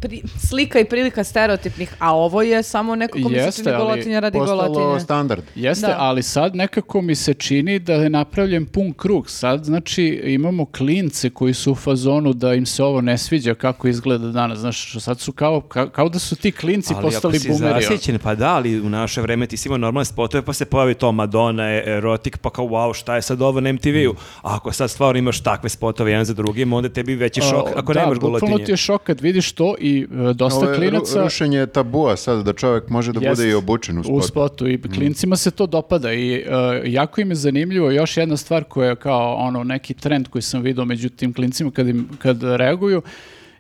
[0.03, 3.79] pri- slika i prilika stereotipnih, a ovo je samo neko ko mi se čini ali
[3.79, 5.01] golotinja radi Postalo golotinje.
[5.01, 5.43] standard.
[5.57, 5.97] Jeste, Da.
[5.99, 9.31] ali sad nekako mi se čini da je napravljen pun krug.
[9.31, 13.89] Sad, znači, imamo klince koji su u fazonu da im se ovo ne sviđa kako
[13.89, 14.59] izgleda danas.
[14.59, 17.73] Znaš, sad su kao, ka- kao da su ti klinci Ali postali ako si boomeri.
[17.73, 17.81] ono.
[17.83, 20.95] zasjećen, pa da, ali u naše vreme ti si imao normalne spotove, pa se pojavi
[20.95, 24.11] to Madonna, erotik, pa kao wow, šta je sad ovo na MTV-u?
[24.43, 27.73] A ako sad stvarno imaš takve spotove jedan za drugim, onda tebi veći šok A,
[27.77, 28.65] ako da, nemaš bukvalno golotinje.
[28.67, 31.23] ti je šok kad vidiš to i e, dosta Ovo je ru- klinaca...
[31.23, 34.23] rušenje tabua sad da čovjek može da Jest, bude i obučen u U spotu.
[34.23, 36.45] spotu i klincima se to dopada i e,
[36.85, 40.63] jako im je zanimljivo još jedna stvar koja je kao ono neki trend koji sam
[40.63, 43.03] vidio među tim klincima kad, im, kad reaguju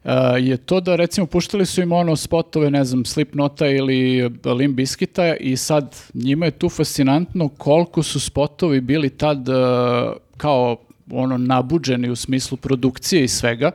[0.05, 4.77] e, je to da recimo puštali su im ono spotove, ne znam, Slipnota ili Limp
[4.77, 9.52] Bizkita i sad njima je tu fascinantno koliko su spotovi bili tad e,
[10.36, 10.77] kao
[11.11, 13.70] ono nabuđeni u smislu produkcije i svega,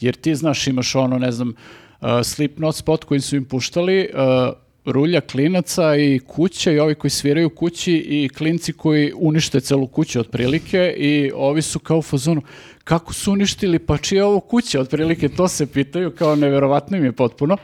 [0.00, 1.54] jer ti znaš imaš ono, ne znam,
[2.00, 4.54] uh, Slipknot spot koji su im puštali, uh,
[4.86, 10.20] rulja klinaca i kuća i ovi koji sviraju kući i klinci koji unište celu kuću
[10.20, 12.42] otprilike i ovi su kao u fazonu
[12.84, 17.04] kako su uništili, pa čija je ovo kuća otprilike, to se pitaju, kao neverovatno im
[17.04, 17.56] je potpuno.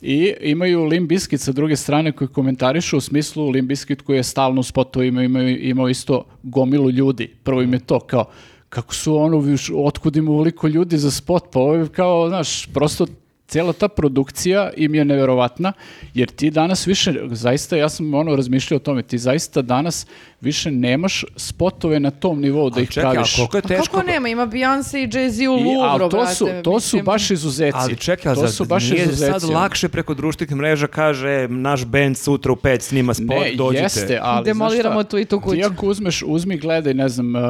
[0.00, 4.22] I imaju Limp Bizkit sa druge strane koji komentarišu u smislu Limp Bizkit koji je
[4.22, 7.34] stalno u spotovima imaju, imao isto gomilu ljudi.
[7.42, 8.24] Prvo im je to kao
[8.68, 9.42] kako su ono,
[9.74, 13.06] otkud im ovoliko ljudi za spot, pa ovo je kao, znaš, prosto
[13.48, 15.72] cijela ta produkcija im je neverovatna,
[16.14, 20.06] jer ti danas više, zaista, ja sam ono razmišljao o tome, ti zaista danas
[20.40, 23.34] više nemaš spotove na tom nivou da A ih čekaj, praviš.
[23.34, 23.84] a koliko je A teško...
[23.86, 24.28] kako nema?
[24.28, 27.04] Ima Beyoncé i Jay-Z u Louvru, ali to brate, su, to su mislim.
[27.04, 27.76] baš izuzeci.
[27.76, 29.32] Ali čekaj, to su baš nije izuzeci.
[29.32, 33.82] sad lakše preko društvenih mreža kaže naš band sutra u pet snima spot, Ne, dođite.
[33.82, 35.56] jeste, ali Demoliramo znaš šta, tu i tu kuću.
[35.56, 37.42] Ti ako uzmeš, uzmi, gledaj, ne znam, uh,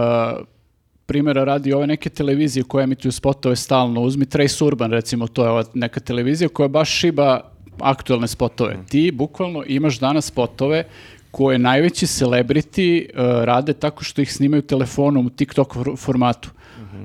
[1.08, 5.50] primjera radi ove neke televizije koje emituju spotove stalno, uzmi Trace Urban, recimo, to je
[5.50, 7.40] ova neka televizija koja baš šiba
[7.80, 8.74] aktuelne spotove.
[8.74, 8.84] Mhm.
[8.84, 10.84] Ti bukvalno imaš danas spotove
[11.30, 16.50] koje najveći celebrity uh, rade tako što ih snimaju telefonom u TikTok for- formatu.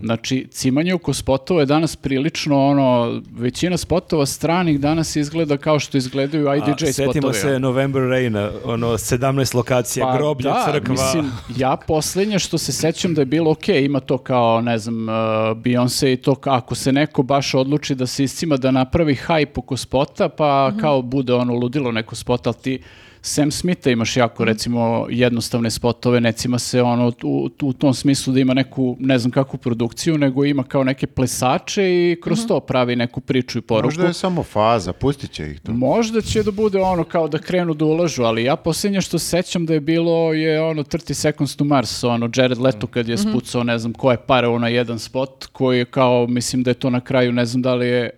[0.03, 5.97] Znači, cimanje oko spotova je danas prilično ono, većina spotova stranih danas izgleda kao što
[5.97, 6.93] izgledaju A, IDJ spotovi.
[6.93, 10.91] Setimo se November Raina, ono 17 lokacija, Pa groblje, da, crkva.
[10.91, 15.03] Mislim, ja posljednje što se sećam da je bilo ok, ima to kao, ne znam,
[15.03, 15.13] uh,
[15.57, 19.77] Beyoncé i to ako se neko baš odluči da se iscima da napravi hype oko
[19.77, 20.79] spota, pa Mhm.
[20.79, 22.79] kao bude ono ludilo neko spot, ali ti
[23.25, 28.39] Sam Smitha imaš jako, recimo, jednostavne spotove, necima se ono u, u tom smislu da
[28.39, 32.47] ima neku, ne znam kakvu produkciju, nego ima kao neke plesače i kroz Mhm.
[32.47, 33.87] to pravi neku priču i poruku.
[33.87, 35.71] Možda je samo faza, pustit će ih to.
[35.71, 39.25] Možda će da bude ono kao da krenu da ulažu, ali ja posljednje što se
[39.27, 43.17] sećam da je bilo je ono 30 Seconds to Mars, ono Jared Leto kad je
[43.17, 46.89] spucao ne znam koje pare na jedan spot koji je kao, mislim da je to
[46.89, 48.09] na kraju, ne znam da li je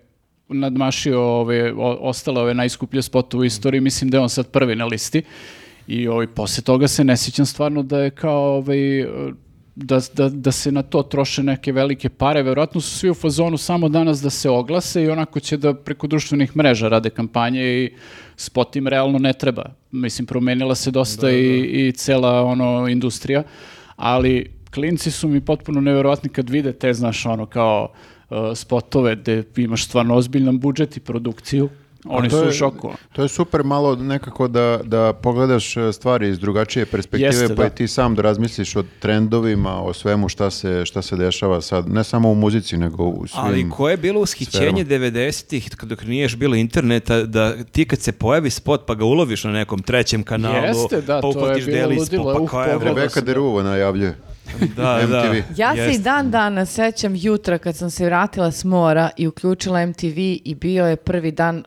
[0.48, 4.76] nadmašio ove, o- ostale ove najskuplje spotove u istoriji, mislim da je on sad prvi
[4.76, 5.22] na listi.
[5.86, 9.06] I ovaj, poslije toga se ne sjećam stvarno da je kao ovaj,
[9.74, 12.42] da, da, da se na to troše neke velike pare.
[12.42, 16.06] Verovatno su svi u fazonu samo danas da se oglase i onako će da preko
[16.06, 17.90] društvenih mreža rade kampanje i
[18.36, 19.64] spot im realno ne treba.
[19.90, 23.42] Mislim, promenila se dosta i, i cela ono, industrija,
[23.96, 27.92] ali klinci su mi potpuno neverovatni kad vide te, znaš, ono, kao
[28.54, 31.68] spotove gde imaš stvarno ozbiljan budžet i produkciju.
[32.08, 32.92] Oni su u je- šoku.
[33.12, 37.62] To je super malo nekako da, da pogledaš e, stvari iz drugačije perspektive, Jeste, pa
[37.62, 37.66] da.
[37.66, 41.88] i ti sam da razmisliš o trendovima, o svemu šta se, šta se dešava sad,
[41.88, 43.40] ne samo u muzici, nego u svim...
[43.40, 47.98] Ali koje je bilo ushićenje 90-ih, kad dok nije još bilo interneta, da ti kad
[47.98, 51.36] se pojavi spot pa ga uloviš na nekom trećem kanalu, Jeste, da, pa to je
[51.36, 54.16] uhvatiš bilo delić, ludilo, pa uh, kao evo, pogledao Rebeka da- Deruvo najavljuje.
[54.76, 55.24] Da, da.
[55.24, 55.60] MTV.
[55.60, 59.86] Ja se i dan dana sećam jutra kad sam se vratila s mora i uključila
[59.86, 61.64] MTV i bio je prvi dan uh,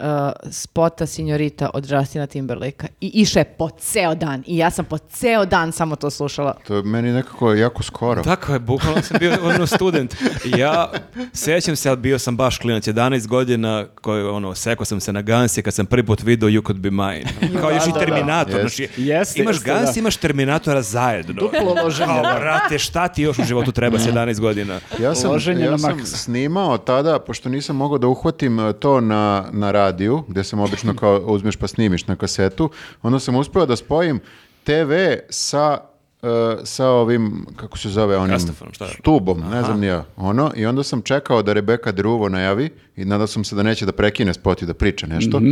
[0.51, 2.89] spota Signorita od Justina Timberlakea.
[3.01, 4.43] I išao je po ceo dan.
[4.47, 6.57] I ja sam po ceo dan samo to slušala.
[6.67, 8.23] To je meni nekako jako skoro.
[8.23, 10.15] Tako je, bukvalno sam bio ono student.
[10.57, 10.91] Ja
[11.33, 15.21] sećam se, ali bio sam baš klinac, 11 godina, koji, ono, sekao sam se na
[15.21, 17.25] Gansi kad sam prvi put video You Could Be Mine.
[17.61, 17.99] Kao još i da, da.
[17.99, 18.59] Terminator.
[18.59, 18.85] Jeste.
[18.85, 19.99] Znači, Jeste, imaš jeste, Gans, da.
[19.99, 21.33] imaš Terminatora zajedno.
[21.33, 22.39] Duplo loženje, Kao, da.
[22.69, 24.79] Brate, šta ti još u životu treba s 11 godina?
[24.99, 26.09] Ja sam, Loženje ja na sam maks.
[26.09, 30.95] snimao tada, pošto nisam mogao da uhvatim e, to na, na radiju, gde sam obično
[30.95, 32.69] kao uzmeš pa snimiš na kasetu,
[33.01, 34.19] onda sam uspeo da spojim
[34.63, 34.93] TV
[35.29, 35.77] sa
[36.23, 36.27] e,
[36.63, 38.91] sa ovim, kako se zove, onim Rastafonom, šta je?
[38.91, 43.05] stubom, ne znam ni ja, ono, i onda sam čekao da Rebeka Druvo najavi i
[43.05, 45.39] nadao sam se da neće da prekine spot i da priča nešto.
[45.39, 45.51] Mhm.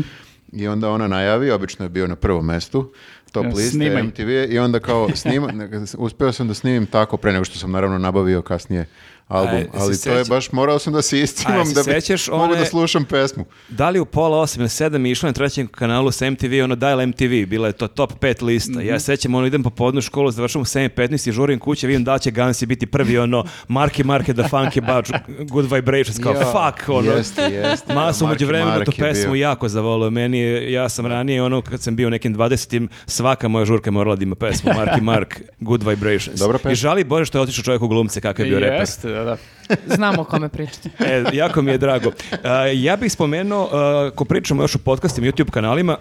[0.54, 2.92] I onda ona najavi, obično je bio na prvom mestu,
[3.32, 4.04] top liste, snimaj.
[4.04, 5.54] MTV, i onda kao snima,
[5.98, 8.86] uspeo sam da snimim tako pre nego što sam naravno nabavio kasnije
[9.28, 11.92] album, Aj, ali to je baš, morao sam da se Aj, se da bi
[12.32, 13.46] mogu one- da slušam pesmu.
[13.70, 16.76] Da li u pola osam ili sedam je išlo na trećem kanalu sa MTV, ono
[16.76, 18.82] Dial MTV, bila je to top 5 lista.
[18.82, 22.18] Ja sećam, ono idem po podnu školu, završam u 7.15 i žurim kuće, vidim da
[22.18, 25.12] će Gansi biti prvi, ono, Marky Marke, The Funky Bunch,
[25.50, 27.12] Good Vibrations, kao Jo, fuck, ono.
[27.12, 27.94] Jeste, jeste.
[27.94, 29.42] Masu umeđu vremenu tu pesmu bio.
[29.42, 30.10] jako zavolio.
[30.10, 33.92] Meni ja sam ranije, ono, kad sam bio u nekim 20 svaka moja žurka je
[33.92, 36.40] morala da ima pesmu Marky Mark, Good Vibrations.
[36.40, 36.72] Dobra pesma.
[36.72, 38.88] I žali Bože što je otišao čovjek u glumce, kakav je bio reper.
[39.18, 39.38] Da, da.
[39.96, 40.90] Znamo o kome pričate.
[41.00, 42.12] E, jako mi je drago.
[42.44, 45.98] A, ja bih spomenuo, a, ko pričamo još o podcastima, YouTube kanalima,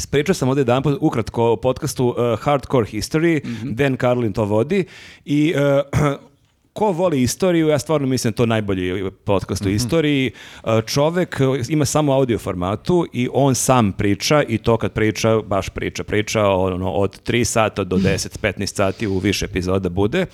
[0.00, 4.84] Spričao sam ovdje jedan ukratko o podcastu uh, Hardcore History, Dan Carlin to vodi
[5.24, 6.18] i uh,
[6.72, 10.30] ko voli istoriju, ja stvarno mislim da to najbolji podcast u istoriji.
[10.64, 15.40] Uh, Čovek uh, ima samo audio formatu i on sam priča i to kad priča,
[15.42, 16.04] baš priča.
[16.04, 20.26] Priča ono, od 3 sata do 10-15 sati u više epizoda bude.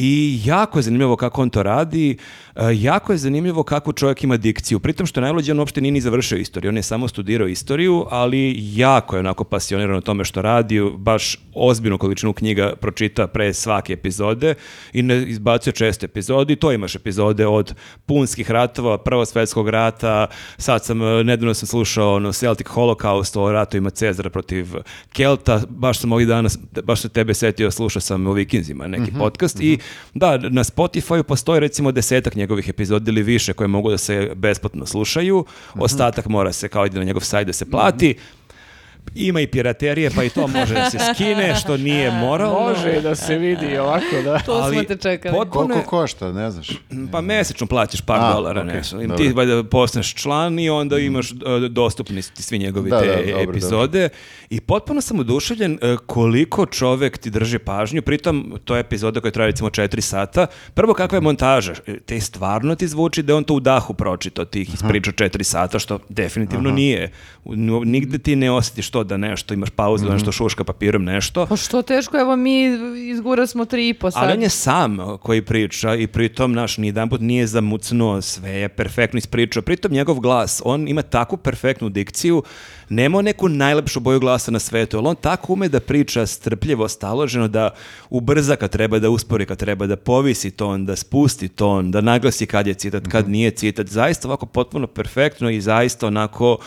[0.00, 2.16] I jako je zanimljivo kako on to radi,
[2.56, 4.80] e, jako je zanimljivo kako čovjek ima dikciju.
[4.80, 8.06] Pritom što je najluđe, on uopšte nije ni završio istoriju, on je samo studirao istoriju,
[8.10, 13.54] ali jako je onako pasioniran o tome što radi, baš ozbiljnu količinu knjiga pročita pre
[13.54, 14.54] svake epizode
[14.92, 16.52] i ne izbacuje česte epizode.
[16.52, 17.74] I to imaš epizode od
[18.06, 20.26] punskih ratova, prvog svjetskog rata,
[20.58, 24.66] sad sam, e, nedavno sam slušao ono, Celtic Holocaust o ratovima Cezara protiv
[25.12, 26.48] Kelta, baš sam ovih dana,
[26.84, 29.78] baš se tebe setio, slušao sam o Vikinzima neki podcast i
[30.14, 34.86] da, na Spotify postoji recimo desetak njegovih epizoda ili više koje mogu da se besplatno
[34.86, 35.44] slušaju,
[35.74, 38.14] ostatak mora se kao ide na njegov sajt da se plati,
[39.14, 42.60] ima i piraterije, pa i to može da se skine, što nije moralno.
[42.60, 44.38] Može i da se vidi ovako, da.
[44.38, 45.34] To smo te čekali.
[45.34, 46.68] potpuno Koliko košta, ne znaš?
[47.12, 49.00] pa mesečno plaćaš par A, dolara, okej, ne znam.
[49.02, 49.16] dobro.
[49.18, 51.34] Ti valjda postaneš član i onda imaš e,
[51.68, 54.08] dostupni svi njegovi Da, te da, dobro, epizode.
[54.50, 58.02] I potpuno sam oduševljen e, koliko čovek ti drži pažnju.
[58.02, 58.28] Pritom,
[58.64, 60.46] to je epizoda koja traje recimo 4 sata.
[60.74, 61.72] Prvo, kakva je montaža?
[61.86, 65.12] E, Te stvarno ti zvuči da je on to u dahu pročitao, ti ih ispričao
[65.14, 67.10] 4 sata, što definitivno nije.
[67.44, 67.54] U-
[67.84, 71.46] Nigde ti ne osjetiš to da nešto, imaš pauzu, da nešto šuška papirom, nešto.
[71.46, 72.64] Pa što teško, evo mi
[73.10, 74.22] izgura smo tri i po sad.
[74.22, 78.68] Ali on je sam koji priča i pritom naš ni jedanput nije zamucnuo, sve je
[78.68, 79.62] perfektno ispričao.
[79.62, 82.42] Pritom njegov glas, on ima takvu perfektnu dikciju,
[82.88, 87.48] nema neku najlepšu boju glasa na svetu, ali on tako ume da priča strpljivo, staloženo,
[87.48, 87.70] da
[88.10, 92.46] ubrza kad treba da uspori, kad treba da povisi ton, da spusti ton, da naglasi
[92.46, 93.86] kad je citat, kad nije citat.
[93.86, 96.58] Zaista ovako potpuno perfektno i zaista onako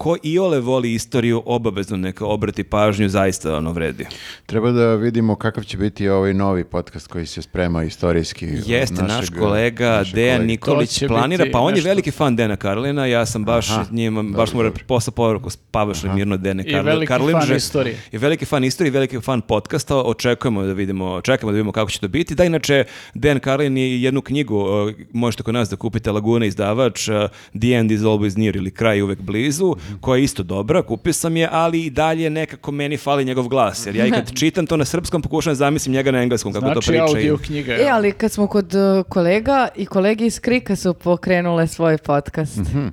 [0.00, 4.06] ko iole voli istoriju, obavezno neka obrati pažnju, zaista ono vredi.
[4.46, 8.46] Treba da vidimo kakav će biti ovaj novi podcast koji se sprema istorijski.
[8.46, 10.46] od Jeste, naš našeg, kolega našeg Dejan.
[10.46, 11.88] Nikolić planira, pa on je nešto.
[11.88, 14.80] veliki fan Dena Karlina, ja sam baš Aha, njima, dobro, baš mu dobro.
[14.86, 16.86] poslao poruku, spavaš li mirno Dene I Karlin.
[16.86, 17.96] veliki Karlin fan istorije.
[18.12, 22.00] I veliki fan istorije, veliki fan podcasta, očekujemo da vidimo, čekamo da vidimo kako će
[22.00, 22.34] to biti.
[22.34, 22.84] Da, inače,
[23.14, 24.68] Dejan Karlin je jednu knjigu, uh,
[25.12, 27.14] možete kod nas da kupite Laguna izdavač, uh,
[27.52, 31.12] The End is Always Near ili Kraj je uvek blizu, koja je isto dobra, kupio
[31.12, 34.66] sam je, ali i dalje nekako meni fali njegov glas, jer ja i kad čitam
[34.66, 37.02] to na srpskom, pokušam da zamislim njega na engleskom, kako to Znači priča.
[37.04, 37.72] audio knjiga.
[37.72, 42.56] E, ali kad smo kod uh, kolega i kolege iz Krika su pokrenule svoj podcast.
[42.56, 42.86] Mhm.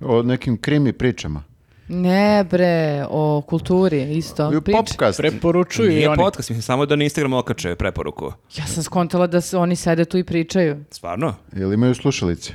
[0.00, 1.49] O nekim krimi pričama.
[1.92, 4.52] Ne bre, o kulturi isto.
[4.52, 5.18] I Popcast.
[5.18, 6.16] Preporučuju i Nije oni.
[6.18, 8.32] podcast, mislim, samo da na Instagram okače preporuku.
[8.56, 10.84] Ja sam skontala da se oni sede tu i pričaju.
[10.90, 11.34] Stvarno?
[11.52, 12.52] Jel imaju slušalice?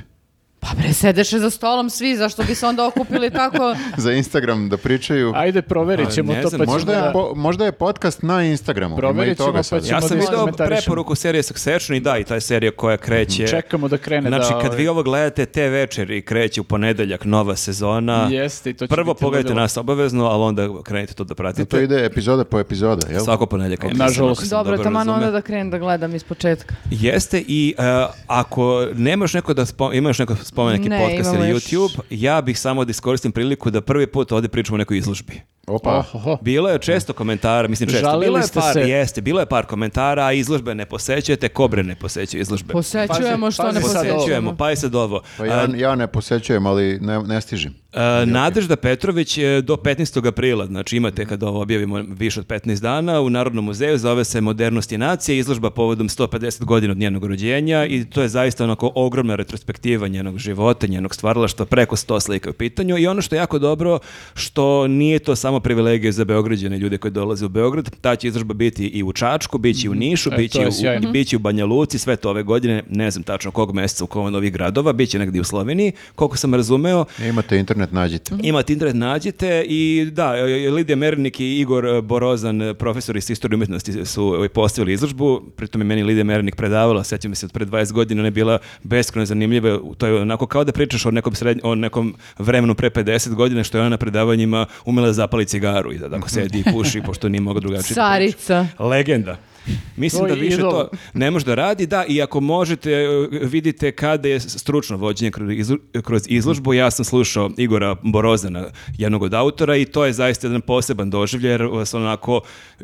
[0.66, 3.74] Pa bre, sedeše za stolom svi, zašto bi se onda okupili tako?
[3.96, 5.32] Za Instagram da pričaju.
[5.34, 6.48] Ajde, proverit ćemo Pa, ne to.
[6.48, 8.94] znam, pa ćemo Možda je, da- po- možda je podcast na Instagramu.
[8.94, 9.80] I Proverit toga ćemo, sad.
[9.80, 10.76] pa ćemo Ja sam da video iskomentarišemo.
[10.78, 13.46] preporuku serije Succession i da, i ta je serija koja kreće...
[13.46, 14.58] Čekamo da krene Znači, da...
[14.58, 18.28] kad ovaj, vi ovo gledate te večeri, kreće u ponedeljak nova sezona.
[18.30, 19.62] Jeste, i to će Prvo biti pogledajte ludilo.
[19.62, 21.82] nas obavezno, ali onda krenite to da To pratite.
[21.82, 23.20] ide epizoda po epizoda, jel?
[23.20, 23.88] Svako ponedjeljka.
[23.88, 24.50] Nažalost.
[24.50, 26.74] Dobro, taman onda da krenem da gledam iz početka.
[26.90, 27.82] Jeste i e,
[28.26, 32.58] ako nemaš neko da spo, imaš neko spomen neki Ne, podcast ili YouTube, ja bih
[32.58, 35.40] samo da iskoristim priliku da prvi put ovdje pričamo o nekoj izložbi.
[35.66, 35.98] Opa.
[35.98, 36.38] Ohoho.
[36.40, 38.80] Bilo je često komentara, mislim često, Žalili bilo je ste par, se.
[38.80, 42.72] jeste, bilo je par komentara, a izložbe ne posećujete, kobre ne posećuju izložbe.
[42.72, 44.56] Posećujemo što ne posećujemo.
[44.56, 45.22] Pa je sad ovo.
[45.38, 47.74] Pa ja, ja ne posećujem, ali ne, ne stižem.
[47.92, 50.28] E, Nadežda Petrović je do 15.
[50.28, 54.40] aprila, znači imate kada ovo objavimo više od 15 dana, u Narodnom muzeju zove se
[54.40, 58.92] Modernost i nacije, izložba povodom 150 godina od njenog rođenja i to je zaista onako
[58.94, 63.38] ogromna retrospektiva njenog života, njenog stvaralaštva, preko 100 slika u pitanju i ono što je
[63.38, 63.98] jako dobro,
[64.34, 68.54] što nije to samo privilegija za Beograđane, ljude koji dolaze u Beograd, ta će izložba
[68.54, 71.10] biti i u Čačku, bit će i u Nišu, E, bit će u, sjajno.
[71.12, 74.06] bit će u Banja Luci, sve to ove godine, ne znam tačno kog mjeseca u
[74.06, 78.34] kom od ovih gradova, bit će negdje u Sloveniji, koliko sam razumeo, Imate internet, nađite.
[78.42, 83.56] Imate internet, nađite i da, e, Lidija Mernik i Igor Borozan, e, profesor iz istorije
[83.56, 87.92] umjetnosti su postavili izložbu, pritom je meni Lidija Mernik predavala, sjećam se od pre 20
[87.92, 91.60] godina, ona je bila beskreno zanimljiva, to je onako kao da pričaš o nekom, srednj,
[91.62, 95.98] o nekom vremenu pre 50 godina, što je ona na predavanjima umela zapali cigaru i
[95.98, 97.94] da tako sedi i puši, pošto nije mogla drugačije.
[97.94, 98.66] Carica.
[98.78, 99.36] Legenda.
[99.96, 103.08] Mislim Tvoj da više to ne može da radi, da, i ako možete, e,
[103.42, 108.64] vidite kada je stručno vođenje kroz izlo- kroz izložbu, ja sam slušao Igora Borozana,
[108.98, 112.40] jednog od autora, i to je zaista jedan poseban doživlje, jer vas onako,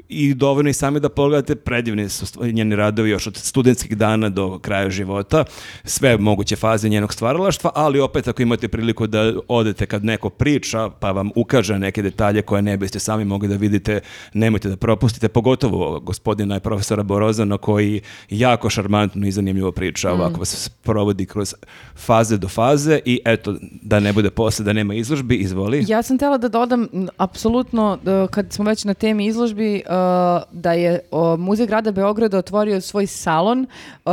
[0.09, 4.59] i dovoljno i sami da pogledate, predivni su njeni radovi još od studentskih dana do
[4.59, 5.44] kraja života,
[5.85, 10.91] sve moguće faze njenog stvaralaštva, ali opet ako imate priliku da odete kad neko priča,
[11.01, 14.01] pa vam ukaže neke detalje koje ne biste sami mogli da vidite,
[14.35, 20.39] nemojte da propustite, pogotovo gospodina je profesora Borozana koji jako šarmantno i zanimljivo priča, ovako
[20.39, 21.55] vas provodi kroz
[21.97, 25.84] faze do faze i eto, da ne bude posle, da nema izložbi, izvoli.
[25.89, 27.99] Ja sam htjela da dodam, apsolutno,
[28.31, 29.92] kad smo već na temi izložbi, uh,
[30.52, 31.01] da je
[31.39, 33.67] Muzej grada Beograda otvorio svoj salon,
[34.05, 34.12] uh,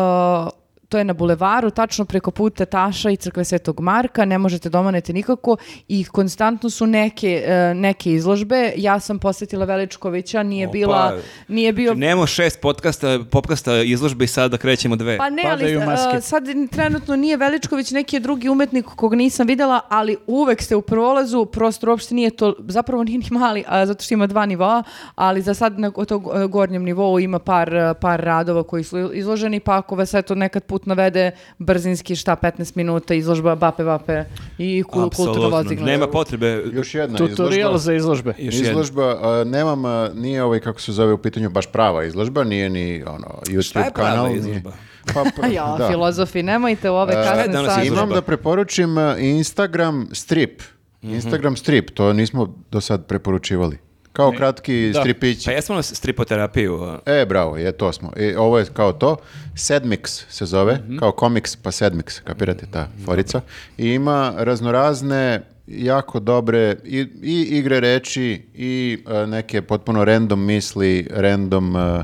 [0.90, 5.14] to je na bulevaru, tačno preko puta Taša i crkve Svetog Marka, ne možete domanete
[5.14, 8.74] nikako i konstantno su neke, uh, neke izložbe.
[8.78, 10.72] Ja sam posjetila Veličkovića, nije Opa.
[10.72, 11.88] bila, nije bio...
[11.88, 15.18] Znači, Nemo šest podcasta, popkasta izložbe i sada krećemo dve.
[15.18, 16.18] Pa ne, ali Padaju maske.
[16.18, 20.76] uh, sad trenutno nije Veličković, neki je drugi umetnik kog nisam videla, ali uvek ste
[20.76, 24.46] u prolazu, prostor uopšte nije to, zapravo nije ni mali, a, zato što ima dva
[24.46, 24.84] nivoa,
[25.16, 29.60] ali za sad na tog uh, gornjem nivou ima par, par radova koji su izloženi,
[29.60, 34.24] pa ako vas eto nekad put navede brzinski šta 15 minuta izložba Bape Bape
[34.58, 35.50] i ku, kulturno Apsolutno.
[35.50, 35.86] vozigno.
[35.86, 36.64] Nema potrebe.
[36.74, 37.78] Još jedna Tutorial izložba.
[37.78, 38.34] za izložbe.
[38.38, 38.70] Još jedna.
[38.70, 42.70] Izložba, a, nemam, a, nije ovaj, kako se zove u pitanju, baš prava izložba, nije
[42.70, 44.28] ni ono, YouTube Šta je prava kanal.
[44.28, 44.72] nije- izložba?
[45.14, 45.88] Pa, A ja, da.
[45.88, 47.60] filozofi, nemojte u ove E, kasne sate.
[47.78, 47.84] izložba?
[47.96, 50.62] Imam da preporučim Instagram strip.
[51.04, 51.14] Mhm.
[51.14, 53.78] Instagram strip, to nismo do sad preporučivali.
[54.14, 55.00] Kao kratki Da.
[55.00, 55.46] stripići.
[55.46, 56.80] Pa jesmo na stripoterapiju.
[57.06, 58.12] E, bravo, je, to smo.
[58.18, 59.18] I ovo je kao to.
[59.54, 60.98] Sedmix se zove, Mhm.
[60.98, 63.42] kao komiks, pa Sedmix, kapirate ta forica.
[63.78, 71.08] I ima raznorazne, jako dobre i, i igre reči i e, neke potpuno random misli,
[71.12, 72.04] random, e,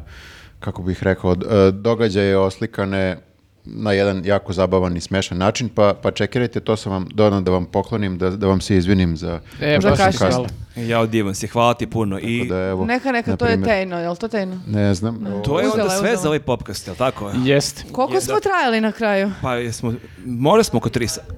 [0.59, 1.38] kako bih rekao, e,
[1.72, 3.17] događaje oslikane
[3.66, 7.52] na jedan jako zabavan i smešan način, pa, pa čekirajte, to sam vam donao da
[7.52, 9.40] vam poklonim, da, da vam se izvinim za...
[9.61, 10.48] E, što sam hvala.
[10.77, 12.19] Ja divan si, hvala ti puno.
[12.19, 13.69] I Da, evo, Neka, neka, to je primjer.
[13.69, 14.60] tejno, je li to tejno?
[14.68, 15.19] Ne znam.
[15.45, 16.22] to je Uzela onda je, sve uzela.
[16.22, 17.32] za ovaj podcast, jel tako?
[17.44, 17.84] Jeste.
[17.92, 19.32] Koliko smo trajali na kraju?
[19.42, 19.94] Pa jesmo,
[20.26, 21.34] možda smo oko tri sata.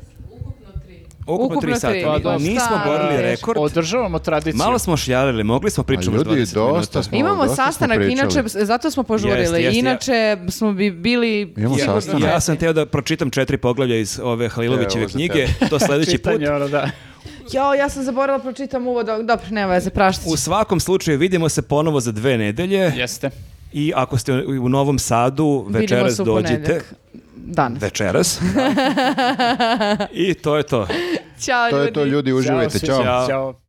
[1.28, 1.80] Ukupno Ukupno tri tri.
[1.80, 1.94] sata.
[2.06, 2.40] Pa dobro.
[2.40, 3.58] Nismo borili rekord.
[3.60, 4.58] Održavamo tradiciju.
[4.58, 6.74] Malo smo šjarili, mogli smo pričati ljudi, 20 minuta.
[6.74, 8.14] dosta smo Imamo dosta smo sastanak, pričali.
[8.14, 9.40] inače, zato smo požurili.
[9.40, 10.14] Jeste, ja- inače
[10.50, 11.54] smo bi bili...
[11.58, 12.24] Imamo sigurno sastanak.
[12.24, 16.32] Ja sam teo da pročitam četiri poglavlja iz ove Halilovićeve knjige, to sledeći put.
[16.32, 16.90] Čitanje, ono, da.
[17.54, 19.06] Jao, ja sam zaboravila pročitam uvod.
[19.06, 20.30] Dobro, nema veze, praštit ću.
[20.30, 23.30] U svakom slučaju vidimo se ponovo za dve nedelje Jeste.
[23.74, 26.82] i ako ste u Novom Sadu, Vidimo večeras se u dođite.
[27.48, 27.84] Danas.
[27.84, 28.42] Večeras.
[30.12, 30.88] I to je to.
[31.40, 32.80] Ćao, To je to, ljudi, uživajte.
[32.80, 33.04] Ćao.
[33.04, 33.28] Ćao.
[33.28, 33.60] Ćao.